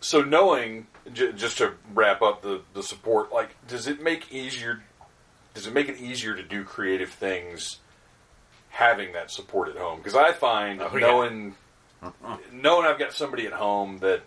so 0.00 0.22
knowing, 0.22 0.86
j- 1.12 1.32
just 1.32 1.58
to 1.58 1.72
wrap 1.94 2.22
up 2.22 2.42
the 2.42 2.62
the 2.74 2.82
support, 2.82 3.32
like, 3.32 3.50
does 3.68 3.86
it 3.86 4.02
make 4.02 4.32
easier? 4.32 4.82
Does 5.54 5.66
it 5.66 5.72
make 5.72 5.88
it 5.88 5.98
easier 5.98 6.34
to 6.34 6.42
do 6.42 6.64
creative 6.64 7.10
things 7.10 7.78
having 8.70 9.12
that 9.12 9.30
support 9.30 9.68
at 9.68 9.76
home? 9.76 9.98
Because 9.98 10.14
I 10.14 10.32
find 10.32 10.80
Oh, 10.82 10.90
yeah. 10.92 11.00
knowing 11.00 11.54
uh-huh. 12.02 12.36
knowing 12.52 12.86
I've 12.86 12.98
got 12.98 13.12
somebody 13.12 13.46
at 13.46 13.52
home 13.52 13.98
that 13.98 14.22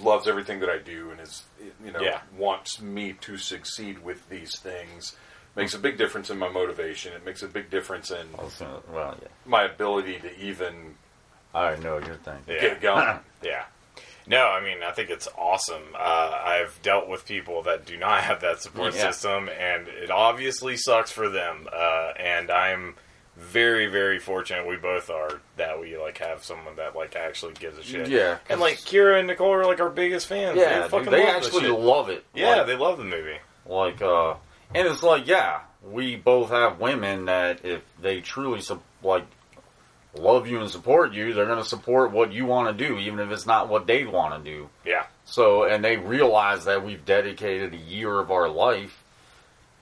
loves 0.00 0.26
everything 0.26 0.60
that 0.60 0.68
I 0.70 0.78
do 0.78 1.10
and 1.10 1.20
is 1.20 1.42
you 1.84 1.92
know 1.92 2.00
Yeah. 2.00 2.20
wants 2.36 2.80
me 2.80 3.12
to 3.20 3.36
succeed 3.36 4.02
with 4.02 4.28
these 4.28 4.58
things 4.58 5.16
makes 5.54 5.72
mm. 5.74 5.78
a 5.78 5.80
big 5.80 5.98
difference 5.98 6.30
in 6.30 6.38
my 6.38 6.48
motivation. 6.48 7.12
It 7.12 7.24
makes 7.24 7.42
a 7.42 7.46
big 7.48 7.70
difference 7.70 8.10
in 8.10 8.26
I 8.38 8.42
well, 8.90 9.16
yeah. 9.22 9.28
my 9.44 9.64
ability 9.64 10.18
to 10.20 10.40
even 10.40 10.96
I 11.54 11.76
know 11.76 11.94
what 11.96 12.06
you're 12.06 12.16
thinking. 12.16 12.54
Yeah. 12.54 12.74
going. 12.78 13.18
Yeah. 13.42 13.64
No, 14.26 14.46
I 14.46 14.62
mean, 14.62 14.78
I 14.82 14.90
think 14.92 15.10
it's 15.10 15.28
awesome. 15.36 15.82
Uh, 15.94 15.98
I've 16.44 16.78
dealt 16.82 17.08
with 17.08 17.26
people 17.26 17.62
that 17.64 17.84
do 17.84 17.96
not 17.98 18.22
have 18.22 18.40
that 18.40 18.62
support 18.62 18.94
Yeah. 18.94 19.10
system, 19.10 19.48
and 19.50 19.86
it 19.88 20.10
obviously 20.10 20.76
sucks 20.76 21.10
for 21.10 21.28
them. 21.28 21.68
Uh, 21.70 22.12
and 22.18 22.50
I'm 22.50 22.94
very, 23.36 23.86
very 23.86 24.18
fortunate. 24.18 24.66
We 24.66 24.76
both 24.76 25.10
are 25.10 25.40
that 25.56 25.78
we 25.80 25.98
like 25.98 26.18
have 26.18 26.42
someone 26.44 26.76
that 26.76 26.94
like 26.96 27.16
actually 27.16 27.54
gives 27.54 27.76
a 27.78 27.82
shit. 27.82 28.08
yeah 28.08 28.38
and 28.48 28.60
like 28.60 28.76
Kira 28.78 29.18
and 29.18 29.26
Nicole 29.26 29.52
are 29.52 29.66
like 29.66 29.80
our 29.80 29.90
biggest 29.90 30.26
fans. 30.28 30.56
Yeah, 30.56 30.86
they 30.86 30.98
dude, 30.98 31.08
they 31.12 31.24
love 31.26 31.36
actually 31.36 31.68
love 31.68 32.08
it. 32.10 32.24
Yeah, 32.32 32.56
Like- 32.58 32.66
they 32.68 32.76
love 32.76 32.96
the 32.98 33.04
movie. 33.04 33.38
Like, 33.66 34.00
uh, 34.00 34.34
and 34.74 34.86
it's 34.86 35.02
like, 35.02 35.26
yeah, 35.26 35.60
we 35.82 36.16
both 36.16 36.50
have 36.50 36.78
women 36.78 37.24
that 37.26 37.64
if 37.64 37.82
they 38.00 38.20
truly 38.20 38.60
like 39.02 39.24
love 40.16 40.46
you 40.46 40.60
and 40.60 40.70
support 40.70 41.12
you, 41.12 41.32
they're 41.34 41.46
going 41.46 41.62
to 41.62 41.68
support 41.68 42.12
what 42.12 42.32
you 42.32 42.46
want 42.46 42.76
to 42.76 42.86
do, 42.88 42.98
even 42.98 43.18
if 43.20 43.30
it's 43.30 43.46
not 43.46 43.68
what 43.68 43.86
they 43.86 44.04
want 44.04 44.42
to 44.44 44.50
do. 44.50 44.68
Yeah, 44.84 45.04
So, 45.24 45.64
and 45.64 45.84
they 45.84 45.96
realize 45.96 46.64
that 46.66 46.84
we've 46.84 47.04
dedicated 47.04 47.74
a 47.74 47.76
year 47.78 48.18
of 48.20 48.30
our 48.30 48.48
life. 48.48 49.02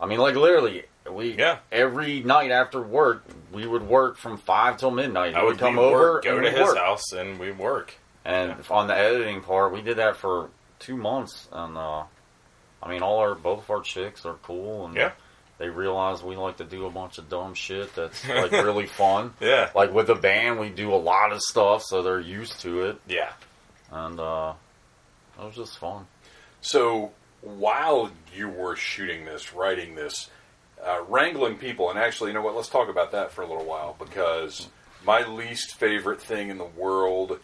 I 0.01 0.07
mean, 0.07 0.18
like 0.18 0.35
literally, 0.35 0.85
we 1.11 1.33
Yeah. 1.39 1.59
every 1.70 2.20
night 2.22 2.51
after 2.51 2.80
work, 2.80 3.24
we 3.53 3.66
would 3.66 3.83
work 3.83 4.16
from 4.16 4.37
five 4.39 4.76
till 4.78 4.91
midnight. 4.91 5.35
I 5.35 5.45
would 5.45 5.59
come 5.59 5.78
over, 5.78 5.97
work, 6.14 6.24
go 6.24 6.41
to 6.41 6.51
his 6.51 6.61
work. 6.61 6.76
house, 6.78 7.12
and 7.12 7.39
we 7.39 7.53
work. 7.53 7.95
And 8.24 8.55
on 8.70 8.87
the 8.87 8.97
editing 8.97 9.41
part, 9.43 9.72
we 9.72 9.83
did 9.83 9.97
that 9.99 10.16
for 10.16 10.49
two 10.78 10.97
months, 10.97 11.49
and 11.53 11.76
uh, 11.76 12.05
I 12.83 12.89
mean, 12.89 13.03
all 13.03 13.18
our 13.18 13.35
both 13.35 13.64
of 13.64 13.70
our 13.70 13.80
chicks 13.80 14.24
are 14.24 14.35
cool, 14.43 14.87
and 14.87 14.95
Yeah. 14.97 15.12
They 15.59 15.69
realize 15.69 16.23
we 16.23 16.37
like 16.37 16.57
to 16.59 16.65
do 16.65 16.87
a 16.87 16.91
bunch 16.91 17.19
of 17.19 17.29
dumb 17.29 17.55
shit 17.55 17.95
that's 17.95 18.27
like 18.29 18.53
really 18.53 18.87
fun. 18.87 19.35
Yeah, 19.41 19.71
Like 19.75 19.93
with 19.93 20.09
the 20.09 20.15
band, 20.15 20.59
we 20.59 20.69
do 20.71 20.93
a 20.93 20.97
lot 20.97 21.33
of 21.33 21.41
stuff, 21.41 21.83
so 21.83 22.03
they're 22.03 22.21
used 22.21 22.61
to 22.61 22.85
it, 22.87 23.01
yeah, 23.09 23.33
and 23.91 24.19
uh, 24.19 24.55
it 25.39 25.45
was 25.45 25.55
just 25.55 25.79
fun. 25.79 26.07
So 26.61 27.13
while 27.43 28.11
you 28.35 28.49
were 28.49 28.77
shooting 28.77 29.25
this, 29.25 29.53
writing 29.53 29.95
this, 29.95 30.31
uh, 30.85 31.03
wrangling 31.09 31.57
people, 31.59 31.91
and 31.91 31.99
actually, 31.99 32.31
you 32.31 32.35
know 32.35 32.43
what? 32.43 32.55
Let's 32.57 32.69
talk 32.69 32.89
about 32.89 33.13
that 33.13 33.33
for 33.33 33.43
a 33.43 33.47
little 33.47 33.65
while 33.65 33.97
because 33.99 34.69
my 35.05 35.27
least 35.27 35.75
favorite 35.75 36.21
thing 36.21 36.49
in 36.51 36.59
the 36.59 36.65
world 36.65 37.39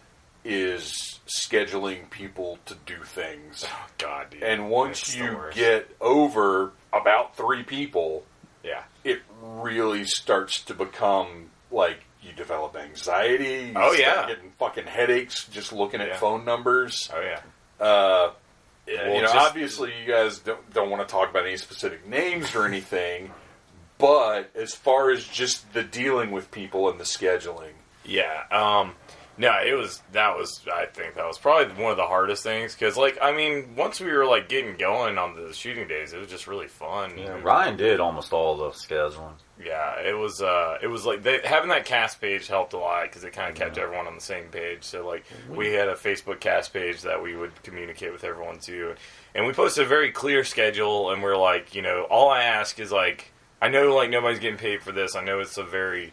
is 0.49 1.20
scheduling 1.26 2.09
people 2.11 2.59
to 2.66 2.74
do 2.86 2.96
things. 3.05 3.64
Oh, 3.68 3.86
God, 3.99 4.30
dude. 4.30 4.42
And 4.42 4.70
once 4.70 5.14
you 5.14 5.38
get 5.53 5.88
over 6.01 6.72
about 6.92 7.36
three 7.36 7.62
people, 7.62 8.24
yeah, 8.64 8.82
it 9.05 9.20
really 9.42 10.05
starts 10.05 10.62
to 10.64 10.74
become 10.74 11.51
like 11.70 11.99
you 12.22 12.32
develop 12.32 12.76
anxiety. 12.76 13.66
You 13.68 13.72
Oh, 13.76 13.92
start 13.94 13.99
yeah. 13.99 14.26
getting 14.26 14.51
fucking 14.59 14.86
headaches 14.86 15.44
just 15.49 15.72
looking 15.72 16.01
at 16.01 16.09
Yeah. 16.09 16.16
phone 16.16 16.44
numbers. 16.44 17.11
oh 17.14 17.20
yeah, 17.20 17.40
Uh, 17.78 18.30
Well, 18.86 19.07
you 19.14 19.20
know, 19.20 19.20
just- 19.20 19.34
obviously, 19.36 19.92
you 20.01 20.11
guys 20.11 20.38
don't 20.38 20.72
don't 20.72 20.88
want 20.90 21.07
to 21.07 21.12
talk 21.12 21.28
about 21.30 21.44
any 21.46 21.59
specific 21.59 22.07
names 22.07 22.55
or 22.55 22.64
anything, 22.64 23.32
but 23.99 24.51
as 24.55 24.74
far 24.74 25.11
as 25.11 25.24
just 25.28 25.72
the 25.74 25.82
dealing 25.82 26.30
with 26.30 26.51
people 26.51 26.88
and 26.88 26.99
the 26.99 27.05
scheduling, 27.05 27.74
yeah. 28.05 28.44
Um, 28.51 28.94
no, 29.39 29.53
it 29.64 29.74
was 29.74 30.03
that 30.12 30.36
was 30.36 30.61
I 30.72 30.86
think 30.86 31.14
that 31.14 31.26
was 31.26 31.39
probably 31.39 31.72
one 31.82 31.93
of 31.93 31.97
the 31.97 32.07
hardest 32.07 32.43
things 32.43 32.74
because 32.74 32.97
like 32.97 33.18
I 33.22 33.34
mean 33.34 33.76
once 33.76 34.01
we 34.01 34.11
were 34.11 34.26
like 34.26 34.49
getting 34.49 34.76
going 34.76 35.16
on 35.16 35.36
the 35.36 35.53
shooting 35.55 35.86
days, 35.86 36.12
it 36.12 36.18
was 36.18 36.28
just 36.28 36.47
really 36.47 36.68
fun. 36.68 37.16
Yeah, 37.16 37.41
Ryan 37.41 37.76
did 37.76 38.01
almost 38.01 38.32
all 38.32 38.57
the 38.57 38.70
scheduling. 38.70 39.34
Yeah, 39.64 40.01
it 40.01 40.16
was. 40.16 40.41
Uh, 40.41 40.78
it 40.82 40.86
was 40.86 41.05
like 41.05 41.22
they, 41.22 41.41
having 41.43 41.70
that 41.70 41.84
cast 41.84 42.20
page 42.20 42.47
helped 42.47 42.74
a 42.74 42.78
lot 42.78 43.05
because 43.05 43.24
it 43.24 43.32
kind 43.32 43.51
of 43.51 43.57
kept 43.57 43.76
everyone 43.76 44.07
on 44.07 44.14
the 44.14 44.20
same 44.20 44.47
page. 44.47 44.84
So 44.84 45.07
like 45.07 45.24
we 45.49 45.72
had 45.72 45.89
a 45.89 45.95
Facebook 45.95 46.41
cast 46.41 46.72
page 46.72 47.03
that 47.03 47.22
we 47.22 47.36
would 47.36 47.62
communicate 47.62 48.12
with 48.12 48.22
everyone 48.22 48.59
to, 48.61 48.95
and 49.34 49.47
we 49.47 49.53
posted 49.53 49.84
a 49.84 49.89
very 49.89 50.12
clear 50.12 50.45
schedule. 50.45 51.11
And 51.11 51.22
we're 51.22 51.36
like, 51.36 51.74
you 51.74 51.82
know, 51.82 52.03
all 52.03 52.30
I 52.30 52.45
ask 52.45 52.78
is 52.78 52.93
like, 52.93 53.32
I 53.61 53.68
know 53.68 53.95
like 53.95 54.11
nobody's 54.11 54.39
getting 54.39 54.59
paid 54.59 54.82
for 54.82 54.93
this. 54.93 55.16
I 55.16 55.24
know 55.24 55.41
it's 55.41 55.59
a 55.59 55.64
very 55.64 56.12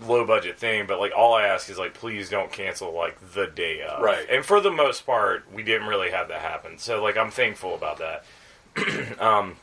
low 0.00 0.24
budget 0.26 0.58
thing, 0.58 0.86
but 0.86 0.98
like 1.00 1.12
all 1.16 1.34
I 1.34 1.46
ask 1.46 1.68
is 1.70 1.78
like, 1.78 1.94
please 1.94 2.28
don't 2.30 2.50
cancel 2.52 2.92
like 2.92 3.16
the 3.34 3.46
day 3.46 3.82
of. 3.82 4.02
Right. 4.02 4.26
And 4.30 4.44
for 4.44 4.60
the 4.60 4.70
most 4.70 5.04
part, 5.06 5.44
we 5.52 5.62
didn't 5.62 5.88
really 5.88 6.10
have 6.10 6.28
that 6.28 6.40
happen. 6.40 6.78
So 6.78 7.02
like 7.02 7.16
I'm 7.16 7.30
thankful 7.30 7.74
about 7.74 7.98
that. 7.98 8.24
um, 9.20 9.56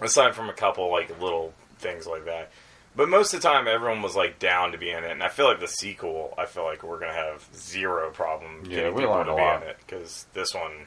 aside 0.00 0.34
from 0.34 0.48
a 0.48 0.52
couple 0.52 0.90
like 0.90 1.20
little 1.20 1.52
things 1.78 2.06
like 2.06 2.24
that. 2.26 2.50
But 2.96 3.08
most 3.08 3.34
of 3.34 3.42
the 3.42 3.48
time, 3.48 3.66
everyone 3.66 4.02
was 4.02 4.14
like 4.14 4.38
down 4.38 4.70
to 4.70 4.78
be 4.78 4.88
in 4.90 5.02
it, 5.02 5.10
and 5.10 5.20
I 5.22 5.28
feel 5.28 5.46
like 5.46 5.58
the 5.58 5.66
sequel. 5.66 6.32
I 6.38 6.46
feel 6.46 6.62
like 6.64 6.84
we're 6.84 7.00
gonna 7.00 7.12
have 7.12 7.44
zero 7.56 8.10
problem 8.10 8.60
Yeah, 8.66 8.76
getting 8.76 8.94
we 8.94 9.00
people 9.00 9.14
learned 9.14 9.26
to 9.26 9.32
a 9.32 9.36
be 9.36 9.42
lot. 9.42 9.62
in 9.62 9.68
it 9.70 9.76
because 9.84 10.26
this 10.32 10.54
one, 10.54 10.86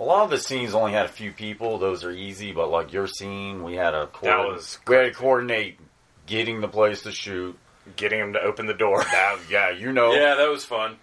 A 0.00 0.04
lot 0.04 0.24
of 0.24 0.30
the 0.30 0.38
scenes 0.38 0.72
only 0.74 0.92
had 0.92 1.04
a 1.04 1.10
few 1.10 1.32
people; 1.32 1.76
those 1.76 2.02
are 2.02 2.10
easy. 2.10 2.52
But 2.52 2.70
like 2.70 2.94
your 2.94 3.06
scene, 3.06 3.62
we 3.62 3.74
had 3.74 3.90
to 3.90 3.98
That 3.98 4.12
coordinate. 4.14 4.52
was 4.54 4.78
we 4.88 4.94
had 4.96 5.02
to 5.02 5.10
coordinate 5.12 5.78
getting 6.24 6.62
the 6.62 6.68
place 6.68 7.02
to 7.02 7.12
shoot. 7.12 7.58
Getting 7.96 8.20
him 8.20 8.32
to 8.34 8.40
open 8.40 8.66
the 8.66 8.74
door. 8.74 9.02
That, 9.04 9.38
yeah, 9.50 9.70
you 9.70 9.92
know. 9.92 10.12
yeah, 10.14 10.34
that 10.34 10.48
was 10.50 10.64
fun. 10.64 10.96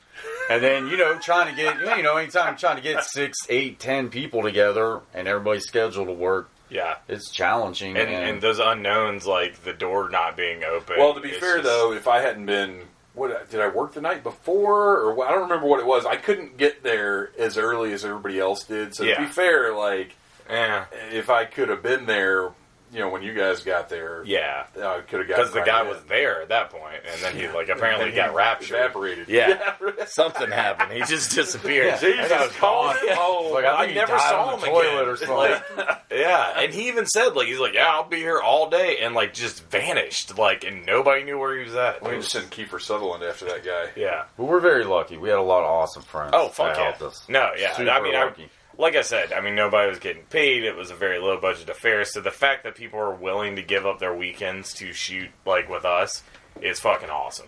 And 0.50 0.62
then 0.62 0.88
you 0.88 0.98
know, 0.98 1.18
trying 1.20 1.56
to 1.56 1.62
get 1.62 1.98
you 1.98 2.04
know, 2.04 2.18
anytime 2.18 2.58
trying 2.58 2.76
to 2.76 2.82
get 2.82 3.04
six, 3.04 3.38
eight, 3.50 3.80
ten 3.80 4.10
people 4.10 4.42
together 4.44 5.02
and 5.14 5.28
everybody's 5.28 5.64
scheduled 5.66 6.08
to 6.08 6.14
work, 6.14 6.50
yeah, 6.70 6.98
it's 7.08 7.32
challenging. 7.32 7.98
and, 7.98 8.10
and 8.10 8.42
those 8.42 8.60
unknowns 8.60 9.26
like 9.26 9.64
the 9.64 9.74
door 9.74 10.10
not 10.10 10.36
being 10.38 10.64
open. 10.64 10.98
Well, 10.98 11.14
to 11.14 11.22
be 11.22 11.32
fair 11.32 11.56
just- 11.58 11.64
though, 11.64 11.94
if 11.94 12.08
I 12.08 12.22
hadn't 12.22 12.46
been, 12.46 12.82
what 13.14 13.50
did 13.50 13.60
I 13.62 13.68
work 13.70 13.94
the 13.94 14.02
night 14.02 14.24
before, 14.24 14.98
or 14.98 15.14
what, 15.14 15.28
I 15.28 15.32
don't 15.32 15.44
remember 15.44 15.68
what 15.68 15.80
it 15.80 15.86
was. 15.86 16.06
I 16.06 16.16
couldn't 16.18 16.58
get 16.58 16.84
there 16.84 17.32
as 17.38 17.58
early 17.58 17.94
as 17.94 18.06
everybody 18.06 18.40
else 18.40 18.64
did. 18.64 18.96
So 18.96 19.06
to 19.06 19.16
be 19.18 19.26
fair, 19.26 19.74
like 19.74 20.16
yeah, 20.50 20.86
if 21.12 21.30
I 21.30 21.46
could 21.46 21.70
have 21.70 21.82
been 21.82 22.06
there, 22.06 22.50
you 22.92 23.00
know, 23.00 23.10
when 23.10 23.22
you 23.24 23.34
guys 23.34 23.62
got 23.64 23.88
there, 23.90 24.22
yeah, 24.26 24.66
uh, 24.78 24.88
I 24.98 25.02
could 25.02 25.20
have 25.20 25.30
got 25.30 25.38
because 25.38 25.52
the 25.54 25.62
guy 25.62 25.84
was 25.84 26.02
there 26.10 26.42
at 26.42 26.50
that 26.50 26.70
point, 26.72 27.02
and 27.12 27.22
then 27.22 27.36
he 27.36 27.48
like 27.48 27.70
apparently 27.70 28.08
And 28.08 28.16
got 28.16 28.30
he 28.32 28.36
raptured. 28.36 28.78
evaporated. 28.78 29.30
Yeah. 29.30 29.76
Something 30.08 30.52
happened. 30.52 30.92
He 30.92 31.02
just 31.04 31.32
disappeared. 31.34 31.88
Yeah. 31.88 32.00
Jesus, 32.00 32.26
And 32.26 32.34
I 32.34 32.46
was 32.48 32.56
call 32.58 32.94
gone. 32.94 32.98
Oh, 33.12 33.52
Like, 33.54 33.66
I 33.66 33.86
I, 33.86 33.94
never 33.94 34.18
saw 34.20 34.48
on 34.48 34.54
him 34.56 34.60
the 34.62 34.66
toilet 34.68 34.88
again. 34.94 35.08
or 35.08 35.16
something. 35.16 35.36
Like, 35.38 36.02
yeah, 36.12 36.60
and 36.60 36.74
he 36.74 36.88
even 36.90 37.06
said 37.06 37.30
like 37.36 37.48
he's 37.48 37.60
like, 37.60 37.74
yeah, 37.74 37.88
I'll 37.88 38.08
be 38.10 38.18
here 38.18 38.40
all 38.42 38.70
day, 38.70 38.98
and 39.02 39.16
like 39.16 39.34
just 39.34 39.64
vanished, 39.70 40.38
like, 40.38 40.64
and 40.66 40.86
nobody 40.86 41.24
knew 41.24 41.38
where 41.40 41.58
he 41.58 41.64
was 41.64 41.76
at. 41.76 42.04
We 42.04 42.12
need 42.12 42.24
to 42.24 42.30
send 42.30 42.52
Kiefer 42.52 42.82
Sutherland 42.82 43.24
after 43.24 43.46
that 43.46 43.64
guy. 43.64 43.90
Yeah. 43.96 44.26
but 44.38 44.44
we're 44.46 44.60
very 44.60 44.84
lucky. 44.84 45.18
We 45.18 45.30
had 45.30 45.38
a 45.38 45.42
lot 45.42 45.62
of 45.64 45.70
awesome 45.70 46.04
friends. 46.04 46.32
Oh 46.34 46.50
fuck 46.50 46.74
that 46.74 46.78
yeah. 46.78 46.84
helped 46.84 47.02
us. 47.02 47.30
No, 47.30 47.52
yeah. 47.58 47.74
Super 47.76 47.90
I 47.90 48.02
mean, 48.02 48.16
I, 48.16 48.26
lucky. 48.26 48.50
Like 48.78 48.96
I 48.96 49.02
said, 49.02 49.34
I 49.34 49.42
mean, 49.42 49.56
nobody 49.56 49.90
was 49.90 50.00
getting 50.00 50.24
paid. 50.24 50.64
It 50.64 50.76
was 50.76 50.92
a 50.92 50.96
very 50.96 51.20
low 51.20 51.40
budget 51.40 51.70
affair. 51.70 52.04
So 52.06 52.22
the 52.22 52.32
fact 52.32 52.64
that 52.64 52.76
people 52.76 53.00
are 53.00 53.14
willing 53.14 53.56
to 53.56 53.62
give 53.62 53.86
up 53.86 54.00
their 54.00 54.16
weekends 54.16 54.74
to 54.76 54.94
shoot 54.94 55.30
like 55.46 55.70
with 55.70 55.86
us 55.86 56.24
is 56.62 56.80
fucking 56.80 57.10
awesome. 57.10 57.48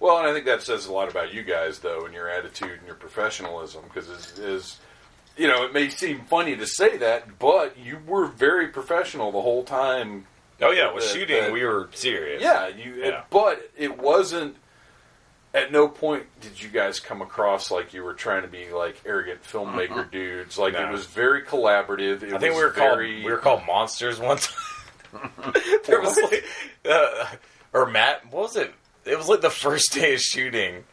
Well, 0.00 0.18
and 0.18 0.26
I 0.28 0.32
think 0.32 0.46
that 0.46 0.62
says 0.62 0.86
a 0.86 0.92
lot 0.92 1.10
about 1.10 1.34
you 1.34 1.42
guys, 1.42 1.80
though, 1.80 2.04
and 2.04 2.14
your 2.14 2.28
attitude 2.28 2.78
and 2.78 2.86
your 2.86 2.94
professionalism. 2.94 3.82
Because 3.84 4.08
is, 4.08 4.38
is 4.38 4.78
you 5.36 5.48
know, 5.48 5.64
it 5.64 5.72
may 5.72 5.88
seem 5.88 6.20
funny 6.26 6.56
to 6.56 6.66
say 6.66 6.96
that, 6.98 7.38
but 7.38 7.76
you 7.78 7.98
were 8.06 8.26
very 8.26 8.68
professional 8.68 9.32
the 9.32 9.42
whole 9.42 9.64
time. 9.64 10.26
Oh 10.60 10.70
yeah, 10.72 10.92
with 10.92 11.04
shooting, 11.04 11.44
the- 11.44 11.52
we 11.52 11.64
were 11.64 11.88
serious. 11.92 12.42
Yeah, 12.42 12.68
you. 12.68 12.94
Yeah. 12.94 13.22
but 13.30 13.70
it 13.76 13.98
wasn't. 13.98 14.56
At 15.54 15.72
no 15.72 15.88
point 15.88 16.24
did 16.40 16.62
you 16.62 16.68
guys 16.68 17.00
come 17.00 17.22
across 17.22 17.70
like 17.70 17.94
you 17.94 18.04
were 18.04 18.12
trying 18.14 18.42
to 18.42 18.48
be 18.48 18.70
like 18.70 19.00
arrogant 19.06 19.42
filmmaker 19.42 20.10
dudes. 20.10 20.58
Like 20.58 20.74
No. 20.74 20.86
it 20.88 20.92
was 20.92 21.06
very 21.06 21.42
collaborative. 21.42 22.22
It 22.22 22.34
I 22.34 22.38
think 22.38 22.54
was 22.54 22.56
we 22.56 22.64
were 22.64 22.70
very, 22.70 23.12
called 23.14 23.24
we 23.24 23.30
were 23.30 23.38
called 23.38 23.62
monsters 23.66 24.18
once. 24.20 24.48
there 25.86 26.00
was 26.00 26.18
like, 26.22 26.44
uh, 26.88 27.26
or 27.72 27.86
Matt, 27.86 28.30
what 28.32 28.42
was 28.42 28.56
it? 28.56 28.74
It 29.06 29.16
was 29.16 29.28
like 29.28 29.40
the 29.40 29.48
first 29.50 29.92
day 29.94 30.14
of 30.14 30.20
shooting, 30.20 30.84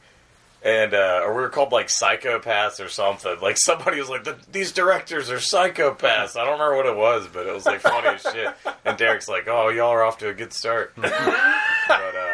and 0.63 0.93
uh, 0.93 1.21
or 1.25 1.33
we 1.35 1.41
were 1.41 1.49
called 1.49 1.73
like 1.73 1.87
psychopaths 1.87 2.83
or 2.83 2.87
something. 2.87 3.35
Like 3.41 3.57
somebody 3.57 3.99
was 3.99 4.09
like, 4.09 4.23
the, 4.23 4.37
"These 4.51 4.71
directors 4.71 5.29
are 5.29 5.35
psychopaths." 5.37 6.37
I 6.37 6.45
don't 6.45 6.53
remember 6.59 6.77
what 6.77 6.85
it 6.85 6.95
was, 6.95 7.27
but 7.27 7.45
it 7.45 7.53
was 7.53 7.65
like 7.65 7.81
funny 7.81 8.07
as 8.07 8.21
shit. 8.21 8.55
And 8.85 8.97
Derek's 8.97 9.27
like, 9.27 9.49
"Oh, 9.49 9.67
y'all 9.67 9.89
are 9.89 10.03
off 10.03 10.17
to 10.19 10.29
a 10.29 10.33
good 10.33 10.53
start." 10.53 10.93
but 10.95 11.11
uh, 11.13 12.24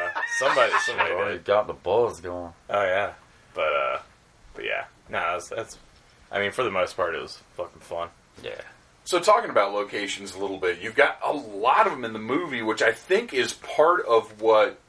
somebody, 0.47 0.73
somebody 0.85 1.11
Already 1.11 1.37
did. 1.37 1.45
got 1.45 1.67
the 1.67 1.73
buzz 1.73 2.19
going. 2.21 2.53
Oh 2.69 2.83
yeah, 2.83 3.13
but 3.53 3.73
uh, 3.73 3.99
but 4.53 4.65
yeah, 4.65 4.85
no, 5.09 5.19
that's, 5.33 5.49
that's. 5.49 5.77
I 6.31 6.39
mean, 6.39 6.51
for 6.51 6.63
the 6.63 6.71
most 6.71 6.95
part, 6.95 7.15
it 7.15 7.21
was 7.21 7.39
fucking 7.57 7.81
fun. 7.81 8.09
Yeah. 8.43 8.61
So 9.03 9.19
talking 9.19 9.49
about 9.49 9.73
locations 9.73 10.35
a 10.35 10.39
little 10.39 10.57
bit, 10.57 10.79
you've 10.79 10.95
got 10.95 11.19
a 11.23 11.33
lot 11.33 11.87
of 11.87 11.93
them 11.93 12.05
in 12.05 12.13
the 12.13 12.19
movie, 12.19 12.61
which 12.61 12.81
I 12.81 12.91
think 12.91 13.33
is 13.33 13.53
part 13.53 14.05
of 14.05 14.41
what 14.41 14.79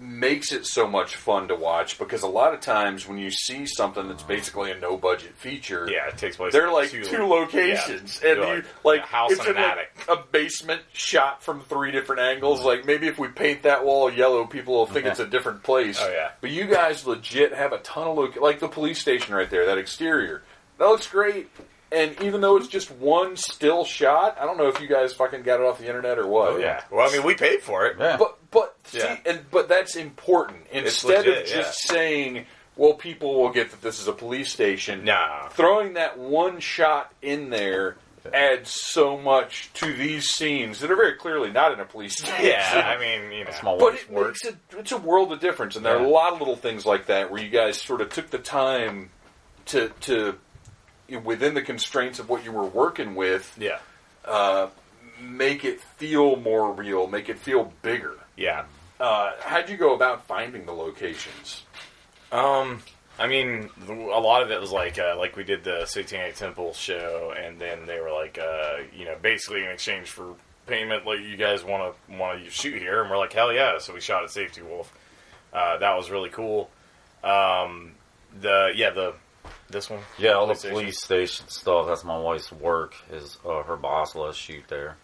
makes 0.00 0.50
it 0.52 0.64
so 0.66 0.86
much 0.88 1.14
fun 1.16 1.48
to 1.48 1.54
watch. 1.54 1.98
Because 1.98 2.22
a 2.22 2.26
lot 2.26 2.54
of 2.54 2.60
times 2.60 3.06
when 3.06 3.18
you 3.18 3.30
see 3.30 3.66
something 3.66 4.08
that's 4.08 4.22
basically 4.22 4.70
a 4.70 4.78
no 4.78 4.96
budget 4.96 5.36
feature, 5.36 5.86
Yeah, 5.90 6.08
it 6.08 6.16
takes 6.18 6.36
place. 6.36 6.52
they're 6.52 6.72
like 6.72 6.90
two, 6.90 7.26
locations, 7.26 8.20
yeah, 8.24 8.30
and 8.32 8.40
you 8.40 8.64
like, 8.84 9.02
house 9.02 9.30
it's 9.32 9.40
and 9.40 9.50
in 9.50 9.56
an 9.56 9.62
like 9.62 9.72
attic. 9.72 9.92
a 10.08 10.16
basement 10.32 10.82
shot 10.92 11.42
from 11.42 11.60
three 11.62 11.90
different 11.90 12.22
angles. 12.22 12.62
Like 12.64 12.86
maybe 12.86 13.06
if 13.08 13.18
we 13.18 13.28
paint 13.28 13.62
that 13.64 13.84
wall 13.84 14.10
yellow, 14.12 14.46
people 14.46 14.74
will 14.74 14.86
think 14.86 15.06
it's 15.06 15.20
a 15.20 15.26
different 15.26 15.62
place. 15.62 15.98
Oh, 16.02 16.08
yeah. 16.10 16.30
but 16.40 16.50
you 16.50 16.64
guys 16.66 17.06
legit 17.06 17.52
have 17.52 17.72
a 17.72 17.78
ton 17.78 18.08
of 18.08 18.16
look 18.16 18.36
like 18.36 18.58
the 18.60 18.68
police 18.68 18.98
station 19.00 19.34
right 19.34 19.50
there. 19.50 19.66
That 19.66 19.76
exterior 19.78 20.42
that 20.78 20.86
looks 20.86 21.06
great. 21.06 21.50
And 21.92 22.20
even 22.22 22.40
though 22.40 22.56
it's 22.56 22.68
just 22.68 22.90
one 22.92 23.36
still 23.36 23.84
shot, 23.84 24.36
I 24.40 24.44
don't 24.44 24.56
know 24.58 24.68
if 24.68 24.80
you 24.80 24.86
guys 24.86 25.12
fucking 25.12 25.42
got 25.42 25.58
it 25.60 25.66
off 25.66 25.78
the 25.80 25.86
internet 25.86 26.18
or 26.18 26.26
what. 26.28 26.48
Oh 26.52 26.56
yeah. 26.58 26.84
Well, 26.90 27.08
I 27.08 27.12
mean, 27.12 27.24
we 27.24 27.34
paid 27.34 27.62
for 27.62 27.86
it. 27.86 27.96
Yeah. 27.98 28.16
But 28.16 28.38
but 28.50 28.76
Yeah. 28.92 29.16
see, 29.16 29.20
and 29.26 29.50
but 29.50 29.68
that's 29.68 29.96
important. 29.96 30.66
Instead 30.70 31.26
legit, 31.26 31.42
of 31.44 31.48
just 31.48 31.78
saying, 31.88 32.46
"Well, 32.76 32.94
people 32.94 33.34
will 33.42 33.50
get 33.50 33.70
that 33.72 33.82
this 33.82 34.00
is 34.00 34.06
a 34.06 34.12
police 34.12 34.52
station." 34.52 35.04
Nah. 35.04 35.48
throwing 35.48 35.94
that 35.94 36.16
one 36.16 36.60
shot 36.60 37.12
in 37.22 37.50
there 37.50 37.96
adds 38.34 38.70
so 38.70 39.16
much 39.16 39.70
to 39.72 39.92
these 39.94 40.28
scenes 40.28 40.78
that 40.80 40.90
are 40.90 40.96
very 40.96 41.14
clearly 41.14 41.50
not 41.50 41.72
in 41.72 41.80
a 41.80 41.84
police 41.86 42.16
station. 42.18 42.44
Yeah, 42.46 42.94
I 42.96 43.00
mean, 43.00 43.32
you 43.32 43.44
know. 43.46 43.50
Small 43.50 43.78
But 43.78 43.94
it 43.94 44.10
work. 44.10 44.28
makes 44.28 44.44
a, 44.44 44.78
it's 44.78 44.92
a 44.92 44.98
world 44.98 45.32
of 45.32 45.40
difference, 45.40 45.74
and 45.74 45.84
there 45.84 45.96
are 45.96 46.04
a 46.04 46.08
lot 46.08 46.34
of 46.34 46.38
little 46.38 46.54
things 46.54 46.84
like 46.86 47.06
that 47.06 47.30
where 47.32 47.42
you 47.42 47.48
guys 47.48 47.80
sort 47.80 48.00
of 48.00 48.10
took 48.10 48.30
the 48.30 48.38
time 48.38 49.10
to 49.66 49.88
to 50.02 50.38
within 51.18 51.54
the 51.54 51.62
constraints 51.62 52.18
of 52.18 52.28
what 52.28 52.44
you 52.44 52.52
were 52.52 52.64
working 52.64 53.14
with, 53.14 53.54
Yeah. 53.58 53.78
uh, 54.24 54.68
make 55.20 55.64
it 55.64 55.80
feel 55.80 56.36
more 56.36 56.72
real, 56.72 57.06
make 57.06 57.28
it 57.28 57.38
feel 57.38 57.72
bigger. 57.82 58.14
Yeah. 58.36 58.64
Uh, 58.98 59.32
how'd 59.42 59.68
you 59.68 59.76
go 59.76 59.94
about 59.94 60.26
finding 60.26 60.66
the 60.66 60.72
locations? 60.72 61.64
Um, 62.32 62.82
I 63.18 63.26
mean, 63.26 63.68
a 63.88 63.92
lot 64.20 64.42
of 64.42 64.50
it 64.50 64.60
was 64.60 64.70
like, 64.72 64.98
uh, 64.98 65.14
like 65.18 65.36
we 65.36 65.44
did 65.44 65.64
the 65.64 65.84
Satanic 65.86 66.36
Temple 66.36 66.72
show, 66.72 67.34
and 67.36 67.58
then 67.60 67.86
they 67.86 68.00
were 68.00 68.12
like, 68.12 68.38
uh, 68.38 68.78
you 68.96 69.04
know, 69.04 69.16
basically 69.20 69.64
in 69.64 69.70
exchange 69.70 70.08
for 70.08 70.34
payment, 70.66 71.04
like 71.06 71.20
you 71.20 71.36
guys 71.36 71.64
want 71.64 71.94
to 72.08 72.16
want 72.16 72.44
to 72.44 72.50
shoot 72.50 72.78
here, 72.80 73.02
and 73.02 73.10
we're 73.10 73.18
like, 73.18 73.32
hell 73.32 73.52
yeah! 73.52 73.78
So 73.78 73.92
we 73.92 74.00
shot 74.00 74.22
at 74.22 74.30
Safety 74.30 74.62
Wolf. 74.62 74.92
Uh, 75.52 75.78
that 75.78 75.96
was 75.96 76.10
really 76.10 76.30
cool. 76.30 76.70
Um, 77.24 77.92
the 78.40 78.72
yeah 78.74 78.90
the 78.90 79.14
This 79.70 79.88
one? 79.88 80.00
Yeah, 80.18 80.32
all 80.32 80.46
the 80.46 80.54
police 80.54 81.02
station 81.02 81.48
stuff. 81.48 81.86
That's 81.86 82.04
my 82.04 82.18
wife's 82.18 82.50
work. 82.52 82.94
Is 83.10 83.38
uh, 83.46 83.62
her 83.62 83.76
boss 83.76 84.14
let 84.14 84.30
us 84.30 84.36
shoot 84.36 84.64
there. 84.68 84.96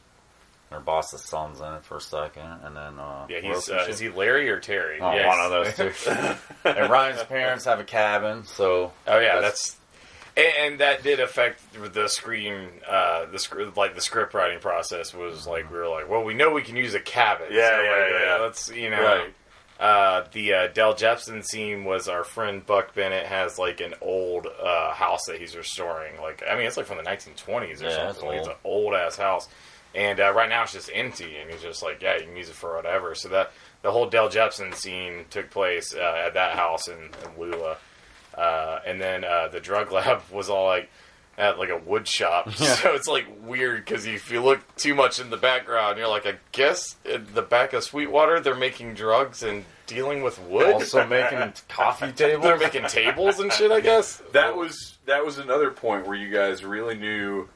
Her 0.70 0.80
boss's 0.80 1.22
son's 1.22 1.60
in 1.60 1.72
it 1.74 1.84
for 1.84 1.98
a 1.98 2.00
second, 2.00 2.42
and 2.64 2.74
then 2.76 2.98
uh, 2.98 3.26
Yeah, 3.28 3.40
he's 3.40 3.70
uh, 3.70 3.86
is 3.88 4.00
he 4.00 4.08
Larry 4.08 4.50
or 4.50 4.58
Terry? 4.58 4.98
Oh, 5.00 5.14
Yeah, 5.14 5.28
one 5.28 5.40
of 5.40 5.50
those 5.50 5.76
two. 5.76 6.10
and 6.64 6.90
Ryan's 6.90 7.22
parents 7.22 7.64
have 7.66 7.78
a 7.78 7.84
cabin, 7.84 8.44
so 8.44 8.92
Oh 9.06 9.18
yeah, 9.20 9.40
that's 9.40 9.76
and, 10.36 10.52
and 10.60 10.80
that 10.80 11.02
did 11.02 11.20
affect 11.20 11.60
the 11.94 12.08
screen. 12.08 12.68
Uh, 12.86 13.26
the 13.26 13.38
script, 13.38 13.76
like 13.76 13.94
the 13.94 14.00
script 14.00 14.34
writing 14.34 14.60
process 14.60 15.14
was 15.14 15.46
like 15.46 15.70
we 15.70 15.78
were 15.78 15.88
like, 15.88 16.10
well, 16.10 16.24
we 16.24 16.34
know 16.34 16.52
we 16.52 16.62
can 16.62 16.76
use 16.76 16.94
a 16.94 17.00
cabin. 17.00 17.46
Yeah, 17.50 17.70
so, 17.70 17.82
yeah, 17.82 17.90
like, 17.90 18.22
yeah. 18.24 18.38
Let's 18.42 18.70
you 18.70 18.90
know. 18.90 19.02
Right. 19.02 19.34
Uh, 19.78 20.24
the 20.32 20.52
uh, 20.54 20.66
Del 20.68 20.94
Jepson 20.94 21.42
scene 21.42 21.84
was 21.84 22.08
our 22.08 22.24
friend 22.24 22.64
Buck 22.64 22.94
Bennett 22.94 23.26
has 23.26 23.58
like 23.58 23.80
an 23.80 23.94
old 24.00 24.46
uh, 24.46 24.92
house 24.92 25.26
that 25.26 25.38
he's 25.38 25.54
restoring. 25.56 26.18
Like 26.20 26.42
I 26.50 26.56
mean, 26.56 26.66
it's 26.66 26.76
like 26.78 26.86
from 26.86 26.96
the 26.96 27.02
1920s 27.02 27.82
or 27.82 27.84
Yeah, 27.84 28.12
something. 28.12 28.26
Like, 28.28 28.38
it's 28.38 28.48
an 28.48 28.54
old 28.64 28.94
ass 28.94 29.16
house, 29.16 29.48
and 29.94 30.18
uh, 30.18 30.32
right 30.32 30.48
now 30.48 30.62
it's 30.62 30.72
just 30.72 30.90
empty. 30.94 31.36
And 31.36 31.50
he's 31.50 31.60
just 31.60 31.82
like, 31.82 32.00
yeah, 32.00 32.16
you 32.16 32.24
can 32.24 32.36
use 32.36 32.48
it 32.48 32.54
for 32.54 32.74
whatever. 32.76 33.14
So 33.14 33.28
that 33.28 33.52
the 33.82 33.92
whole 33.92 34.08
Del 34.08 34.30
Jepson 34.30 34.72
scene 34.72 35.26
took 35.28 35.50
place 35.50 35.94
uh, 35.94 36.22
at 36.26 36.34
that 36.34 36.56
house 36.56 36.88
in, 36.88 36.96
in 36.96 37.38
Lula. 37.38 37.76
Uh, 38.34 38.80
and 38.86 39.00
then 39.00 39.24
uh, 39.24 39.48
the 39.48 39.60
drug 39.60 39.92
lab 39.92 40.22
was 40.30 40.48
all 40.48 40.66
like 40.66 40.90
at 41.38 41.58
like 41.58 41.68
a 41.70 41.76
wood 41.76 42.08
shop, 42.08 42.50
so 42.54 42.94
it's 42.94 43.06
like 43.08 43.26
weird 43.42 43.84
because 43.84 44.06
if 44.06 44.30
you 44.30 44.42
look 44.42 44.60
too 44.76 44.94
much 44.94 45.20
in 45.20 45.30
the 45.30 45.36
background, 45.36 45.98
you're 45.98 46.08
like, 46.08 46.26
I 46.26 46.36
guess 46.52 46.96
in 47.04 47.26
the 47.34 47.42
back 47.42 47.72
of 47.72 47.84
Sweetwater 47.84 48.40
they're 48.40 48.54
making 48.54 48.94
drugs 48.94 49.42
and 49.42 49.64
dealing 49.86 50.22
with 50.22 50.40
wood. 50.42 50.72
also 50.72 51.06
making 51.06 51.52
coffee 51.68 52.10
tables. 52.12 52.42
they're 52.44 52.58
making 52.58 52.86
tables 52.86 53.38
and 53.38 53.52
shit. 53.52 53.70
I 53.70 53.80
guess 53.80 54.20
That 54.32 54.56
was 54.56 54.96
that 55.06 55.24
was 55.24 55.38
another 55.38 55.70
point 55.70 56.06
where 56.06 56.16
you 56.16 56.30
guys 56.32 56.64
really 56.64 56.96
knew 56.96 57.48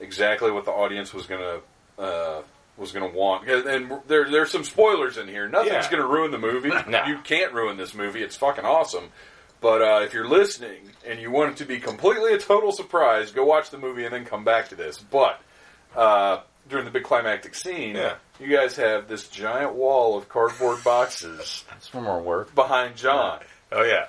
exactly 0.00 0.50
what 0.50 0.64
the 0.64 0.72
audience 0.72 1.14
was 1.14 1.26
gonna 1.26 1.60
uh, 1.98 2.42
was 2.76 2.92
gonna 2.92 3.08
want. 3.08 3.48
And 3.48 3.66
and 3.66 4.00
there 4.08 4.28
there's 4.30 4.50
some 4.50 4.64
spoilers 4.64 5.16
in 5.16 5.28
here. 5.28 5.48
Nothing's 5.48 5.84
Yeah. 5.84 5.90
gonna 5.90 6.06
ruin 6.06 6.30
the 6.30 6.38
movie. 6.38 6.70
No. 6.88 7.04
You 7.06 7.18
can't 7.18 7.52
ruin 7.52 7.76
this 7.76 7.94
movie. 7.94 8.22
It's 8.22 8.36
fucking 8.36 8.64
awesome. 8.64 9.10
But 9.66 9.82
uh, 9.82 10.00
if 10.04 10.14
you're 10.14 10.28
listening 10.28 10.78
and 11.04 11.18
you 11.20 11.32
want 11.32 11.50
it 11.50 11.56
to 11.56 11.64
be 11.64 11.80
completely 11.80 12.32
a 12.34 12.38
total 12.38 12.70
surprise, 12.70 13.32
go 13.32 13.44
watch 13.44 13.70
the 13.70 13.78
movie 13.78 14.04
and 14.04 14.14
then 14.14 14.24
come 14.24 14.44
back 14.44 14.68
to 14.68 14.76
this. 14.76 14.98
But 14.98 15.40
uh, 15.96 16.42
during 16.68 16.84
the 16.84 16.92
big 16.92 17.02
climactic 17.02 17.56
scene, 17.56 17.96
Yeah. 17.96 18.14
you 18.38 18.46
guys 18.56 18.76
have 18.76 19.08
this 19.08 19.26
giant 19.26 19.74
wall 19.74 20.16
of 20.16 20.28
cardboard 20.28 20.84
boxes 20.84 21.64
That's 21.68 21.88
from 21.88 22.06
our 22.06 22.20
work. 22.22 22.54
behind 22.54 22.94
John, 22.94 23.40
Oh 23.72 23.82
yeah, 23.82 24.06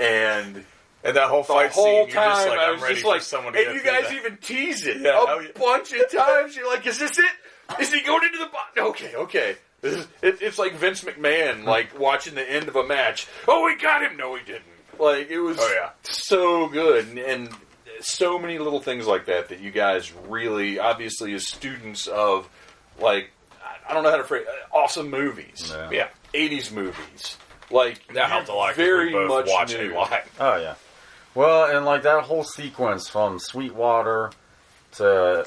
and 0.00 0.64
and 1.02 1.16
that 1.16 1.28
whole 1.28 1.42
the 1.42 1.48
fight 1.48 1.72
whole 1.72 1.84
scene, 1.84 1.94
you're 2.06 2.06
time 2.14 2.30
just 2.36 2.48
like, 2.48 2.58
I 2.60 2.64
I'm 2.66 2.72
was 2.74 2.82
ready 2.82 2.94
just 2.94 3.02
for 3.04 3.08
like, 3.10 3.22
someone 3.22 3.52
to 3.54 3.58
and 3.58 3.66
go 3.66 3.72
you 3.72 3.80
through 3.80 3.90
guys 3.90 4.04
that. 4.04 4.14
even 4.14 4.36
tease 4.36 4.86
it 4.86 4.98
Yeah, 5.00 5.20
a 5.20 5.42
yeah. 5.42 5.48
bunch 5.58 5.92
of 5.94 6.08
times. 6.12 6.54
You're 6.54 6.68
like, 6.68 6.86
is 6.86 7.00
this 7.00 7.18
it? 7.18 7.24
Is 7.80 7.92
he 7.92 8.02
going 8.02 8.22
into 8.24 8.38
the 8.38 8.46
box? 8.46 8.78
Okay, 8.78 9.16
okay. 9.16 9.56
This 9.80 9.94
is, 9.96 10.08
it, 10.22 10.38
it's 10.42 10.58
like 10.60 10.74
Vince 10.74 11.02
McMahon, 11.02 11.64
like 11.64 11.98
watching 11.98 12.36
the 12.36 12.48
end 12.48 12.68
of 12.68 12.76
a 12.76 12.86
match. 12.86 13.26
Oh, 13.48 13.64
we 13.64 13.74
got 13.76 14.02
him. 14.04 14.16
No, 14.16 14.36
he 14.36 14.44
didn't. 14.44 14.62
Like 14.98 15.30
it 15.30 15.40
was 15.40 15.58
Oh, 15.60 15.72
yeah. 15.74 15.90
so 16.02 16.68
good, 16.68 17.08
and, 17.08 17.18
and 17.18 17.48
so 18.00 18.38
many 18.38 18.58
little 18.58 18.80
things 18.80 19.06
like 19.06 19.26
that 19.26 19.48
that 19.50 19.60
you 19.60 19.70
guys 19.70 20.12
really, 20.28 20.78
obviously, 20.78 21.34
as 21.34 21.46
students 21.46 22.06
of 22.06 22.48
like, 23.00 23.30
I- 23.88 23.94
don't 23.94 24.02
know 24.04 24.10
how 24.10 24.16
to 24.16 24.24
phrase, 24.24 24.46
awesome 24.72 25.10
movies, 25.10 25.72
Yeah. 25.74 25.90
yeah. 25.90 26.08
'80s 26.34 26.72
movies. 26.72 27.36
Like 27.70 28.06
That 28.14 28.28
helped 28.30 28.48
a 28.48 28.54
lot. 28.54 28.74
Very 28.74 29.12
much 29.26 29.46
watch 29.48 29.72
knew. 29.72 29.90
it 29.90 29.94
live. 29.94 30.30
Oh 30.40 30.56
yeah. 30.56 30.74
Well, 31.34 31.74
and 31.74 31.86
like 31.86 32.02
that 32.02 32.24
whole 32.24 32.44
sequence 32.44 33.08
from 33.08 33.38
Sweetwater 33.38 34.30
to 34.96 35.46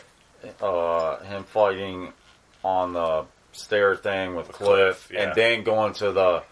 uh, 0.61 1.17
him 1.23 1.43
fighting 1.43 2.11
on 2.63 2.93
the 2.93 3.25
stair 3.51 3.95
thing 3.95 4.33
with 4.35 4.47
Cliff, 4.51 5.07
Cliff, 5.07 5.09
yeah. 5.13 5.21
and 5.27 5.35
then 5.35 5.63
going 5.63 5.93
to 5.93 6.11
the 6.11 6.43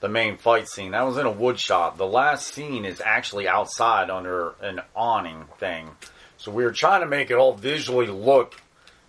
the 0.00 0.08
main 0.08 0.36
fight 0.36 0.68
scene. 0.68 0.92
That 0.92 1.02
was 1.02 1.16
in 1.18 1.26
a 1.26 1.30
wood 1.30 1.58
shop. 1.58 1.96
The 1.98 2.06
last 2.06 2.48
scene 2.54 2.84
is 2.84 3.00
actually 3.04 3.48
outside 3.48 4.10
under 4.10 4.54
an 4.60 4.80
awning 4.94 5.46
thing. 5.58 5.90
So 6.36 6.50
we 6.52 6.64
were 6.64 6.72
trying 6.72 7.00
to 7.00 7.06
make 7.06 7.30
it 7.30 7.34
all 7.34 7.54
visually 7.54 8.06
look 8.06 8.60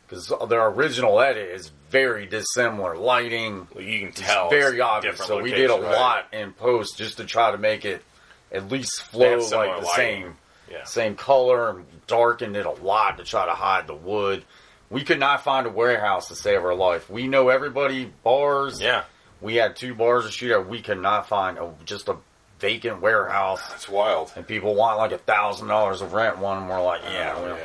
because 0.08 0.34
their 0.50 0.66
original 0.68 1.20
edit 1.20 1.50
is 1.50 1.72
very 1.92 2.26
dissimilar. 2.26 2.98
Lighting, 2.98 3.68
Well, 3.74 3.84
you 3.84 4.00
can 4.00 4.08
it's 4.10 4.22
tell. 4.22 4.50
very 4.50 4.82
obvious. 4.82 5.20
So 5.20 5.42
we 5.42 5.52
did 5.52 5.70
a 5.70 5.76
locations. 5.76 5.96
lot 5.96 6.26
in 6.34 6.54
post 6.54 6.98
just 6.98 7.18
to 7.18 7.26
try 7.26 7.52
to 7.52 7.58
make 7.60 7.86
it 7.86 8.02
at 8.52 8.72
least 8.72 9.04
flow 9.04 9.38
like 9.38 9.50
the 9.50 9.58
lighting. 9.86 9.86
same 9.96 10.38
Yeah. 10.72 10.84
same 10.86 11.16
color 11.16 11.70
and 11.70 11.86
darkened 12.08 12.56
it 12.58 12.66
a 12.66 12.72
lot 12.72 13.18
to 13.18 13.24
try 13.24 13.46
to 13.46 13.54
hide 13.54 13.86
the 13.86 13.94
wood. 13.96 14.44
We 14.90 15.04
could 15.04 15.20
not 15.20 15.44
find 15.44 15.68
a 15.68 15.70
warehouse 15.70 16.30
to 16.30 16.36
save 16.36 16.64
our 16.66 16.74
life. 16.74 17.08
We 17.12 17.28
know 17.28 17.50
everybody 17.50 18.06
bars. 18.24 18.82
Yeah. 18.82 19.04
We 19.42 19.56
had 19.56 19.76
two 19.76 19.96
bars 19.96 20.26
to 20.26 20.32
shoot 20.32 20.52
at. 20.52 20.68
We 20.68 20.82
could 20.82 21.00
not 21.02 21.28
find 21.28 21.58
a, 21.58 21.72
just 21.86 22.08
a 22.10 22.18
vacant 22.60 23.02
warehouse. 23.02 23.62
That's 23.70 23.88
wild. 23.90 24.32
And 24.36 24.46
people 24.46 24.76
want 24.76 24.98
like 24.98 25.12
a 25.12 25.18
thousand 25.18 25.68
dollars 25.70 26.02
of 26.02 26.14
rent 26.14 26.40
one. 26.40 26.58
And 26.58 26.70
we're 26.70 26.82
like, 26.84 27.02
yeah, 27.04 27.34
Oh, 27.38 27.56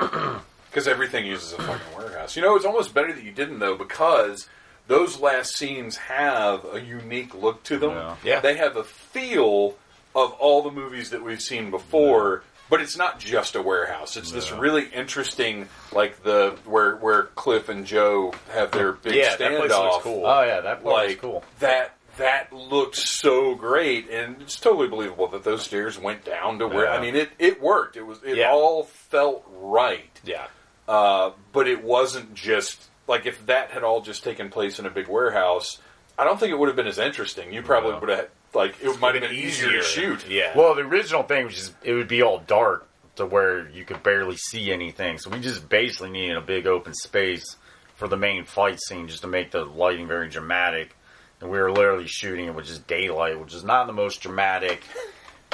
yeah. 0.00 0.40
Because 0.70 0.86
everything 0.86 1.24
uses 1.26 1.54
a 1.54 1.56
fucking 1.56 1.96
warehouse. 1.96 2.36
You 2.36 2.42
know, 2.42 2.54
it's 2.54 2.66
almost 2.66 2.92
better 2.92 3.12
that 3.12 3.24
you 3.24 3.32
didn't 3.32 3.58
though, 3.58 3.74
because 3.74 4.46
those 4.86 5.18
last 5.18 5.56
scenes 5.56 5.96
have 5.96 6.64
a 6.72 6.78
unique 6.80 7.34
look 7.34 7.62
to 7.64 7.78
them. 7.78 7.90
Yeah. 7.92 8.16
Yeah. 8.22 8.40
They 8.40 8.56
have 8.58 8.76
a 8.76 8.84
feel 8.84 9.76
of 10.14 10.32
all 10.32 10.62
the 10.62 10.70
movies 10.70 11.10
that 11.10 11.24
we've 11.24 11.40
seen 11.40 11.70
before. 11.70 12.42
But 12.70 12.82
it's 12.82 12.96
not 12.98 13.18
just 13.18 13.56
a 13.56 13.62
warehouse. 13.62 14.16
It's 14.18 14.30
this 14.30 14.52
really 14.52 14.86
interesting, 14.92 15.68
like 15.92 16.22
the 16.22 16.56
where 16.66 16.96
where 16.96 17.24
Cliff 17.34 17.68
and 17.70 17.86
Joe 17.86 18.34
have 18.52 18.70
their 18.72 18.92
big 18.92 19.14
Yeah, 19.14 19.36
that 19.36 19.58
place 19.58 19.70
looks 19.70 20.02
cool. 20.04 20.26
oh 20.26 20.42
yeah, 20.42 20.60
that 20.60 20.82
part 20.82 20.94
Like 20.94 21.08
was 21.08 21.16
cool. 21.16 21.44
that. 21.60 21.94
That 22.18 22.52
looked 22.52 22.96
so 22.96 23.54
great, 23.54 24.10
and 24.10 24.42
it's 24.42 24.58
totally 24.58 24.88
believable 24.88 25.28
that 25.28 25.44
those 25.44 25.62
stairs 25.62 26.00
went 26.00 26.24
down 26.24 26.58
to 26.58 26.66
where. 26.66 26.86
Yeah. 26.86 26.90
I 26.94 27.00
mean, 27.00 27.14
it 27.14 27.30
it 27.38 27.62
worked. 27.62 27.96
It 27.96 28.02
was 28.04 28.18
it 28.24 28.38
Yeah. 28.38 28.50
all 28.50 28.82
felt 28.82 29.44
right. 29.48 30.10
Yeah. 30.24 30.48
Uh, 30.88 31.30
but 31.52 31.68
it 31.68 31.84
wasn't 31.84 32.34
just 32.34 32.88
like 33.06 33.24
if 33.26 33.46
that 33.46 33.70
had 33.70 33.84
all 33.84 34.00
just 34.00 34.24
taken 34.24 34.48
place 34.50 34.80
in 34.80 34.86
a 34.86 34.90
big 34.90 35.06
warehouse. 35.06 35.78
I 36.18 36.24
don't 36.24 36.40
think 36.40 36.50
it 36.50 36.58
would 36.58 36.66
have 36.66 36.74
been 36.74 36.88
as 36.88 36.98
interesting. 36.98 37.52
You 37.52 37.62
probably 37.62 37.92
No. 37.92 38.00
would 38.00 38.08
have 38.08 38.28
like 38.54 38.74
it 38.82 38.98
might 39.00 39.14
have 39.14 39.22
been 39.22 39.34
easier 39.34 39.72
to 39.72 39.82
shoot. 39.82 40.28
Yeah. 40.28 40.56
Well, 40.56 40.74
the 40.74 40.82
original 40.82 41.22
thing 41.22 41.46
was 41.46 41.54
just 41.54 41.74
it 41.82 41.94
would 41.94 42.08
be 42.08 42.22
all 42.22 42.40
dark 42.46 42.88
to 43.16 43.26
where 43.26 43.68
you 43.68 43.84
could 43.84 44.02
barely 44.02 44.36
see 44.36 44.72
anything. 44.72 45.18
So 45.18 45.30
we 45.30 45.40
just 45.40 45.68
basically 45.68 46.10
needed 46.10 46.36
a 46.36 46.40
big 46.40 46.66
open 46.66 46.94
space 46.94 47.56
for 47.96 48.06
the 48.08 48.16
main 48.16 48.44
fight 48.44 48.78
scene 48.80 49.08
just 49.08 49.22
to 49.22 49.28
make 49.28 49.50
the 49.50 49.64
lighting 49.64 50.06
very 50.06 50.28
dramatic. 50.28 50.96
And 51.40 51.50
we 51.50 51.58
were 51.58 51.70
literally 51.70 52.06
shooting 52.06 52.46
it 52.46 52.54
with 52.54 52.66
just 52.66 52.86
daylight, 52.86 53.40
which 53.40 53.54
is 53.54 53.64
not 53.64 53.86
the 53.86 53.92
most 53.92 54.20
dramatic. 54.20 54.82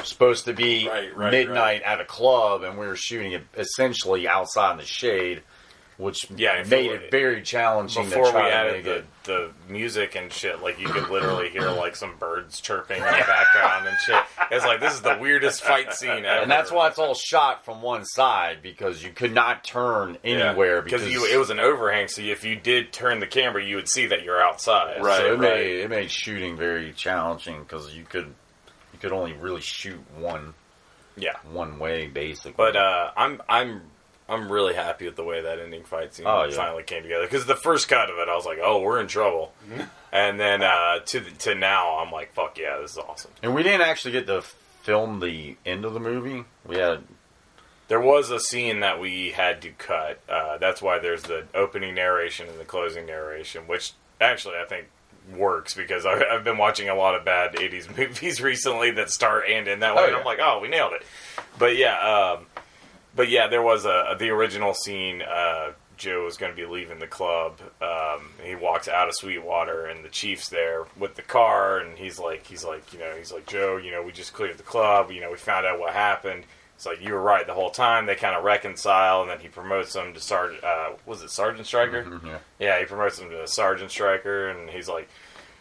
Supposed 0.02 0.44
to 0.46 0.52
be 0.52 0.88
Right, 0.88 1.16
right, 1.16 1.30
midnight 1.30 1.82
at 1.82 2.00
a 2.00 2.04
club, 2.04 2.62
and 2.62 2.76
we 2.78 2.86
were 2.86 2.96
shooting 2.96 3.32
it 3.32 3.44
essentially 3.56 4.26
outside 4.28 4.72
in 4.72 4.78
the 4.78 4.84
shade, 4.84 5.42
which 5.96 6.28
Yeah, 6.30 6.62
made 6.66 6.90
it- 6.90 7.02
it 7.04 7.10
very 7.10 7.42
challenging 7.42 8.04
Before 8.04 8.32
we 8.32 8.40
added 8.40 8.84
the, 8.84 9.04
the 9.24 9.50
music 9.68 10.16
and 10.16 10.32
shit, 10.32 10.60
like 10.62 10.80
you 10.80 10.88
could 10.88 11.08
literally 11.08 11.50
hear 11.50 11.70
like 11.70 11.94
some 11.96 12.16
birds 12.18 12.60
chirping 12.60 12.96
in 12.98 13.04
the 13.04 13.10
background 13.26 13.86
and 13.86 13.96
shit. 14.04 14.20
It's 14.50 14.64
like 14.64 14.80
this 14.80 14.92
is 14.94 15.02
the 15.02 15.16
weirdest 15.20 15.62
fight 15.62 15.92
scene 15.94 16.24
ever. 16.24 16.42
And 16.42 16.50
that's 16.50 16.72
why 16.72 16.88
it's 16.88 16.98
all 16.98 17.14
shot 17.14 17.64
from 17.64 17.80
one 17.80 18.04
side 18.04 18.58
because 18.62 19.02
you 19.04 19.10
could 19.10 19.32
not 19.32 19.62
turn 19.64 20.18
Yeah. 20.24 20.48
anywhere 20.48 20.82
because 20.82 21.08
you 21.08 21.24
it 21.26 21.36
was 21.36 21.50
an 21.50 21.60
overhang. 21.60 22.08
So 22.08 22.22
if 22.22 22.44
you 22.44 22.56
did 22.56 22.92
turn 22.92 23.20
the 23.20 23.26
camera, 23.26 23.64
you 23.64 23.76
would 23.76 23.88
see 23.88 24.06
that 24.06 24.22
you're 24.24 24.42
outside. 24.42 25.02
Right, 25.02 25.18
so 25.18 25.26
it 25.26 25.30
right. 25.30 25.40
made 25.40 25.78
it 25.80 25.90
made 25.90 26.10
shooting 26.10 26.56
very 26.56 26.92
challenging 26.92 27.60
because 27.62 27.94
you 27.94 28.04
could 28.04 28.34
you 28.92 28.98
could 29.00 29.12
only 29.12 29.32
really 29.32 29.60
shoot 29.60 30.00
one 30.18 30.54
Yeah. 31.16 31.36
one 31.50 31.78
way 31.78 32.08
basically. 32.08 32.54
But 32.56 32.74
uh, 32.76 33.10
I'm 33.16 33.40
I'm 33.48 33.82
I'm 34.28 34.50
really 34.50 34.74
happy 34.74 35.04
with 35.04 35.16
the 35.16 35.24
way 35.24 35.42
that 35.42 35.58
ending 35.58 35.84
fight 35.84 36.14
scene 36.14 36.26
Oh, 36.26 36.44
yeah. 36.44 36.54
finally 36.56 36.82
came 36.82 37.02
together. 37.02 37.24
Because 37.24 37.44
the 37.46 37.56
first 37.56 37.88
cut 37.88 38.08
of 38.10 38.16
it, 38.18 38.28
I 38.28 38.34
was 38.34 38.46
like, 38.46 38.58
"Oh, 38.62 38.80
we're 38.80 38.98
in 39.00 39.06
trouble," 39.06 39.52
and 40.12 40.40
then 40.40 40.62
uh, 40.62 41.00
to 41.06 41.20
the, 41.20 41.30
to 41.30 41.54
now, 41.54 41.98
I'm 41.98 42.10
like, 42.10 42.32
"Fuck 42.34 42.56
yeah, 42.58 42.78
this 42.80 42.92
is 42.92 42.98
awesome." 42.98 43.30
and 43.42 43.54
we 43.54 43.62
didn't 43.62 43.82
actually 43.82 44.12
get 44.12 44.26
to 44.28 44.42
film 44.82 45.20
the 45.20 45.56
end 45.66 45.84
of 45.84 45.92
the 45.94 46.00
movie. 46.00 46.44
We 46.66 46.76
had 46.76 47.02
There 47.88 48.00
was 48.00 48.30
a 48.30 48.40
scene 48.40 48.80
that 48.80 48.98
we 48.98 49.30
had 49.32 49.60
to 49.62 49.70
cut. 49.72 50.20
Uh, 50.28 50.56
that's 50.58 50.80
why 50.80 50.98
there's 50.98 51.22
the 51.24 51.44
opening 51.54 51.94
narration 51.94 52.48
and 52.48 52.58
the 52.58 52.64
closing 52.64 53.04
narration, 53.06 53.66
which 53.66 53.92
actually 54.22 54.54
I 54.56 54.64
think 54.64 54.86
works 55.36 55.74
because 55.74 56.04
I, 56.06 56.22
I've 56.30 56.44
been 56.44 56.58
watching 56.58 56.88
a 56.88 56.94
lot 56.94 57.14
of 57.14 57.24
bad 57.26 57.54
'80s 57.56 57.94
movies 57.98 58.40
recently 58.40 58.90
that 58.92 59.10
start 59.10 59.44
and 59.50 59.68
end 59.68 59.82
that 59.82 59.94
way, 59.94 60.02
Oh, 60.04 60.06
and. 60.06 60.16
I'm 60.16 60.24
like, 60.24 60.38
"Oh, 60.40 60.60
we 60.60 60.68
nailed 60.68 60.94
it." 60.94 61.02
But 61.58 61.76
yeah, 61.76 61.98
um, 62.38 62.46
but 63.14 63.28
yeah, 63.28 63.46
there 63.48 63.62
was 63.62 63.84
a 63.84 64.14
the 64.18 64.30
original 64.30 64.74
scene. 64.74 65.22
Uh, 65.22 65.72
Joe 65.96 66.26
is 66.26 66.36
going 66.36 66.52
to 66.52 66.56
be 66.56 66.66
leaving 66.66 66.98
the 66.98 67.06
club. 67.06 67.60
Um, 67.80 68.30
he 68.42 68.54
walks 68.56 68.88
out 68.88 69.08
of 69.08 69.14
Sweetwater, 69.14 69.86
and 69.86 70.04
the 70.04 70.08
chief's 70.08 70.48
there 70.48 70.84
with 70.98 71.14
the 71.14 71.22
car, 71.22 71.78
and 71.78 71.96
he's 71.96 72.18
like, 72.18 72.46
he's 72.46 72.64
like, 72.64 72.92
you 72.92 72.98
know, 72.98 73.14
he's 73.16 73.32
like, 73.32 73.46
Joe, 73.46 73.76
you 73.76 73.92
know, 73.92 74.02
we 74.02 74.10
just 74.12 74.32
cleared 74.32 74.58
the 74.58 74.64
club. 74.64 75.10
You 75.12 75.20
know, 75.20 75.30
we 75.30 75.36
found 75.36 75.66
out 75.66 75.78
what 75.78 75.92
happened. 75.92 76.44
It's 76.74 76.86
like 76.86 77.00
you 77.00 77.12
were 77.12 77.20
right 77.20 77.46
the 77.46 77.54
whole 77.54 77.70
time. 77.70 78.06
They 78.06 78.16
kind 78.16 78.34
of 78.34 78.42
reconcile, 78.42 79.22
and 79.22 79.30
then 79.30 79.38
he 79.38 79.46
promotes 79.46 79.94
him 79.94 80.12
to 80.14 80.20
sergeant. 80.20 80.64
Uh, 80.64 80.94
was 81.06 81.22
it 81.22 81.30
sergeant 81.30 81.66
striker? 81.66 82.20
yeah. 82.24 82.38
Yeah, 82.58 82.80
he 82.80 82.86
promotes 82.86 83.18
him 83.20 83.30
to 83.30 83.46
sergeant 83.46 83.92
striker, 83.92 84.48
and 84.48 84.68
he's 84.68 84.88
like, 84.88 85.08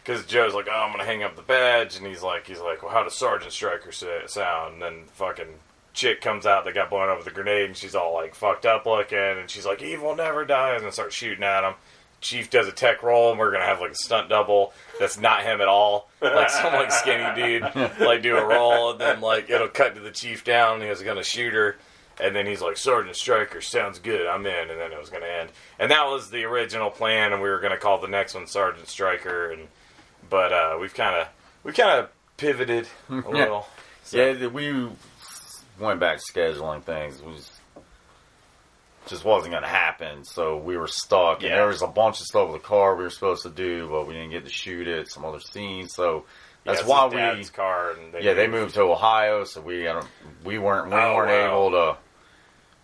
because 0.02 0.26
Joe's 0.26 0.52
like, 0.54 0.66
oh, 0.68 0.74
I'm 0.74 0.90
gonna 0.90 1.04
hang 1.04 1.22
up 1.22 1.36
the 1.36 1.42
badge, 1.42 1.96
and 1.96 2.04
he's 2.06 2.22
like, 2.22 2.46
he's 2.48 2.58
like, 2.60 2.82
well, 2.82 2.90
how 2.90 3.04
does 3.04 3.14
sergeant 3.14 3.52
striker 3.52 3.92
sound? 3.92 4.74
And 4.74 4.82
then 4.82 5.04
fucking 5.12 5.46
chick 5.94 6.20
comes 6.20 6.44
out 6.44 6.64
that 6.64 6.74
got 6.74 6.90
blown 6.90 7.08
up 7.08 7.18
with 7.18 7.26
a 7.26 7.30
grenade, 7.30 7.66
and 7.66 7.76
she's 7.76 7.94
all 7.94 8.12
like 8.12 8.34
fucked 8.34 8.66
up 8.66 8.84
looking, 8.84 9.18
and 9.18 9.48
she's 9.48 9.64
like, 9.64 9.80
evil 9.82 10.14
never 10.14 10.44
dies, 10.44 10.82
and 10.82 10.92
starts 10.92 11.14
shooting 11.14 11.44
at 11.44 11.64
him. 11.64 11.74
Chief 12.20 12.50
does 12.50 12.66
a 12.66 12.72
tech 12.72 13.02
roll, 13.02 13.30
and 13.30 13.38
we're 13.38 13.52
gonna 13.52 13.64
have 13.64 13.80
like 13.80 13.92
a 13.92 13.96
stunt 13.96 14.28
double 14.28 14.72
that's 14.98 15.18
not 15.18 15.42
him 15.42 15.60
at 15.60 15.68
all, 15.68 16.08
like 16.20 16.50
some 16.50 16.72
like 16.72 16.90
skinny 16.92 17.34
dude, 17.34 17.62
like 18.00 18.22
do 18.22 18.36
a 18.36 18.44
roll, 18.44 18.90
and 18.92 19.00
then 19.00 19.20
like 19.20 19.48
it'll 19.50 19.68
cut 19.68 19.94
to 19.94 20.00
the 20.00 20.10
chief 20.10 20.42
down, 20.44 20.80
and 20.80 20.88
he's 20.90 21.02
gonna 21.02 21.22
shoot 21.24 21.52
her. 21.54 21.76
And 22.20 22.34
then 22.36 22.46
he's 22.46 22.62
like, 22.62 22.76
Sergeant 22.76 23.16
Striker, 23.16 23.60
sounds 23.60 23.98
good, 23.98 24.24
I'm 24.28 24.46
in. 24.46 24.70
And 24.70 24.78
then 24.78 24.92
it 24.92 24.98
was 25.00 25.10
going 25.10 25.24
to 25.24 25.28
end. 25.28 25.50
And 25.80 25.90
that 25.90 26.04
was 26.06 26.30
the 26.30 26.44
original 26.44 26.88
plan, 26.88 27.32
and 27.32 27.42
we 27.42 27.48
were 27.48 27.58
going 27.58 27.72
to 27.72 27.76
call 27.76 28.00
the 28.00 28.06
next 28.06 28.34
one 28.36 28.46
Sergeant 28.46 28.86
Striker. 28.86 29.50
And 29.50 29.66
but 30.30 30.52
uh, 30.52 30.78
we've 30.80 30.94
kind 30.94 31.16
of 31.16 31.26
we 31.64 31.72
kind 31.72 31.98
of 31.98 32.10
pivoted 32.36 32.86
a 33.10 33.14
little. 33.14 33.66
So, 34.04 34.16
Yeah, 34.16 34.46
we 34.46 34.88
went 35.78 36.00
back 36.00 36.18
to 36.18 36.32
scheduling 36.32 36.82
things. 36.82 37.20
It 37.20 37.26
was 37.26 37.50
just 39.06 39.24
wasn't 39.24 39.50
going 39.52 39.62
to 39.62 39.68
happen, 39.68 40.24
so 40.24 40.56
we 40.56 40.76
were 40.78 40.86
stuck. 40.86 41.42
And 41.42 41.52
there 41.52 41.66
was 41.66 41.82
a 41.82 41.86
bunch 41.86 42.20
of 42.20 42.26
stuff 42.26 42.50
with 42.50 42.62
the 42.62 42.66
car 42.66 42.96
we 42.96 43.04
were 43.04 43.10
supposed 43.10 43.42
to 43.42 43.50
do, 43.50 43.86
but 43.88 44.06
we 44.06 44.14
didn't 44.14 44.30
get 44.30 44.44
to 44.44 44.50
shoot 44.50 44.88
it. 44.88 45.10
Some 45.10 45.24
other 45.26 45.40
scenes, 45.40 45.94
so 45.94 46.24
that's 46.64 46.80
yeah, 46.82 46.86
why 47.08 47.36
his 47.36 47.50
we. 47.50 47.54
car. 47.54 47.90
And 47.92 48.14
they 48.14 48.22
yeah, 48.22 48.32
they 48.34 48.46
moved 48.48 48.74
to 48.74 48.80
Ohio, 48.82 49.44
so 49.44 49.60
we 49.60 49.86
we 50.44 50.58
weren't 50.58 50.86
we 50.88 50.94
Oh, 50.96 51.14
weren't 51.14 51.30
wow. 51.30 51.46
able 51.48 51.70
to. 51.72 51.96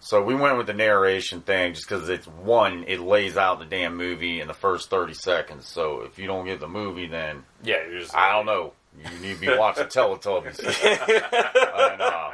So 0.03 0.22
we 0.22 0.34
went 0.34 0.57
with 0.59 0.66
the 0.66 0.72
narration 0.74 1.43
thing 1.43 1.74
just 1.74 1.86
because 1.86 2.09
it's 2.09 2.26
one, 2.26 2.84
it 2.88 3.01
lays 3.01 3.36
out 3.36 3.59
the 3.59 3.66
damn 3.66 3.97
movie 3.97 4.41
in 4.41 4.49
the 4.49 4.55
first 4.55 4.91
thirty 4.91 5.14
seconds. 5.14 5.66
So 5.68 6.03
if 6.03 6.18
you 6.18 6.26
don't 6.26 6.45
get 6.45 6.61
the 6.61 6.68
movie, 6.68 7.07
then 7.07 7.45
Yeah, 7.62 7.76
just 7.91 8.14
I 8.14 8.32
don't 8.32 8.47
know. 8.47 8.72
You 8.99 9.18
need 9.20 9.34
to 9.36 9.41
be 9.41 9.57
watching 9.57 9.84
Teletubbies. 9.86 10.59
and, 11.93 12.03
uh, 12.03 12.30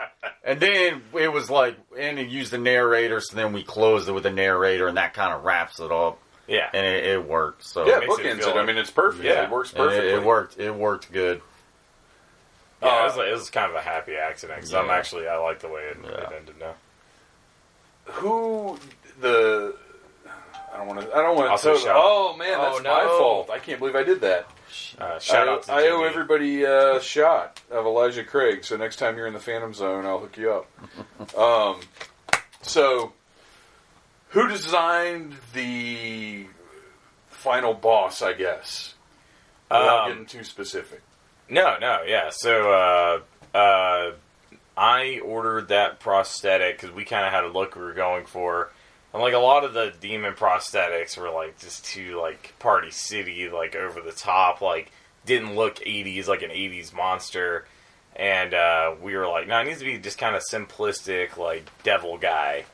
and 0.47 0.59
then 0.61 1.03
it 1.12 1.30
was 1.32 1.51
like, 1.51 1.76
and 1.99 2.18
it 2.18 2.28
used 2.28 2.53
the 2.53 2.59
narrator, 2.59 3.20
so 3.20 3.36
then 3.36 3.53
we 3.53 3.62
closed 3.62 4.09
it 4.09 4.12
with 4.12 4.22
the 4.22 4.30
narrator, 4.30 4.86
and 4.88 4.97
that 4.97 5.12
kind 5.12 5.34
of 5.34 5.44
wraps 5.44 5.80
it 5.80 5.92
up, 5.92 6.18
Yeah, 6.47 6.70
and 6.72 6.86
it, 6.86 7.05
it 7.05 7.28
worked. 7.28 7.64
So 7.66 7.86
Yeah, 7.86 7.99
it 7.99 8.09
bookends 8.09 8.38
feel 8.38 8.49
it. 8.51 8.57
I 8.57 8.64
mean, 8.64 8.78
it's 8.78 8.90
perfect. 8.90 9.24
Yeah. 9.24 9.44
It 9.44 9.51
works 9.51 9.72
And 9.72 9.80
it, 9.82 9.86
perfectly. 9.86 10.11
it 10.12 10.22
worked. 10.24 10.59
It 10.59 10.74
worked 10.74 11.12
good. 11.12 11.42
yeah. 12.82 12.88
Uh, 12.88 13.01
it, 13.01 13.05
was 13.05 13.16
like, 13.16 13.28
it 13.28 13.32
was 13.32 13.51
kind 13.51 13.68
of 13.70 13.76
a 13.76 13.80
happy 13.82 14.14
accident. 14.16 14.61
Cause 14.61 14.72
I'm 14.72 14.88
actually 14.90 15.26
I 15.28 15.36
like 15.38 15.61
the 15.61 15.68
way 15.68 15.82
it, 15.90 15.99
Yeah. 16.03 16.11
it 16.11 16.32
ended 16.38 16.55
now. 16.61 16.74
Who 18.05 18.78
the? 19.20 19.74
I 20.72 20.78
don't 20.78 20.86
want 20.88 21.01
to. 21.01 21.12
I 21.16 21.22
don't 21.22 21.36
want 21.36 21.61
to. 21.61 21.68
Oh 21.88 22.36
man, 22.36 22.59
that's 22.59 22.78
Oh, 22.78 22.82
my 22.82 23.05
fault. 23.18 23.51
I 23.51 23.59
can't 23.59 23.78
believe 23.78 23.97
I 23.97 24.03
did 24.05 24.20
that. 24.20 24.47
Uh, 24.99 25.19
shout 25.19 25.49
I, 25.49 25.53
out 25.53 25.62
to 25.64 25.73
I 25.73 25.83
owe 25.89 25.99
Jimmy. 25.99 26.05
everybody 26.09 26.64
a 26.64 27.01
shot 27.01 27.61
of 27.71 27.87
Elijah 27.87 28.25
Craig. 28.25 28.64
So 28.64 28.77
next 28.77 28.97
time 28.97 29.17
you're 29.17 29.27
in 29.27 29.35
the 29.35 29.41
Phantom 29.41 29.73
Zone, 29.75 30.07
I'll 30.07 30.19
hook 30.19 30.37
you 30.37 30.53
up. 30.53 31.37
um, 31.39 31.81
so, 32.62 33.12
who 34.31 34.49
designed 34.49 35.35
the 35.53 36.47
final 37.29 37.75
boss? 37.75 38.23
I 38.23 38.33
guess 38.33 38.95
without 39.71 40.05
Um, 40.05 40.09
getting 40.11 40.27
too 40.27 40.45
specific. 40.45 41.03
No, 41.49 41.79
no, 41.79 42.03
yeah. 42.07 42.31
So 42.31 42.73
uh, 42.73 43.57
uh, 43.57 44.12
I 44.77 45.21
ordered 45.25 45.69
that 45.69 46.01
prosthetic 46.01 46.81
because 46.81 46.95
we 46.95 47.05
kind 47.05 47.25
of 47.25 47.33
had 47.33 47.45
a 47.45 47.49
look 47.49 47.77
we 47.77 47.83
were 47.83 47.93
going 47.93 48.27
for, 48.27 48.71
and 49.17 49.23
like 49.23 49.33
a 49.33 49.39
lot 49.39 49.64
of 49.64 49.73
the 49.73 49.95
demon 49.99 50.35
prosthetics 50.35 51.17
were 51.17 51.31
like 51.31 51.59
just 51.59 51.87
too 51.87 52.21
like 52.21 52.53
Party 52.59 52.91
City, 52.91 53.49
like 53.49 53.75
over 53.75 54.03
the 54.03 54.12
top, 54.12 54.61
like 54.61 54.93
didn't 55.25 55.57
look 55.57 55.77
'80s 55.77 56.27
like 56.27 56.43
an 56.43 56.51
'80s 56.51 56.93
monster, 56.93 57.64
and 58.14 58.53
uh, 58.53 58.95
we 59.01 59.17
were 59.17 59.27
like, 59.27 59.49
no, 59.49 59.59
it 59.61 59.64
needs 59.64 59.79
to 59.79 59.87
be 59.87 59.97
just 59.97 60.19
kind 60.19 60.37
of 60.37 60.43
simplistic, 60.43 61.39
like 61.39 61.71
devil 61.83 62.19
guy. 62.19 62.67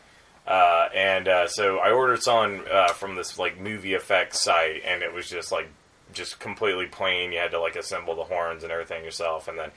Uh, 0.45 0.89
and 0.93 1.29
uh, 1.29 1.47
so 1.47 1.79
I 1.79 1.93
ordered 1.93 2.25
some 2.25 2.65
uh, 2.69 2.89
from 2.89 3.15
this 3.15 3.39
like 3.39 3.61
movie 3.61 3.95
effects 3.95 4.41
site, 4.41 4.83
and 4.85 5.05
it 5.05 5.15
was 5.15 5.29
just 5.29 5.53
like 5.53 5.69
just 6.13 6.41
completely 6.41 6.87
plain. 6.87 7.31
You 7.31 7.39
had 7.39 7.53
to 7.53 7.61
like 7.61 7.77
assemble 7.77 8.17
the 8.17 8.25
horns 8.25 8.65
and 8.65 8.73
everything 8.73 9.05
yourself, 9.05 9.47
and 9.47 9.57
then 9.57 9.71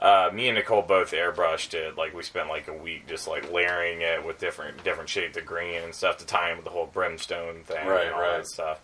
uh, 0.00 0.30
me 0.32 0.48
and 0.48 0.56
Nicole 0.56 0.82
both 0.82 1.12
airbrushed 1.12 1.74
it. 1.74 1.96
Like 1.98 2.14
we 2.14 2.22
spent 2.22 2.48
like 2.48 2.68
a 2.68 2.72
week 2.72 3.06
just 3.06 3.28
like 3.28 3.52
layering 3.52 4.00
it 4.00 4.24
with 4.24 4.38
different 4.38 4.82
different 4.84 5.08
shades 5.10 5.36
of 5.36 5.44
green 5.44 5.82
and 5.82 5.94
stuff 5.94 6.18
to 6.18 6.26
tie 6.26 6.50
in 6.50 6.56
with 6.56 6.64
the 6.64 6.70
whole 6.70 6.86
brimstone 6.86 7.62
thing 7.64 7.86
Right, 7.86 8.06
and 8.06 8.14
all 8.14 8.20
right. 8.20 8.38
that 8.38 8.46
stuff. 8.46 8.80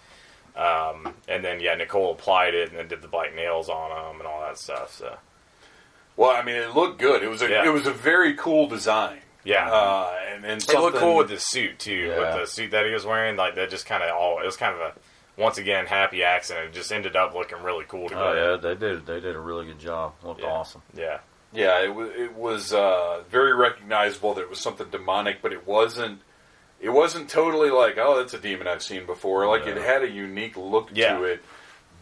Um, 0.57 1.15
and 1.29 1.45
then 1.45 1.61
yeah, 1.61 1.75
Nicole 1.75 2.13
applied 2.13 2.55
it 2.55 2.71
and 2.71 2.79
then 2.79 2.89
did 2.89 3.03
the 3.03 3.09
black 3.09 3.35
nails 3.35 3.69
on 3.69 3.91
them 3.91 4.21
and 4.21 4.27
all 4.27 4.41
that 4.41 4.59
stuff. 4.59 4.93
So 4.95 5.17
Well, 6.17 6.31
I 6.31 6.43
mean, 6.43 6.57
it 6.57 6.75
looked 6.75 6.99
good. 6.99 7.23
It 7.23 7.29
was 7.29 7.43
a 7.43 7.49
Yeah. 7.49 7.65
it 7.67 7.73
was 7.73 7.87
a 7.87 7.93
very 7.93 8.35
cool 8.35 8.67
design. 8.67 9.19
yeah, 9.45 9.71
Uh, 9.71 10.13
and, 10.35 10.45
and 10.45 10.63
It 10.63 10.69
looked 10.75 10.97
cool 10.99 11.17
with 11.17 11.29
the 11.29 11.39
suit 11.39 11.79
too. 11.79 11.93
Yeah. 11.95 12.19
With 12.37 12.41
the 12.41 12.47
suit 12.47 12.71
that 12.73 12.85
he 12.87 12.93
was 12.93 13.05
wearing, 13.07 13.37
like 13.37 13.55
that 13.57 13.71
just 13.71 13.87
kind 13.87 14.03
of 14.03 14.11
all. 14.17 14.41
It 14.41 14.47
was 14.47 14.57
kind 14.57 14.75
of 14.75 14.81
a 14.81 14.93
once 15.37 15.59
again 15.59 15.87
happy 15.87 16.23
accident. 16.23 16.67
It 16.69 16.73
just 16.75 16.91
ended 16.93 17.17
up 17.17 17.35
looking 17.35 17.63
really 17.63 17.85
cool 17.87 18.05
Oh 18.07 18.09
together. 18.09 18.51
yeah, 18.53 18.57
they 18.57 18.75
did. 18.75 19.07
They 19.07 19.21
did 19.21 19.37
a 19.37 19.41
really 19.41 19.67
good 19.67 19.79
job. 19.79 20.15
Looked 20.23 20.41
Yeah. 20.41 20.47
awesome. 20.49 20.83
yeah, 20.95 21.19
Yeah, 21.53 21.81
it 21.83 21.95
was 21.95 22.11
it 22.17 22.35
was 22.35 22.73
uh, 22.73 23.23
very 23.31 23.55
recognizable 23.55 24.35
that 24.35 24.43
it 24.43 24.51
was 24.51 24.61
something 24.61 24.89
demonic, 24.91 25.43
but 25.43 25.53
it 25.53 25.67
wasn't. 25.67 26.21
It 26.81 26.91
wasn't 26.91 27.31
totally 27.31 27.71
like, 27.71 27.97
oh, 27.99 28.19
that's 28.19 28.35
a 28.35 28.39
demon 28.39 28.69
I've 28.69 28.83
seen 28.83 29.07
before. 29.07 29.47
Like 29.49 29.67
it 29.67 29.77
had 29.79 30.03
a 30.03 30.09
unique 30.11 30.57
look 30.59 30.91
Yeah. 30.93 31.17
to 31.17 31.25
it, 31.25 31.43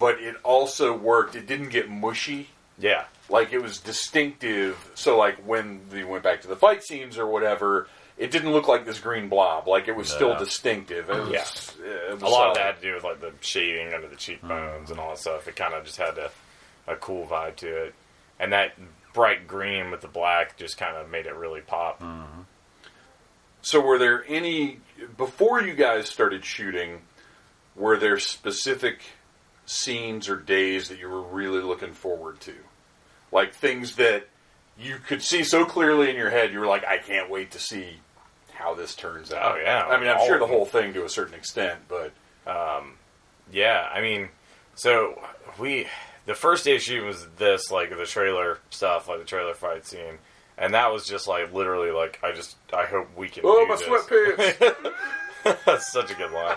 but 0.01 0.21
it 0.21 0.35
also 0.43 0.97
worked. 0.97 1.37
It 1.37 1.47
didn't 1.47 1.69
get 1.69 1.89
mushy. 1.89 2.49
yeah, 2.77 3.05
Like 3.29 3.53
it 3.53 3.61
was 3.63 3.79
distinctive. 3.79 4.91
So 4.95 5.17
like 5.17 5.37
when 5.47 5.83
they 5.91 6.03
went 6.03 6.25
back 6.25 6.41
to 6.43 6.49
the 6.49 6.57
fight 6.57 6.83
scenes 6.83 7.19
or 7.19 7.27
whatever, 7.27 7.87
it 8.17 8.31
didn't 8.31 8.53
look 8.53 8.69
like 8.69 8.85
this 8.87 8.99
green 9.01 9.29
blob. 9.29 9.67
Like 9.67 9.89
it 9.89 9.97
was 9.97 10.09
still 10.09 10.37
distinctive. 10.39 11.11
It 11.11 11.17
was, 11.21 11.31
Yeah. 11.31 12.13
was 12.13 12.23
a 12.23 12.27
lot 12.27 12.51
of 12.51 12.55
that 12.57 12.65
had 12.67 12.77
to 12.77 12.83
do 12.83 12.95
with 12.95 13.05
like 13.05 13.21
the 13.21 13.33
shading 13.41 13.93
under 13.93 14.09
the 14.09 14.17
cheekbones 14.17 14.91
and 14.91 15.01
all 15.01 15.11
that 15.11 15.19
stuff. 15.19 15.49
It 15.49 15.57
kind 15.57 15.75
of 15.75 15.85
just 15.85 15.97
had 15.97 16.17
a, 16.19 16.31
a 16.87 16.97
cool 16.97 17.27
vibe 17.27 17.57
to 17.57 17.85
it, 17.87 17.95
and 18.39 18.53
that 18.53 18.73
bright 19.13 19.47
green 19.49 19.91
with 19.91 20.01
the 20.01 20.09
black 20.09 20.57
just 20.57 20.77
kind 20.79 20.97
of 20.97 21.09
made 21.11 21.27
it 21.27 21.35
really 21.35 21.61
pop. 21.61 22.01
Mm-hmm. 22.01 22.43
So, 23.63 23.81
were 23.81 23.99
there 23.99 24.25
any 24.29 24.79
before 25.17 25.63
you 25.63 25.75
guys 25.75 26.09
started 26.09 26.45
shooting? 26.45 27.01
Were 27.77 27.97
there 27.97 28.21
specific 28.21 29.01
scenes 29.67 30.29
or 30.29 30.37
days 30.37 30.89
that 30.91 30.99
you 31.01 31.09
were 31.09 31.23
really 31.23 31.63
looking 31.63 31.93
forward 31.93 32.39
to, 32.43 32.55
like 33.33 33.55
things 33.55 33.97
that 33.97 34.29
you 34.79 34.99
could 35.05 35.23
see 35.23 35.43
so 35.43 35.65
clearly 35.65 36.11
in 36.11 36.15
your 36.17 36.31
head? 36.31 36.53
You 36.53 36.61
were 36.61 36.67
like, 36.67 36.85
"I 36.85 36.99
can't 36.99 37.29
wait 37.31 37.51
to 37.53 37.59
see 37.59 37.99
how 38.65 38.75
this 38.75 38.95
turns 38.95 39.33
out." 39.33 39.57
Oh, 39.57 39.61
yeah, 39.61 39.85
I 39.87 39.99
mean, 40.01 40.09
I'm 40.09 40.19
all 40.19 40.27
sure 40.27 40.39
the 40.39 40.47
whole 40.47 40.65
thing 40.65 40.93
to 40.95 41.05
a 41.05 41.09
certain 41.09 41.35
extent, 41.35 41.81
but 41.89 42.13
Yeah, 43.53 43.89
I 43.93 44.01
mean, 44.01 44.29
so 44.75 45.21
we 45.59 45.87
the 46.27 46.35
first 46.35 46.67
issue 46.67 47.05
was 47.05 47.27
this 47.37 47.71
like 47.71 47.91
the 47.91 48.07
trailer 48.07 48.59
stuff, 48.71 49.09
like 49.09 49.19
the 49.19 49.25
trailer 49.25 49.55
fight 49.55 49.87
scene, 49.87 50.19
and 50.57 50.75
that 50.75 50.93
was 50.93 51.07
just 51.07 51.29
like 51.29 51.53
literally 51.53 51.91
like 51.91 52.19
I 52.23 52.33
just 52.33 52.57
I 52.73 52.85
hope 52.87 53.09
we 53.17 53.29
can. 53.29 53.43
oh, 53.45 53.67
my 53.67 53.77
this. 53.77 53.87
sweatpants! 53.87 54.93
That's 55.67 55.93
such 55.93 56.11
a 56.11 56.15
good 56.15 56.33
line. 56.33 56.57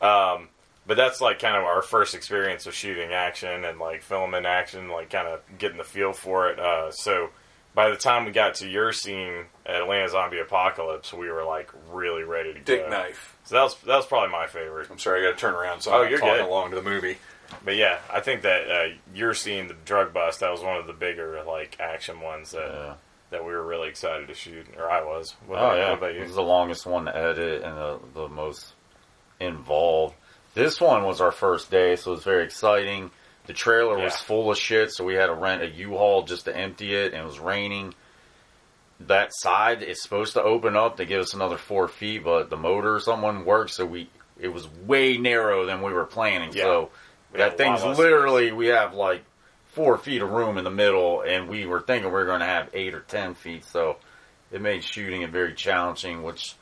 Um, 0.00 0.48
but 0.86 0.96
that's 0.96 1.20
like 1.20 1.38
kind 1.38 1.56
of 1.56 1.64
our 1.64 1.82
first 1.82 2.14
experience 2.14 2.66
of 2.66 2.74
shooting 2.74 3.12
action 3.12 3.64
and 3.64 3.78
like 3.80 4.02
filming 4.02 4.46
action, 4.46 4.88
like 4.88 5.10
kind 5.10 5.26
of 5.28 5.40
getting 5.58 5.78
the 5.78 5.84
feel 5.84 6.12
for 6.12 6.50
it. 6.50 6.58
Uh, 6.58 6.90
so 6.92 7.30
by 7.74 7.90
the 7.90 7.96
time 7.96 8.24
we 8.26 8.32
got 8.32 8.56
to 8.56 8.68
your 8.68 8.92
scene 8.92 9.44
at 9.66 9.76
Atlanta 9.82 10.08
Zombie 10.08 10.38
Apocalypse, 10.40 11.12
we 11.12 11.30
were 11.30 11.44
like 11.44 11.70
really 11.90 12.22
ready 12.22 12.52
to 12.54 12.60
Dick 12.60 12.84
go. 12.84 12.90
knife. 12.90 13.36
So 13.44 13.54
that 13.56 13.62
was 13.62 13.76
that 13.82 13.96
was 13.96 14.06
probably 14.06 14.30
my 14.30 14.46
favorite. 14.46 14.88
I'm 14.90 14.98
sorry, 14.98 15.20
I 15.26 15.30
got 15.30 15.36
to 15.38 15.40
turn 15.40 15.54
around 15.54 15.80
so 15.80 15.92
Oh, 15.92 16.02
I'm 16.02 16.10
you're 16.10 16.18
talking 16.18 16.34
good. 16.36 16.44
along 16.48 16.70
to 16.70 16.76
the 16.76 16.82
movie. 16.82 17.16
But 17.64 17.76
yeah, 17.76 17.98
I 18.10 18.20
think 18.20 18.42
that 18.42 18.70
uh, 18.70 18.94
your 19.14 19.34
scene, 19.34 19.68
the 19.68 19.76
drug 19.84 20.12
bust, 20.14 20.40
that 20.40 20.50
was 20.50 20.62
one 20.62 20.78
of 20.78 20.86
the 20.86 20.92
bigger 20.94 21.42
like 21.46 21.76
action 21.80 22.20
ones 22.20 22.52
that 22.52 22.70
Yeah. 22.72 22.94
that 23.30 23.44
we 23.44 23.52
were 23.52 23.62
really 23.66 23.88
excited 23.88 24.28
to 24.28 24.34
shoot, 24.34 24.66
or 24.78 24.90
I 24.90 25.02
was. 25.04 25.34
What, 25.46 25.58
Oh 25.60 25.68
what 25.68 25.76
yeah, 25.78 25.92
about 25.92 26.10
it 26.12 26.20
was 26.22 26.34
the 26.34 26.42
longest 26.42 26.86
one 26.86 27.04
to 27.06 27.16
edit 27.16 27.62
and 27.62 27.76
the, 27.76 27.98
the 28.14 28.28
most 28.28 28.72
involved. 29.40 30.14
This 30.54 30.80
one 30.80 31.04
was 31.04 31.20
our 31.20 31.32
first 31.32 31.70
day, 31.70 31.96
so 31.96 32.12
it 32.12 32.14
was 32.16 32.24
very 32.24 32.44
exciting. 32.44 33.10
The 33.46 33.52
trailer 33.52 33.98
was 33.98 34.14
full 34.16 34.50
of 34.50 34.58
shit, 34.58 34.92
so 34.92 35.04
we 35.04 35.14
had 35.14 35.26
to 35.26 35.34
rent 35.34 35.62
a 35.62 35.68
U-Haul 35.68 36.22
just 36.22 36.44
to 36.44 36.56
empty 36.56 36.94
it, 36.94 37.12
and 37.12 37.22
it 37.22 37.26
was 37.26 37.40
raining. 37.40 37.94
That 39.00 39.30
side 39.34 39.82
is 39.82 40.00
supposed 40.00 40.34
to 40.34 40.42
open 40.42 40.76
up 40.76 40.98
to 40.98 41.04
give 41.04 41.20
us 41.20 41.34
another 41.34 41.56
four 41.58 41.88
feet, 41.88 42.22
but 42.22 42.50
the 42.50 42.56
motor 42.56 42.94
or 42.96 43.00
someone 43.00 43.44
worked, 43.44 43.72
so 43.72 43.84
we 43.84 44.08
it 44.38 44.48
was 44.48 44.68
way 44.68 45.18
narrow 45.18 45.66
than 45.66 45.82
we 45.82 45.92
were 45.92 46.04
planning. 46.04 46.52
Yeah. 46.52 46.62
So 46.62 46.90
We 47.32 47.38
that 47.38 47.56
thing's 47.58 47.82
literally 47.84 48.52
we 48.52 48.68
have 48.68 48.94
like 48.94 49.24
four 49.72 49.98
feet 49.98 50.22
of 50.22 50.30
room 50.30 50.56
in 50.56 50.62
the 50.64 50.70
middle, 50.70 51.22
and 51.22 51.48
we 51.48 51.66
were 51.66 51.80
thinking 51.80 52.06
we 52.10 52.12
were 52.12 52.26
going 52.26 52.40
to 52.40 52.46
have 52.46 52.70
eight 52.74 52.94
or 52.94 53.00
ten 53.00 53.34
feet. 53.34 53.64
So 53.64 53.96
it 54.52 54.60
made 54.60 54.84
shooting 54.84 55.22
it 55.22 55.30
very 55.30 55.54
challenging, 55.54 56.22
which 56.22 56.54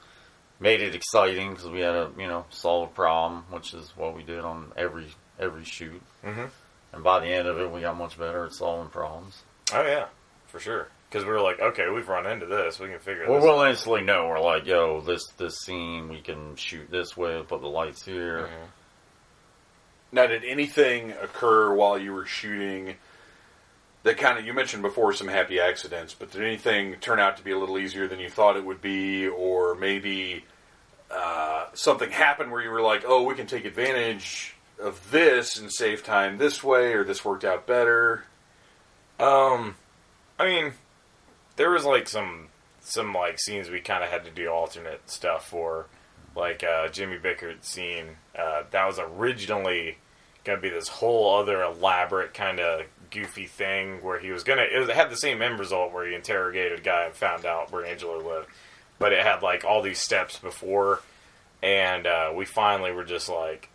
made 0.60 0.80
it 0.80 0.94
exciting 0.94 1.50
because 1.50 1.68
we 1.68 1.80
had 1.80 1.92
to 1.92 2.10
you 2.18 2.26
know 2.26 2.46
solve 2.48 2.88
a 2.88 2.92
problem, 2.94 3.44
which 3.50 3.74
is 3.74 3.92
what 3.96 4.16
we 4.16 4.22
did 4.22 4.40
on 4.40 4.72
every 4.78 5.08
every 5.38 5.64
shoot. 5.64 6.00
Mhm. 6.24 6.48
And 6.92 7.04
by 7.04 7.20
the 7.20 7.26
end 7.26 7.46
of 7.46 7.58
it, 7.58 7.70
we 7.70 7.80
got 7.82 7.96
much 7.96 8.18
better 8.18 8.46
at 8.46 8.52
solving 8.52 8.90
problems. 8.90 9.42
Oh 9.72 9.82
yeah, 9.82 10.06
for 10.46 10.58
sure. 10.58 10.88
Because 11.08 11.24
we 11.24 11.30
were 11.32 11.40
like, 11.40 11.60
okay, 11.60 11.88
we've 11.88 12.08
run 12.08 12.26
into 12.26 12.46
this. 12.46 12.78
We 12.78 12.88
can 12.88 12.98
figure 13.00 13.28
Well, 13.28 13.40
we'll 13.40 13.62
instantly 13.62 14.02
know. 14.02 14.28
We're 14.28 14.40
like, 14.40 14.66
yo, 14.66 15.00
this 15.00 15.26
this 15.38 15.58
scene 15.60 16.08
we 16.08 16.20
can 16.20 16.56
shoot 16.56 16.90
this 16.90 17.16
way, 17.16 17.42
put 17.46 17.60
the 17.60 17.68
lights 17.68 18.04
here. 18.04 18.48
Mhm. 18.48 18.68
Now, 20.12 20.26
did 20.26 20.44
anything 20.44 21.12
occur 21.12 21.72
while 21.72 21.96
you 21.96 22.12
were 22.12 22.26
shooting 22.26 22.96
that 24.02 24.16
kind 24.16 24.38
of 24.38 24.44
you 24.44 24.52
mentioned 24.52 24.82
before 24.82 25.12
some 25.12 25.28
happy 25.28 25.60
accidents, 25.60 26.14
but 26.14 26.30
did 26.32 26.42
anything 26.42 26.96
turn 26.96 27.20
out 27.20 27.36
to 27.36 27.44
be 27.44 27.52
a 27.52 27.58
little 27.58 27.78
easier 27.78 28.08
than 28.08 28.18
you 28.18 28.28
thought 28.30 28.56
it 28.56 28.64
would 28.64 28.80
be, 28.80 29.28
or 29.28 29.74
maybe 29.74 30.44
uh, 31.10 31.66
something 31.74 32.10
happened 32.10 32.50
where 32.50 32.62
you 32.62 32.70
were 32.70 32.80
like, 32.80 33.04
"Oh, 33.06 33.22
we 33.22 33.34
can 33.34 33.46
take 33.46 33.64
advantage 33.64 34.54
of 34.80 35.10
this 35.10 35.58
and 35.58 35.72
save 35.72 36.04
time 36.04 36.38
this 36.38 36.62
way," 36.62 36.92
or 36.94 37.04
this 37.04 37.24
worked 37.24 37.44
out 37.44 37.66
better? 37.66 38.24
Um, 39.18 39.76
I 40.38 40.46
mean, 40.46 40.72
there 41.56 41.70
was 41.70 41.84
like 41.84 42.08
some 42.08 42.48
some 42.80 43.12
like 43.12 43.38
scenes 43.38 43.68
we 43.68 43.80
kind 43.80 44.02
of 44.02 44.10
had 44.10 44.24
to 44.24 44.30
do 44.30 44.48
alternate 44.48 45.10
stuff 45.10 45.48
for, 45.48 45.86
like 46.34 46.64
uh, 46.64 46.88
Jimmy 46.88 47.18
Bickert 47.18 47.64
scene. 47.64 48.16
Uh, 48.36 48.62
that 48.70 48.86
was 48.86 48.98
originally 48.98 49.98
gonna 50.44 50.60
be 50.60 50.70
this 50.70 50.88
whole 50.88 51.36
other 51.36 51.62
elaborate 51.62 52.32
kind 52.32 52.60
of 52.60 52.82
goofy 53.10 53.46
thing 53.46 54.02
where 54.02 54.18
he 54.18 54.30
was 54.30 54.44
gonna 54.44 54.62
it, 54.62 54.78
was, 54.78 54.88
it 54.88 54.94
had 54.94 55.10
the 55.10 55.16
same 55.16 55.42
end 55.42 55.58
result 55.58 55.92
where 55.92 56.06
he 56.06 56.14
interrogated 56.14 56.78
a 56.78 56.82
guy 56.82 57.04
and 57.04 57.14
found 57.14 57.44
out 57.44 57.70
where 57.72 57.84
Angela 57.84 58.16
lived, 58.16 58.48
but 58.98 59.12
it 59.12 59.22
had 59.22 59.42
like 59.42 59.64
all 59.64 59.82
these 59.82 59.98
steps 59.98 60.38
before, 60.38 61.02
and 61.62 62.06
uh, 62.06 62.32
we 62.34 62.44
finally 62.44 62.92
were 62.92 63.04
just 63.04 63.28
like 63.28 63.68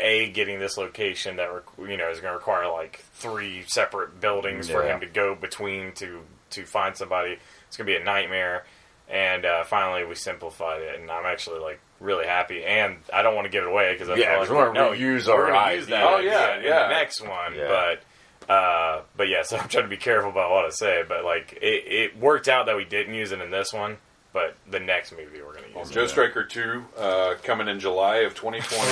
a 0.00 0.30
getting 0.30 0.58
this 0.58 0.76
location 0.76 1.36
that 1.36 1.48
you 1.78 1.96
know 1.96 2.10
is 2.10 2.20
going 2.20 2.32
to 2.32 2.36
require 2.36 2.70
like 2.70 3.02
three 3.14 3.64
separate 3.66 4.20
buildings 4.20 4.68
for 4.68 4.82
him 4.82 5.00
to 5.00 5.06
go 5.06 5.34
between 5.34 5.92
to 5.92 6.20
to 6.50 6.64
find 6.64 6.96
somebody. 6.96 7.38
It's 7.68 7.76
going 7.76 7.86
to 7.86 7.92
be 7.92 8.00
a 8.00 8.04
nightmare. 8.04 8.64
And 9.08 9.44
uh, 9.44 9.64
finally, 9.64 10.04
we 10.06 10.14
simplified 10.14 10.80
it, 10.80 10.98
and 10.98 11.10
I'm 11.10 11.26
actually 11.26 11.60
like 11.60 11.78
really 12.00 12.26
happy. 12.26 12.64
And 12.64 12.96
I 13.12 13.22
don't 13.22 13.34
want 13.34 13.44
to 13.44 13.50
give 13.50 13.64
it 13.64 13.68
away 13.68 13.92
because 13.92 14.08
I 14.08 14.14
Yeah, 14.14 14.30
feel 14.30 14.40
like 14.40 14.48
we're 14.50 14.66
gonna 14.72 14.78
no, 14.78 14.88
we're 15.36 15.52
our 15.52 15.74
use 15.74 15.86
that. 15.88 16.02
Oh, 16.04 16.18
yeah, 16.18 16.56
in 16.56 16.64
yeah. 16.64 16.88
the 16.88 16.94
next 16.94 17.20
one. 17.20 17.54
Yeah. 17.54 17.68
But 18.48 18.50
uh, 18.50 19.02
but 19.16 19.28
yeah, 19.28 19.42
so 19.42 19.58
I'm 19.58 19.68
trying 19.68 19.84
to 19.84 19.90
be 19.90 19.96
careful 19.98 20.30
about 20.30 20.50
what 20.50 20.64
I 20.64 20.70
say. 20.70 21.02
But 21.06 21.24
like, 21.24 21.52
it, 21.60 21.84
it 21.86 22.18
worked 22.18 22.48
out 22.48 22.66
that 22.66 22.76
we 22.76 22.84
didn't 22.84 23.14
use 23.14 23.30
it 23.32 23.40
in 23.42 23.50
this 23.50 23.72
one, 23.74 23.98
but 24.34 24.56
the 24.70 24.80
next 24.80 25.12
movie 25.12 25.40
we're 25.40 25.52
going 25.54 25.72
to 25.72 25.78
use 25.78 25.90
it. 25.90 25.94
Joe 25.94 26.06
Striker 26.06 26.44
two 26.44 26.84
uh, 26.98 27.36
coming 27.42 27.68
in 27.68 27.80
July 27.80 28.16
of 28.18 28.34
2020. 28.34 28.84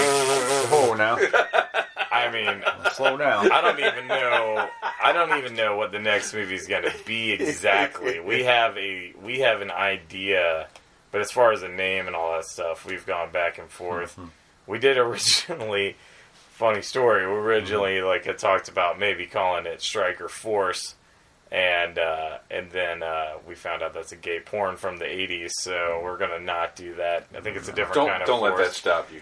Oh, 0.74 0.94
now 0.96 1.18
I 2.10 2.30
mean, 2.30 2.62
slow 2.92 3.16
down. 3.18 3.50
I 3.52 3.60
don't 3.60 3.78
even 3.78 4.06
know. 4.06 4.68
I 5.02 5.12
don't 5.12 5.36
even 5.38 5.54
know 5.54 5.76
what 5.76 5.92
the 5.92 5.98
next 5.98 6.32
movie 6.32 6.54
is 6.54 6.66
going 6.66 6.84
to 6.84 6.94
be 7.04 7.32
exactly. 7.32 8.20
We 8.20 8.44
have 8.44 8.76
a 8.78 9.12
we 9.22 9.40
have 9.40 9.60
an 9.60 9.70
idea, 9.70 10.68
but 11.10 11.20
as 11.20 11.30
far 11.30 11.52
as 11.52 11.60
the 11.62 11.68
name 11.68 12.06
and 12.06 12.14
all 12.16 12.32
that 12.32 12.44
stuff, 12.44 12.86
we've 12.86 13.04
gone 13.04 13.32
back 13.32 13.58
and 13.58 13.68
forth. 13.68 14.18
We 14.66 14.78
did 14.78 14.96
originally. 14.98 15.96
Funny 16.52 16.82
story. 16.82 17.26
We 17.26 17.32
originally 17.32 18.02
like 18.02 18.24
had 18.24 18.38
talked 18.38 18.68
about 18.68 18.98
maybe 18.98 19.26
calling 19.26 19.66
it 19.66 19.82
Striker 19.82 20.28
Force, 20.28 20.94
and 21.52 21.98
uh, 21.98 22.38
and 22.50 22.70
then 22.70 23.02
uh, 23.02 23.34
we 23.46 23.54
found 23.54 23.82
out 23.82 23.92
that's 23.92 24.12
a 24.12 24.16
gay 24.16 24.40
porn 24.40 24.76
from 24.76 24.96
the 24.96 25.04
'80s. 25.04 25.50
So 25.52 26.00
we're 26.02 26.16
gonna 26.16 26.40
not 26.40 26.74
do 26.74 26.94
that. 26.94 27.26
I 27.36 27.40
think 27.40 27.58
it's 27.58 27.68
a 27.68 27.72
different 27.72 27.94
don't 27.94 28.08
kind 28.08 28.22
of 28.22 28.26
don't 28.26 28.42
let 28.42 28.56
that 28.56 28.72
stop 28.72 29.12
you. 29.12 29.20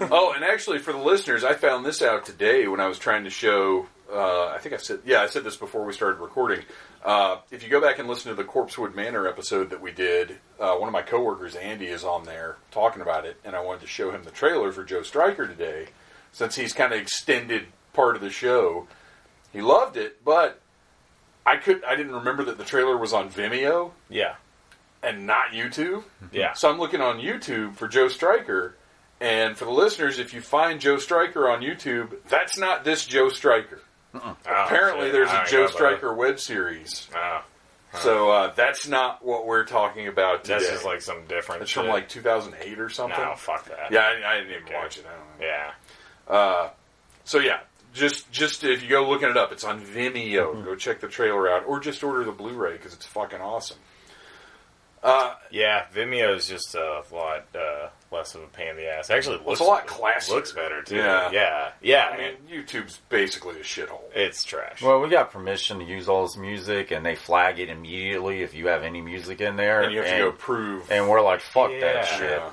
oh, 0.10 0.32
and 0.34 0.44
actually, 0.44 0.78
for 0.78 0.92
the 0.92 0.98
listeners, 0.98 1.42
I 1.42 1.54
found 1.54 1.86
this 1.86 2.02
out 2.02 2.26
today 2.26 2.68
when 2.68 2.80
I 2.80 2.86
was 2.86 2.98
trying 2.98 3.24
to 3.24 3.30
show. 3.30 3.86
Uh, 4.12 4.48
I 4.48 4.58
think 4.58 4.74
I 4.74 4.78
said, 4.78 4.98
yeah, 5.04 5.22
I 5.22 5.26
said 5.26 5.44
this 5.44 5.56
before 5.56 5.84
we 5.84 5.92
started 5.92 6.18
recording. 6.18 6.64
Uh, 7.04 7.38
if 7.52 7.62
you 7.62 7.68
go 7.68 7.80
back 7.80 8.00
and 8.00 8.08
listen 8.08 8.28
to 8.30 8.34
the 8.34 8.42
Corpsewood 8.42 8.92
Manor 8.92 9.28
episode 9.28 9.70
that 9.70 9.80
we 9.80 9.92
did, 9.92 10.36
uh, 10.58 10.74
one 10.74 10.88
of 10.88 10.92
my 10.92 11.00
coworkers, 11.00 11.54
Andy, 11.54 11.86
is 11.86 12.02
on 12.02 12.24
there 12.24 12.56
talking 12.72 13.02
about 13.02 13.24
it, 13.24 13.36
and 13.44 13.54
I 13.54 13.60
wanted 13.60 13.82
to 13.82 13.86
show 13.86 14.10
him 14.10 14.24
the 14.24 14.32
trailer 14.32 14.72
for 14.72 14.82
Joe 14.82 15.02
Striker 15.02 15.46
today, 15.46 15.90
since 16.32 16.56
he's 16.56 16.72
kind 16.72 16.92
of 16.92 16.98
extended 16.98 17.66
part 17.92 18.16
of 18.16 18.20
the 18.20 18.30
show. 18.30 18.88
He 19.52 19.62
loved 19.62 19.96
it, 19.96 20.24
but 20.24 20.60
I 21.46 21.56
could 21.56 21.82
I 21.84 21.96
didn't 21.96 22.14
remember 22.14 22.44
that 22.44 22.58
the 22.58 22.64
trailer 22.64 22.96
was 22.96 23.12
on 23.12 23.30
Vimeo 23.30 23.92
Yeah, 24.08 24.34
and 25.02 25.26
not 25.26 25.48
YouTube. 25.52 26.04
yeah. 26.32 26.52
So 26.52 26.70
I'm 26.70 26.78
looking 26.78 27.00
on 27.00 27.18
YouTube 27.18 27.74
for 27.76 27.88
Joe 27.88 28.08
Striker, 28.08 28.74
and 29.20 29.56
for 29.56 29.64
the 29.64 29.70
listeners, 29.72 30.18
if 30.18 30.32
you 30.34 30.40
find 30.40 30.80
Joe 30.80 30.98
Stryker 30.98 31.48
on 31.48 31.60
YouTube, 31.62 32.14
that's 32.28 32.58
not 32.58 32.84
this 32.84 33.04
Joe 33.06 33.28
Striker. 33.30 33.80
Oh, 34.14 34.36
Apparently, 34.44 35.06
shit. 35.06 35.12
there's 35.12 35.30
a 35.30 35.44
Joe 35.48 35.58
know 35.58 35.62
about 35.64 35.74
Stryker 35.74 36.14
web 36.14 36.40
series. 36.40 37.08
that. 37.12 37.42
Oh. 37.92 37.98
So 37.98 38.30
uh, 38.30 38.52
that's 38.54 38.86
not 38.86 39.24
what 39.24 39.46
we're 39.46 39.64
talking 39.64 40.06
about 40.06 40.44
today. 40.44 40.58
That's 40.58 40.70
just 40.70 40.84
like 40.84 41.00
some 41.00 41.24
different. 41.26 41.62
it's 41.62 41.70
shit. 41.72 41.82
from 41.82 41.90
like 41.90 42.08
2008 42.08 42.78
or 42.78 42.88
something. 42.88 43.18
no, 43.18 43.34
fuck 43.34 43.64
that. 43.64 43.90
Yeah, 43.90 44.00
I, 44.00 44.32
I 44.32 44.36
didn't 44.38 44.50
even 44.52 44.62
Okay. 44.64 44.74
watch 44.74 44.98
it. 44.98 45.06
I 45.06 45.10
don't 45.16 45.40
know. 45.40 45.46
yeah. 45.46 46.70
So 47.24 47.38
yeah, 47.38 47.60
just 47.92 48.30
just 48.32 48.64
if 48.64 48.82
you 48.82 48.88
go 48.88 49.08
looking 49.08 49.28
it 49.30 49.36
up, 49.36 49.52
it's 49.52 49.64
on 49.64 49.80
Vimeo. 49.80 50.64
Go 50.64 50.74
check 50.76 51.00
the 51.00 51.08
trailer 51.08 51.48
out, 51.50 51.64
or 51.66 51.80
just 51.80 52.02
order 52.04 52.24
the 52.24 52.32
Blu-ray 52.32 52.72
because 52.72 52.94
it's 52.94 53.06
fucking 53.06 53.40
awesome. 53.40 53.78
Uh, 55.02 55.34
Yeah, 55.50 55.86
Vimeo 55.94 56.36
is 56.36 56.46
just 56.46 56.74
a 56.74 57.02
lot 57.10 57.46
uh, 57.54 57.88
less 58.12 58.34
of 58.34 58.42
a 58.42 58.46
pain 58.48 58.68
in 58.68 58.76
the 58.76 58.86
ass. 58.86 59.08
Actually, 59.08 59.36
it 59.36 59.44
Well, 59.44 59.52
it's 59.52 59.60
a 59.62 59.64
lot 59.64 59.86
classier. 59.86 60.28
Looks 60.34 60.52
better 60.52 60.82
too. 60.82 60.96
Yeah. 60.96 61.30
yeah, 61.32 61.70
yeah. 61.80 62.08
I 62.12 62.16
mean, 62.18 62.34
YouTube's 62.64 62.98
basically 63.08 63.56
a 63.58 63.62
shithole. 63.62 64.02
it's 64.14 64.44
trash. 64.44 64.82
Well, 64.82 65.00
we 65.00 65.08
got 65.08 65.30
permission 65.30 65.78
to 65.78 65.86
use 65.86 66.06
all 66.06 66.24
this 66.26 66.36
music, 66.36 66.90
and 66.90 67.04
they 67.04 67.14
flag 67.14 67.58
it 67.58 67.70
immediately 67.70 68.42
if 68.42 68.52
you 68.52 68.66
have 68.68 68.82
any 68.82 69.00
music 69.00 69.40
in 69.40 69.56
there. 69.56 69.80
And 69.80 69.92
you 69.92 70.02
have 70.02 70.10
to 70.10 70.18
go 70.18 70.32
prove. 70.32 70.90
and 70.92 71.08
we're 71.08 71.22
like, 71.22 71.40
fuck 71.40 71.70
Yeah. 71.70 71.80
that 71.80 72.04
shit. 72.06 72.30
Yeah. 72.30 72.50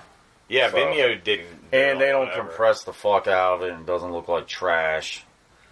yeah, 0.48 0.72
so- 0.72 0.78
Vimeo 0.78 1.22
didn't. 1.22 1.48
And 1.74 2.00
they 2.00 2.12
don't 2.12 2.28
whatever. 2.28 2.48
compress 2.48 2.86
the 2.86 2.94
fuck 2.94 3.28
out 3.28 3.56
of 3.56 3.64
it 3.64 3.74
and 3.74 3.86
doesn't 3.86 4.14
look 4.14 4.30
like 4.30 4.48
trash. 4.48 5.26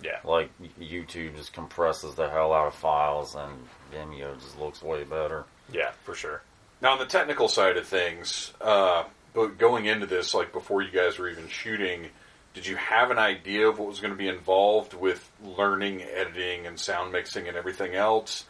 Yeah, 0.03 0.19
Like 0.23 0.49
YouTube 0.79 1.35
just 1.35 1.53
compresses 1.53 2.15
the 2.15 2.29
hell 2.29 2.53
out 2.53 2.67
of 2.67 2.75
files, 2.75 3.35
and 3.35 3.53
Vimeo 3.93 4.35
just 4.39 4.59
looks 4.59 4.81
way 4.83 5.03
better. 5.03 5.45
yeah, 5.71 5.91
for 6.03 6.13
sure. 6.15 6.41
Now, 6.81 6.91
on 6.93 6.99
the 6.99 7.05
technical 7.05 7.47
side 7.47 7.77
of 7.77 7.87
things, 7.87 8.51
uh, 8.61 9.05
but 9.33 9.57
going 9.57 9.85
into 9.85 10.05
this, 10.05 10.33
like 10.33 10.51
before 10.51 10.81
you 10.81 10.91
guys 10.91 11.17
were 11.17 11.29
even 11.29 11.47
shooting, 11.47 12.07
did 12.53 12.67
you 12.67 12.75
have 12.75 13.09
an 13.11 13.17
idea 13.17 13.67
of 13.67 13.79
what 13.79 13.87
was 13.87 13.99
going 13.99 14.11
to 14.13 14.17
be 14.17 14.27
involved 14.27 14.93
with 14.93 15.29
learning 15.43 16.03
editing 16.03 16.67
and 16.67 16.79
sound 16.79 17.11
mixing 17.11 17.47
and 17.47 17.55
everything 17.57 17.95
else? 17.95 18.45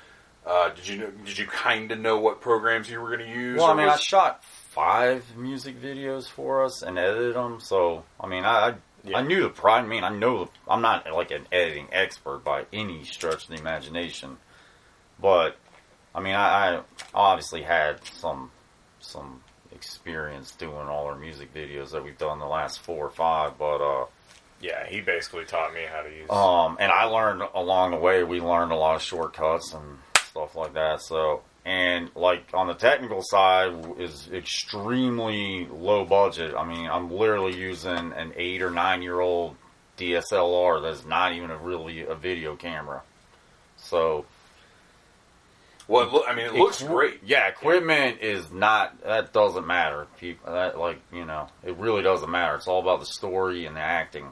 Uh, 0.45 0.69
did 0.69 0.87
you 0.87 0.97
know, 0.97 1.11
did 1.25 1.37
you 1.37 1.45
kind 1.47 1.91
of 1.91 1.99
know 1.99 2.19
what 2.19 2.41
programs 2.41 2.89
you 2.89 2.99
were 3.01 3.15
going 3.15 3.27
to 3.27 3.33
use? 3.33 3.57
Well, 3.57 3.67
I 3.67 3.73
mean, 3.75 3.87
I 3.89 3.95
shot 3.95 4.43
five 4.43 5.23
music 5.37 5.81
videos 5.81 6.27
for 6.27 6.63
us 6.65 6.81
and 6.83 6.97
edited 6.99 7.35
them, 7.35 7.59
so 7.61 8.03
I 8.19 8.27
mean, 8.27 8.43
I 8.43 8.69
I, 8.69 8.73
Yeah. 9.05 9.17
I 9.17 9.21
knew 9.21 9.43
the 9.43 9.49
pro. 9.49 9.73
I 9.73 9.81
mean, 9.83 10.03
I 10.03 10.09
know 10.09 10.49
I'm 10.67 10.81
not 10.81 11.09
like 11.13 11.31
an 11.31 11.45
editing 11.51 11.87
expert 11.91 12.43
by 12.43 12.65
any 12.73 13.03
stretch 13.03 13.43
of 13.43 13.49
the 13.49 13.55
imagination, 13.55 14.37
but 15.19 15.57
I 16.13 16.19
mean, 16.21 16.35
I, 16.35 16.77
I 16.77 16.81
obviously 17.13 17.61
had 17.61 18.03
some 18.05 18.51
some 18.99 19.41
experience 19.73 20.51
doing 20.51 20.87
all 20.87 21.05
our 21.07 21.15
music 21.15 21.53
videos 21.53 21.91
that 21.91 22.03
we've 22.03 22.17
done 22.17 22.39
the 22.39 22.45
last 22.47 22.79
four 22.79 23.05
or 23.05 23.11
five, 23.11 23.57
but 23.57 23.77
uh, 23.81 24.05
Yeah, 24.61 24.85
he 24.87 25.01
basically 25.01 25.45
taught 25.45 25.73
me 25.73 25.81
how 25.91 26.01
to 26.01 26.09
use. 26.09 26.29
um, 26.29 26.77
and 26.79 26.91
I 26.91 27.03
learned 27.03 27.43
along 27.53 27.91
the 27.91 27.97
way. 27.97 28.23
We 28.23 28.39
learned 28.41 28.71
a 28.71 28.75
lot 28.75 28.95
of 28.95 29.01
shortcuts 29.01 29.73
and 29.73 29.97
stuff 30.17 30.55
like 30.55 30.73
that. 30.73 31.01
So, 31.01 31.41
and 31.66 32.11
like 32.16 32.43
on 32.53 32.68
the 32.68 32.76
technical 32.76 33.22
side 33.24 33.74
is 33.99 34.30
extremely 34.32 35.68
low 35.72 36.05
budget. 36.05 36.53
I 36.55 36.63
mean, 36.63 36.88
I'm 36.88 37.11
literally 37.11 37.55
using 37.57 38.13
an 38.13 38.34
eight 38.38 38.61
or 38.61 38.70
nine 38.70 39.01
year 39.01 39.20
old 39.20 39.55
DSLR 39.97 40.82
that's 40.84 41.05
not 41.05 41.34
even 41.34 41.49
a 41.49 41.57
really 41.57 42.01
a 42.05 42.13
video 42.16 42.55
camera. 42.55 43.01
So, 43.78 44.26
well, 45.88 46.24
I 46.28 46.36
mean, 46.36 46.45
it 46.45 46.53
looks 46.53 46.82
equi- 46.82 46.93
great. 46.93 47.20
Yeah, 47.26 47.47
equipment 47.47 48.20
is 48.22 48.51
not. 48.51 49.01
That 49.03 49.34
doesn't 49.34 49.66
matter. 49.66 50.07
People, 50.20 50.53
that 50.53 50.78
like 50.78 50.99
you 51.11 51.26
know, 51.26 51.47
it 51.63 51.76
really 51.78 52.03
doesn't 52.03 52.30
matter. 52.30 52.55
It's 52.55 52.68
all 52.68 52.82
about 52.82 52.99
the 52.99 53.05
story 53.07 53.66
and 53.66 53.76
the 53.76 53.82
acting. 53.82 54.32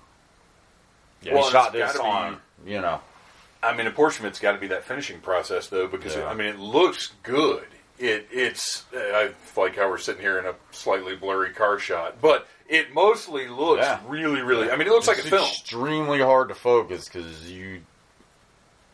Yeah. 1.24 1.34
Well, 1.36 1.46
we 1.46 1.52
shot 1.52 1.72
this 1.74 1.94
gotta 1.94 2.00
be- 2.00 2.06
on, 2.06 2.38
you 2.66 2.82
know. 2.82 3.02
I 3.64 3.76
mean, 3.76 3.88
a 3.88 3.92
portion 3.92 4.26
of 4.26 4.30
it's 4.32 4.40
got 4.40 4.52
to 4.54 4.58
be 4.60 4.68
that 4.68 4.84
finishing 4.84 5.20
process, 5.20 5.68
though, 5.68 5.88
because 5.88 6.16
Yeah. 6.16 6.28
I 6.28 6.34
mean, 6.34 6.48
it 6.48 6.60
looks 6.60 7.14
good. 7.24 7.66
It 8.00 8.28
it's 8.32 8.84
I 8.96 9.32
like 9.56 9.76
how 9.78 9.90
we're 9.90 9.98
sitting 10.00 10.22
here 10.22 10.38
in 10.40 10.46
a 10.46 10.56
slightly 10.72 11.16
blurry 11.16 11.52
car 11.52 11.80
shot, 11.80 12.22
but 12.22 12.48
it 12.68 12.94
mostly 12.94 13.48
looks 13.48 13.84
Yeah. 13.84 14.00
really, 14.08 14.42
really. 14.42 14.70
I 14.72 14.76
mean, 14.76 14.88
it 14.88 14.92
looks 14.92 15.08
like 15.08 15.18
a 15.18 15.22
It's 15.22 15.30
film. 15.30 15.48
Extremely 15.48 16.20
hard 16.20 16.50
to 16.50 16.56
focus 16.56 17.06
because 17.08 17.52
you 17.52 17.82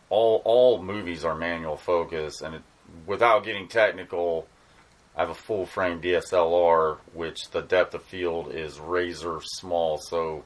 all 0.08 0.42
all 0.44 0.82
movies 0.82 1.24
are 1.24 1.34
manual 1.34 1.76
focus, 1.76 2.40
and 2.42 2.56
it, 2.56 2.62
without 3.06 3.44
getting 3.44 3.68
technical, 3.68 4.46
I 5.16 5.20
have 5.20 5.30
a 5.30 5.34
full 5.34 5.66
frame 5.66 6.00
DSLR, 6.00 6.98
which 7.14 7.50
the 7.50 7.62
depth 7.62 7.94
of 7.94 8.02
field 8.02 8.52
is 8.52 8.78
razor 8.80 9.40
small. 9.42 9.98
So 9.98 10.44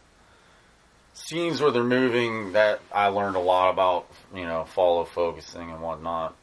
scenes 1.15 1.61
where 1.61 1.71
they're 1.71 1.83
moving, 1.83 2.53
that 2.53 2.81
I 2.93 3.09
learned 3.09 3.37
a 3.37 3.41
lot 3.41 3.71
about. 3.71 4.07
You 4.35 4.45
know, 4.45 4.65
follow 4.65 5.05
focusing 5.05 5.71
and 5.71 5.81
whatnot. 5.81 6.37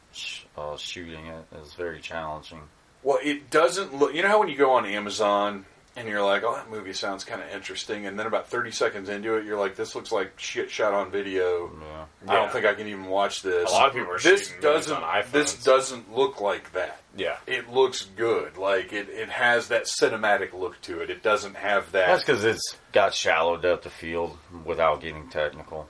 Uh, 0.56 0.76
shooting 0.76 1.26
it 1.26 1.44
is 1.62 1.72
very 1.74 2.00
challenging. 2.00 2.60
Well, 3.02 3.18
it 3.22 3.50
doesn't 3.50 3.94
look. 3.94 4.14
You 4.14 4.22
know 4.22 4.28
how 4.28 4.40
when 4.40 4.48
you 4.48 4.56
go 4.56 4.72
on 4.72 4.84
Amazon 4.84 5.64
and 5.96 6.08
you're 6.08 6.22
like, 6.22 6.42
"Oh, 6.44 6.54
that 6.54 6.70
movie 6.70 6.92
sounds 6.92 7.24
kind 7.24 7.42
of 7.42 7.48
interesting," 7.50 8.06
and 8.06 8.18
then 8.18 8.26
about 8.26 8.48
30 8.48 8.70
seconds 8.70 9.08
into 9.08 9.36
it, 9.36 9.44
you're 9.44 9.58
like, 9.58 9.76
"This 9.76 9.94
looks 9.94 10.10
like 10.12 10.32
shit 10.38 10.70
shot 10.70 10.92
on 10.94 11.10
video." 11.10 11.70
Yeah. 11.80 12.04
I 12.28 12.34
don't 12.34 12.44
Yeah. 12.44 12.50
think 12.50 12.66
I 12.66 12.74
can 12.74 12.86
even 12.88 13.06
watch 13.06 13.42
this. 13.42 13.68
A 13.68 13.72
lot 13.72 13.88
of 13.88 13.94
people 13.94 14.10
are 14.12 14.18
this 14.18 14.48
shooting 14.48 14.62
movies 14.62 14.86
doesn't. 14.86 15.02
on 15.02 15.24
This 15.32 15.62
doesn't 15.64 16.14
look 16.14 16.40
like 16.40 16.72
that. 16.72 17.00
Yeah. 17.16 17.36
It 17.46 17.68
looks 17.70 18.02
good. 18.16 18.56
Like 18.56 18.92
it, 18.92 19.08
it 19.08 19.28
has 19.28 19.68
that 19.68 19.84
cinematic 19.84 20.52
look 20.52 20.80
to 20.82 21.00
it. 21.00 21.10
It 21.10 21.22
doesn't 21.22 21.56
have 21.56 21.92
that. 21.92 22.06
That's 22.06 22.24
because 22.24 22.44
it's 22.44 22.76
got 22.92 23.14
shallow 23.14 23.56
depth 23.56 23.86
of 23.86 23.92
field 23.92 24.38
without 24.64 25.00
getting 25.00 25.28
technical. 25.28 25.88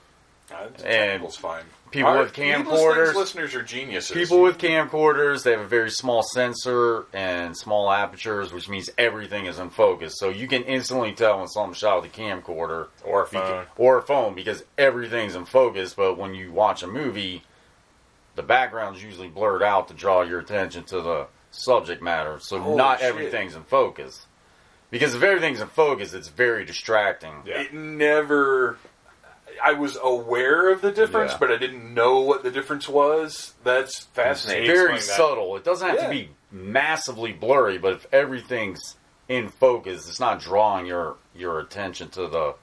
Uh, 0.53 0.65
and 0.65 0.77
technical's 0.77 1.37
fine. 1.37 1.63
people 1.91 2.09
Our- 2.11 2.19
with 2.19 2.33
camcorders- 2.33 3.15
listeners 3.15 3.55
are 3.55 3.61
geniuses. 3.63 4.11
People 4.15 4.41
with 4.41 4.57
camcorders, 4.57 5.43
they 5.43 5.51
have 5.51 5.59
a 5.61 5.65
very 5.67 5.89
small 5.91 6.23
sensor 6.23 7.05
and 7.13 7.57
small 7.57 7.91
apertures, 7.91 8.53
which 8.53 8.69
means 8.69 8.89
everything 8.97 9.45
is 9.45 9.59
in 9.59 9.69
focus. 9.69 10.15
So 10.17 10.29
you 10.29 10.47
can 10.47 10.63
instantly 10.63 11.13
tell 11.13 11.39
when 11.39 11.47
something's 11.47 11.77
shot 11.77 12.01
with 12.01 12.11
a 12.11 12.17
camcorder 12.17 12.87
Or 13.03 13.23
a 13.23 13.25
beca- 13.27 13.31
phone. 13.31 13.65
or 13.77 13.97
a 13.97 14.01
phone 14.01 14.33
because 14.35 14.63
everything's 14.77 15.35
in 15.35 15.45
focus. 15.45 15.93
But 15.93 16.17
when 16.17 16.33
you 16.35 16.51
watch 16.51 16.83
a 16.83 16.87
movie, 16.87 17.43
the 18.35 18.43
background's 18.43 19.03
usually 19.03 19.27
blurred 19.29 19.61
out 19.63 19.87
to 19.89 19.93
draw 19.93 20.21
your 20.21 20.39
attention 20.39 20.83
to 20.85 21.01
the 21.01 21.27
subject 21.51 22.01
matter. 22.01 22.39
So 22.39 22.59
Holy 22.59 22.75
not 22.77 22.99
shit. 22.99 23.09
everything's 23.09 23.55
in 23.55 23.63
focus. 23.63 24.25
Because 24.89 25.15
if 25.15 25.23
everything's 25.23 25.59
in 25.59 25.67
focus, 25.69 26.13
it's 26.13 26.27
very 26.27 26.65
distracting. 26.65 27.33
Yeah. 27.45 27.61
It 27.61 27.73
never. 27.73 28.77
I 29.63 29.73
was 29.73 29.97
aware 30.01 30.69
of 30.71 30.81
the 30.81 30.91
difference, 30.91 31.31
Yeah. 31.33 31.37
but 31.39 31.51
I 31.51 31.57
didn't 31.57 31.93
know 31.93 32.19
what 32.21 32.43
the 32.43 32.51
difference 32.51 32.87
was. 32.87 33.53
That's 33.63 33.89
It's 33.99 34.05
fascinating. 34.13 34.67
very 34.67 34.95
explain 34.95 35.17
that. 35.17 35.23
subtle. 35.29 35.57
It 35.57 35.63
doesn't 35.63 35.87
have 35.87 35.97
Yeah. 35.97 36.03
to 36.07 36.09
be 36.09 36.29
massively 36.51 37.31
blurry, 37.33 37.77
but 37.77 37.93
if 37.93 38.07
everything's 38.13 38.97
in 39.27 39.49
focus, 39.49 40.07
it's 40.07 40.19
not 40.19 40.39
drawing 40.39 40.85
your 40.85 41.15
your 41.35 41.59
attention 41.59 42.09
to 42.09 42.27
the, 42.27 42.53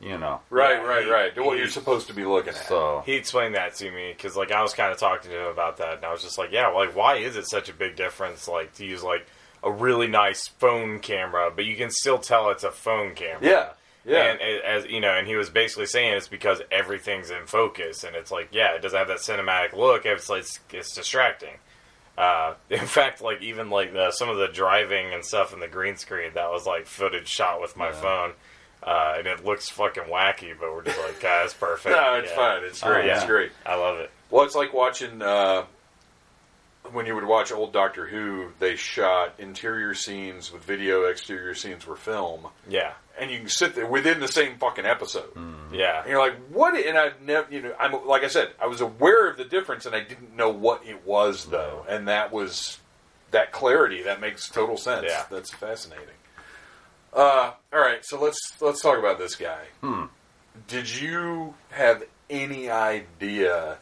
you 0.00 0.16
know. 0.16 0.40
Right, 0.48 0.76
Yeah, 0.76 0.82
right, 0.86 1.04
he- 1.04 1.10
right. 1.10 1.34
To 1.34 1.42
what 1.42 1.58
you're 1.58 1.68
supposed 1.68 2.06
to 2.06 2.14
be 2.14 2.24
looking 2.24 2.50
at. 2.54 2.66
So 2.66 3.02
He 3.04 3.14
explained 3.14 3.54
that 3.56 3.74
to 3.76 3.90
me 3.90 4.12
because, 4.16 4.36
like, 4.36 4.50
I 4.50 4.62
was 4.62 4.72
kind 4.72 4.90
of 4.90 4.98
talking 4.98 5.30
to 5.30 5.36
him 5.38 5.46
about 5.48 5.76
that, 5.78 5.94
and 5.96 6.04
I 6.04 6.12
was 6.12 6.22
just 6.22 6.38
like, 6.38 6.50
"Yeah, 6.52 6.68
like, 6.68 6.94
why 6.96 7.16
is 7.16 7.36
it 7.36 7.46
such 7.48 7.68
a 7.68 7.72
big 7.74 7.94
difference, 7.96 8.48
like, 8.48 8.72
to 8.76 8.86
use 8.86 9.02
like 9.02 9.26
a 9.62 9.70
really 9.70 10.06
nice 10.06 10.46
phone 10.48 10.98
camera, 11.00 11.50
but 11.54 11.64
you 11.66 11.76
can 11.76 11.90
still 11.90 12.18
tell 12.18 12.48
it's 12.50 12.64
a 12.64 12.70
phone 12.70 13.14
camera?" 13.14 13.38
yeah, 13.42 13.68
yeah. 14.06 14.32
And 14.32 14.40
as 14.64 14.86
you 14.86 15.00
know, 15.00 15.12
and 15.12 15.26
he 15.26 15.36
was 15.36 15.50
basically 15.50 15.86
saying 15.86 16.14
it's 16.14 16.28
because 16.28 16.62
everything's 16.70 17.30
in 17.30 17.46
focus, 17.46 18.04
and 18.04 18.14
it's 18.16 18.30
like, 18.30 18.48
yeah, 18.52 18.74
it 18.74 18.82
doesn't 18.82 18.98
have 18.98 19.08
that 19.08 19.18
cinematic 19.18 19.72
look. 19.74 20.06
It's 20.06 20.28
like 20.28 20.44
it's, 20.72 20.94
distracting. 20.94 21.56
Uh, 22.16 22.54
in 22.70 22.86
fact, 22.86 23.20
like 23.20 23.42
even 23.42 23.68
like 23.68 23.92
the, 23.92 24.10
some 24.12 24.28
of 24.28 24.36
the 24.38 24.48
driving 24.48 25.12
and 25.12 25.24
stuff 25.24 25.52
in 25.52 25.60
the 25.60 25.68
green 25.68 25.96
screen, 25.96 26.30
that 26.34 26.50
was 26.50 26.64
like 26.66 26.86
footage 26.86 27.28
shot 27.28 27.60
with 27.60 27.76
my 27.76 27.88
Yeah. 27.90 28.00
phone, 28.00 28.32
uh, 28.82 29.14
and 29.18 29.26
it 29.26 29.44
looks 29.44 29.68
fucking 29.68 30.04
wacky. 30.04 30.54
But 30.58 30.72
we're 30.72 30.82
just 30.84 30.98
like, 30.98 31.20
God, 31.20 31.44
it's 31.44 31.54
perfect. 31.60 31.94
no, 31.94 32.14
it's 32.14 32.30
Yeah. 32.30 32.36
fine. 32.36 32.64
It's 32.64 32.82
Oh, 32.82 32.88
great. 32.88 33.06
yeah. 33.06 33.16
It's 33.16 33.26
great. 33.26 33.52
I 33.66 33.74
love 33.74 33.98
it. 33.98 34.10
Well, 34.30 34.44
it's 34.44 34.54
like 34.54 34.72
watching 34.72 35.20
uh, 35.22 35.64
when 36.92 37.06
you 37.06 37.14
would 37.14 37.24
watch 37.24 37.52
old 37.52 37.72
Doctor 37.72 38.06
Who. 38.06 38.48
They 38.60 38.76
shot 38.76 39.34
interior 39.38 39.94
scenes 39.94 40.52
with 40.52 40.62
video. 40.64 41.04
Exterior 41.04 41.54
scenes 41.54 41.86
were 41.86 41.96
film, 41.96 42.46
Yeah, 42.68 42.92
and 43.18 43.30
you 43.30 43.38
can 43.38 43.48
sit 43.48 43.74
there 43.74 43.86
within 43.86 44.20
the 44.20 44.28
same 44.28 44.56
fucking 44.58 44.84
episode. 44.86 45.30
yeah. 45.72 46.00
And 46.02 46.10
you're 46.10 46.18
like, 46.20 46.36
what? 46.50 46.74
And 46.76 46.96
I've 46.98 47.20
never, 47.22 47.50
you 47.52 47.62
know, 47.62 47.74
I'm 47.78 48.06
like 48.06 48.22
I 48.24 48.28
said, 48.28 48.50
I 48.60 48.66
was 48.66 48.80
aware 48.80 49.28
of 49.28 49.36
the 49.36 49.44
difference, 49.44 49.86
and 49.86 49.94
I 49.94 50.00
didn't 50.00 50.34
know 50.36 50.50
what 50.50 50.86
it 50.86 51.06
was 51.06 51.46
though, 51.46 51.84
and 51.88 52.08
that 52.08 52.32
was 52.32 52.78
that 53.30 53.52
clarity. 53.52 54.02
That 54.02 54.20
makes 54.20 54.48
total 54.48 54.76
sense. 54.76 55.06
Yeah. 55.08 55.24
that's 55.30 55.52
fascinating. 55.52 56.08
Uh, 57.12 57.52
all 57.72 57.80
right, 57.80 58.04
so 58.04 58.20
let's 58.20 58.38
let's 58.60 58.82
talk 58.82 58.98
about 58.98 59.18
this 59.18 59.34
guy. 59.36 59.62
Hmm. 59.80 60.04
Did 60.68 60.94
you 61.00 61.54
have 61.70 62.02
any 62.28 62.68
idea? 62.70 63.78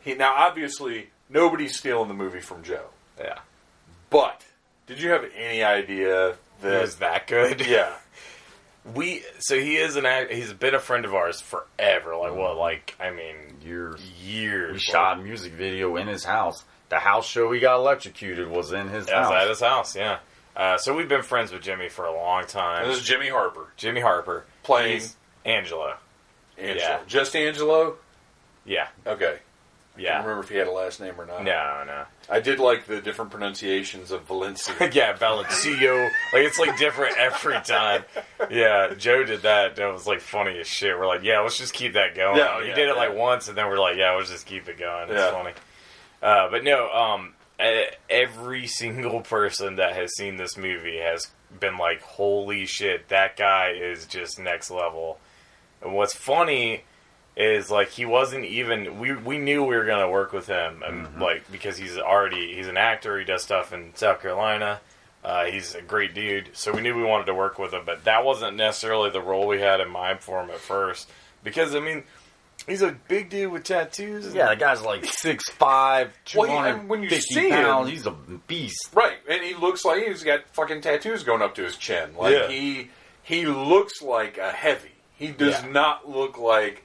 He 0.00 0.14
now 0.14 0.34
obviously 0.34 1.08
nobody's 1.30 1.76
stealing 1.78 2.08
the 2.08 2.14
movie 2.14 2.40
from 2.40 2.62
Joe, 2.62 2.86
Yeah. 3.18 3.38
but 4.10 4.42
did 4.86 5.00
you 5.00 5.10
have 5.10 5.24
any 5.34 5.62
idea 5.62 6.28
It 6.30 6.36
that? 6.60 6.80
was 6.82 6.96
that 6.96 7.26
good. 7.26 7.66
yeah, 7.66 7.94
We 8.92 9.22
so 9.38 9.58
he 9.58 9.76
is 9.76 9.96
an 9.96 10.04
act. 10.04 10.30
He's 10.32 10.52
been 10.52 10.74
a 10.74 10.80
friend 10.80 11.04
of 11.04 11.14
ours 11.14 11.40
forever. 11.40 12.16
Like 12.16 12.34
what? 12.34 12.56
Like 12.56 12.94
I 13.00 13.10
mean, 13.10 13.36
years. 13.62 14.00
years. 14.22 14.72
We 14.74 14.78
shot 14.78 15.18
a 15.18 15.22
music 15.22 15.52
video 15.52 15.96
in 15.96 16.06
his 16.06 16.24
house. 16.24 16.64
The 16.90 16.98
house 16.98 17.26
show 17.26 17.50
he 17.50 17.60
got 17.60 17.76
electrocuted 17.76 18.48
was 18.48 18.72
in 18.72 18.88
his 18.88 19.08
Yeah, 19.08 19.26
it 19.26 19.30
was 19.30 19.42
at 19.42 19.48
his 19.48 19.60
house. 19.60 19.96
Yeah. 19.96 20.18
Uh, 20.54 20.76
so 20.76 20.94
we've 20.94 21.08
been 21.08 21.22
friends 21.22 21.50
with 21.50 21.62
Jimmy 21.62 21.88
for 21.88 22.04
a 22.04 22.12
long 22.14 22.46
time. 22.46 22.82
and 22.82 22.90
this 22.90 22.98
is 22.98 23.04
Jimmy 23.04 23.28
Harper 23.28 23.68
Jimmy 23.76 24.00
Harper 24.00 24.44
playing 24.62 25.00
He's 25.00 25.16
Angelo. 25.44 25.94
Angelo. 26.58 26.76
Yeah. 26.78 27.00
Just 27.06 27.34
Angelo. 27.34 27.96
Yeah. 28.66 28.88
Okay. 29.06 29.38
I 29.96 30.00
Yeah. 30.00 30.18
remember 30.22 30.40
if 30.40 30.48
he 30.48 30.56
had 30.56 30.66
a 30.66 30.72
last 30.72 31.00
name 31.00 31.14
or 31.20 31.24
not. 31.24 31.44
No, 31.44 31.84
no. 31.86 32.04
I 32.28 32.40
did 32.40 32.58
like 32.58 32.86
the 32.86 33.00
different 33.00 33.30
pronunciations 33.30 34.10
of 34.10 34.22
Valencia. 34.24 34.74
yeah, 34.92 35.12
Valencio. 35.16 36.04
like 36.32 36.42
it's 36.44 36.58
like 36.58 36.76
different 36.76 37.16
every 37.16 37.60
time. 37.60 38.04
Yeah, 38.50 38.94
Joe 38.94 39.22
did 39.24 39.42
that. 39.42 39.76
That 39.76 39.92
was 39.92 40.06
like 40.06 40.20
funny 40.20 40.58
as 40.58 40.66
shit. 40.66 40.98
We're 40.98 41.06
like, 41.06 41.22
yeah, 41.22 41.40
let's 41.40 41.58
just 41.58 41.74
keep 41.74 41.92
that 41.92 42.14
going. 42.16 42.38
Yeah, 42.38 42.60
he 42.62 42.68
yeah, 42.70 42.74
did 42.74 42.88
it 42.88 42.96
like 42.96 43.14
once, 43.14 43.46
and 43.48 43.56
then 43.56 43.68
we're 43.68 43.78
like, 43.78 43.96
yeah, 43.96 44.12
let's 44.16 44.30
just 44.30 44.46
keep 44.46 44.68
it 44.68 44.78
going. 44.78 45.10
It's 45.10 45.18
Yeah. 45.18 45.30
funny. 45.30 45.52
Uh, 46.22 46.50
but 46.50 46.64
no, 46.64 46.90
um, 46.90 47.34
every 48.10 48.66
single 48.66 49.20
person 49.20 49.76
that 49.76 49.94
has 49.94 50.14
seen 50.16 50.36
this 50.36 50.56
movie 50.56 50.98
has 50.98 51.30
been 51.60 51.78
like, 51.78 52.02
holy 52.02 52.66
shit, 52.66 53.08
that 53.10 53.36
guy 53.36 53.70
is 53.70 54.06
just 54.06 54.40
next 54.40 54.70
level. 54.72 55.18
And 55.82 55.94
what's 55.94 56.14
funny 56.14 56.82
is 57.36 57.70
like 57.70 57.88
he 57.90 58.04
wasn't 58.06 58.44
even 58.44 58.98
we 59.00 59.12
we 59.14 59.38
knew 59.38 59.64
we 59.64 59.76
were 59.76 59.84
gonna 59.84 60.08
work 60.10 60.32
with 60.32 60.46
him 60.46 60.82
and 60.86 61.20
like 61.20 61.50
because 61.50 61.76
he's 61.76 61.98
already 61.98 62.54
he's 62.54 62.68
an 62.68 62.76
actor 62.76 63.18
he 63.18 63.24
does 63.24 63.42
stuff 63.42 63.72
in 63.72 63.90
South 63.96 64.20
Carolina 64.22 64.80
uh, 65.24 65.44
he's 65.46 65.74
a 65.74 65.82
great 65.82 66.14
dude 66.14 66.48
so 66.52 66.70
we 66.72 66.80
knew 66.80 66.94
we 66.94 67.02
wanted 67.02 67.24
to 67.26 67.34
work 67.34 67.58
with 67.58 67.72
him 67.74 67.82
but 67.84 68.04
that 68.04 68.24
wasn't 68.24 68.56
necessarily 68.56 69.10
the 69.10 69.20
role 69.20 69.46
we 69.48 69.58
had 69.58 69.80
in 69.80 69.88
mind 69.90 70.20
for 70.20 70.40
him 70.42 70.50
at 70.50 70.58
first 70.58 71.10
because 71.42 71.74
I 71.74 71.80
mean 71.80 72.04
he's 72.68 72.82
a 72.82 72.92
big 73.08 73.30
dude 73.30 73.50
with 73.50 73.64
tattoos 73.64 74.32
Yeah, 74.32 74.50
the 74.50 74.56
guy's 74.56 74.82
like 74.82 75.04
six 75.06 75.48
five, 75.50 76.12
two 76.24 76.38
Well, 76.38 76.48
he- 76.50 76.70
and 76.70 76.88
when 76.88 77.02
you 77.02 77.10
see 77.10 77.48
pounds. 77.50 77.88
him- 77.88 77.94
He's 77.96 78.06
a 78.06 78.12
beast. 78.46 78.90
right, 78.94 79.16
and 79.28 79.42
he 79.42 79.54
looks 79.54 79.84
like 79.84 80.04
he's 80.04 80.22
got 80.22 80.46
fucking 80.52 80.82
tattoos 80.82 81.24
going 81.24 81.42
up 81.42 81.56
to 81.56 81.62
his 81.64 81.76
chin. 81.76 82.14
Like 82.16 82.32
Yeah. 82.34 82.48
he 82.48 82.90
he 83.24 83.46
looks 83.46 84.00
like 84.02 84.38
a 84.38 84.52
heavy. 84.52 84.92
He 85.16 85.28
does 85.32 85.60
Yeah. 85.64 85.70
not 85.70 86.08
look 86.08 86.38
like 86.38 86.83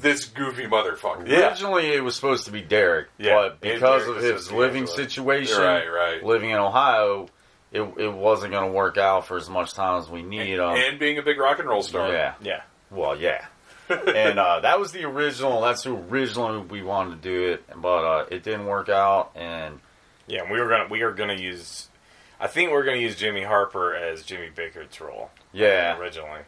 this 0.00 0.24
goofy 0.24 0.64
motherfucker. 0.66 1.26
Yeah. 1.28 1.48
Originally, 1.48 1.88
it 1.92 2.02
was 2.02 2.14
supposed 2.14 2.44
to 2.46 2.50
be 2.50 2.60
Derek, 2.62 3.08
Yeah, 3.18 3.34
but 3.34 3.60
because 3.60 4.04
Derek 4.04 4.16
of 4.18 4.22
his 4.22 4.24
supposed 4.24 4.48
to 4.48 4.52
be 4.54 4.58
living 4.58 4.80
Angelo. 4.82 4.96
situation, 4.96 5.60
Right, 5.60 5.86
right. 5.88 6.24
living 6.24 6.50
in 6.50 6.56
Ohio, 6.56 7.28
it, 7.70 7.82
it 7.82 8.12
wasn't 8.12 8.52
going 8.52 8.66
to 8.66 8.72
work 8.72 8.98
out 8.98 9.26
for 9.26 9.36
as 9.36 9.48
much 9.48 9.74
time 9.74 10.00
as 10.00 10.08
we 10.10 10.22
need. 10.22 10.58
Um, 10.58 10.76
and 10.76 10.98
being 10.98 11.18
a 11.18 11.22
big 11.22 11.38
rock 11.38 11.58
and 11.58 11.68
roll 11.68 11.82
star. 11.82 12.10
yeah, 12.12 12.34
yeah 12.42 12.62
well, 12.90 13.16
yeah. 13.16 13.46
and 13.88 14.38
uh, 14.38 14.60
that 14.60 14.78
was 14.78 14.92
the 14.92 15.04
original. 15.04 15.60
That's 15.60 15.82
who 15.82 15.96
originally 15.96 16.58
we 16.58 16.82
wanted 16.82 17.22
to 17.22 17.28
do 17.28 17.52
it, 17.52 17.64
but 17.76 18.04
uh, 18.04 18.26
it 18.30 18.42
didn't 18.42 18.66
work 18.66 18.88
out. 18.88 19.32
And 19.34 19.80
yeah 20.28 20.50
we 20.50 20.60
were 20.60 20.68
gonna 20.68 20.86
we 20.88 21.02
are 21.02 21.10
gonna 21.10 21.34
use 21.34 21.88
I 22.40 22.46
think 22.46 22.70
we're 22.70 22.84
gonna 22.84 22.98
use 22.98 23.16
Jimmy 23.16 23.42
Harper 23.42 23.94
as 23.94 24.22
Jimmy 24.22 24.50
Bickert's 24.54 25.00
role 25.00 25.30
yeah, 25.52 25.98
originally. 25.98 26.40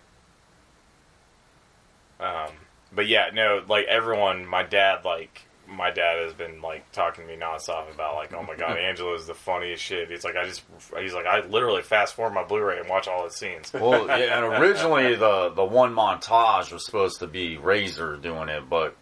Um, 2.21 2.51
but 2.95 3.07
yeah, 3.07 3.31
no, 3.33 3.63
like 3.69 3.87
everyone, 3.87 4.47
my 4.47 4.63
dad, 4.63 5.05
like 5.05 5.47
my 5.67 5.91
dad 5.91 6.23
has 6.23 6.35
been 6.35 6.61
like 6.61 6.91
talking 6.93 7.27
to 7.27 7.31
me 7.33 7.39
nonstop 7.39 7.93
about 7.93 8.15
like, 8.17 8.33
oh 8.33 8.43
my 8.43 8.55
god, 8.55 8.77
Angelo 8.79 9.15
is 9.15 9.27
the 9.27 9.35
funniest 9.35 9.83
shit. 9.83 10.11
He's 10.11 10.25
like, 10.25 10.37
I 10.37 10.45
just, 10.45 10.63
he's 10.99 11.15
like, 11.15 11.27
I 11.27 11.41
literally 11.41 11.83
fast 11.83 12.15
forward 12.15 12.35
my 12.35 12.45
Blu-ray 12.45 12.79
and 12.79 12.89
watch 12.89 13.09
all 13.09 13.25
the 13.25 13.31
scenes. 13.31 13.73
well, 13.73 14.07
yeah. 14.07 14.39
And 14.39 14.45
originally, 14.63 15.15
the 15.15 15.51
the 15.51 15.65
one 15.65 15.95
montage 15.95 16.73
was 16.73 16.85
supposed 16.85 17.21
to 17.21 17.27
be 17.27 17.57
Razor 17.57 18.17
doing 18.19 18.49
it, 18.49 18.69
but 18.69 18.97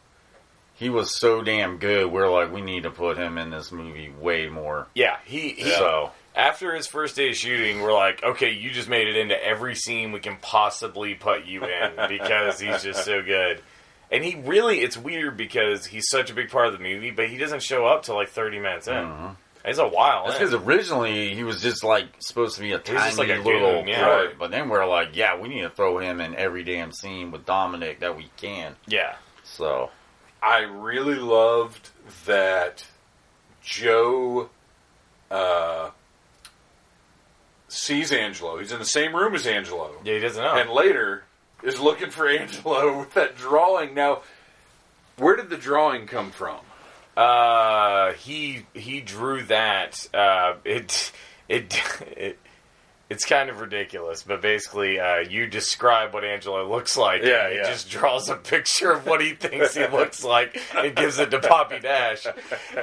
he 0.75 0.91
was 0.91 1.19
so 1.19 1.43
damn 1.43 1.79
good. 1.79 2.11
We're 2.11 2.31
like, 2.31 2.53
we 2.53 2.61
need 2.61 2.85
to 2.85 2.91
put 2.91 3.17
him 3.17 3.39
in 3.39 3.51
this 3.51 3.71
movie 3.71 4.13
way 4.21 4.49
more. 4.49 4.89
Yeah, 4.95 5.17
he, 5.25 5.51
he 5.51 5.71
So 5.71 6.11
after 6.35 6.75
his 6.75 6.87
first 6.87 7.15
day 7.17 7.31
of 7.31 7.37
shooting, 7.37 7.83
we're 7.83 7.93
like, 7.93 8.23
okay, 8.23 8.53
you 8.53 8.71
just 8.71 8.89
made 8.89 9.07
it 9.07 9.17
into 9.17 9.43
every 9.45 9.75
scene 9.75 10.13
we 10.13 10.21
can 10.21 10.37
possibly 10.41 11.15
put 11.15 11.45
you 11.45 11.65
in 11.65 11.93
because 12.09 12.59
he's 12.59 12.83
just 12.83 13.05
so 13.05 13.23
good. 13.23 13.61
And 14.13 14.23
he 14.23 14.37
really, 14.37 14.81
it's 14.81 14.97
weird 14.97 15.39
because 15.39 15.87
he's 15.87 16.09
such 16.09 16.31
a 16.31 16.35
big 16.35 16.51
part 16.51 16.67
of 16.67 16.75
the 16.75 16.79
movie, 16.79 17.11
but 17.11 17.29
he 17.31 17.39
doesn't 17.39 17.63
show 17.63 17.87
up 17.87 18.03
till 18.03 18.15
like 18.15 18.29
30 18.29 18.59
minutes 18.59 18.87
in. 18.87 19.37
It's 19.65 19.79
a 19.79 19.89
while. 19.89 20.27
That's 20.27 20.39
because 20.39 20.55
originally 20.55 21.35
he 21.35 21.45
was 21.45 21.63
just 21.63 21.85
like 21.85 22.07
supposed 22.19 22.57
to 22.57 22.63
be 22.63 22.73
a 22.73 22.79
tiny 22.79 22.99
just 22.99 23.19
like 23.19 23.29
a 23.31 23.37
little 23.37 23.79
goon, 23.79 23.89
yeah. 23.89 24.05
right. 24.05 24.39
But 24.39 24.51
then 24.51 24.69
we're 24.69 24.87
like, 24.87 25.17
yeah, 25.17 25.39
we 25.39 25.49
need 25.49 25.63
to 25.63 25.71
throw 25.71 25.99
him 25.99 26.21
in 26.21 26.35
every 26.35 26.65
damn 26.65 26.93
scene 26.93 27.31
with 27.31 27.47
Dominic 27.47 28.01
that 28.01 28.17
we 28.17 28.29
can. 28.37 28.77
yeah. 28.87 29.17
So 29.45 29.91
I 30.43 30.61
really 30.61 31.17
loved 31.17 31.91
that 32.27 32.85
Joe 33.63 34.51
uh, 35.31 35.91
sees 37.69 38.13
Angelo. 38.13 38.59
He's 38.59 38.73
in 38.73 38.79
the 38.79 38.85
same 38.85 39.15
room 39.15 39.35
as 39.35 39.47
Angelo. 39.47 39.93
Yeah, 40.05 40.15
he 40.15 40.21
doesn't 40.21 40.43
know. 40.43 40.55
And 40.55 40.71
later 40.71 41.25
is 41.63 41.79
looking 41.81 42.11
for 42.11 42.29
Angelo 42.29 42.99
with 43.01 43.15
that 43.15 43.37
drawing. 43.37 43.95
Now, 43.95 44.23
where 45.17 45.37
did 45.37 45.51
the 45.51 45.57
drawing 45.57 46.07
come 46.07 46.31
from? 46.31 46.59
Uh, 47.17 48.13
he 48.13 48.67
he 48.75 49.01
drew 49.01 49.43
that. 49.45 50.07
Uh, 50.15 50.55
it 50.65 51.13
it 51.49 51.83
it. 52.17 52.39
It's 53.11 53.27
kind 53.27 53.51
of 53.51 53.61
ridiculous, 53.61 54.23
but 54.23 54.41
basically, 54.41 54.99
uh, 54.99 55.19
you 55.19 55.47
describe 55.47 56.15
what 56.15 56.25
Angelo 56.25 56.67
looks 56.67 56.97
like. 56.97 57.23
Yeah, 57.23 57.45
and 57.45 57.53
he 57.53 57.59
yeah. 57.59 57.69
just 57.71 57.91
draws 57.91 58.31
a 58.31 58.37
picture 58.37 58.91
of 58.91 59.07
what 59.07 59.21
he 59.21 59.35
thinks 59.35 59.75
he 59.75 59.87
looks 59.87 60.25
like 60.35 60.59
and 60.75 60.97
gives 60.97 61.19
it 61.19 61.31
to 61.33 61.39
Bobby 61.39 61.79
Nash, 61.81 62.25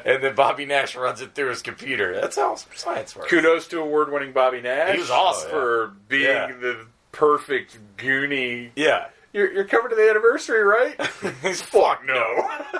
and 0.05 0.21
then 0.21 0.36
Bobby 0.36 0.67
Nash 0.67 0.95
runs 0.95 1.21
it 1.21 1.34
through 1.34 1.49
his 1.49 1.63
computer. 1.63 2.13
That's 2.13 2.36
how 2.36 2.53
science 2.75 3.15
works. 3.15 3.27
Kudos 3.27 3.67
to 3.69 3.80
award-winning 3.80 4.32
Bobby 4.32 4.61
Nash. 4.61 4.93
He 4.93 4.99
was 4.99 5.09
awesome. 5.09 5.49
for 5.49 5.93
being 6.07 6.25
Yeah. 6.25 6.51
the 6.61 6.86
perfect 7.20 7.78
goony. 7.97 8.70
Yeah, 8.78 9.07
You're, 9.34 9.51
you're 9.51 9.65
coming 9.65 9.89
to 9.89 9.95
the 9.95 10.09
anniversary, 10.09 10.63
right? 10.63 10.95
fuck 11.57 12.05
no. 12.05 12.49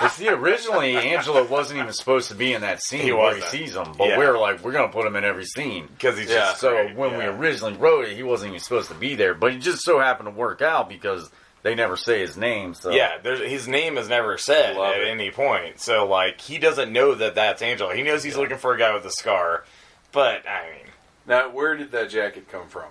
You 0.00 0.08
see, 0.10 0.28
originally 0.28 0.96
Angelo 0.96 1.44
wasn't 1.44 1.80
even 1.80 1.92
supposed 1.92 2.28
to 2.28 2.34
be 2.36 2.52
in 2.54 2.62
that 2.62 2.80
scene 2.82 3.02
He 3.02 3.12
where 3.12 3.34
he 3.34 3.40
wasn't. 3.42 3.50
sees 3.50 3.74
him, 3.76 3.92
but 3.98 4.08
Yeah. 4.08 4.18
we 4.18 4.24
were 4.26 4.38
like, 4.38 4.62
we're 4.64 4.72
gonna 4.72 4.92
put 4.92 5.04
him 5.06 5.16
in 5.16 5.24
every 5.24 5.44
scene. 5.44 5.86
Because 5.88 6.16
he's 6.16 6.30
Yeah. 6.30 6.36
just 6.50 6.60
So 6.60 6.70
great, 6.70 6.94
when 6.96 7.18
we 7.18 7.24
originally 7.24 7.74
wrote 7.74 8.06
it, 8.06 8.16
he 8.16 8.22
wasn't 8.22 8.50
even 8.50 8.60
supposed 8.60 8.88
to 8.88 8.94
be 8.94 9.16
there, 9.16 9.34
but 9.34 9.52
he 9.52 9.58
just 9.58 9.82
so 9.82 9.98
happened 9.98 10.28
to 10.28 10.30
work 10.30 10.62
out 10.62 10.88
because 10.88 11.30
they 11.62 11.74
never 11.74 11.96
say 11.96 12.20
his 12.20 12.36
name. 12.36 12.74
So 12.74 12.90
Yeah, 12.90 13.18
there's, 13.22 13.40
his 13.40 13.66
name 13.68 13.98
is 13.98 14.08
never 14.08 14.38
said 14.38 14.76
at 14.76 15.00
it. 15.00 15.08
any 15.08 15.30
point. 15.32 15.80
So, 15.80 16.06
like, 16.06 16.40
he 16.40 16.58
doesn't 16.58 16.92
know 16.92 17.14
that 17.16 17.34
that's 17.34 17.60
Angelo. 17.60 17.92
He 17.92 18.02
knows 18.02 18.22
he's 18.22 18.36
looking 18.36 18.58
for 18.58 18.72
a 18.74 18.78
guy 18.78 18.94
with 18.94 19.04
a 19.04 19.10
scar. 19.12 19.64
But, 20.12 20.48
I 20.48 20.62
mean, 20.70 20.86
now, 21.26 21.50
where 21.50 21.76
did 21.76 21.90
that 21.92 22.08
jacket 22.10 22.48
come 22.50 22.68
from? 22.68 22.86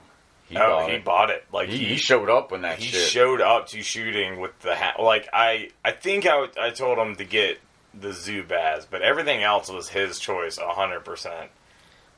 He, 0.52 0.58
oh, 0.58 0.70
bought 0.80 0.89
he 0.89 0.95
it. 0.95 1.06
bought 1.06 1.30
it. 1.32 1.45
Like, 1.52 1.70
He, 1.70 1.78
he 1.86 1.95
showed 1.97 2.30
up 2.30 2.52
when 2.52 2.62
that 2.62 2.80
he 2.80 2.88
shit. 2.88 3.10
showed 3.10 3.41
up 3.41 3.68
to 3.70 3.82
shooting 3.82 4.39
with 4.39 4.58
the 4.60 4.76
hat. 4.76 4.95
Like, 5.02 5.28
I, 5.34 5.70
I 5.84 5.91
think 5.91 6.26
I, 6.26 6.47
I 6.60 6.70
told 6.72 6.97
him 6.97 7.16
to 7.18 7.26
get 7.26 7.60
the 7.93 8.10
Zubaz, 8.10 8.86
but 8.89 9.02
everything 9.02 9.43
else 9.43 9.70
was 9.70 9.89
his 9.89 10.20
choice, 10.20 10.58
100%. 10.58 11.47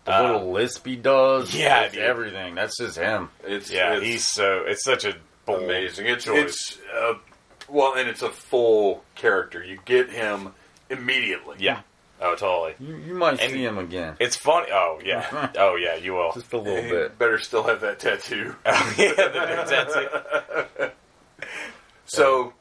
the 0.05 0.21
little 0.21 0.51
lisp 0.51 0.85
he 0.85 0.95
does. 0.95 1.55
yeah, 1.55 1.87
dude. 1.87 2.01
everything. 2.01 2.55
That's 2.55 2.77
just 2.77 2.97
him. 2.97 3.29
It's 3.43 3.71
Yeah, 3.71 3.93
it's 3.95 4.05
he's 4.05 4.27
so, 4.27 4.63
it's 4.67 4.83
such 4.83 5.05
a 5.05 5.15
bold 5.45 5.63
amazing. 5.63 6.05
It's 6.07 6.25
choice. 6.25 6.37
it's 6.37 6.77
uh, 6.95 7.13
well, 7.69 7.95
and 7.95 8.07
it's 8.09 8.21
a 8.21 8.29
full 8.29 9.03
character. 9.15 9.63
You 9.63 9.79
get 9.85 10.09
him 10.09 10.53
immediately. 10.89 11.55
yeah. 11.59 11.81
Oh, 12.25 12.35
totally. 12.35 12.73
You, 12.79 12.95
you 13.05 13.13
might 13.15 13.39
And- 13.41 13.51
see 13.51 13.63
him 13.65 13.77
again, 13.77 14.15
It's 14.19 14.35
funny. 14.37 14.67
Oh, 14.71 14.99
yeah. 15.03 15.51
Oh, 15.57 15.75
yeah, 15.75 15.95
you 15.95 16.13
will. 16.13 16.31
just 16.33 16.51
a 16.53 16.57
little 16.57 16.81
He 16.81 16.89
bit. 16.89 17.19
better 17.19 17.37
still 17.37 17.63
have 17.63 17.81
that 17.81 17.99
tattoo. 17.99 18.55
Oh, 18.65 18.93
yeah, 18.97 19.13
the 19.13 19.45
new 19.55 20.77
tattoo. 20.79 20.91
So, 22.05 22.53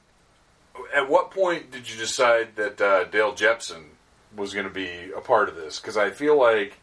at 0.94 1.08
what 1.08 1.30
point 1.30 1.70
did 1.70 1.88
you 1.90 1.96
decide 1.98 2.56
that 2.56 2.80
uh, 2.80 3.04
Dale 3.04 3.34
Jepson 3.34 3.84
was 4.36 4.52
going 4.54 4.66
to 4.66 4.72
be 4.72 5.10
a 5.16 5.20
part 5.20 5.48
of 5.48 5.56
this? 5.56 5.78
Because 5.78 5.96
I 5.96 6.10
feel 6.10 6.36
like 6.38 6.78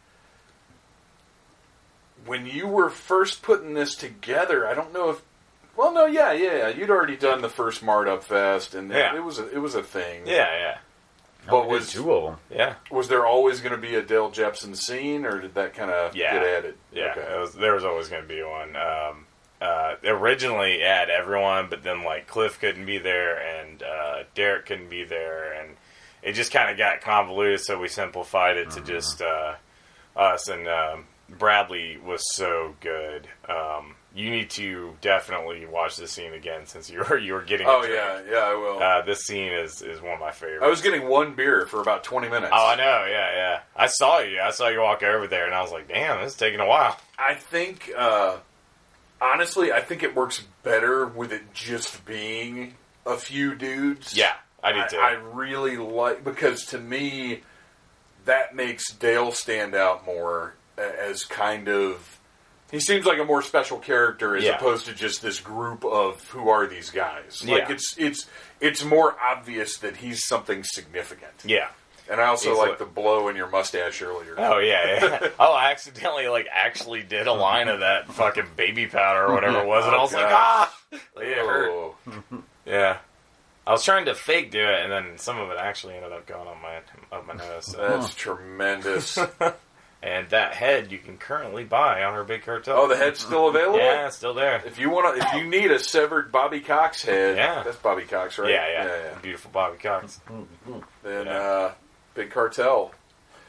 when 2.25 2.45
you 2.45 2.67
were 2.67 2.89
first 2.89 3.41
putting 3.41 3.73
this 3.73 3.95
together, 3.95 4.67
I 4.67 4.73
don't 4.73 4.93
know 4.93 5.09
if. 5.11 5.21
Well, 5.75 5.93
no, 5.93 6.05
yeah, 6.05 6.33
yeah, 6.33 6.67
you'd 6.67 6.89
already 6.89 7.15
done 7.15 7.41
the 7.41 7.49
first 7.49 7.81
Mart 7.81 8.07
Up 8.09 8.23
Fest, 8.23 8.75
and 8.75 8.91
Yeah. 8.91 9.15
it 9.15 9.23
was 9.23 9.39
a, 9.39 9.49
it 9.49 9.59
was 9.59 9.75
a 9.75 9.83
thing. 9.83 10.23
Yeah, 10.25 10.47
yeah. 10.59 10.77
But 11.47 11.67
we 11.67 11.77
was 11.77 11.91
two 11.91 12.11
of 12.11 12.23
them? 12.23 12.37
Yeah. 12.55 12.75
was 12.91 13.07
there 13.07 13.25
always 13.25 13.59
going 13.61 13.71
to 13.75 13.81
be 13.81 13.95
a 13.95 14.01
Dale 14.01 14.29
Jepson 14.29 14.75
scene, 14.75 15.25
or 15.25 15.39
did 15.41 15.55
that 15.55 15.73
kind 15.73 15.89
of 15.91 16.15
Yeah. 16.15 16.33
get 16.33 16.43
added? 16.43 16.75
Yeah, 16.91 17.13
Okay. 17.17 17.39
was, 17.39 17.53
there 17.53 17.73
was 17.73 17.83
always 17.85 18.07
going 18.09 18.21
to 18.23 18.27
be 18.27 18.43
one. 18.43 18.75
Um, 18.75 19.25
uh, 19.61 19.95
originally, 20.05 20.75
it 20.81 20.87
had 20.87 21.09
everyone, 21.09 21.67
but 21.69 21.83
then 21.83 22.03
like 22.03 22.27
Cliff 22.27 22.59
couldn't 22.59 22.85
be 22.85 22.97
there, 22.97 23.37
and 23.37 23.81
uh, 23.83 24.23
Derek 24.35 24.65
couldn't 24.67 24.89
be 24.89 25.03
there, 25.03 25.53
and 25.53 25.75
it 26.21 26.33
just 26.33 26.51
kind 26.51 26.69
of 26.69 26.77
got 26.77 27.01
convoluted. 27.01 27.61
So 27.61 27.79
we 27.79 27.87
simplified 27.87 28.57
it 28.57 28.69
to 28.71 28.81
just 28.81 29.21
uh, 29.21 29.55
us. 30.15 30.47
And 30.47 30.67
um, 30.67 31.05
Bradley 31.29 31.97
was 31.97 32.21
so 32.35 32.75
good. 32.79 33.27
Um, 33.47 33.95
you 34.15 34.31
need 34.31 34.49
to 34.51 34.95
definitely 35.01 35.65
watch 35.65 35.97
this 35.97 36.11
scene 36.11 36.33
again 36.33 36.65
since 36.65 36.89
you're 36.89 37.17
you 37.19 37.33
were 37.33 37.43
getting. 37.43 37.67
Oh 37.67 37.83
yeah, 37.83 38.21
yeah, 38.29 38.37
I 38.37 38.55
will. 38.55 38.81
Uh, 38.81 39.01
this 39.03 39.21
scene 39.21 39.51
is, 39.51 39.81
is 39.81 40.01
one 40.01 40.13
of 40.13 40.19
my 40.19 40.31
favorites. 40.31 40.63
I 40.63 40.67
was 40.67 40.81
getting 40.81 41.07
one 41.07 41.35
beer 41.35 41.65
for 41.65 41.81
about 41.81 42.03
twenty 42.03 42.29
minutes. 42.29 42.51
Oh, 42.53 42.67
I 42.67 42.75
know. 42.75 43.05
Yeah, 43.09 43.35
yeah. 43.35 43.59
I 43.75 43.87
saw 43.87 44.19
you. 44.19 44.39
I 44.39 44.51
saw 44.51 44.67
you 44.67 44.81
walk 44.81 45.03
over 45.03 45.27
there, 45.27 45.45
and 45.45 45.53
I 45.53 45.61
was 45.61 45.71
like, 45.71 45.87
"Damn, 45.87 46.23
this 46.23 46.33
is 46.33 46.37
taking 46.37 46.59
a 46.59 46.65
while." 46.65 46.97
I 47.17 47.35
think, 47.35 47.91
uh, 47.95 48.37
honestly, 49.21 49.71
I 49.71 49.81
think 49.81 50.03
it 50.03 50.15
works 50.15 50.43
better 50.63 51.05
with 51.05 51.31
it 51.31 51.53
just 51.53 52.05
being 52.05 52.75
a 53.05 53.17
few 53.17 53.55
dudes. 53.55 54.15
Yeah, 54.15 54.33
I 54.63 54.71
do 54.71 54.79
I, 54.81 54.87
too. 54.87 54.97
I 54.97 55.11
really 55.11 55.77
like 55.77 56.23
because 56.23 56.65
to 56.67 56.79
me, 56.79 57.41
that 58.25 58.55
makes 58.55 58.91
Dale 58.91 59.31
stand 59.31 59.75
out 59.75 60.05
more 60.05 60.55
as 60.77 61.23
kind 61.25 61.67
of. 61.69 62.18
He 62.71 62.79
seems 62.79 63.05
like 63.05 63.17
a 63.19 63.25
more 63.25 63.41
special 63.41 63.79
character 63.79 64.35
as 64.35 64.43
Yeah. 64.43 64.55
opposed 64.57 64.85
to 64.87 64.93
just 64.93 65.21
this 65.21 65.39
group 65.39 65.83
of 65.83 66.23
who 66.29 66.49
are 66.49 66.67
these 66.67 66.89
guys. 66.91 67.43
Like 67.45 67.67
Yeah. 67.67 67.71
it's 67.73 67.95
it's 67.97 68.25
it's 68.59 68.83
more 68.83 69.15
obvious 69.21 69.77
that 69.77 69.97
he's 69.97 70.25
something 70.27 70.63
significant. 70.63 71.33
yeah. 71.43 71.69
And 72.11 72.19
I 72.19 72.25
also 72.25 72.49
He's 72.49 72.57
like 72.57 72.79
the 72.79 72.85
blow 72.85 73.27
in 73.27 73.35
your 73.35 73.47
mustache 73.47 74.01
earlier. 74.01 74.33
Oh 74.37 74.57
yeah, 74.57 75.03
yeah. 75.21 75.29
oh, 75.39 75.53
I 75.53 75.69
accidentally 75.69 76.27
like 76.27 76.47
actually 76.51 77.03
did 77.03 77.27
a 77.27 77.33
line 77.33 77.67
of 77.67 77.81
that 77.81 78.11
fucking 78.11 78.47
baby 78.55 78.87
powder 78.87 79.27
or 79.27 79.33
whatever 79.35 79.59
it 79.59 79.67
was, 79.67 79.85
and 79.85 79.93
I 79.95 80.01
was 80.01 80.13
like, 80.13 80.25
ah, 80.27 80.75
like, 81.15 81.27
it 81.27 81.37
hurt. 81.37 81.69
Oh. 81.71 81.95
Yeah. 82.65 82.97
I 83.67 83.71
was 83.71 83.83
trying 83.85 84.05
to 84.05 84.15
fake 84.15 84.49
do 84.49 84.59
it, 84.59 84.81
and 84.81 84.91
then 84.91 85.19
some 85.19 85.37
of 85.37 85.51
it 85.51 85.57
actually 85.59 85.93
ended 85.97 86.11
up 86.11 86.25
going 86.25 86.47
on 86.47 86.57
my 86.63 86.77
up 87.15 87.27
my 87.27 87.35
nose. 87.35 87.65
So. 87.67 87.77
That's 87.77 88.15
tremendous. 88.15 89.15
And 90.01 90.29
that 90.29 90.53
head 90.53 90.93
you 90.93 90.97
can 90.97 91.17
currently 91.17 91.65
buy 91.65 92.03
on 92.03 92.13
our 92.13 92.23
big 92.23 92.43
cartel. 92.43 92.77
Oh, 92.79 92.87
the 92.87 92.95
head's 92.95 93.19
still 93.19 93.47
available. 93.49 93.79
Yeah, 93.79 94.07
it's 94.07 94.15
still 94.15 94.33
there. 94.33 94.61
If 94.65 94.79
you 94.79 94.89
want 94.89 95.19
to, 95.19 95.25
if 95.27 95.33
you 95.33 95.49
need 95.49 95.71
a 95.71 95.79
severed 95.79 96.31
Bobby 96.31 96.61
Cox 96.61 97.03
head, 97.03 97.35
Yeah. 97.35 97.63
that's 97.63 97.75
Bobby 97.77 98.03
Cox, 98.03 98.37
right? 98.37 98.49
Yeah, 98.51 98.67
yeah, 98.85 99.17
Beautiful 99.21 99.51
Bobby 99.51 99.77
Cox. 99.77 100.21
Then 101.03 101.25
Yeah. 101.25 101.31
uh, 101.37 101.71
Big 102.13 102.31
Cartel. 102.31 102.91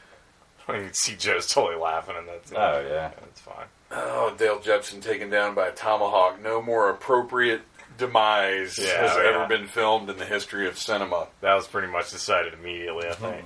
you 0.69 0.89
see 0.91 1.15
Joe's 1.15 1.47
totally 1.47 1.81
laughing, 1.81 2.15
and 2.17 2.27
that's 2.27 2.51
Oh, 2.51 2.85
yeah. 2.85 3.11
it's 3.29 3.39
fine. 3.41 3.65
Oh, 3.91 4.33
Dale 4.37 4.59
Jepson 4.59 4.99
taken 5.01 5.29
down 5.29 5.55
by 5.55 5.67
a 5.67 5.71
tomahawk. 5.71 6.41
No 6.41 6.61
more 6.61 6.89
appropriate 6.89 7.61
demise 7.97 8.77
Yeah, 8.77 9.01
has 9.01 9.11
oh, 9.15 9.19
ever 9.21 9.39
yeah. 9.39 9.47
been 9.47 9.67
filmed 9.67 10.09
in 10.09 10.17
the 10.17 10.25
history 10.25 10.67
of 10.67 10.77
cinema. 10.77 11.27
That 11.41 11.53
was 11.55 11.67
pretty 11.67 11.87
much 11.87 12.11
decided 12.11 12.53
immediately. 12.53 13.07
I 13.07 13.13
think. 13.13 13.45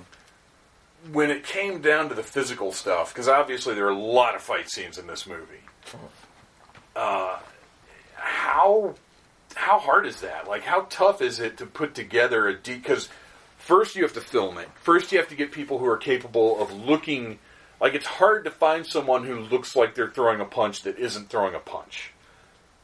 When 1.12 1.30
it 1.30 1.44
came 1.44 1.82
down 1.82 2.10
to 2.10 2.16
the 2.16 2.24
physical 2.24 2.72
stuff, 2.72 3.14
because 3.14 3.28
obviously 3.28 3.76
there 3.76 3.86
are 3.86 3.92
a 3.92 3.98
lot 3.98 4.36
of 4.36 4.42
fight 4.42 4.70
scenes 4.70 4.98
in 4.98 5.08
this 5.08 5.28
movie. 5.28 5.62
Uh, 6.96 7.40
how 8.16 8.96
how 9.56 9.80
hard 9.80 10.06
is 10.06 10.22
that? 10.22 10.48
Like, 10.48 10.64
how 10.64 10.88
tough 10.90 11.22
is 11.22 11.40
it 11.40 11.58
to 11.58 11.66
put 11.66 11.94
together 11.96 12.48
a 12.48 12.56
deep? 12.56 12.84
Because 12.84 13.10
first 13.58 13.96
you 13.96 14.04
have 14.04 14.14
to 14.14 14.22
film 14.22 14.58
it. 14.58 14.70
First 14.76 15.12
you 15.12 15.18
have 15.18 15.30
to 15.30 15.36
get 15.36 15.52
people 15.52 15.80
who 15.80 15.86
are 15.86 15.98
capable 15.98 16.62
of 16.62 16.74
looking. 16.74 17.40
Like, 17.80 17.94
it's 17.94 18.06
hard 18.06 18.46
to 18.46 18.52
find 18.52 18.86
someone 18.86 19.26
who 19.26 19.40
looks 19.40 19.76
like 19.76 19.96
they're 19.96 20.10
throwing 20.10 20.40
a 20.40 20.46
punch 20.46 20.84
that 20.84 20.98
isn't 20.98 21.30
throwing 21.30 21.56
a 21.56 21.60
punch 21.60 22.12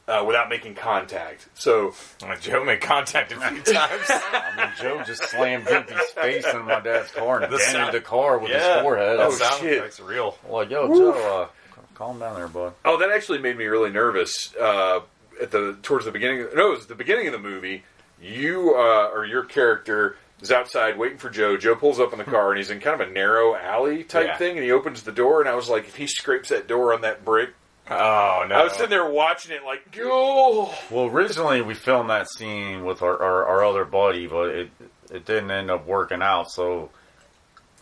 uh, 0.08 0.24
without 0.26 0.48
making 0.48 0.74
contact. 0.74 1.48
So 1.54 1.94
Uh, 2.22 2.36
Joe 2.36 2.64
made 2.64 2.80
contact 2.80 3.32
a 3.32 3.36
few 3.36 3.60
times. 3.74 4.04
I 4.08 4.52
mean, 4.56 4.68
Joe 4.80 5.02
just 5.06 5.22
slammed 5.28 5.66
Drimpy's 5.66 6.10
face 6.10 6.44
in 6.46 6.62
my 6.64 6.80
dad's 6.80 7.10
car 7.12 7.40
and 7.42 7.52
The 7.52 7.58
dented 7.58 7.72
sound- 7.72 7.94
the 7.94 8.00
car 8.00 8.38
with 8.38 8.50
yeah, 8.50 8.74
his 8.74 8.82
forehead. 8.82 9.18
That 9.18 9.24
I 9.24 9.26
was 9.28 9.38
sound 9.38 9.60
shit. 9.60 9.78
effects 9.78 10.00
real. 10.00 10.36
like, 10.48 10.70
yo, 10.70 10.88
Joe, 10.88 11.12
uh, 11.42 11.82
calm 11.94 12.18
down 12.18 12.34
there, 12.36 12.48
bud. 12.48 12.74
Oh, 12.84 12.96
that 12.98 13.10
actually 13.10 13.38
made 13.38 13.56
me 13.56 13.66
really 13.66 13.90
nervous. 13.90 14.54
Uh, 14.56 15.00
at 15.40 15.50
the 15.50 15.76
towards 15.82 16.04
the 16.04 16.10
beginning, 16.12 16.46
no, 16.54 16.72
it 16.72 16.76
was 16.78 16.86
the 16.86 16.94
beginning 16.94 17.26
of 17.26 17.32
the 17.32 17.38
movie. 17.38 17.84
You 18.20 18.74
uh, 18.76 19.10
or 19.12 19.24
your 19.24 19.44
character 19.44 20.16
is 20.40 20.52
outside 20.52 20.98
waiting 20.98 21.18
for 21.18 21.30
Joe. 21.30 21.56
Joe 21.56 21.74
pulls 21.74 21.98
up 22.00 22.12
in 22.12 22.18
the 22.18 22.24
car 22.24 22.50
and 22.50 22.58
he's 22.58 22.70
in 22.70 22.80
kind 22.80 23.00
of 23.00 23.08
a 23.08 23.10
narrow 23.12 23.54
alley 23.56 24.04
type 24.04 24.26
Yeah. 24.26 24.36
thing, 24.36 24.56
and 24.56 24.64
he 24.64 24.70
opens 24.72 25.02
the 25.04 25.12
door. 25.12 25.40
And 25.40 25.48
I 25.48 25.54
was 25.54 25.68
like, 25.68 25.84
if 25.88 25.96
he 25.96 26.06
scrapes 26.06 26.48
that 26.50 26.66
door 26.68 26.92
on 26.92 27.00
that 27.02 27.24
brick, 27.24 27.50
Oh 27.90 28.46
no! 28.48 28.54
I 28.54 28.62
was 28.64 28.72
sitting 28.74 28.90
there 28.90 29.08
watching 29.08 29.52
it 29.54 29.64
like, 29.64 29.82
oh, 30.00 30.72
Well, 30.90 31.06
originally 31.06 31.60
we 31.62 31.74
filmed 31.74 32.10
that 32.10 32.28
scene 32.30 32.84
with 32.84 33.02
our, 33.02 33.20
our, 33.20 33.46
our 33.46 33.64
other 33.64 33.84
buddy, 33.84 34.26
but 34.26 34.50
it 34.50 34.70
it 35.10 35.24
didn't 35.26 35.50
end 35.50 35.70
up 35.70 35.86
working 35.86 36.22
out. 36.22 36.50
So 36.50 36.90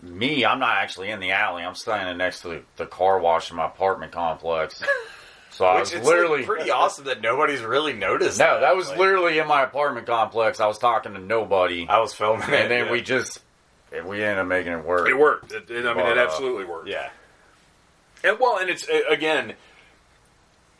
me, 0.03 0.45
I'm 0.45 0.59
not 0.59 0.79
actually 0.79 1.11
in 1.11 1.21
the 1.21 1.33
alley. 1.33 1.63
I'm 1.63 1.75
standing 1.75 2.17
next 2.17 2.41
to 2.43 2.49
the, 2.49 2.63
the 2.77 2.87
car 2.87 3.19
wash 3.21 3.51
in 3.51 3.57
my 3.57 3.67
apartment 3.67 4.13
complex. 4.13 4.83
So 5.53 5.65
I 5.67 5.81
was 5.81 5.93
it's 5.93 6.07
literally 6.07 6.39
like, 6.39 6.47
pretty 6.47 6.71
awesome 6.71 7.07
that 7.07 7.21
nobody's 7.23 7.61
really 7.61 7.93
noticed. 7.93 8.39
no, 8.39 8.61
that 8.61 8.77
was 8.77 8.89
Like, 8.89 8.99
literally 8.99 9.39
in 9.41 9.49
my 9.49 9.63
apartment 9.65 10.07
complex. 10.07 10.61
I 10.61 10.67
was 10.69 10.79
talking 10.79 11.13
to 11.15 11.19
nobody, 11.19 11.87
I 11.89 11.99
was 11.99 12.15
filming, 12.15 12.49
it, 12.49 12.55
and 12.55 12.71
then 12.71 12.87
yeah. 12.87 12.93
we 12.93 13.03
just 13.03 13.41
we 14.07 14.23
ended 14.23 14.39
up 14.39 14.47
making 14.47 14.73
it 14.73 14.85
work. 14.85 15.09
It 15.09 15.19
worked. 15.19 15.51
It, 15.53 15.69
it- 15.69 15.85
I 15.85 15.93
mean, 15.93 16.05
But, 16.05 16.13
it 16.17 16.19
uh, 16.19 16.23
absolutely 16.23 16.65
worked. 16.67 16.89
yeah, 16.89 17.11
And 18.23 18.39
well, 18.39 18.59
and 18.59 18.71
it's 18.71 18.89
uh, 18.89 19.01
again, 19.11 19.55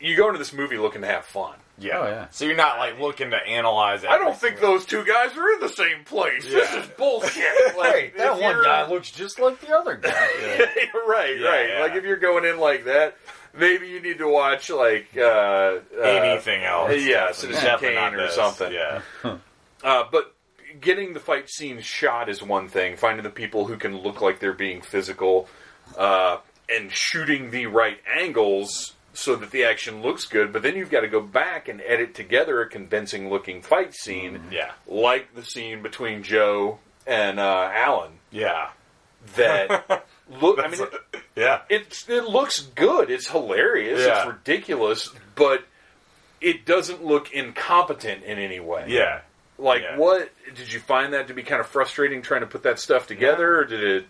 you 0.01 0.15
go 0.15 0.27
into 0.27 0.39
this 0.39 0.53
movie 0.53 0.77
looking 0.77 1.01
to 1.01 1.07
have 1.07 1.25
fun. 1.25 1.55
yeah, 1.79 1.97
Oh, 1.99 2.07
yeah. 2.07 2.27
So 2.31 2.45
you're 2.45 2.55
not 2.55 2.77
like 2.77 2.99
looking 2.99 3.31
to 3.31 3.37
analyze. 3.37 4.03
It. 4.03 4.09
I 4.09 4.17
don't 4.17 4.35
think 4.35 4.59
those 4.59 4.85
two 4.85 5.03
guys 5.05 5.35
are 5.37 5.51
in 5.53 5.59
the 5.59 5.69
same 5.69 6.03
place. 6.05 6.43
This 6.45 6.73
is 6.73 6.87
bullshit. 6.97 7.43
Hey, 7.81 8.11
that 8.17 8.39
one 8.39 8.63
guy 8.63 8.87
looks 8.89 9.11
just 9.11 9.39
like 9.39 9.59
the 9.61 9.75
other 9.75 9.95
guy. 9.95 10.09
right, 11.07 11.37
Yeah, 11.39 11.47
right. 11.47 11.69
yeah. 11.69 11.81
Like 11.81 11.95
if 11.95 12.03
you're 12.03 12.17
going 12.17 12.45
in 12.45 12.57
like 12.59 12.85
that, 12.85 13.17
maybe 13.57 13.87
you 13.87 13.99
need 14.01 14.19
to 14.19 14.27
watch 14.27 14.69
like 14.69 15.07
uh, 15.17 15.21
uh, 15.21 15.79
anything 16.01 16.63
else. 16.63 16.91
yeah, 17.03 17.31
Citizen 17.31 17.63
Definitely 17.63 17.97
Kane 17.97 18.13
or 18.15 18.29
something. 18.29 18.71
Yeah, 18.71 19.01
Uh, 19.83 20.03
but 20.11 20.35
getting 20.79 21.13
the 21.13 21.19
fight 21.19 21.49
scene 21.49 21.81
shot 21.81 22.29
is 22.29 22.41
one 22.43 22.67
thing. 22.69 22.95
Finding 22.97 23.23
the 23.23 23.29
people 23.31 23.65
who 23.65 23.77
can 23.77 23.97
look 23.97 24.21
like 24.21 24.39
they're 24.39 24.53
being 24.53 24.81
physical 24.81 25.47
uh, 25.97 26.37
and 26.69 26.91
shooting 26.91 27.49
the 27.51 27.65
right 27.65 27.97
angles 28.15 28.93
so 29.13 29.35
that 29.35 29.51
the 29.51 29.63
action 29.63 30.01
looks 30.01 30.25
good. 30.25 30.53
But 30.53 30.63
then 30.63 30.75
you've 30.75 30.89
got 30.89 31.01
to 31.01 31.07
go 31.07 31.21
back 31.21 31.67
and 31.67 31.81
edit 31.81 32.15
together 32.15 32.61
a 32.61 32.67
convincing 32.69 33.29
looking 33.29 33.61
fight 33.61 33.93
scene, 33.93 34.41
yeah, 34.51 34.71
like 34.87 35.33
the 35.35 35.43
scene 35.43 35.81
between 35.81 36.23
Joe 36.23 36.79
and 37.07 37.39
uh, 37.39 37.69
Alan. 37.73 38.11
yeah, 38.31 38.69
That 39.35 40.05
look. 40.41 40.59
I 40.59 40.67
mean, 40.67 40.81
it, 40.81 41.21
yeah. 41.35 41.61
it's 41.69 42.07
it 42.09 42.23
looks 42.25 42.61
good. 42.61 43.09
It's 43.09 43.27
hilarious. 43.29 43.99
Yeah. 44.01 44.19
It's 44.19 44.27
ridiculous, 44.27 45.09
but 45.35 45.63
it 46.39 46.65
doesn't 46.65 47.03
look 47.03 47.31
incompetent 47.33 48.23
in 48.23 48.37
any 48.39 48.59
way. 48.59 48.85
Yeah. 48.87 49.21
Like, 49.59 49.81
Yeah. 49.83 49.97
what 49.97 50.31
did 50.55 50.73
you 50.73 50.79
find 50.79 51.13
that 51.13 51.27
to 51.27 51.35
be 51.35 51.43
kind 51.43 51.61
of 51.61 51.67
frustrating 51.67 52.23
trying 52.23 52.41
to 52.41 52.47
put 52.47 52.63
that 52.63 52.79
stuff 52.79 53.05
together, 53.05 53.57
or 53.59 53.65
did 53.65 53.83
it? 53.83 54.05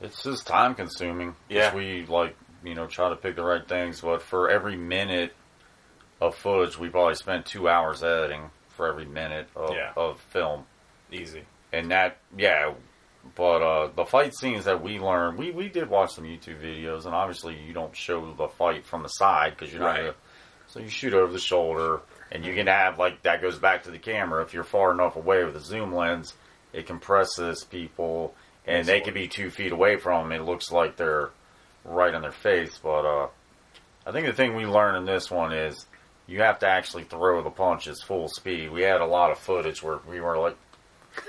It's 0.00 0.22
just 0.22 0.46
time 0.46 0.76
consuming. 0.76 1.34
Yeah. 1.48 1.74
We 1.74 2.06
like, 2.06 2.36
you 2.64 2.74
know, 2.74 2.86
try 2.86 3.08
to 3.08 3.16
pick 3.16 3.36
the 3.36 3.42
right 3.44 3.66
things, 3.66 4.00
but 4.00 4.22
for 4.22 4.50
every 4.50 4.76
minute 4.76 5.32
of 6.20 6.34
footage, 6.34 6.78
we 6.78 6.88
probably 6.88 7.14
spent 7.14 7.46
two 7.46 7.68
hours 7.68 8.02
editing 8.02 8.50
for 8.70 8.88
every 8.88 9.04
minute 9.06 9.48
of, 9.56 9.74
Yeah. 9.74 9.92
of 9.96 10.20
film. 10.20 10.64
Easy. 11.12 11.42
And 11.72 11.90
that, 11.90 12.18
yeah, 12.36 12.72
but 13.36 13.62
uh, 13.62 13.90
the 13.94 14.04
fight 14.04 14.34
scenes 14.34 14.64
that 14.64 14.82
we 14.82 14.98
learned, 14.98 15.38
we, 15.38 15.50
we 15.50 15.68
did 15.68 15.88
watch 15.88 16.14
some 16.14 16.24
YouTube 16.24 16.60
videos, 16.62 17.04
and 17.06 17.14
obviously 17.14 17.56
you 17.56 17.72
don't 17.72 17.94
show 17.96 18.32
the 18.34 18.48
fight 18.48 18.86
from 18.86 19.02
the 19.02 19.08
side 19.08 19.50
because 19.56 19.72
you're 19.72 19.82
not 19.82 19.88
Right. 19.90 20.00
gonna, 20.00 20.14
so 20.66 20.80
you 20.80 20.88
shoot 20.88 21.14
over 21.14 21.32
the 21.32 21.38
shoulder, 21.38 22.00
and 22.30 22.44
you 22.44 22.54
can 22.54 22.66
have, 22.66 22.98
like, 22.98 23.22
that 23.22 23.40
goes 23.40 23.58
back 23.58 23.84
to 23.84 23.90
the 23.90 23.98
camera. 23.98 24.42
If 24.42 24.52
you're 24.52 24.64
far 24.64 24.92
enough 24.92 25.16
away 25.16 25.44
with 25.44 25.56
a 25.56 25.60
zoom 25.60 25.94
lens, 25.94 26.34
it 26.72 26.86
compresses 26.86 27.64
people, 27.64 28.34
and 28.66 28.86
they 28.86 29.00
could 29.00 29.14
be 29.14 29.28
two 29.28 29.50
feet 29.50 29.72
away 29.72 29.96
from 29.96 30.28
them. 30.28 30.40
It 30.40 30.44
looks 30.44 30.70
like 30.70 30.96
they're 30.96 31.30
right 31.88 32.14
on 32.14 32.22
their 32.22 32.32
face, 32.32 32.78
but 32.82 33.04
uh, 33.04 33.28
I 34.06 34.12
think 34.12 34.26
the 34.26 34.32
thing 34.32 34.54
we 34.54 34.66
learned 34.66 34.96
in 34.98 35.04
this 35.04 35.30
one 35.30 35.52
is 35.52 35.86
you 36.26 36.40
have 36.42 36.58
to 36.60 36.66
actually 36.68 37.04
throw 37.04 37.42
the 37.42 37.50
punches 37.50 38.02
full 38.02 38.28
speed. 38.28 38.70
We 38.70 38.82
had 38.82 39.00
a 39.00 39.06
lot 39.06 39.30
of 39.30 39.38
footage 39.38 39.82
where 39.82 39.98
we 40.08 40.20
were 40.20 40.36
like, 40.38 40.56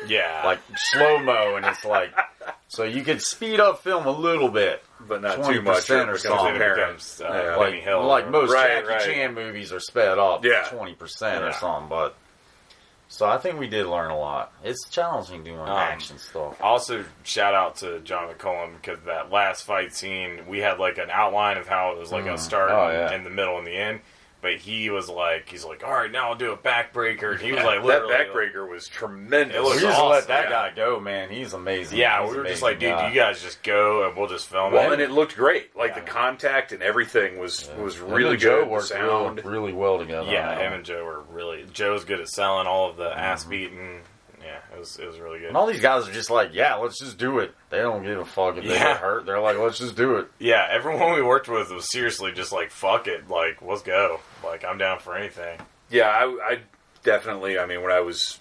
Yeah, 0.07 0.41
like 0.45 0.60
slow 0.76 1.19
mo, 1.19 1.56
and 1.56 1.65
it's 1.65 1.86
like 1.86 2.14
so 2.68 2.84
you 2.84 3.03
could 3.03 3.22
speed 3.22 3.60
up 3.60 3.81
film 3.84 4.06
a 4.06 4.11
little 4.11 4.49
bit, 4.49 4.84
But 4.99 5.22
not 5.22 5.44
too 5.45 5.61
much. 5.61 5.88
20% 5.88 6.07
or 6.07 6.18
something. 6.18 6.53
becomes 6.53 7.22
uh, 7.22 7.27
Yeah. 7.27 7.56
Like 7.56 7.86
like 8.26 8.30
most 8.30 8.52
Right, 8.53 8.84
Jackie 8.86 8.88
right. 8.88 9.02
Chan 9.02 9.34
movies 9.34 9.72
are 9.73 9.80
sped 9.80 10.19
up, 10.19 10.44
Yeah. 10.45 10.64
twenty 10.69 10.94
percent 10.94 11.41
Yeah. 11.41 11.49
or 11.49 11.53
something. 11.53 11.90
But 11.90 12.15
so 13.11 13.26
I 13.26 13.38
think 13.40 13.60
we 13.60 13.68
did 13.68 13.88
learn 13.88 14.11
a 14.11 14.18
lot. 14.18 14.53
It's 14.64 14.88
challenging 14.90 15.44
doing 15.44 15.60
Um, 15.60 15.68
action 15.68 16.18
stuff. 16.19 16.56
Also, 16.61 17.03
shout 17.23 17.53
out 17.56 17.76
to 17.77 17.99
John 18.02 18.31
McCullum 18.31 18.76
because 18.76 18.99
that 19.06 19.31
last 19.31 19.64
fight 19.64 19.94
scene, 19.94 20.41
we 20.48 20.60
had 20.60 20.80
like 20.80 20.98
an 20.99 21.10
outline 21.11 21.57
of 21.57 21.68
how 21.68 21.91
it 21.91 21.98
was 21.98 22.11
like 22.11 22.26
a 22.27 22.38
start, 22.38 22.72
Oh, 22.72 22.90
yeah. 22.90 23.11
in 23.14 23.23
the 23.23 23.30
middle, 23.30 23.57
and 23.57 23.68
the 23.68 23.76
end. 23.76 23.99
But 24.41 24.55
he 24.55 24.89
was 24.89 25.09
like, 25.09 25.49
he's 25.49 25.65
like, 25.65 25.83
all 25.83 25.91
right, 25.91 26.09
now 26.09 26.29
I'll 26.29 26.35
do 26.37 26.53
a 26.53 26.57
backbreaker. 26.57 27.33
And 27.33 27.41
he 27.41 27.51
was 27.51 27.61
like, 27.61 27.81
that 27.81 27.85
literally, 28.05 28.13
backbreaker 28.13 28.69
was 28.69 28.87
tremendous. 28.87 29.57
It 29.57 29.61
We 29.61 29.69
was 29.69 29.81
just 29.81 29.97
awesome, 29.99 30.09
let 30.11 30.27
that 30.29 30.45
yeah. 30.45 30.69
guy 30.69 30.75
go, 30.75 30.99
man. 31.01 31.29
He's 31.29 31.51
amazing. 31.51 31.97
Yeah, 31.97 32.21
He's 32.23 32.31
we 32.31 32.37
were 32.37 32.43
just 32.45 32.61
amazing 32.61 32.63
like, 32.63 32.79
dude, 32.79 32.89
guy. 32.91 33.09
you 33.09 33.15
guys 33.15 33.41
just 33.41 33.61
go 33.63 34.07
and 34.07 34.15
we'll 34.15 34.29
just 34.29 34.47
film 34.47 34.71
well, 34.71 34.89
it. 34.91 34.93
and 34.93 35.01
it 35.01 35.11
looked 35.11 35.35
great. 35.35 35.75
Like 35.75 35.91
Yeah. 35.91 35.99
the 36.05 36.05
contact 36.11 36.71
and 36.71 36.81
everything 36.81 37.37
was 37.37 37.69
was 37.77 37.99
really 37.99 38.31
and 38.31 38.39
Joe 38.39 38.59
good. 38.59 38.67
The 38.67 38.71
worked 38.71 38.87
sound. 38.87 39.37
really, 39.43 39.49
really 39.59 39.73
well 39.73 39.97
together. 39.99 40.31
yeah, 40.31 40.57
him 40.57 40.71
and 40.71 40.85
Joe 40.85 41.03
were 41.03 41.19
really. 41.31 41.65
Joe's 41.73 42.05
good 42.05 42.21
at 42.21 42.29
selling 42.29 42.65
all 42.65 42.89
of 42.89 42.95
the 42.95 43.09
ass 43.17 43.41
Mm-hmm. 43.41 43.49
beating. 43.49 44.01
Yeah, 44.41 44.57
it 44.73 44.79
was 44.79 44.97
it 44.97 45.05
was 45.05 45.19
really 45.19 45.39
good. 45.39 45.49
And 45.49 45.57
all 45.57 45.67
these 45.67 45.81
guys 45.81 46.07
are 46.07 46.13
just 46.13 46.29
like, 46.29 46.51
yeah, 46.53 46.75
let's 46.75 46.97
just 46.97 47.17
do 47.17 47.39
it. 47.39 47.53
They 47.71 47.79
don't 47.79 48.03
give 48.03 48.17
a 48.19 48.25
fuck 48.25 48.55
if 48.55 48.63
they 48.63 48.69
Yeah. 48.71 48.93
get 48.93 48.97
hurt. 48.97 49.25
They're 49.25 49.41
like, 49.41 49.57
let's 49.59 49.77
just 49.77 49.97
do 49.97 50.15
it. 50.15 50.27
Yeah, 50.39 50.65
everyone 50.71 51.13
we 51.13 51.21
worked 51.21 51.49
with 51.49 51.69
was 51.71 51.91
seriously 51.91 52.31
just 52.31 52.53
like, 52.53 52.71
fuck 52.71 53.07
it, 53.07 53.27
like 53.29 53.61
let's 53.61 53.81
go. 53.81 54.21
Like 54.43 54.63
I'm 54.65 54.77
down 54.77 54.99
for 54.99 55.15
anything. 55.15 55.59
Yeah, 55.89 56.07
I, 56.09 56.23
I 56.53 56.59
definitely. 57.03 57.57
I 57.59 57.65
mean, 57.65 57.81
when 57.81 57.91
I 57.91 57.99
was 58.01 58.39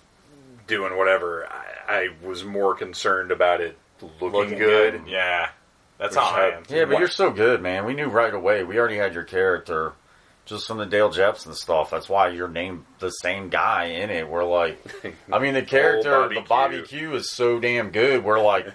doing 0.66 0.96
whatever, 0.96 1.46
I, 1.50 1.64
I 1.94 2.26
was 2.26 2.44
more 2.44 2.74
concerned 2.74 3.30
about 3.30 3.60
it 3.60 3.76
looking, 4.20 4.58
good. 4.58 5.02
Yeah, 5.06 5.48
that's 5.98 6.14
Which 6.16 6.24
how 6.24 6.30
I 6.36 6.44
had- 6.44 6.52
am. 6.54 6.62
Yeah, 6.68 6.84
but 6.84 6.94
What- 6.94 6.98
you're 7.00 7.08
so 7.08 7.30
good, 7.30 7.62
man. 7.62 7.84
We 7.84 7.94
knew 7.94 8.08
right 8.08 8.32
away. 8.32 8.64
We 8.64 8.78
already 8.78 8.96
had 8.96 9.14
your 9.14 9.24
character 9.24 9.92
just 10.44 10.66
from 10.66 10.78
the 10.78 10.86
Dale 10.86 11.10
Jepson 11.10 11.52
stuff. 11.54 11.90
That's 11.90 12.08
why 12.08 12.28
you're 12.28 12.48
named 12.48 12.84
the 13.00 13.10
same 13.10 13.48
guy 13.50 13.84
in 13.84 14.08
it. 14.10 14.28
We're 14.28 14.44
like, 14.44 14.82
I 15.32 15.38
mean, 15.38 15.54
the 15.54 15.62
character, 15.62 16.10
Bobby 16.10 16.34
the 16.36 16.40
Bobby 16.42 16.76
Q. 16.82 16.84
Q 17.10 17.14
is 17.16 17.30
so 17.30 17.58
damn 17.60 17.90
good. 17.90 18.24
We're 18.24 18.40
like, 18.42 18.68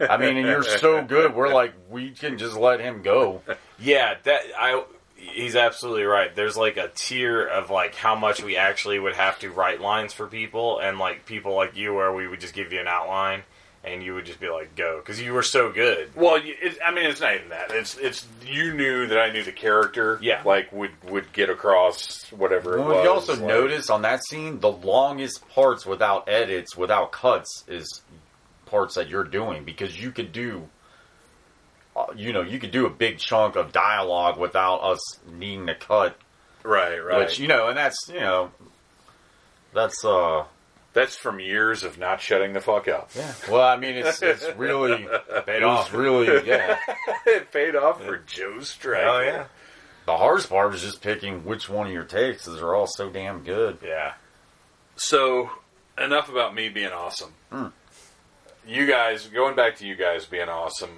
I 0.00 0.16
mean, 0.16 0.36
and 0.36 0.46
you're 0.46 0.62
so 0.64 1.02
good. 1.02 1.34
We're 1.34 1.52
like, 1.52 1.74
we 1.90 2.10
can 2.10 2.38
just 2.38 2.56
let 2.56 2.80
him 2.80 3.02
go. 3.02 3.42
Yeah, 3.78 4.14
that 4.22 4.42
I. 4.56 4.84
He's 5.24 5.54
absolutely 5.56 6.02
right. 6.04 6.34
There's 6.34 6.56
like 6.56 6.76
a 6.76 6.88
tier 6.88 7.46
of 7.46 7.70
like 7.70 7.94
how 7.94 8.14
much 8.16 8.42
we 8.42 8.56
actually 8.56 8.98
would 8.98 9.14
have 9.14 9.38
to 9.38 9.50
write 9.50 9.80
lines 9.80 10.12
for 10.12 10.26
people, 10.26 10.80
and 10.80 10.98
like 10.98 11.26
people 11.26 11.54
like 11.54 11.76
you, 11.76 11.94
where 11.94 12.12
we 12.12 12.26
would 12.26 12.40
just 12.40 12.54
give 12.54 12.72
you 12.72 12.80
an 12.80 12.88
outline, 12.88 13.44
and 13.84 14.02
you 14.02 14.14
would 14.14 14.26
just 14.26 14.40
be 14.40 14.48
like, 14.48 14.74
"Go," 14.74 14.98
because 14.98 15.22
you 15.22 15.32
were 15.32 15.44
so 15.44 15.70
good. 15.70 16.10
Well, 16.16 16.40
it, 16.42 16.76
I 16.84 16.92
mean, 16.92 17.06
it's 17.06 17.20
not 17.20 17.34
even 17.36 17.50
that. 17.50 17.70
It's 17.70 17.96
it's 17.98 18.26
you 18.44 18.74
knew 18.74 19.06
that 19.06 19.18
I 19.18 19.30
knew 19.30 19.44
the 19.44 19.52
character. 19.52 20.18
Yeah. 20.20 20.42
like 20.44 20.72
would 20.72 20.90
would 21.08 21.32
get 21.32 21.50
across 21.50 22.24
whatever. 22.32 22.78
It 22.78 22.80
Well, 22.80 22.88
was. 22.96 23.04
you 23.04 23.10
also 23.10 23.32
like- 23.36 23.42
notice 23.42 23.90
on 23.90 24.02
that 24.02 24.24
scene, 24.24 24.58
the 24.58 24.72
longest 24.72 25.48
parts 25.50 25.86
without 25.86 26.28
edits, 26.28 26.76
without 26.76 27.12
cuts, 27.12 27.62
is 27.68 28.02
parts 28.66 28.96
that 28.96 29.08
you're 29.08 29.22
doing 29.24 29.62
because 29.64 30.00
you 30.02 30.10
could 30.10 30.32
do, 30.32 30.68
you 32.16 32.32
know, 32.32 32.42
you 32.42 32.58
could 32.58 32.70
do 32.70 32.86
a 32.86 32.90
big 32.90 33.18
chunk 33.18 33.56
of 33.56 33.72
dialogue 33.72 34.38
without 34.38 34.78
us 34.78 35.00
needing 35.30 35.66
to 35.66 35.74
cut. 35.74 36.16
right, 36.62 36.98
right. 36.98 37.18
Which 37.18 37.38
you 37.38 37.48
know, 37.48 37.68
and 37.68 37.76
that's 37.76 37.96
you 38.08 38.20
know, 38.20 38.50
that's 39.74 40.04
uh, 40.04 40.44
That's 40.94 41.16
from 41.16 41.40
years 41.40 41.82
of 41.84 41.98
not 41.98 42.20
shutting 42.20 42.52
the 42.52 42.60
fuck 42.60 42.88
up. 42.88 43.10
yeah. 43.14 43.32
Well, 43.50 43.62
I 43.62 43.76
mean, 43.76 43.96
it's 43.96 44.22
it's 44.22 44.46
really 44.56 45.06
Paid 45.46 45.56
it 45.56 45.62
off. 45.62 45.92
really 45.94 46.46
yeah. 46.46 46.78
it 47.26 47.50
paid 47.52 47.74
off 47.76 48.02
for 48.02 48.18
Joe 48.18 48.60
Striker. 48.60 49.06
Oh 49.08 49.20
yeah, 49.20 49.44
The 50.06 50.16
hardest 50.16 50.48
part 50.50 50.70
was 50.72 50.82
just 50.82 51.00
picking 51.02 51.44
which 51.44 51.68
one 51.68 51.86
of 51.86 51.92
your 51.92 52.04
takes, 52.04 52.44
because 52.44 52.58
they're 52.60 52.74
all 52.74 52.86
so 52.86 53.08
damn 53.10 53.42
good. 53.44 53.78
yeah. 53.84 54.14
So 54.96 55.50
enough 55.98 56.28
about 56.28 56.54
me 56.54 56.68
being 56.68 56.92
awesome. 56.92 57.32
Hmm. 57.50 57.66
You 58.66 58.86
guys, 58.86 59.26
going 59.28 59.56
back 59.56 59.76
to 59.78 59.86
you 59.86 59.96
guys 59.96 60.26
being 60.26 60.48
awesome. 60.48 60.90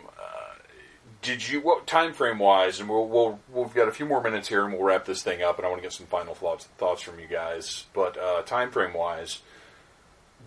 Did 1.24 1.48
you 1.48 1.60
what 1.62 1.86
time 1.86 2.12
frame 2.12 2.38
wise? 2.38 2.80
And 2.80 2.88
we'll, 2.88 3.08
we'll 3.08 3.40
we've 3.50 3.74
got 3.74 3.88
a 3.88 3.92
few 3.92 4.04
more 4.04 4.22
minutes 4.22 4.46
here, 4.46 4.62
and 4.64 4.74
we'll 4.74 4.82
wrap 4.82 5.06
this 5.06 5.22
thing 5.22 5.42
up. 5.42 5.56
And 5.56 5.66
I 5.66 5.70
want 5.70 5.80
to 5.80 5.82
get 5.82 5.92
some 5.92 6.06
final 6.06 6.34
thoughts 6.34 6.66
thoughts 6.78 7.00
from 7.02 7.18
you 7.18 7.26
guys. 7.26 7.86
But 7.94 8.18
uh, 8.18 8.42
time 8.42 8.70
frame 8.70 8.92
wise, 8.92 9.40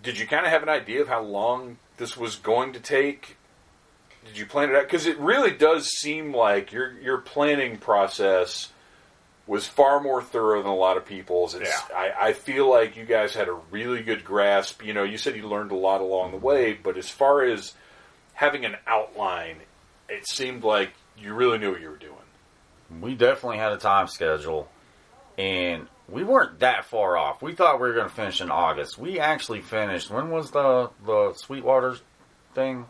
did 0.02 0.18
you 0.18 0.26
kind 0.26 0.46
of 0.46 0.52
have 0.52 0.62
an 0.62 0.68
idea 0.68 1.02
of 1.02 1.08
how 1.08 1.20
long 1.20 1.78
this 1.96 2.16
was 2.16 2.36
going 2.36 2.72
to 2.74 2.80
take? 2.80 3.36
Did 4.24 4.38
you 4.38 4.46
plan 4.46 4.70
it 4.70 4.76
out? 4.76 4.84
Because 4.84 5.06
it 5.06 5.18
really 5.18 5.50
does 5.50 5.88
seem 5.88 6.32
like 6.32 6.72
your 6.72 6.98
your 7.00 7.18
planning 7.18 7.76
process 7.78 8.70
was 9.48 9.66
far 9.66 9.98
more 10.00 10.22
thorough 10.22 10.62
than 10.62 10.70
a 10.70 10.76
lot 10.76 10.96
of 10.96 11.06
people's. 11.06 11.54
It's, 11.54 11.70
Yeah. 11.90 11.96
I, 11.96 12.28
I 12.28 12.32
feel 12.34 12.70
like 12.70 12.96
you 12.96 13.04
guys 13.04 13.34
had 13.34 13.48
a 13.48 13.58
really 13.70 14.02
good 14.02 14.22
grasp. 14.22 14.84
You 14.84 14.92
know, 14.92 15.02
you 15.02 15.18
said 15.18 15.34
you 15.34 15.48
learned 15.48 15.72
a 15.72 15.76
lot 15.76 16.02
along 16.02 16.32
the 16.32 16.36
way, 16.36 16.74
but 16.74 16.98
as 16.98 17.08
far 17.08 17.42
as 17.42 17.72
having 18.34 18.64
an 18.66 18.76
outline, 18.86 19.56
it 20.08 20.28
seemed 20.28 20.64
like 20.64 20.90
you 21.18 21.34
really 21.34 21.58
knew 21.58 21.72
what 21.72 21.80
you 21.80 21.90
were 21.90 21.96
doing. 21.96 22.14
We 23.00 23.14
definitely 23.14 23.58
had 23.58 23.72
a 23.72 23.76
time 23.76 24.06
schedule, 24.08 24.68
and 25.36 25.86
we 26.08 26.24
weren't 26.24 26.60
that 26.60 26.84
far 26.86 27.16
off. 27.16 27.42
We 27.42 27.54
thought 27.54 27.80
we 27.80 27.88
were 27.88 27.94
going 27.94 28.08
to 28.08 28.14
finish 28.14 28.40
in 28.40 28.50
August. 28.50 28.96
We 28.98 29.20
actually 29.20 29.60
finished. 29.60 30.10
When 30.10 30.30
was 30.30 30.50
the 30.50 30.90
the 31.04 31.34
Sweetwater 31.34 31.96
thing? 32.54 32.86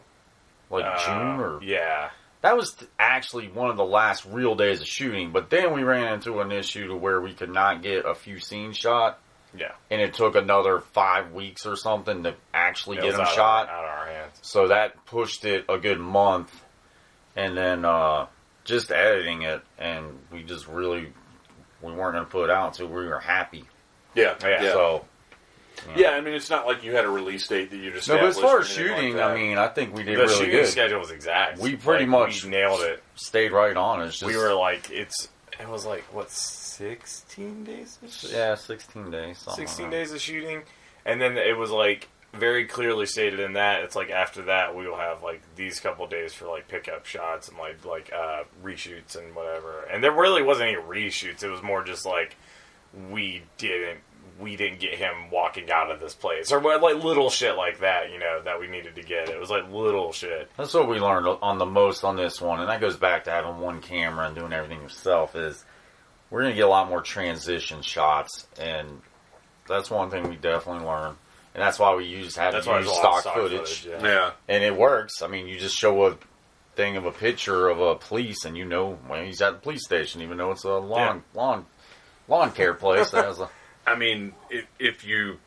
like 0.71 0.85
Uh, 0.85 0.99
June 0.99 1.41
or 1.41 1.63
yeah. 1.63 2.11
that 2.43 2.55
was 2.55 2.77
actually 2.99 3.49
one 3.49 3.71
of 3.71 3.79
the 3.79 3.85
last 3.87 4.27
real 4.27 4.55
days 4.55 4.83
of 4.83 4.87
shooting. 4.87 5.33
But 5.33 5.49
then 5.49 5.73
we 5.73 5.83
ran 5.83 6.13
into 6.13 6.41
an 6.41 6.53
issue 6.53 6.89
to 6.89 6.95
where 6.95 7.23
we 7.23 7.33
could 7.33 7.49
not 7.49 7.81
get 7.83 8.05
a 8.05 8.15
few 8.15 8.39
scenes 8.39 8.77
shot, 8.77 9.19
Yeah. 9.55 9.73
and 9.91 10.03
it 10.03 10.13
took 10.13 10.35
another 10.37 10.81
five 10.81 11.33
weeks 11.33 11.65
or 11.65 11.75
something 11.75 12.23
to 12.25 12.35
actually 12.53 12.99
It 12.99 13.03
get 13.05 13.13
them 13.13 13.23
out 13.23 13.29
of- 13.29 13.33
shot. 13.35 13.69
out 13.71 13.85
of 13.85 13.91
our 13.99 14.07
hands. 14.09 14.39
So 14.43 14.69
that 14.69 15.07
pushed 15.07 15.47
it 15.47 15.65
a 15.71 15.79
good 15.79 15.99
month, 16.01 16.53
and 17.39 17.57
then 17.57 17.85
uh, 17.85 18.27
just 18.65 18.91
editing 18.91 19.43
it, 19.43 19.63
and 19.79 20.19
we 20.33 20.43
just 20.43 20.67
really 20.69 21.13
we 21.83 21.93
weren't 21.93 22.13
going 22.15 22.25
to 22.25 22.31
put 22.31 22.45
it 22.45 22.51
out 22.51 22.69
until 22.69 22.89
we 22.89 23.07
were 23.07 23.21
happy. 23.21 23.65
Yeah, 24.15 24.35
Yeah. 24.43 24.63
yeah. 24.65 24.73
So 24.73 25.05
Yeah, 25.97 26.11
I 26.11 26.21
mean, 26.21 26.35
it's 26.35 26.51
not 26.51 26.67
like 26.67 26.83
you 26.83 26.95
had 26.97 27.05
a 27.05 27.09
release 27.09 27.47
date 27.47 27.71
that 27.71 27.77
you 27.77 27.93
just. 27.93 28.09
no, 28.09 28.17
but 28.19 28.25
as 28.27 28.39
far 28.39 28.59
as 28.59 28.67
established 28.67 28.79
or 28.79 28.83
anything 28.95 29.13
shooting, 29.13 29.17
like 29.17 29.31
I 29.31 29.35
mean, 29.35 29.59
I 29.59 29.69
think 29.69 29.95
we 29.95 30.03
did 30.03 30.17
The 30.19 30.23
really 30.23 30.35
shooting 30.35 30.51
good. 30.51 30.67
schedule 30.67 30.99
was 30.99 31.11
exact. 31.13 31.59
We 31.61 31.77
pretty 31.77 32.05
Like, 32.05 32.11
much- 32.29 32.45
we 32.45 32.51
nailed 32.51 32.81
it. 32.83 33.03
Stayed 33.15 33.53
right 33.53 33.77
on. 33.77 34.03
It's 34.03 34.19
just 34.19 34.31
we 34.31 34.37
were 34.37 34.53
like, 34.55 34.91
it's. 34.91 35.29
It 35.61 35.69
was 35.69 35.85
like 35.87 36.03
what, 36.13 36.31
sixteen 36.31 37.65
days? 37.65 37.99
yeah, 38.33 38.55
sixteen 38.57 39.11
days. 39.11 39.39
16 39.39 39.85
like 39.87 39.93
days 39.93 40.13
of 40.13 40.21
shooting 40.21 40.63
and 41.05 41.21
then 41.21 41.37
it 41.37 41.57
was 41.57 41.71
like 41.71 42.09
very 42.35 42.67
clearly 42.67 43.07
stated 43.07 43.41
in 43.41 43.55
that 43.55 43.83
it's 43.83 43.97
like 43.97 44.11
after 44.11 44.43
that 44.43 44.77
we 44.77 44.87
will 44.87 44.99
have 44.99 45.23
like 45.23 45.41
these 45.57 45.81
couple 45.81 46.07
days 46.07 46.35
for 46.35 46.47
like 46.47 46.69
pickup 46.69 47.07
shots 47.07 47.49
and 47.49 47.57
like 47.59 47.85
like 47.85 48.13
uh 48.13 48.43
reshoots 48.63 49.17
and 49.17 49.35
whatever 49.35 49.83
and 49.91 50.05
there 50.05 50.13
really 50.13 50.43
wasn't 50.43 50.69
any 50.69 50.77
reshoots 50.77 51.43
it 51.43 51.49
was 51.49 51.63
more 51.63 51.83
just 51.83 52.05
like 52.05 52.37
we 53.11 53.43
didn't 53.57 54.01
we 54.39 54.57
didn't 54.57 54.79
get 54.79 54.95
him 54.95 55.31
walking 55.33 55.71
out 55.71 55.91
of 55.91 56.01
this 56.01 56.15
place 56.15 56.53
or 56.53 56.61
like 56.61 57.03
little 57.03 57.31
shit 57.31 57.57
like 57.57 57.81
that 57.81 58.13
you 58.13 58.19
know 58.19 58.41
that 58.45 58.61
we 58.61 58.69
needed 58.69 58.95
to 58.95 59.03
get 59.03 59.29
it 59.31 59.41
was 59.41 59.51
like 59.51 59.69
little 59.71 60.13
shit 60.13 60.49
That's 60.57 60.75
what 60.75 60.89
we 60.89 61.01
learned 61.01 61.27
on 61.43 61.59
the 61.59 61.67
most 61.67 62.05
on 62.05 62.17
this 62.17 62.41
one, 62.41 62.61
and 62.61 62.69
that 62.69 62.81
goes 62.81 62.97
back 62.97 63.25
to 63.25 63.31
having 63.31 63.59
one 63.59 63.81
camera 63.81 64.27
and 64.27 64.37
doing 64.37 64.53
everything 64.53 64.83
yourself. 64.83 65.35
Is 65.35 65.65
we're 66.31 66.43
going 66.43 66.53
to 66.53 66.57
get 66.57 66.67
a 66.67 66.69
lot 66.69 66.89
more 66.89 67.01
transition 67.01 67.83
shots, 67.83 68.47
and 68.61 69.01
that's 69.67 69.91
one 69.91 70.11
thing 70.11 70.29
we 70.29 70.37
definitely 70.37 70.87
learned. 70.87 71.17
And 71.59 71.67
that's 71.67 71.81
why 71.81 71.93
we 71.97 72.05
use 72.05 72.37
had 72.37 72.55
that's 72.55 72.67
to 72.67 72.79
use 72.79 72.87
a 72.87 72.95
stock, 72.95 73.23
stock 73.23 73.35
footage, 73.35 73.85
yeah. 73.85 74.01
yeah, 74.01 74.31
and 74.47 74.63
it 74.63 74.77
works. 74.77 75.23
I 75.23 75.27
mean, 75.27 75.49
you 75.49 75.59
just 75.59 75.77
show 75.77 76.07
a 76.07 76.17
thing 76.77 76.97
of 76.97 77.05
a 77.05 77.11
picture 77.11 77.69
of 77.69 77.81
a 77.81 77.97
police, 77.97 78.45
and 78.45 78.57
you 78.57 78.65
know 78.65 78.97
when 79.09 79.27
he's 79.27 79.43
at 79.43 79.55
the 79.55 79.59
police 79.59 79.85
station, 79.85 80.23
even 80.23 80.39
though 80.39 80.53
it's 80.53 80.63
a 80.63 80.75
lawn 80.75 81.25
lawn 81.35 81.67
lawn 82.29 82.53
care 82.53 82.75
place. 82.75 83.11
That 83.11 83.25
has 83.25 83.41
a 83.41 83.51
I 83.89 83.97
mean, 83.97 84.35
if, 84.51 84.67
if 84.79 85.05
you 85.05 85.39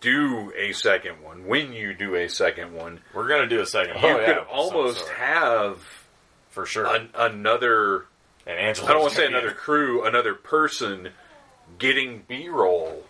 do 0.00 0.52
a 0.56 0.70
second 0.70 1.20
one, 1.20 1.48
when 1.48 1.72
you 1.72 1.92
do 1.92 2.14
a 2.14 2.28
second 2.28 2.72
one, 2.72 3.00
we're 3.12 3.26
gonna 3.26 3.48
do 3.48 3.60
a 3.60 3.66
second 3.66 3.96
Oh, 3.96 4.06
you 4.06 4.14
one. 4.14 4.24
could 4.24 4.36
oh, 4.36 4.40
of 4.42 4.46
some 4.46 4.76
almost 4.76 5.08
have 5.08 5.78
for 6.50 6.64
sure. 6.64 6.86
an, 6.86 7.08
another. 7.16 8.04
and 8.46 8.56
Angelo 8.56 8.86
I 8.86 8.92
don't 8.92 9.00
want 9.02 9.14
to 9.14 9.18
say 9.18 9.26
another 9.26 9.50
crew, 9.50 10.04
another 10.06 10.34
person 10.36 11.08
getting 11.80 12.22
B 12.28 12.48
roll 12.48 13.02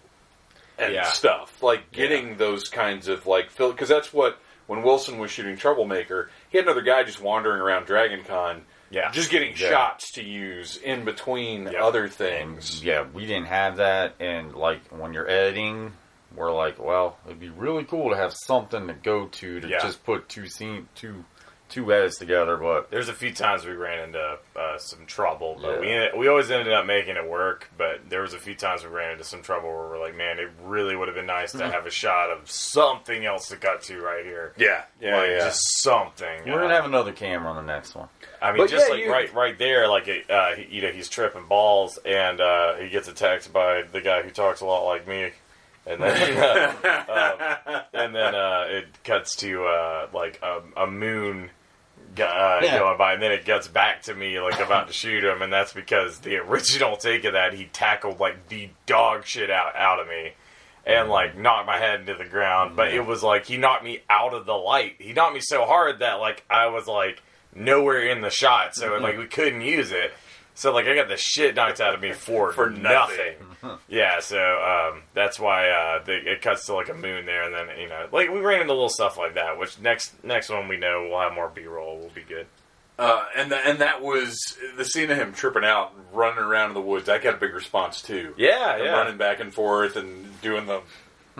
and 0.80 0.94
Yeah. 0.94 1.04
stuff 1.04 1.62
like 1.62 1.92
getting 1.92 2.36
those 2.36 2.68
kinds 2.68 3.06
of 3.08 3.26
like 3.26 3.50
fill 3.50 3.70
because 3.72 3.88
that's 3.88 4.12
what 4.12 4.38
when 4.66 4.82
Wilson 4.82 5.18
was 5.18 5.30
shooting 5.30 5.56
Troublemaker, 5.56 6.30
he 6.48 6.58
had 6.58 6.64
another 6.66 6.82
guy 6.82 7.02
just 7.02 7.20
wandering 7.20 7.60
around 7.60 7.86
Dragon 7.86 8.22
Con, 8.24 8.64
yeah 8.90 9.10
just 9.10 9.30
getting 9.30 9.50
Yeah. 9.56 9.68
shots 9.70 10.12
to 10.12 10.22
use 10.24 10.76
in 10.76 11.04
between 11.04 11.64
Yeah. 11.72 11.84
other 11.84 12.08
things. 12.08 12.82
yeah, 12.82 13.04
we 13.12 13.26
didn't 13.26 13.46
have 13.48 13.76
that, 13.76 14.14
and 14.20 14.54
like 14.54 14.80
when 14.90 15.12
you're 15.12 15.28
editing, 15.28 15.92
we're 16.36 16.52
like, 16.52 16.78
well, 16.78 17.18
it'd 17.26 17.40
be 17.40 17.48
really 17.50 17.82
cool 17.84 18.10
to 18.10 18.16
have 18.16 18.32
something 18.32 18.86
to 18.86 18.92
go 18.94 19.26
to 19.26 19.60
to 19.60 19.68
Yeah. 19.68 19.80
just 19.80 20.04
put 20.04 20.28
two 20.28 20.46
scene 20.46 20.88
two 20.94 21.24
two 21.70 21.92
edits 21.92 22.18
together. 22.18 22.56
But 22.58 22.90
There's 22.90 23.08
a 23.08 23.14
few 23.14 23.32
times 23.32 23.64
we 23.64 23.72
ran 23.72 24.00
into 24.08 24.38
uh, 24.56 24.76
some 24.78 25.06
trouble, 25.06 25.58
but 25.62 25.82
Yeah. 25.82 26.08
we 26.14 26.20
we 26.20 26.28
always 26.28 26.50
ended 26.50 26.72
up 26.74 26.84
making 26.84 27.16
it 27.16 27.26
work. 27.28 27.70
But 27.78 28.10
there 28.10 28.20
was 28.22 28.34
a 28.34 28.38
few 28.38 28.54
times 28.54 28.82
we 28.84 28.90
ran 28.90 29.12
into 29.12 29.24
some 29.24 29.40
trouble 29.42 29.68
where 29.68 29.88
we're 29.88 30.00
like, 30.00 30.16
man, 30.16 30.38
it 30.38 30.50
really 30.64 30.94
would 30.96 31.08
have 31.08 31.14
been 31.14 31.26
nice 31.26 31.52
to 31.52 31.70
have 31.70 31.86
a 31.86 31.90
shot 31.90 32.30
of 32.30 32.50
something 32.50 33.24
else 33.24 33.48
to 33.48 33.56
cut 33.56 33.82
to 33.84 34.00
right 34.02 34.24
here. 34.24 34.52
Yeah, 34.58 34.82
yeah, 35.00 35.16
like, 35.16 35.30
yeah. 35.30 35.38
just 35.46 35.80
something. 35.80 36.42
we're 36.44 36.60
gonna 36.60 36.74
have 36.74 36.84
another 36.84 37.12
camera 37.12 37.50
on 37.50 37.56
the 37.64 37.72
next 37.72 37.94
one. 37.94 38.08
I 38.42 38.52
mean, 38.52 38.58
But 38.62 38.70
just 38.70 38.86
yeah, 38.88 38.94
like 38.94 39.04
you- 39.04 39.12
right, 39.12 39.34
right 39.34 39.58
there, 39.58 39.86
like 39.88 40.08
it, 40.08 40.30
uh, 40.30 40.54
he, 40.56 40.76
you 40.76 40.82
know, 40.82 40.90
he's 40.90 41.08
tripping 41.08 41.46
balls, 41.46 41.98
and 42.04 42.40
uh, 42.40 42.74
he 42.76 42.88
gets 42.88 43.06
attacked 43.08 43.52
by 43.52 43.82
the 43.82 44.00
guy 44.00 44.22
who 44.22 44.30
talks 44.30 44.60
a 44.62 44.64
lot 44.66 44.84
like 44.86 45.06
me, 45.06 45.30
and 45.86 46.02
then, 46.02 46.76
um, 47.08 47.80
and 47.92 48.14
then 48.14 48.34
uh, 48.34 48.64
it 48.68 48.86
cuts 49.04 49.36
to 49.36 49.64
uh, 49.66 50.08
like 50.12 50.40
a, 50.42 50.62
a 50.76 50.86
moon 50.86 51.50
uh, 52.18 52.60
Yeah. 52.62 52.78
going 52.78 52.98
by, 52.98 53.12
and 53.14 53.22
then 53.22 53.32
it 53.32 53.44
gets 53.44 53.68
back 53.68 54.02
to 54.02 54.14
me 54.14 54.40
like 54.40 54.58
about 54.60 54.88
to 54.88 54.92
shoot 54.92 55.22
him, 55.24 55.42
and 55.42 55.52
that's 55.52 55.72
because 55.72 56.18
the 56.20 56.36
original 56.36 56.96
take 56.96 57.24
of 57.24 57.32
that 57.34 57.54
he 57.54 57.64
tackled 57.66 58.20
like 58.20 58.48
the 58.48 58.70
dog 58.86 59.24
shit 59.26 59.50
out 59.50 59.76
out 59.76 60.00
of 60.00 60.08
me. 60.08 60.32
And 60.86 61.10
like 61.10 61.36
knocked 61.36 61.66
my 61.66 61.76
head 61.76 62.00
into 62.00 62.14
the 62.14 62.24
ground, 62.24 62.74
but 62.74 62.88
it 62.92 63.04
was 63.04 63.22
like 63.22 63.44
he 63.44 63.58
knocked 63.58 63.84
me 63.84 64.00
out 64.08 64.32
of 64.32 64.46
the 64.46 64.54
light. 64.54 64.96
He 64.98 65.12
knocked 65.12 65.34
me 65.34 65.40
so 65.40 65.66
hard 65.66 65.98
that 65.98 66.14
like 66.14 66.42
I 66.48 66.68
was 66.68 66.86
like 66.88 67.22
nowhere 67.54 68.00
in 68.08 68.22
the 68.22 68.30
shot, 68.30 68.74
so 68.74 68.96
like 68.98 69.18
we 69.18 69.26
couldn't 69.26 69.60
use 69.60 69.92
it. 69.92 70.10
So 70.60 70.74
like 70.74 70.86
I 70.86 70.94
got 70.94 71.08
the 71.08 71.16
shit 71.16 71.54
knocked 71.54 71.80
out 71.80 71.94
of 71.94 72.02
me 72.02 72.12
for 72.12 72.52
For 72.54 72.68
nothing. 72.68 73.34
nothing. 73.62 73.78
yeah, 73.88 74.20
so 74.20 74.38
um, 74.38 75.02
that's 75.14 75.40
why 75.40 75.70
uh, 75.70 76.04
the, 76.04 76.32
it 76.32 76.42
cuts 76.42 76.66
to 76.66 76.74
like 76.74 76.90
a 76.90 76.94
moon 76.94 77.24
there, 77.24 77.44
and 77.44 77.54
then 77.54 77.78
you 77.80 77.88
know, 77.88 78.06
like 78.12 78.28
we 78.30 78.40
ran 78.40 78.60
into 78.60 78.74
little 78.74 78.90
stuff 78.90 79.16
like 79.16 79.34
that. 79.36 79.58
Which 79.58 79.78
next 79.80 80.22
next 80.22 80.50
one 80.50 80.68
we 80.68 80.76
know 80.76 81.08
we'll 81.10 81.20
have 81.20 81.32
more 81.32 81.48
B 81.48 81.64
roll. 81.64 81.98
We'll 81.98 82.10
be 82.10 82.20
good. 82.22 82.46
Uh, 82.98 83.24
and 83.34 83.48
th- 83.50 83.62
and 83.64 83.78
that 83.78 84.02
was 84.02 84.36
the 84.76 84.84
scene 84.84 85.10
of 85.10 85.16
him 85.16 85.32
tripping 85.32 85.64
out, 85.64 85.94
and 85.96 86.04
running 86.12 86.44
around 86.44 86.68
in 86.68 86.74
the 86.74 86.82
woods. 86.82 87.08
I 87.08 87.16
got 87.16 87.36
a 87.36 87.38
big 87.38 87.54
response 87.54 88.02
too. 88.02 88.34
Yeah, 88.36 88.74
And 88.74 88.84
yeah. 88.84 88.90
running 88.92 89.16
back 89.16 89.40
and 89.40 89.54
forth 89.54 89.96
and 89.96 90.38
doing 90.42 90.66
the 90.66 90.82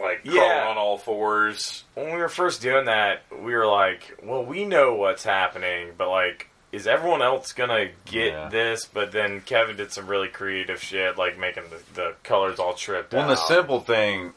like 0.00 0.20
Yeah. 0.22 0.32
crawling 0.34 0.66
on 0.68 0.76
all 0.78 0.96
fours. 0.98 1.82
When 1.94 2.06
we 2.06 2.18
were 2.18 2.28
first 2.28 2.62
doing 2.62 2.84
that, 2.84 3.22
we 3.32 3.54
were 3.56 3.66
like, 3.66 4.20
well, 4.22 4.44
we 4.44 4.64
know 4.64 4.94
what's 4.94 5.24
happening, 5.24 5.90
but 5.98 6.08
like. 6.08 6.46
Is 6.72 6.86
everyone 6.86 7.20
else 7.22 7.52
gonna 7.52 7.88
get 8.04 8.32
Yeah. 8.32 8.48
this? 8.48 8.84
But 8.84 9.10
then 9.12 9.40
Kevin 9.40 9.76
did 9.76 9.92
some 9.92 10.06
really 10.06 10.28
creative 10.28 10.80
shit, 10.82 11.18
like 11.18 11.36
making 11.38 11.64
the, 11.70 11.80
the 11.94 12.14
colors 12.22 12.58
all 12.60 12.74
tripped 12.74 13.12
Well, 13.12 13.22
out. 13.22 13.28
the 13.28 13.36
simple 13.36 13.80
thing, 13.80 14.32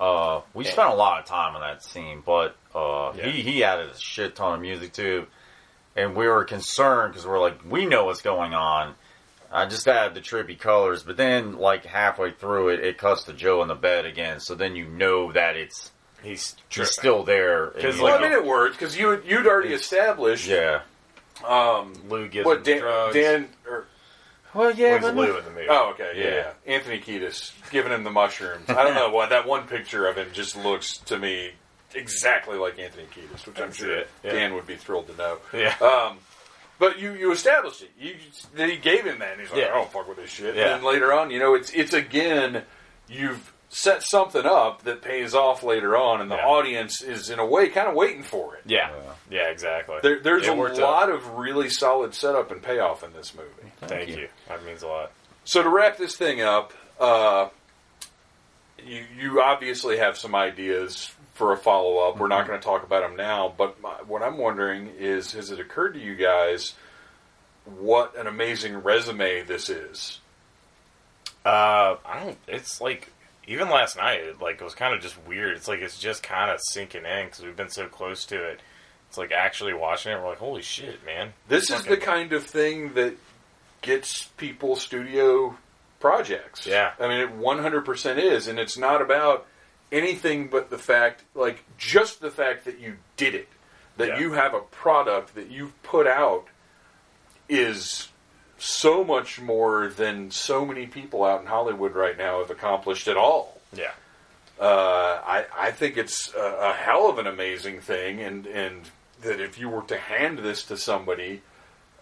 uh, 0.00 0.40
we 0.54 0.64
spent 0.64 0.88
a 0.90 0.94
lot 0.94 1.20
of 1.20 1.26
time 1.26 1.54
on 1.54 1.60
that 1.60 1.84
scene, 1.84 2.22
but 2.24 2.56
uh, 2.74 3.12
Yeah. 3.16 3.26
he 3.26 3.42
he 3.42 3.64
added 3.64 3.90
a 3.90 3.98
shit 3.98 4.34
ton 4.34 4.54
of 4.54 4.60
music 4.60 4.92
too, 4.94 5.26
and 5.94 6.16
we 6.16 6.26
were 6.26 6.44
concerned 6.44 7.12
because 7.12 7.26
we're 7.26 7.38
like, 7.40 7.60
we 7.68 7.84
know 7.86 8.06
what's 8.06 8.22
going 8.22 8.54
on. 8.54 8.94
I 9.52 9.66
just 9.66 9.86
added 9.86 10.14
the 10.14 10.20
trippy 10.20 10.58
colors, 10.58 11.02
but 11.04 11.16
then 11.16 11.58
like 11.58 11.84
halfway 11.84 12.32
through 12.32 12.70
it, 12.70 12.80
it 12.80 12.98
cuts 12.98 13.24
to 13.24 13.32
Joe 13.34 13.60
in 13.62 13.68
the 13.68 13.74
bed 13.76 14.04
again. 14.06 14.40
So 14.40 14.54
then 14.56 14.74
you 14.74 14.86
know 14.86 15.30
that 15.32 15.54
it's 15.56 15.92
he's 16.22 16.56
he's 16.70 16.90
still 16.90 17.22
there. 17.24 17.66
and 17.68 17.82
'Cause, 17.82 17.98
you 17.98 18.02
Well, 18.04 18.14
like- 18.14 18.20
I 18.22 18.28
mean, 18.30 18.32
it 18.32 18.44
worked 18.44 18.78
because 18.78 18.96
you 18.98 19.22
you'd 19.24 19.46
already 19.46 19.74
established. 19.74 20.46
yeah. 20.48 20.80
Um, 21.44 21.92
Lou 22.08 22.28
gives 22.28 22.46
what 22.46 22.58
him 22.58 22.62
Dan, 22.64 22.80
drugs. 22.80 23.14
Dan 23.14 23.48
or 23.68 23.86
Well, 24.54 24.70
yeah, 24.72 24.86
Well, 24.86 24.94
he's 24.98 25.06
but 25.06 25.14
Lou 25.16 25.38
in 25.38 25.44
the 25.44 25.50
movie. 25.50 25.66
oh 25.68 25.90
okay 25.90 26.12
yeah, 26.16 26.24
Yeah. 26.24 26.52
yeah. 26.66 26.74
Anthony 26.74 27.00
Kiedis 27.00 27.52
giving 27.70 27.92
him 27.92 28.04
the 28.04 28.10
mushrooms. 28.10 28.68
I 28.68 28.82
don't 28.84 28.94
know 28.94 29.10
why 29.10 29.26
that 29.26 29.46
one 29.46 29.66
picture 29.66 30.06
of 30.06 30.16
him 30.16 30.28
just 30.32 30.56
looks 30.56 30.98
to 30.98 31.18
me 31.18 31.52
exactly 31.94 32.56
like 32.56 32.78
Anthony 32.78 33.04
Kiedis, 33.14 33.46
which 33.46 33.56
I'm 33.58 33.66
That's 33.66 33.76
sure 33.76 33.98
yeah. 33.98 34.04
Dan 34.32 34.54
would 34.54 34.66
be 34.66 34.76
thrilled 34.76 35.06
to 35.08 35.16
know. 35.16 35.38
Yeah. 35.52 35.74
Um, 35.80 36.18
but 36.78 36.98
you 36.98 37.12
you 37.12 37.30
established 37.32 37.82
it. 37.82 37.90
You 37.98 38.16
then 38.54 38.68
he 38.68 38.76
gave 38.76 39.04
him 39.04 39.20
that, 39.20 39.32
and 39.32 39.40
he's 39.40 39.50
like, 39.50 39.60
Yeah. 39.60 39.66
"I 39.70 39.74
don't 39.74 39.92
fuck 39.92 40.08
with 40.08 40.16
this 40.16 40.30
shit." 40.30 40.56
Yeah. 40.56 40.74
And 40.74 40.82
then 40.82 40.82
later 40.84 41.12
on, 41.12 41.30
you 41.30 41.38
know, 41.38 41.54
it's 41.54 41.70
it's 41.70 41.92
again, 41.94 42.64
you've 43.08 43.52
set 43.74 44.04
something 44.04 44.46
up 44.46 44.84
that 44.84 45.02
pays 45.02 45.34
off 45.34 45.64
later 45.64 45.96
on, 45.96 46.20
and 46.20 46.30
the 46.30 46.36
Yeah. 46.36 46.46
audience 46.46 47.02
is 47.02 47.28
in 47.28 47.40
a 47.40 47.44
way 47.44 47.68
kind 47.68 47.88
of 47.88 47.94
waiting 47.94 48.22
for 48.22 48.54
it. 48.54 48.62
Yeah, 48.66 48.90
yeah, 49.28 49.48
exactly. 49.48 49.98
There, 50.00 50.20
there's 50.20 50.46
It 50.46 50.50
a 50.50 50.54
worked 50.54 50.78
lot 50.78 51.10
of 51.10 51.28
really 51.34 51.68
solid 51.68 52.14
setup 52.14 52.52
and 52.52 52.62
payoff 52.62 53.02
in 53.02 53.12
this 53.12 53.34
movie. 53.34 53.72
Thank 53.82 54.10
you. 54.10 54.16
you. 54.16 54.28
That 54.48 54.64
means 54.64 54.82
a 54.84 54.86
lot. 54.86 55.10
So 55.44 55.60
to 55.62 55.68
wrap 55.68 55.96
this 55.96 56.14
thing 56.16 56.40
up, 56.40 56.72
uh, 57.00 57.48
you 58.78 59.04
you 59.18 59.42
obviously 59.42 59.96
have 59.98 60.16
some 60.16 60.34
ideas 60.36 61.10
for 61.34 61.52
a 61.52 61.56
follow 61.56 61.98
up. 61.98 62.18
We're 62.18 62.28
not 62.28 62.46
going 62.46 62.58
to 62.60 62.64
talk 62.64 62.84
about 62.84 63.02
them 63.02 63.16
now, 63.16 63.52
but 63.58 63.80
my, 63.80 63.94
what 64.06 64.22
I'm 64.22 64.38
wondering 64.38 64.92
is, 64.98 65.32
has 65.32 65.50
it 65.50 65.58
occurred 65.58 65.94
to 65.94 66.00
you 66.00 66.14
guys 66.14 66.74
what 67.64 68.16
an 68.16 68.28
amazing 68.28 68.76
resume 68.84 69.42
this 69.42 69.68
is? 69.68 70.20
Uh, 71.44 71.96
I 72.06 72.20
don't. 72.24 72.38
It's 72.46 72.80
like 72.80 73.10
even 73.46 73.68
last 73.68 73.96
night, 73.96 74.20
it, 74.20 74.40
like 74.40 74.60
it 74.60 74.64
was 74.64 74.74
kind 74.74 74.94
of 74.94 75.00
just 75.00 75.16
weird. 75.26 75.56
It's 75.56 75.68
like 75.68 75.80
it's 75.80 75.98
just 75.98 76.22
kind 76.22 76.50
of 76.50 76.60
sinking 76.70 77.04
in 77.04 77.26
because 77.26 77.42
we've 77.44 77.56
been 77.56 77.70
so 77.70 77.86
close 77.88 78.24
to 78.26 78.42
it. 78.42 78.60
It's 79.08 79.18
like 79.18 79.32
actually 79.32 79.74
watching 79.74 80.12
it, 80.12 80.16
we're 80.20 80.28
like, 80.30 80.38
holy 80.38 80.62
shit, 80.62 81.04
man! 81.04 81.32
This 81.48 81.70
is 81.70 81.84
the 81.84 81.96
kind 81.96 82.32
of 82.32 82.44
thing 82.44 82.94
that 82.94 83.14
gets 83.82 84.24
people 84.36 84.76
studio 84.76 85.56
projects. 86.00 86.66
Yeah. 86.66 86.92
I 86.98 87.06
mean, 87.08 87.20
it 87.20 87.38
100% 87.38 88.18
is, 88.18 88.46
and 88.48 88.58
it's 88.58 88.76
not 88.76 89.00
about 89.00 89.46
anything 89.92 90.48
but 90.48 90.68
the 90.70 90.78
fact, 90.78 91.22
like, 91.34 91.62
just 91.78 92.20
the 92.20 92.30
fact 92.30 92.64
that 92.64 92.78
you 92.78 92.96
did 93.16 93.34
it. 93.34 93.48
that 93.96 94.08
Yeah. 94.08 94.18
you 94.18 94.32
have 94.32 94.54
a 94.54 94.60
product 94.60 95.34
that 95.36 95.50
you've 95.50 95.80
put 95.84 96.06
out 96.06 96.46
is 97.48 98.08
so 98.64 99.04
much 99.04 99.40
more 99.40 99.88
than 99.88 100.30
so 100.30 100.64
many 100.64 100.86
people 100.86 101.22
out 101.24 101.40
in 101.40 101.46
Hollywood 101.46 101.94
right 101.94 102.16
now 102.16 102.38
have 102.40 102.50
accomplished 102.50 103.08
at 103.08 103.16
all. 103.16 103.60
Yeah. 103.72 103.90
Uh, 104.60 105.20
I, 105.26 105.44
I 105.56 105.70
think 105.72 105.96
it's 105.96 106.32
a, 106.34 106.40
a 106.70 106.72
hell 106.72 107.08
of 107.10 107.18
an 107.18 107.26
amazing 107.26 107.80
thing, 107.80 108.20
and, 108.20 108.46
and 108.46 108.82
that 109.22 109.40
if 109.40 109.58
you 109.58 109.68
were 109.68 109.82
to 109.82 109.98
hand 109.98 110.38
this 110.38 110.62
to 110.66 110.76
somebody, 110.76 111.42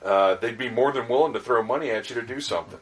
uh, 0.05 0.35
they'd 0.37 0.59
be 0.59 0.69
more 0.69 0.93
than 0.93 1.09
willing 1.09 1.33
to 1.33 1.41
throw 1.41 1.63
money 1.63 1.91
at 1.91 2.11
you 2.11 2.17
to 2.17 2.23
do 2.27 2.41
something. 2.41 2.79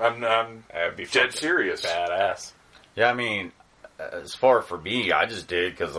I'm, 0.00 0.24
I'm 0.24 0.64
That'd 0.72 0.96
be 0.96 1.06
dead 1.06 1.32
serious. 1.32 1.84
Badass. 1.86 2.52
Yeah, 2.96 3.10
I 3.10 3.14
mean, 3.14 3.52
as 3.98 4.34
far 4.34 4.62
for 4.62 4.78
me, 4.78 5.12
I 5.12 5.26
just 5.26 5.46
did 5.48 5.76
because 5.76 5.96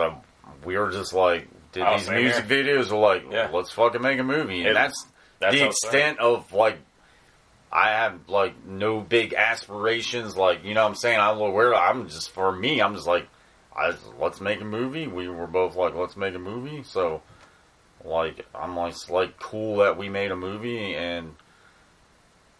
we 0.65 0.77
were 0.77 0.91
just 0.91 1.13
like 1.13 1.47
did 1.71 1.83
Oh, 1.83 1.97
these 1.97 2.09
music 2.09 2.45
here. 2.45 2.63
videos. 2.65 2.91
We're 2.91 2.97
like, 2.99 3.23
Yeah. 3.31 3.49
let's 3.53 3.71
fucking 3.71 4.01
make 4.01 4.19
a 4.19 4.23
movie, 4.23 4.59
and 4.59 4.69
It- 4.69 4.73
that's, 4.73 5.05
that's 5.39 5.55
the 5.55 5.65
what 5.65 5.71
saying. 5.73 5.93
extent 5.93 6.19
of 6.19 6.51
like. 6.53 6.77
I 7.71 7.89
have 7.89 8.27
like 8.27 8.65
no 8.65 8.99
big 8.99 9.33
aspirations, 9.33 10.35
like 10.35 10.63
you 10.63 10.73
know. 10.73 10.83
what 10.83 10.89
I'm 10.89 10.95
saying 10.95 11.19
I 11.19 11.33
don't 11.33 11.53
where 11.53 11.75
I'm 11.75 12.09
just 12.09 12.31
for 12.31 12.51
me. 12.51 12.81
I'm 12.81 12.95
just 12.95 13.07
like, 13.07 13.27
I 13.75 13.93
let's 14.19 14.41
make 14.41 14.61
a 14.61 14.65
movie. 14.65 15.07
We 15.07 15.27
were 15.27 15.47
both 15.47 15.75
like, 15.75 15.95
let's 15.95 16.17
make 16.17 16.35
a 16.35 16.39
movie. 16.39 16.83
So, 16.83 17.21
like, 18.03 18.45
I'm 18.55 18.75
like, 18.75 18.93
it's 18.93 19.09
like 19.09 19.39
cool 19.39 19.77
that 19.77 19.97
we 19.97 20.09
made 20.09 20.31
a 20.31 20.35
movie 20.35 20.95
and 20.95 21.35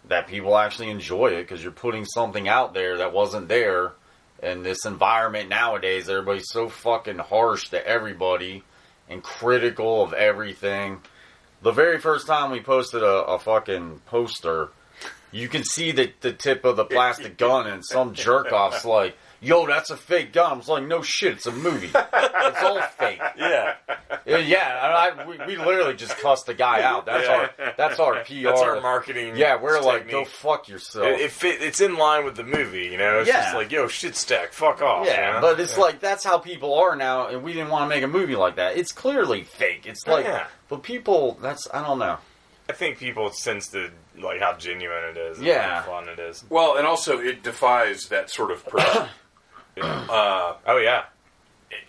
that 0.08 0.28
people 0.28 0.58
actually 0.58 0.90
enjoy 0.90 1.28
it 1.28 1.44
because 1.44 1.64
you're 1.64 1.72
putting 1.72 2.06
something 2.06 2.48
out 2.48 2.74
there 2.74 2.98
that 2.98 3.14
wasn't 3.14 3.48
there 3.48 3.94
in 4.42 4.64
this 4.64 4.86
environment 4.86 5.50
nowadays. 5.50 6.10
Everybody's 6.10 6.50
so 6.50 6.70
fucking 6.70 7.18
harsh 7.18 7.70
to 7.70 7.86
everybody 7.86 8.64
and 9.08 9.24
critical 9.24 10.04
of 10.04 10.14
everything. 10.14 11.02
The 11.62 11.72
very 11.72 12.00
first 12.00 12.28
time 12.28 12.52
we 12.52 12.62
posted 12.62 13.04
a, 13.04 13.24
a 13.26 13.40
fucking 13.40 14.02
poster, 14.06 14.70
you 15.32 15.48
can 15.50 15.64
see 15.64 15.92
the, 15.92 16.12
the 16.22 16.34
tip 16.34 16.66
of 16.66 16.76
the 16.78 16.86
plastic 16.86 17.38
gun 17.38 17.68
and 17.68 17.86
some 17.86 18.14
jerk 18.14 18.52
off's 18.52 18.86
like, 18.86 19.16
yo, 19.42 19.66
that's 19.68 19.90
a 19.90 19.98
fake 19.98 20.34
gun. 20.34 20.52
I 20.52 20.56
was 20.56 20.68
like, 20.68 20.84
no 20.84 21.02
shit, 21.02 21.34
it's 21.34 21.46
a 21.46 21.52
movie. 21.52 21.92
It's 21.94 22.62
all 22.64 22.82
fake. 22.82 23.22
Yeah. 23.38 23.76
Yeah, 24.26 24.38
Yeah, 24.38 25.14
I, 25.16 25.26
we, 25.26 25.38
we 25.48 25.56
literally 25.58 25.96
just 25.96 26.18
cussed 26.18 26.46
the 26.46 26.54
guy 26.54 26.82
out. 26.82 27.06
That's 27.06 27.28
our 27.28 27.50
that's 27.78 28.00
our 28.00 28.24
PR. 28.24 28.44
That's 28.44 28.62
our 28.62 28.82
marketing. 28.82 29.38
Yeah, 29.38 29.60
we're 29.62 29.80
like, 29.80 30.10
go 30.10 30.26
fuck 30.26 30.68
yourself. 30.68 31.06
It, 31.06 31.22
it 31.22 31.32
fit, 31.32 31.62
it's 31.62 31.80
in 31.82 31.96
line 31.96 32.26
with 32.26 32.36
the 32.36 32.44
movie, 32.44 32.86
you 32.88 32.98
know. 32.98 33.20
It's 33.20 33.28
Yeah. 33.30 33.44
just 33.44 33.56
like, 33.56 33.72
yo, 33.72 33.88
shit 33.88 34.16
stack, 34.16 34.52
fuck 34.54 34.82
off. 34.82 35.06
yeah, 35.08 35.34
know? 35.34 35.42
but 35.42 35.60
it's 35.60 35.76
Yeah. 35.78 35.84
like 35.84 36.00
that's 36.00 36.24
how 36.24 36.38
people 36.38 36.74
are 36.76 36.96
now, 36.96 37.28
and 37.28 37.44
we 37.44 37.54
didn't 37.54 37.70
want 37.70 37.86
to 37.86 37.90
make 37.96 38.04
a 38.04 38.08
movie 38.08 38.36
like 38.36 38.56
that. 38.58 38.78
It's 38.78 38.92
clearly 38.92 39.44
fake. 39.44 39.86
It's 39.86 40.06
like, 40.06 40.26
Yeah. 40.26 40.48
but 40.68 40.84
people, 40.84 41.38
that's 41.42 41.68
I 41.74 41.82
don't 41.86 42.00
know. 42.00 42.18
I 42.70 42.74
think 42.74 42.98
people 43.00 43.32
sense 43.32 43.68
the 43.70 43.90
like 44.18 44.40
how 44.40 44.54
genuine 44.54 45.04
it 45.06 45.18
is. 45.18 45.38
and 45.40 45.48
Yeah. 45.48 45.82
how 45.82 45.92
fun 45.92 46.08
it 46.10 46.20
is. 46.20 46.44
Well, 46.50 46.78
and 46.78 46.86
also 46.86 47.20
it 47.20 47.42
defies 47.44 48.08
that 48.10 48.30
sort 48.30 48.52
of 48.52 48.66
person. 48.66 49.08
uh, 49.82 50.54
Oh 50.66 50.78
yeah, 50.78 51.06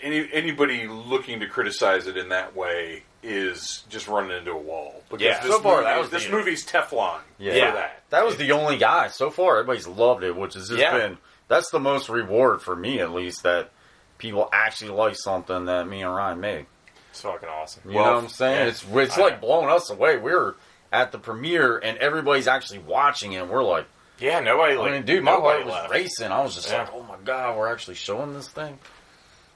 any, 0.03 0.29
anybody 0.33 0.87
looking 0.87 1.41
to 1.41 1.47
criticize 1.47 2.07
it 2.07 2.17
in 2.17 2.29
that 2.31 2.55
way 2.57 3.03
is 3.23 3.85
just 3.91 4.09
running 4.09 4.37
into 4.37 4.53
a 4.53 4.57
wall. 4.59 5.03
Because 5.11 5.23
Yeah. 5.25 5.41
this, 5.43 5.53
So 5.53 5.61
far, 5.61 5.77
movie, 5.79 5.85
that 5.85 5.99
was 6.01 6.11
this 6.11 6.25
the- 6.27 6.33
movie's 6.33 6.67
Teflon 6.67 7.21
Yeah. 7.39 7.55
Yeah. 7.55 7.71
that. 7.73 8.03
That 8.11 8.25
was 8.25 8.37
the 8.37 8.53
only 8.53 8.79
guy 8.79 9.09
so 9.09 9.31
far. 9.31 9.59
Everybody's 9.59 9.87
loved 9.87 10.25
it, 10.25 10.35
which 10.35 10.55
has 10.55 10.69
just 10.69 10.81
Yeah. 10.81 10.97
been 10.97 11.19
that's 11.49 11.71
the 11.71 11.81
most 11.81 12.09
reward 12.09 12.63
for 12.63 12.77
me 12.77 13.01
at 13.01 13.11
least 13.11 13.43
that 13.43 13.71
people 14.19 14.49
actually 14.53 14.91
like 14.93 15.17
something 15.17 15.65
that 15.67 15.87
me 15.89 16.03
and 16.03 16.15
Ryan 16.15 16.41
made. 16.41 16.67
it's 17.11 17.23
fucking 17.23 17.49
awesome. 17.49 17.83
You 17.91 17.97
Well, 17.97 18.05
know 18.05 18.15
what 18.15 18.23
I'm 18.25 18.29
saying? 18.29 18.59
yeah. 18.61 18.67
It's 18.69 18.85
it's 18.89 19.19
I 19.19 19.21
like 19.21 19.35
know. 19.43 19.49
blowing 19.49 19.69
us 19.69 19.91
away. 19.91 20.17
We 20.17 20.31
were 20.33 20.55
at 20.93 21.13
the 21.13 21.19
premiere 21.19 21.79
and 21.79 21.99
everybody's 21.99 22.49
actually 22.49 22.79
watching 22.81 23.33
it. 23.33 23.39
and 23.43 23.51
We're 23.51 23.63
like, 23.63 23.87
Yeah, 24.19 24.41
nobody 24.41 24.75
I 24.75 24.77
like, 24.77 24.93
mean, 24.93 25.03
dude, 25.05 25.23
my 25.25 25.33
nobody 25.33 25.63
heart 25.63 25.67
was 25.67 25.75
left. 25.75 25.91
racing. 25.93 26.33
I 26.33 26.43
was 26.43 26.55
just 26.55 26.71
Yeah. 26.71 26.83
like, 26.83 26.93
oh 26.95 27.03
my 27.03 27.17
god, 27.25 27.57
we're 27.57 27.73
actually 27.73 27.95
showing 27.97 28.33
this 28.35 28.49
thing. 28.49 28.79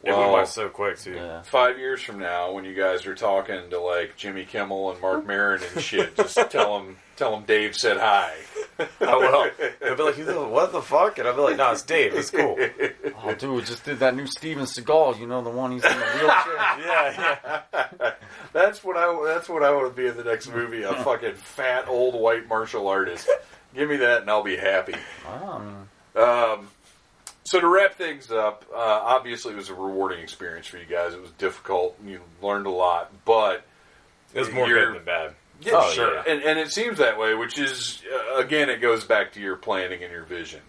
It 0.02 0.10
Well, 0.10 0.20
went 0.20 0.32
by 0.32 0.44
so 0.44 0.68
quick 0.68 0.98
too. 0.98 1.14
Yeah. 1.14 1.40
Five 1.42 1.78
years 1.78 2.02
from 2.02 2.18
now, 2.18 2.52
when 2.52 2.66
you 2.66 2.74
guys 2.74 3.06
are 3.06 3.14
talking 3.14 3.70
to 3.70 3.80
like 3.80 4.16
Jimmy 4.18 4.44
Kimmel 4.44 4.90
and 4.92 5.00
Marc 5.00 5.26
Maron 5.26 5.62
and 5.72 5.82
shit, 5.82 6.14
just 6.14 6.36
tell 6.50 6.78
them 6.78 6.98
tell 7.16 7.30
them 7.30 7.44
Dave 7.44 7.74
said 7.74 7.96
hi. 7.96 8.34
I 8.78 8.84
will. 9.16 9.48
They'll 9.80 9.96
be 9.96 10.02
like, 10.24 10.50
what 10.50 10.72
the 10.72 10.82
fuck? 10.82 11.18
And 11.18 11.26
I'll 11.28 11.34
be 11.36 11.40
like, 11.42 11.56
no, 11.56 11.70
it's 11.72 11.82
Dave. 11.82 12.12
It's 12.14 12.28
cool. 12.30 12.56
yeah, 12.58 12.88
Oh, 13.22 13.32
dude, 13.32 13.54
we 13.54 13.62
just 13.62 13.84
did 13.84 14.00
that 14.00 14.14
new 14.16 14.26
Steven 14.26 14.64
Seagal. 14.64 15.18
You 15.20 15.26
know 15.28 15.40
the 15.42 15.48
one 15.48 15.70
he's 15.72 15.84
in 15.84 15.90
the 15.96 16.04
wheelchair. 16.04 16.54
Yeah, 16.84 17.60
yeah. 17.72 18.10
That's 18.54 18.82
what 18.82 18.96
I. 18.96 19.22
That's 19.26 19.48
what 19.50 19.62
I 19.62 19.70
want 19.72 19.94
to 19.94 20.02
be 20.02 20.06
in 20.08 20.16
the 20.16 20.24
next 20.24 20.48
movie. 20.48 20.84
A 20.84 20.94
fucking 20.94 21.34
fat 21.34 21.86
old 21.88 22.14
white 22.14 22.48
martial 22.48 22.88
artist. 22.88 23.28
Give 23.74 23.90
me 23.90 23.96
that, 23.96 24.22
and 24.22 24.30
I'll 24.30 24.42
be 24.44 24.56
happy. 24.56 24.94
Um, 25.28 25.88
Um, 26.16 26.68
so 27.44 27.58
to 27.60 27.66
wrap 27.68 27.96
things 27.96 28.30
up, 28.30 28.64
uh, 28.72 28.78
obviously 28.78 29.52
it 29.52 29.56
was 29.56 29.68
a 29.68 29.74
rewarding 29.74 30.20
experience 30.20 30.66
for 30.68 30.78
you 30.78 30.86
guys. 30.86 31.12
It 31.12 31.20
was 31.20 31.32
difficult. 31.32 31.96
and 32.00 32.08
You 32.08 32.20
learned 32.40 32.66
a 32.66 32.70
lot, 32.70 33.10
but 33.26 33.64
It 34.32 34.38
was 34.38 34.50
more 34.52 34.66
good 34.68 34.94
than 34.94 35.04
bad. 35.04 35.34
yeah, 35.60 35.72
Oh, 35.74 35.90
sure. 35.90 36.14
yeah. 36.14 36.22
And, 36.26 36.42
and 36.42 36.58
it 36.58 36.70
seems 36.72 36.98
that 36.98 37.18
way, 37.18 37.34
which 37.34 37.58
is 37.58 38.00
uh, 38.32 38.36
again, 38.36 38.70
it 38.70 38.80
goes 38.80 39.04
back 39.04 39.32
to 39.32 39.40
your 39.40 39.56
planning 39.56 40.02
and 40.04 40.12
your 40.12 40.22
vision. 40.22 40.60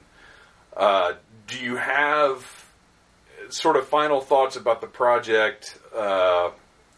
Uh, 0.75 1.13
do 1.47 1.59
you 1.59 1.75
have 1.77 2.65
sort 3.49 3.75
of 3.77 3.87
final 3.87 4.19
thoughts 4.19 4.55
about 4.55 4.81
the 4.81 4.87
project? 4.87 5.77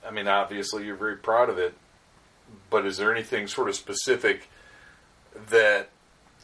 I 0.07 0.11
mean, 0.11 0.27
obviously 0.27 0.85
you're 0.85 0.95
very 0.95 1.17
proud 1.17 1.49
of 1.49 1.57
it, 1.57 1.73
but 2.69 2.85
is 2.85 2.97
there 2.97 3.13
anything 3.13 3.47
sort 3.47 3.67
of 3.67 3.75
specific 3.75 4.49
that 5.49 5.89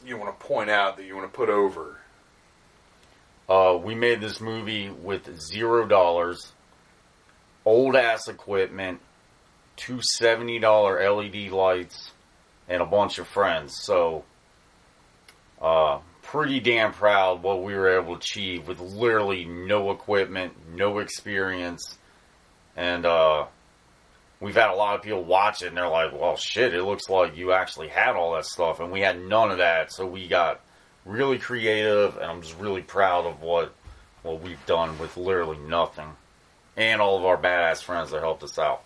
you 0.04 0.18
want 0.18 0.38
to 0.38 0.46
point 0.46 0.68
out 0.68 0.96
that 0.98 1.04
you 1.04 1.16
want 1.16 1.32
to 1.32 1.36
put 1.36 1.48
over? 1.48 1.98
uh, 3.48 3.78
we 3.82 3.94
made 3.94 4.20
this 4.20 4.40
movie 4.40 4.90
with 4.90 5.38
zero 5.40 5.86
dollars, 5.86 6.52
old 7.64 7.96
ass 7.96 8.28
equipment, 8.28 9.00
two 9.76 10.00
seventy 10.02 10.58
dollar 10.58 11.08
LED 11.10 11.50
lights, 11.50 12.12
and 12.68 12.80
a 12.82 12.86
bunch 12.86 13.18
of 13.18 13.28
friends. 13.28 13.74
So, 13.82 14.24
uh, 15.60 15.98
pretty 16.22 16.60
damn 16.60 16.92
proud 16.92 17.42
what 17.42 17.62
we 17.62 17.74
were 17.74 17.98
able 17.98 18.14
to 18.14 18.20
achieve 18.20 18.66
with 18.66 18.80
literally 18.80 19.44
no 19.44 19.90
equipment, 19.90 20.54
no 20.74 20.98
experience, 20.98 21.98
and 22.76 23.06
uh, 23.06 23.46
we've 24.40 24.54
had 24.54 24.70
a 24.70 24.74
lot 24.74 24.96
of 24.96 25.02
people 25.02 25.24
watch 25.24 25.62
it 25.62 25.68
and 25.68 25.76
they're 25.76 25.88
like, 25.88 26.12
"Well, 26.12 26.36
shit, 26.36 26.74
it 26.74 26.84
looks 26.84 27.08
like 27.08 27.36
you 27.36 27.52
actually 27.52 27.88
had 27.88 28.16
all 28.16 28.34
that 28.34 28.46
stuff," 28.46 28.80
and 28.80 28.90
we 28.92 29.00
had 29.00 29.22
none 29.22 29.50
of 29.50 29.58
that. 29.58 29.92
So 29.92 30.06
we 30.06 30.28
got 30.28 30.60
really 31.04 31.38
creative, 31.38 32.16
and 32.16 32.26
I'm 32.26 32.42
just 32.42 32.58
really 32.58 32.82
proud 32.82 33.26
of 33.26 33.42
what 33.42 33.74
what 34.22 34.40
we've 34.40 34.64
done 34.66 34.98
with 34.98 35.16
literally 35.16 35.58
nothing, 35.58 36.16
and 36.76 37.00
all 37.00 37.18
of 37.18 37.24
our 37.24 37.36
badass 37.36 37.82
friends 37.82 38.10
that 38.10 38.20
helped 38.20 38.42
us 38.42 38.58
out. 38.58 38.84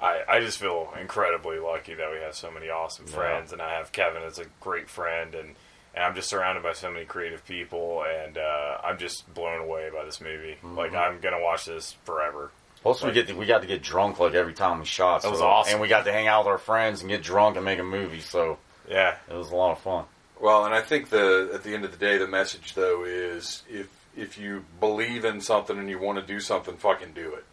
I, 0.00 0.22
I 0.28 0.40
just 0.40 0.58
feel 0.58 0.92
incredibly 1.00 1.58
lucky 1.58 1.94
that 1.94 2.10
we 2.10 2.18
have 2.18 2.34
so 2.34 2.50
many 2.50 2.68
awesome 2.68 3.06
friends, 3.06 3.52
and 3.52 3.62
I 3.62 3.74
have 3.74 3.92
Kevin 3.92 4.22
as 4.22 4.38
a 4.38 4.44
great 4.60 4.90
friend, 4.90 5.34
and, 5.34 5.54
and 5.94 6.04
I'm 6.04 6.14
just 6.14 6.28
surrounded 6.28 6.62
by 6.62 6.74
so 6.74 6.90
many 6.90 7.06
creative 7.06 7.44
people, 7.46 8.04
and 8.04 8.36
uh, 8.36 8.78
I'm 8.84 8.98
just 8.98 9.32
blown 9.32 9.60
away 9.60 9.88
by 9.90 10.04
this 10.04 10.20
movie. 10.20 10.56
Mm-hmm. 10.62 10.76
Like 10.76 10.94
I'm 10.94 11.20
gonna 11.20 11.40
watch 11.40 11.64
this 11.64 11.92
forever. 12.04 12.50
Plus, 12.82 13.02
we 13.02 13.10
get 13.12 13.26
to, 13.28 13.34
we 13.34 13.46
got 13.46 13.62
to 13.62 13.66
get 13.66 13.82
drunk 13.82 14.20
like 14.20 14.34
every 14.34 14.52
time 14.54 14.78
we 14.78 14.84
shot. 14.84 15.22
That 15.22 15.30
was 15.32 15.40
awesome. 15.40 15.72
and 15.74 15.80
we 15.82 15.88
got 15.88 16.04
to 16.04 16.12
hang 16.12 16.28
out 16.28 16.44
with 16.44 16.52
our 16.52 16.58
friends 16.58 17.00
and 17.00 17.10
get 17.10 17.22
drunk 17.22 17.56
and 17.56 17.64
make 17.64 17.78
a 17.80 17.82
movie. 17.84 18.20
So 18.20 18.58
Yeah, 18.88 19.16
it 19.28 19.34
was 19.34 19.50
a 19.50 19.56
lot 19.56 19.72
of 19.72 19.78
fun. 19.80 20.04
Well, 20.40 20.64
and 20.66 20.74
I 20.74 20.82
think 20.82 21.08
the 21.10 21.50
at 21.54 21.62
the 21.64 21.74
end 21.74 21.84
of 21.84 21.90
the 21.92 21.96
day, 21.98 22.18
the 22.18 22.28
message 22.28 22.74
though 22.74 23.04
is 23.04 23.62
if 23.68 23.88
if 24.16 24.38
you 24.38 24.64
believe 24.80 25.24
in 25.24 25.40
something 25.40 25.78
and 25.78 25.88
you 25.90 25.98
want 25.98 26.18
to 26.18 26.24
do 26.26 26.40
something, 26.40 26.76
fucking 26.76 27.12
do 27.14 27.34
it. 27.34 27.44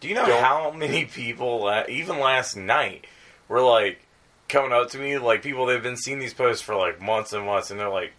Do 0.00 0.08
you 0.08 0.14
know 0.14 0.26
Don't- 0.26 0.42
how 0.42 0.70
many 0.72 1.04
people, 1.04 1.66
uh, 1.66 1.84
even 1.88 2.18
last 2.18 2.56
night, 2.56 3.06
were 3.48 3.60
like 3.62 4.00
coming 4.48 4.72
up 4.72 4.90
to 4.90 4.98
me, 4.98 5.18
like 5.18 5.42
people 5.42 5.66
that 5.66 5.74
have 5.74 5.82
been 5.82 5.96
seeing 5.96 6.18
these 6.18 6.34
posts 6.34 6.62
for 6.62 6.74
like 6.76 7.00
months 7.00 7.32
and 7.32 7.44
months, 7.46 7.70
and 7.70 7.78
they're 7.80 7.88
like, 7.88 8.12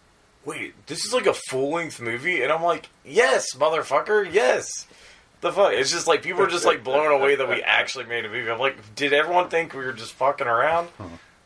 "Wait, 0.46 0.74
this 0.88 1.06
is 1.06 1.14
like 1.14 1.26
a 1.28 1.34
full 1.34 1.72
length 1.72 2.00
movie?" 2.02 2.42
And 2.42 2.52
I'm 2.52 2.64
like, 2.64 2.90
"Yes, 3.06 3.54
motherfucker, 3.56 4.28
yes." 4.32 4.88
The 5.44 5.52
fuck? 5.52 5.74
It's 5.74 5.92
just 5.92 6.08
like 6.08 6.24
people 6.24 6.42
are 6.42 6.48
just 6.48 6.66
like 6.66 6.86
blown 6.86 7.12
away 7.12 7.36
that 7.36 7.50
we 7.50 7.62
actually 7.66 8.06
made 8.06 8.24
a 8.24 8.30
movie. 8.30 8.50
I'm 8.50 8.60
like, 8.60 8.96
did 8.96 9.12
everyone 9.12 9.50
think 9.50 9.74
we 9.74 9.84
were 9.84 9.92
just 9.92 10.14
fucking 10.14 10.48
around? 10.48 10.88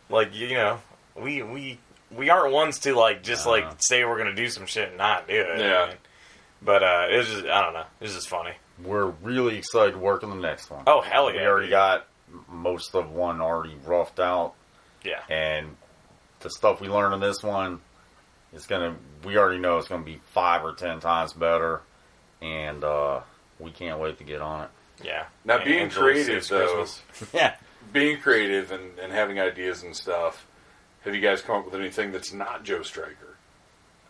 Like, 0.07 0.35
you 0.35 0.49
know, 0.53 0.79
we 1.15 1.41
we 1.41 1.79
we 2.15 2.29
aren't 2.29 2.53
ones 2.53 2.77
to 2.81 2.93
like 2.93 3.23
just 3.23 3.47
like 3.47 3.65
say 3.79 4.05
we're 4.05 4.19
gonna 4.19 4.35
do 4.35 4.49
some 4.49 4.67
shit 4.67 4.89
and 4.89 4.99
not 4.99 5.27
do 5.27 5.33
it. 5.33 5.59
Yeah. 5.59 5.79
I 5.79 5.87
mean, 5.87 5.97
but 6.61 6.83
uh, 6.83 7.07
it 7.09 7.17
was 7.17 7.27
just 7.27 7.45
I 7.45 7.63
don't 7.63 7.73
know. 7.73 7.85
It 7.99 8.03
was 8.03 8.13
just 8.13 8.29
funny. 8.29 8.51
We're 8.83 9.07
really 9.07 9.57
excited 9.57 9.93
to 9.93 9.97
work 9.97 10.23
on 10.23 10.29
the 10.29 10.35
next 10.35 10.69
one. 10.69 10.83
Oh 10.85 11.01
hell 11.01 11.33
yeah! 11.33 11.41
we 11.41 11.47
already 11.47 11.65
dude. 11.65 11.71
got 11.71 12.07
most 12.47 12.93
of 12.93 13.11
one 13.11 13.41
already 13.41 13.75
roughed 13.83 14.19
out, 14.19 14.53
yeah. 15.03 15.21
and 15.27 15.75
the 16.41 16.51
stuff 16.51 16.81
we 16.81 16.87
learned 16.87 17.15
in 17.15 17.19
this 17.19 17.41
one 17.41 17.81
is 18.53 18.67
gonna. 18.67 18.95
We 19.23 19.37
already 19.37 19.57
know 19.57 19.79
it's 19.79 19.87
gonna 19.87 20.03
be 20.03 20.21
five 20.33 20.63
or 20.63 20.73
ten 20.73 20.99
times 20.99 21.33
better, 21.33 21.81
and 22.43 22.83
uh, 22.83 23.21
we 23.59 23.71
can't 23.71 23.99
wait 23.99 24.17
to 24.19 24.23
get 24.23 24.41
on 24.41 24.63
it. 24.65 24.69
Yeah. 25.03 25.25
Now, 25.45 25.57
And 25.57 25.65
being 25.65 25.79
Angelo 25.83 26.05
creative, 26.05 26.47
though- 26.47 26.85
Yeah. 27.33 27.55
being 27.93 28.19
creative 28.19 28.71
and, 28.71 28.97
and 28.99 29.11
having 29.11 29.39
ideas 29.39 29.83
and 29.83 29.95
stuff. 29.95 30.45
Have 31.03 31.15
you 31.15 31.21
guys 31.21 31.41
come 31.41 31.57
up 31.57 31.65
with 31.65 31.75
anything 31.75 32.11
that's 32.11 32.33
not 32.33 32.63
Joe 32.63 32.81
Striker? 32.81 33.35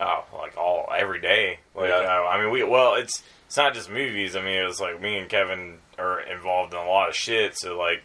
Oh, 0.00 0.24
like 0.36 0.56
all 0.56 0.88
every 0.96 1.20
day. 1.20 1.60
Like, 1.74 1.90
Yeah. 1.90 1.96
uh, 1.96 2.28
I 2.28 2.40
mean, 2.40 2.50
we 2.50 2.62
well, 2.64 2.94
it's 2.94 3.22
it's 3.46 3.56
not 3.56 3.74
just 3.74 3.90
movies. 3.90 4.36
I 4.36 4.40
mean, 4.42 4.58
it 4.58 4.66
was 4.66 4.80
like 4.80 5.00
me 5.00 5.18
and 5.18 5.28
Kevin 5.28 5.78
are 5.98 6.20
involved 6.20 6.72
in 6.72 6.78
a 6.80 6.86
lot 6.86 7.08
of 7.08 7.14
shit. 7.16 7.56
So 7.58 7.76
like, 7.78 8.02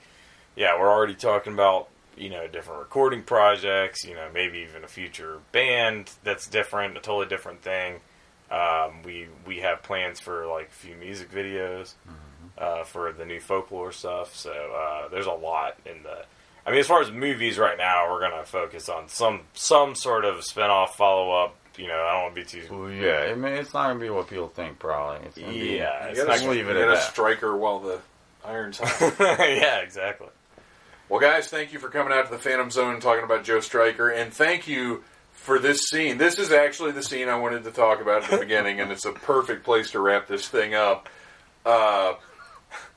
yeah, 0.56 0.80
we're 0.80 0.90
already 0.91 1.15
talking 1.15 1.53
about 1.53 1.88
you 2.18 2.30
know 2.30 2.48
different 2.48 2.80
recording 2.82 3.24
projects. 3.24 4.03
You 4.06 4.15
know, 4.15 4.28
maybe 4.34 4.60
even 4.60 4.84
a 4.84 4.88
future 4.88 5.40
band 5.52 6.11
that's 6.24 6.48
different, 6.48 6.98
a 6.98 6.99
totally 6.99 7.28
different 7.28 7.61
thing. 7.61 7.99
Um, 8.52 9.02
we 9.03 9.28
we 9.48 9.60
have 9.61 9.82
plans 9.84 10.20
for 10.20 10.45
like 10.48 10.68
a 10.68 10.72
few 10.72 10.95
music 10.95 11.32
videos 11.32 11.94
uh, 12.57 12.84
for 12.84 13.11
the 13.11 13.26
new 13.26 13.40
folklore 13.40 13.91
stuff. 13.91 14.36
So 14.36 14.52
uh, 14.52 15.07
there's 15.10 15.26
a 15.26 15.32
lot 15.32 15.78
in 15.86 16.03
the. 16.03 16.26
I 16.65 16.72
mean, 16.72 16.80
as 16.80 16.88
far 16.88 17.02
as 17.02 17.11
movies 17.11 17.57
right 17.57 17.78
now, 17.78 18.10
we're 18.11 18.22
gonna 18.22 18.44
focus 18.45 18.90
on 18.90 19.07
some 19.10 19.41
some 19.53 19.95
sort 19.95 20.24
of 20.26 20.44
spin-off 20.44 20.95
follow 20.95 21.32
up. 21.32 21.56
You 21.78 21.88
know, 21.88 21.95
I 21.95 22.14
don't 22.14 22.22
want 22.24 22.36
to 22.36 22.41
be 22.41 22.61
too. 22.68 22.74
Well, 22.82 22.91
yeah. 22.91 23.32
I 23.32 23.36
mean, 23.36 23.53
it's 23.53 23.74
not 23.74 23.88
gonna 23.88 23.99
be 23.99 24.10
what 24.10 24.28
people 24.28 24.48
think. 24.49 24.78
Probably. 24.80 25.26
It's 25.28 25.38
gonna 25.38 25.52
be, 25.52 25.78
Yeah, 25.78 26.03
You 26.06 26.10
it's 26.11 26.20
gotta, 26.24 26.40
not 26.40 26.48
I 26.48 26.52
leave 26.52 26.70
it 26.70 26.76
at 26.78 26.86
gotta 26.88 27.02
striker 27.02 27.57
while 27.57 27.80
the 27.80 27.99
iron's 28.45 28.78
hot. 28.80 29.15
yeah, 29.40 29.80
exactly. 29.80 30.28
well, 31.10 31.20
guys, 31.20 31.48
thank 31.48 31.74
you 31.74 31.80
for 31.80 31.90
coming 31.90 32.14
out 32.14 32.26
to 32.26 32.32
the 32.32 32.38
Phantom 32.38 32.70
Zone 32.70 32.94
and 32.94 33.02
talking 33.02 33.24
about 33.24 33.44
Joe 33.44 33.60
Striker, 33.60 34.10
and 34.10 34.32
thank 34.32 34.68
you 34.68 35.03
for 35.44 35.60
this 35.60 35.82
scene. 35.90 36.18
This 36.18 36.40
is 36.40 36.52
actually 36.52 36.91
the 36.94 37.03
scene 37.03 37.28
I 37.28 37.38
wanted 37.38 37.65
to 37.65 37.72
talk 37.72 38.02
about 38.02 38.24
at 38.24 38.32
the 38.32 38.38
beginning, 38.38 38.80
and 38.80 38.91
it's 38.91 39.06
a 39.06 39.11
perfect 39.11 39.64
place 39.64 39.91
to 39.91 39.99
wrap 39.99 40.28
this 40.28 40.48
thing 40.48 40.74
up. 40.74 41.10
Uh, 41.65 42.14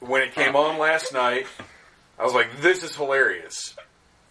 when 0.01 0.23
it 0.23 0.33
came 0.33 0.55
on 0.57 0.79
last 0.79 1.13
night, 1.13 1.47
I 2.19 2.25
was 2.25 2.33
like, 2.33 2.61
"This 2.61 2.83
is 2.83 2.97
hilarious," 2.97 3.75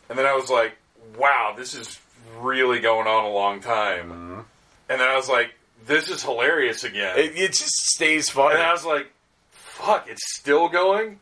and 0.09 0.17
then 0.17 0.25
I 0.25 0.33
was 0.33 0.49
like, 0.49 0.77
"Wow, 1.17 1.53
this 1.57 1.75
is 1.75 1.99
really 2.39 2.79
going 2.79 3.07
on 3.07 3.25
a 3.25 3.29
long 3.29 3.59
time," 3.59 4.11
and 4.89 5.01
then 5.01 5.07
I 5.07 5.15
was 5.17 5.29
like, 5.29 5.53
"This 5.85 6.09
is 6.09 6.23
hilarious 6.23 6.83
again." 6.83 7.17
It, 7.17 7.37
it 7.37 7.49
just 7.49 7.75
stays 7.75 8.29
funny. 8.29 8.55
And 8.55 8.63
I 8.63 8.71
was 8.71 8.85
like, 8.85 9.11
fuck, 9.75 10.07
it's 10.09 10.35
still 10.37 10.69
going? 10.69 11.19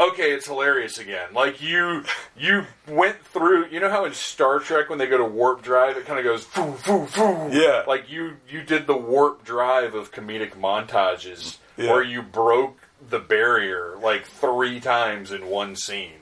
Okay, 0.00 0.32
it's 0.32 0.46
hilarious 0.46 0.98
again. 0.98 1.28
Like 1.34 1.60
you 1.60 2.04
you 2.36 2.64
went 2.86 3.20
through 3.24 3.66
you 3.66 3.80
know 3.80 3.90
how 3.90 4.04
in 4.04 4.14
Star 4.14 4.60
Trek 4.60 4.88
when 4.88 4.98
they 4.98 5.06
go 5.06 5.18
to 5.18 5.24
warp 5.24 5.60
drive 5.62 5.96
it 5.96 6.06
kinda 6.06 6.22
goes 6.22 6.44
foo 6.44 6.72
foo 6.74 7.06
foo 7.06 7.48
Yeah. 7.50 7.82
Like 7.86 8.08
you 8.10 8.36
you 8.48 8.62
did 8.62 8.86
the 8.86 8.96
warp 8.96 9.44
drive 9.44 9.94
of 9.96 10.12
comedic 10.12 10.52
montages 10.52 11.58
Yeah. 11.76 11.90
where 11.90 12.02
you 12.02 12.22
broke 12.22 12.78
the 13.10 13.18
barrier 13.18 13.96
like 14.00 14.24
three 14.26 14.78
times 14.80 15.32
in 15.32 15.46
one 15.48 15.74
scene. 15.76 16.12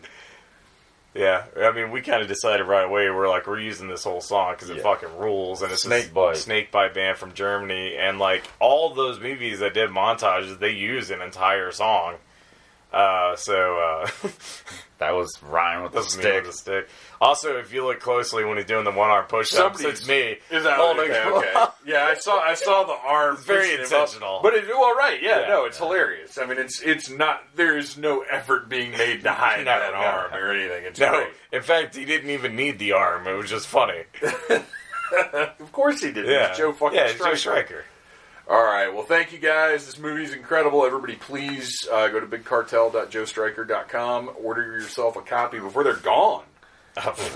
yeah, 1.15 1.45
I 1.59 1.71
mean, 1.73 1.91
we 1.91 2.03
kind 2.03 2.21
of 2.21 2.29
decided 2.29 2.65
right 2.65 2.85
away. 2.85 3.09
We're 3.09 3.29
like, 3.31 3.47
we're 3.47 3.59
using 3.61 3.89
this 3.89 4.05
whole 4.05 4.21
song 4.21 4.53
because 4.53 4.69
it 4.69 4.77
Yeah. 4.79 4.83
fucking 4.83 5.17
rules, 5.19 5.63
and 5.63 5.73
it's 5.73 5.83
Snake 5.83 6.05
a 6.05 6.09
Snakebite. 6.09 6.37
Snakebite 6.37 6.93
band 6.95 7.17
from 7.17 7.33
Germany, 7.33 7.97
and 7.97 8.19
like 8.19 8.45
all 8.59 8.93
those 8.95 9.19
movies 9.19 9.61
that 9.61 9.73
did 9.73 9.89
montages, 9.91 10.59
they 10.59 10.71
use 10.73 11.11
an 11.11 11.23
entire 11.23 11.73
song. 11.73 12.17
Uh, 12.93 13.37
so 13.37 13.79
uh, 13.79 14.09
That 14.99 15.11
was 15.11 15.31
Ryan 15.43 15.83
with 15.83 15.93
the 15.93 15.99
That's 16.01 16.15
stick. 16.15 16.35
with 16.37 16.45
the 16.47 16.53
stick. 16.53 16.89
Also, 17.21 17.59
if 17.59 17.71
you 17.71 17.85
look 17.85 18.01
closely 18.01 18.47
when 18.47 18.57
he's 18.57 18.65
doing 18.65 18.85
the 18.85 18.91
one 18.93 19.11
arm 19.11 19.27
push 19.27 19.53
ups, 19.55 19.83
it's 19.85 20.09
me. 20.09 20.39
Is 20.51 20.65
that 20.65 20.79
holding 20.79 21.11
okay, 21.11 21.23
okay. 21.27 21.53
Yeah, 21.85 22.05
I 22.07 22.15
saw 22.15 22.39
I 22.41 22.55
saw 22.55 22.85
the 22.85 22.95
arm 22.95 23.35
It's 23.35 23.45
very 23.45 23.59
pushing 23.59 23.75
him 23.77 23.81
up. 23.85 23.93
intentional. 23.93 24.41
But 24.43 24.55
it 24.55 24.67
well 24.69 24.95
right, 24.95 25.23
yeah, 25.23 25.41
Yeah, 25.41 25.49
no, 25.49 25.65
it's 25.67 25.79
yeah. 25.79 25.85
hilarious. 25.87 26.39
I 26.39 26.47
mean 26.47 26.57
it's 26.59 26.81
it's 26.81 27.11
not 27.11 27.43
there's 27.57 27.99
no 27.99 28.23
effort 28.31 28.71
being 28.71 28.93
made 28.93 29.23
to 29.25 29.33
hide 29.33 29.59
No, 29.67 29.79
that 29.79 29.93
no. 29.93 29.99
arm 29.99 30.33
or 30.33 30.51
anything. 30.53 30.85
It's 30.87 30.99
No, 30.99 31.11
great. 31.11 31.29
in 31.53 31.61
fact, 31.63 31.95
he 31.95 32.07
didn't 32.07 32.31
even 32.31 32.57
need 32.57 32.79
the 32.79 32.93
arm. 32.93 33.27
It 33.27 33.35
was 33.35 33.51
just 33.51 33.67
funny. 33.67 34.05
Of 35.61 35.73
course 35.73 36.03
he 36.03 36.11
did. 36.11 36.27
Yeah, 36.27 36.49
It's 36.49 36.59
Joe 36.59 36.73
fucking 36.73 36.97
yeah, 36.97 37.05
it's 37.07 37.15
Striker. 37.17 37.33
Joe 37.33 37.37
Striker. 37.39 37.85
All 38.49 38.63
right. 38.65 38.89
Well, 38.95 39.03
thank 39.05 39.33
you 39.33 39.39
guys. 39.39 39.87
This 39.87 39.99
movie's 39.99 40.33
incredible. 40.33 40.85
Everybody, 40.87 41.17
please 41.17 41.87
uh, 41.91 42.07
go 42.09 42.21
to 42.21 42.27
bigcartel.joestriker.com. 42.27 44.31
Order 44.43 44.63
yourself 44.79 45.17
a 45.17 45.23
copy 45.23 45.59
before 45.59 45.83
they're 45.85 45.95
gone. 45.97 46.45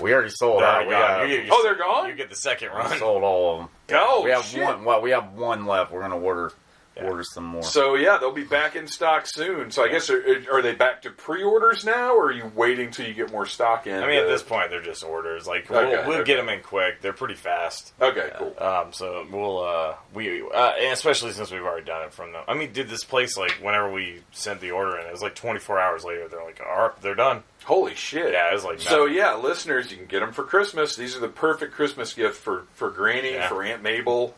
We 0.01 0.11
already 0.13 0.29
sold 0.31 0.63
out. 0.63 0.85
We, 0.87 0.91
got- 0.91 1.19
got, 1.19 1.29
you 1.29 1.43
Oh, 1.51 1.61
they're 1.63 1.75
gone? 1.77 2.07
You 2.09 2.15
get 2.15 2.29
the 2.29 2.35
second 2.35 2.69
we 2.73 2.77
run. 2.77 2.97
sold 2.97 3.23
all 3.23 3.53
of 3.53 3.59
them. 3.59 3.69
Oh, 3.93 4.23
we 4.23 4.31
have 4.31 4.43
shit. 4.45 4.63
one. 4.63 4.85
Well, 4.85 5.01
we 5.01 5.11
have 5.11 5.33
one 5.33 5.65
left. 5.67 5.91
We're 5.91 6.01
gonna 6.01 6.17
order 6.17 6.51
Yeah. 6.97 7.05
order 7.05 7.23
some 7.23 7.45
more. 7.45 7.63
So 7.63 7.95
yeah, 7.95 8.17
they'll 8.17 8.33
be 8.33 8.43
back 8.43 8.75
in 8.75 8.85
stock 8.85 9.23
soon. 9.25 9.71
So 9.71 9.81
I 9.81 9.87
guess 9.87 10.09
are, 10.09 10.21
are 10.51 10.61
they 10.61 10.75
back 10.75 11.01
to 11.03 11.09
pre-orders 11.09 11.85
now, 11.85 12.13
or 12.13 12.25
are 12.25 12.31
you 12.33 12.51
waiting 12.53 12.91
till 12.91 13.07
you 13.07 13.13
get 13.13 13.31
more 13.31 13.45
stock 13.45 13.87
in? 13.87 13.95
I 14.03 14.07
mean, 14.07 14.17
at 14.19 14.27
this 14.27 14.43
point, 14.43 14.71
they're 14.71 14.81
just 14.81 15.01
orders. 15.01 15.47
Like 15.47 15.69
we'll, 15.69 15.79
Okay, 15.79 16.03
we'll 16.05 16.17
okay. 16.17 16.25
get 16.25 16.35
them 16.35 16.49
in 16.49 16.59
quick. 16.61 16.99
They're 17.01 17.13
pretty 17.13 17.35
fast. 17.35 17.93
Okay, 18.01 18.29
cool. 18.37 18.53
Um, 18.61 18.91
so 18.91 19.25
we'll 19.31 19.59
uh, 19.63 19.95
we 20.13 20.41
uh, 20.41 20.73
and 20.81 20.91
especially 20.91 21.31
since 21.31 21.49
we've 21.49 21.63
already 21.63 21.85
done 21.85 22.03
it 22.03 22.11
from 22.11 22.33
them. 22.33 22.43
I 22.45 22.55
mean, 22.55 22.73
did 22.73 22.89
this 22.89 23.05
place 23.05 23.37
like 23.37 23.51
whenever 23.61 23.89
we 23.89 24.21
sent 24.33 24.59
the 24.59 24.71
order 24.71 24.97
in, 24.99 25.07
it 25.07 25.11
was 25.13 25.21
like 25.21 25.35
24 25.35 25.79
hours 25.79 26.03
later. 26.03 26.27
They're 26.27 26.43
like, 26.43 26.59
all 26.59 26.87
right, 26.89 27.01
they're 27.01 27.15
done. 27.15 27.43
Holy 27.63 27.95
shit! 27.95 28.33
Yeah, 28.33 28.49
it 28.49 28.53
was 28.53 28.65
like 28.65 28.81
So 28.81 29.03
nothing. 29.05 29.15
yeah, 29.15 29.35
listeners, 29.35 29.91
you 29.91 29.97
can 29.97 30.07
get 30.07 30.19
them 30.19 30.33
for 30.33 30.43
Christmas. 30.43 30.97
These 30.97 31.15
are 31.15 31.19
the 31.21 31.29
perfect 31.29 31.73
Christmas 31.73 32.13
gift 32.13 32.35
for 32.35 32.63
for 32.73 32.89
Granny, 32.89 33.31
Yeah. 33.35 33.47
for 33.47 33.63
Aunt 33.63 33.81
Mabel, 33.81 34.35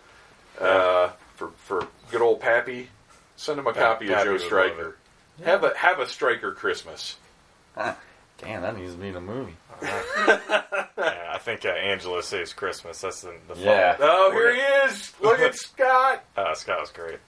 uh, 0.62 1.10
for 1.36 1.50
for 1.58 1.88
good 2.12 2.22
old 2.22 2.40
Pappy. 2.40 2.90
Send 3.36 3.60
him 3.60 3.68
a 3.68 3.74
copy 3.74 4.08
Pappy 4.08 4.14
of 4.14 4.24
Joe 4.26 4.32
would 4.34 4.42
love 4.42 4.48
Striker. 4.48 4.98
Have 5.44 5.64
a 5.64 5.74
have 5.78 6.00
a 6.00 6.08
Striker 6.08 6.52
Christmas. 6.54 7.18
Damn, 7.76 8.62
that 8.62 8.78
needs 8.78 8.94
to 8.94 9.00
be 9.00 9.08
in 9.10 9.16
a 9.16 9.22
movie. 9.22 9.56
Yeah, 10.96 11.32
I 11.34 11.40
think 11.40 11.66
uh, 11.66 11.70
Angelo 11.70 12.22
saves 12.22 12.54
Christmas. 12.54 13.02
That's 13.02 13.22
the, 13.22 13.34
the 13.54 13.60
Yeah. 13.60 13.98
Oh, 14.00 14.32
here 14.32 14.54
he 14.54 14.62
is! 14.62 15.12
Look 15.22 15.40
at 15.40 15.56
Scott. 15.58 16.24
Fall. 16.36 16.46
Uh, 16.48 16.54
Scott 16.56 16.80
was 16.80 16.92
great. 16.92 17.20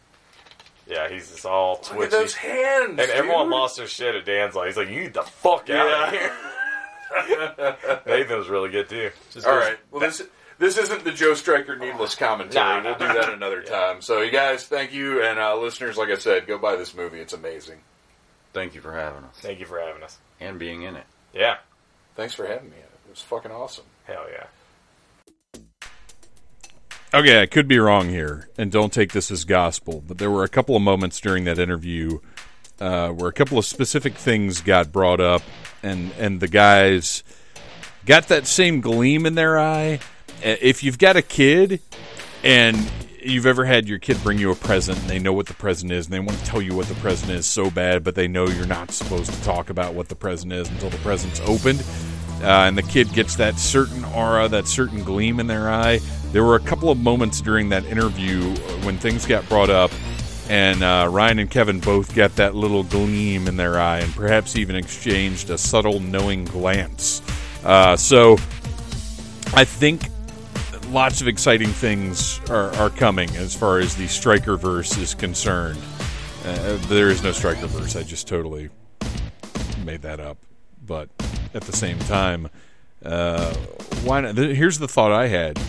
Yeah, 0.88 1.10
he's 1.10 1.32
just 1.32 1.46
all 1.46 1.74
Look 1.74 1.84
twitchy. 1.84 2.04
at 2.06 2.12
those 2.12 2.34
hands. 2.36 2.90
and 2.92 3.00
everyone 3.00 3.50
lost 3.50 3.78
their 3.78 3.88
shit 3.88 4.14
at 4.16 4.24
Dan's 4.26 4.56
like, 4.56 4.68
he's 4.68 4.78
like, 4.78 4.90
you 4.90 5.02
need 5.02 5.14
the 5.16 5.24
fuck 5.24 5.70
out 5.70 5.70
Yeah. 5.70 6.06
of 6.06 6.12
here. 6.14 8.02
Nathan 8.06 8.38
was 8.38 8.48
really 8.50 8.70
good 8.70 8.88
too. 8.88 9.12
Just 9.32 9.46
All 9.48 9.56
goes- 9.56 9.64
right. 9.70 9.78
Well, 9.92 10.02
this 10.02 10.22
this 10.60 10.78
isn't 10.78 11.04
the 11.04 11.12
Joe 11.12 11.34
Striker 11.34 11.76
needless 11.76 12.16
commentary. 12.16 12.64
Nah, 12.64 12.80
nah, 12.80 12.90
we'll 12.98 13.08
do 13.10 13.20
that 13.20 13.34
another 13.34 13.62
time. 13.62 14.02
So, 14.02 14.22
you 14.22 14.32
guys, 14.32 14.66
thank 14.66 14.94
you, 14.94 15.22
and 15.24 15.40
uh, 15.40 15.58
listeners, 15.58 15.98
like 15.98 16.10
I 16.10 16.16
said, 16.16 16.48
go 16.48 16.58
buy 16.58 16.76
this 16.76 16.96
movie. 16.96 17.20
It's 17.20 17.34
amazing. 17.34 17.80
Thank 18.54 18.74
you 18.74 18.82
for 18.82 18.94
having 18.94 19.24
us 19.26 19.36
Thank 19.40 19.60
you 19.60 19.66
for 19.66 19.80
having 19.80 20.02
us. 20.04 20.18
and 20.40 20.58
being 20.58 20.84
in 20.84 20.96
it. 20.96 21.04
Yeah. 21.34 21.58
Thanks 22.16 22.34
for 22.34 22.46
having 22.48 22.70
me. 22.70 22.78
It 22.78 23.10
was 23.10 23.22
fucking 23.22 23.52
awesome. 23.52 23.84
Hell 24.06 24.26
yeah. 24.32 24.46
Okay, 27.14 27.42
I 27.42 27.46
could 27.46 27.68
be 27.68 27.80
wrong 27.80 28.10
here, 28.10 28.50
and 28.58 28.72
don't 28.72 28.92
take 28.92 29.14
this 29.14 29.32
as 29.32 29.46
gospel, 29.46 30.04
but 30.06 30.18
there 30.18 30.32
were 30.32 30.44
a 30.44 30.50
couple 30.50 30.76
of 30.76 30.82
moments 30.82 31.20
during 31.22 31.46
that 31.46 31.60
interview 31.60 32.20
uh, 32.80 33.10
where 33.10 33.30
a 33.30 33.34
couple 33.34 33.58
of 33.58 33.66
specific 33.66 34.16
things 34.16 34.60
got 34.62 34.92
brought 34.92 35.22
up, 35.22 35.42
and 35.82 36.12
and 36.20 36.40
the 36.42 36.48
guys 36.48 37.24
got 38.06 38.28
that 38.28 38.48
same 38.48 38.82
gleam 38.82 39.26
in 39.26 39.36
their 39.36 39.58
eye. 39.58 40.00
Uh, 40.44 40.56
If 40.62 40.84
you've 40.84 40.98
got 40.98 41.16
a 41.16 41.22
kid 41.22 41.82
and 42.44 42.78
you've 43.22 43.46
ever 43.46 43.66
had 43.66 43.88
your 43.88 43.98
kid 43.98 44.22
bring 44.22 44.38
you 44.38 44.52
a 44.52 44.56
present 44.56 45.00
and 45.00 45.10
they 45.10 45.18
know 45.18 45.34
what 45.34 45.48
the 45.48 45.54
present 45.56 45.92
is 45.92 46.06
and 46.06 46.14
they 46.14 46.20
want 46.20 46.38
to 46.38 46.46
tell 46.46 46.62
you 46.62 46.76
what 46.76 46.88
the 46.88 46.96
present 46.96 47.32
is 47.32 47.46
so 47.46 47.72
bad, 47.72 48.04
but 48.04 48.14
they 48.16 48.28
know 48.28 48.48
you're 48.48 48.68
not 48.68 48.92
supposed 48.92 49.34
to 49.34 49.44
talk 49.44 49.70
about 49.70 49.96
what 49.96 50.10
the 50.10 50.16
present 50.16 50.54
is 50.54 50.70
until 50.70 50.90
the 50.90 50.98
present's 50.98 51.40
opened. 51.42 51.84
Uh, 52.44 52.68
and 52.68 52.78
the 52.78 52.84
kid 52.84 53.12
gets 53.14 53.36
that 53.38 53.58
certain 53.58 54.04
aura, 54.06 54.48
that 54.48 54.68
certain 54.68 55.04
gleam 55.04 55.40
in 55.40 55.48
their 55.48 55.70
eye. 55.70 56.00
There 56.32 56.44
were 56.44 56.56
a 56.56 56.60
couple 56.60 56.92
of 56.92 57.00
moments 57.00 57.42
during 57.42 57.70
that 57.70 57.86
interview 57.86 58.42
when 58.84 58.98
things 58.98 59.26
got 59.26 59.48
brought 59.48 59.70
up, 59.70 59.90
and 60.50 60.84
uh, 60.84 61.08
Ryan 61.10 61.40
and 61.40 61.50
Kevin 61.50 61.80
both 61.80 62.14
got 62.14 62.36
that 62.36 62.54
little 62.54 62.84
gleam 62.84 63.48
in 63.48 63.56
their 63.56 63.80
eye, 63.80 64.00
and 64.00 64.14
perhaps 64.14 64.58
even 64.58 64.76
exchanged 64.76 65.50
a 65.50 65.58
subtle, 65.58 66.02
knowing 66.02 66.44
glance. 66.44 67.22
Uh, 67.64 67.96
so, 67.96 68.34
I 69.54 69.64
think 69.64 70.10
lots 70.90 71.22
of 71.22 71.28
exciting 71.28 71.70
things 71.70 72.40
are, 72.50 72.74
are 72.76 72.90
coming 72.90 73.30
as 73.36 73.56
far 73.56 73.80
as 73.80 73.96
the 73.96 74.08
Striker 74.08 74.58
verse 74.58 74.98
is 74.98 75.14
concerned. 75.14 75.80
Uh, 76.44 76.78
there 76.88 77.10
is 77.10 77.24
no 77.24 77.32
Striker 77.32 77.68
verse. 77.68 77.96
I 77.96 78.04
just 78.04 78.28
totally 78.28 78.70
made 79.84 80.02
that 80.04 80.20
up. 80.20 80.38
But 80.86 81.10
at 81.54 81.64
the 81.64 81.72
same 81.72 81.98
time, 82.00 82.50
uh, 83.04 83.54
why 84.04 84.22
not? 84.22 84.36
Here's 84.36 84.78
the 84.78 84.88
thought 84.88 85.12
I 85.12 85.28
had. 85.28 85.60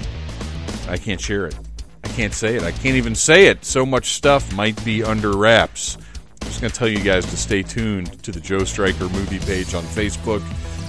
I 0.88 0.96
can't 0.98 1.20
share 1.20 1.46
it. 1.46 1.56
I 2.04 2.08
can't 2.08 2.32
say 2.32 2.56
it. 2.56 2.62
I 2.62 2.70
can't 2.70 2.96
even 2.96 3.14
say 3.14 3.46
it. 3.46 3.64
So 3.64 3.84
much 3.84 4.12
stuff 4.12 4.54
might 4.54 4.82
be 4.84 5.02
under 5.02 5.36
wraps. 5.36 5.96
I'm 6.42 6.48
just 6.48 6.60
going 6.60 6.70
to 6.70 6.78
tell 6.78 6.88
you 6.88 7.00
guys 7.00 7.26
to 7.26 7.36
stay 7.36 7.62
tuned 7.62 8.22
to 8.22 8.30
the 8.30 8.40
Joe 8.40 8.64
Striker 8.64 9.08
movie 9.08 9.40
page 9.40 9.74
on 9.74 9.82
Facebook. 9.82 10.42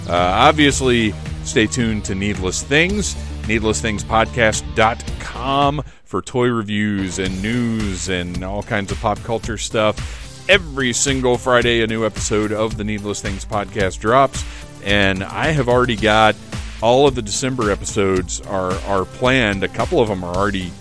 Uh, 0.07 0.13
obviously, 0.13 1.13
stay 1.43 1.67
tuned 1.67 2.05
to 2.05 2.15
Needless 2.15 2.63
Things, 2.63 3.15
needlessthingspodcast.com 3.47 5.83
for 6.03 6.21
toy 6.21 6.47
reviews 6.47 7.19
and 7.19 7.41
news 7.41 8.09
and 8.09 8.43
all 8.43 8.63
kinds 8.63 8.91
of 8.91 8.99
pop 8.99 9.17
culture 9.23 9.57
stuff. 9.57 10.23
every 10.49 10.93
single 10.93 11.37
Friday, 11.37 11.81
a 11.81 11.87
new 11.87 12.05
episode 12.05 12.53
of 12.53 12.77
the 12.77 12.83
Needless 12.85 13.21
Things 13.21 13.43
podcast 13.43 13.99
drops. 13.99 14.45
And 14.83 15.21
I 15.23 15.47
have 15.47 15.67
already 15.67 15.97
got 15.97 16.35
all 16.81 17.07
of 17.07 17.15
the 17.15 17.21
December 17.21 17.71
episodes 17.71 18.39
are, 18.41 18.71
are 18.85 19.03
planned. 19.03 19.63
A 19.63 19.67
couple 19.67 19.99
of 19.99 20.07
them 20.07 20.23
are 20.23 20.33
already 20.33 20.71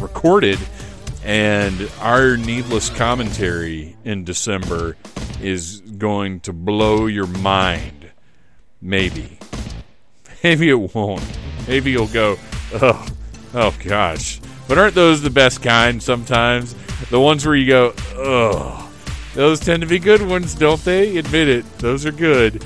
recorded. 0.00 0.58
And 1.24 1.90
our 2.00 2.36
needless 2.36 2.90
commentary 2.90 3.96
in 4.04 4.24
December 4.24 4.96
is 5.40 5.80
going 5.80 6.40
to 6.40 6.52
blow 6.52 7.06
your 7.06 7.26
mind. 7.26 8.10
Maybe. 8.80 9.38
Maybe 10.42 10.68
it 10.68 10.94
won't. 10.94 11.22
Maybe 11.68 11.92
you'll 11.92 12.08
go, 12.08 12.36
oh, 12.74 13.06
oh 13.54 13.74
gosh. 13.84 14.40
But 14.68 14.78
aren't 14.78 14.94
those 14.94 15.22
the 15.22 15.30
best 15.30 15.62
kind 15.62 16.02
sometimes? 16.02 16.74
The 17.10 17.20
ones 17.20 17.46
where 17.46 17.54
you 17.54 17.66
go, 17.66 17.94
oh. 18.16 18.90
Those 19.34 19.60
tend 19.60 19.82
to 19.82 19.88
be 19.88 19.98
good 19.98 20.22
ones, 20.22 20.54
don't 20.54 20.84
they? 20.84 21.16
Admit 21.16 21.48
it. 21.48 21.78
Those 21.78 22.04
are 22.04 22.12
good. 22.12 22.64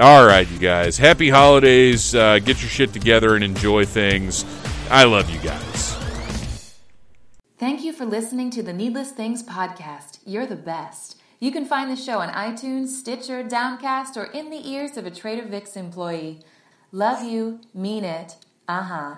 All 0.00 0.26
right, 0.26 0.48
you 0.48 0.58
guys. 0.58 0.96
Happy 0.96 1.28
holidays. 1.28 2.14
Uh, 2.14 2.38
get 2.38 2.60
your 2.60 2.70
shit 2.70 2.92
together 2.92 3.34
and 3.34 3.44
enjoy 3.44 3.84
things. 3.84 4.44
I 4.90 5.04
love 5.04 5.28
you 5.30 5.38
guys. 5.40 5.96
Thank 7.58 7.82
you 7.82 7.92
for 7.92 8.06
listening 8.06 8.50
to 8.50 8.62
the 8.62 8.72
Needless 8.72 9.10
Things 9.10 9.42
podcast. 9.42 10.20
You're 10.24 10.46
the 10.46 10.56
best. 10.56 11.16
You 11.40 11.52
can 11.52 11.64
find 11.64 11.90
the 11.90 11.96
show 11.96 12.20
on 12.20 12.28
iTunes, 12.30 12.88
Stitcher, 12.88 13.42
Downcast, 13.42 14.16
or 14.16 14.24
in 14.26 14.50
the 14.50 14.68
ears 14.68 14.96
of 14.96 15.06
a 15.06 15.10
Trader 15.10 15.46
Vic's 15.46 15.76
employee. 15.76 16.40
Love 16.92 17.22
you, 17.22 17.60
mean 17.74 18.04
it. 18.04 18.36
Uh 18.66 18.82
huh. 18.82 19.16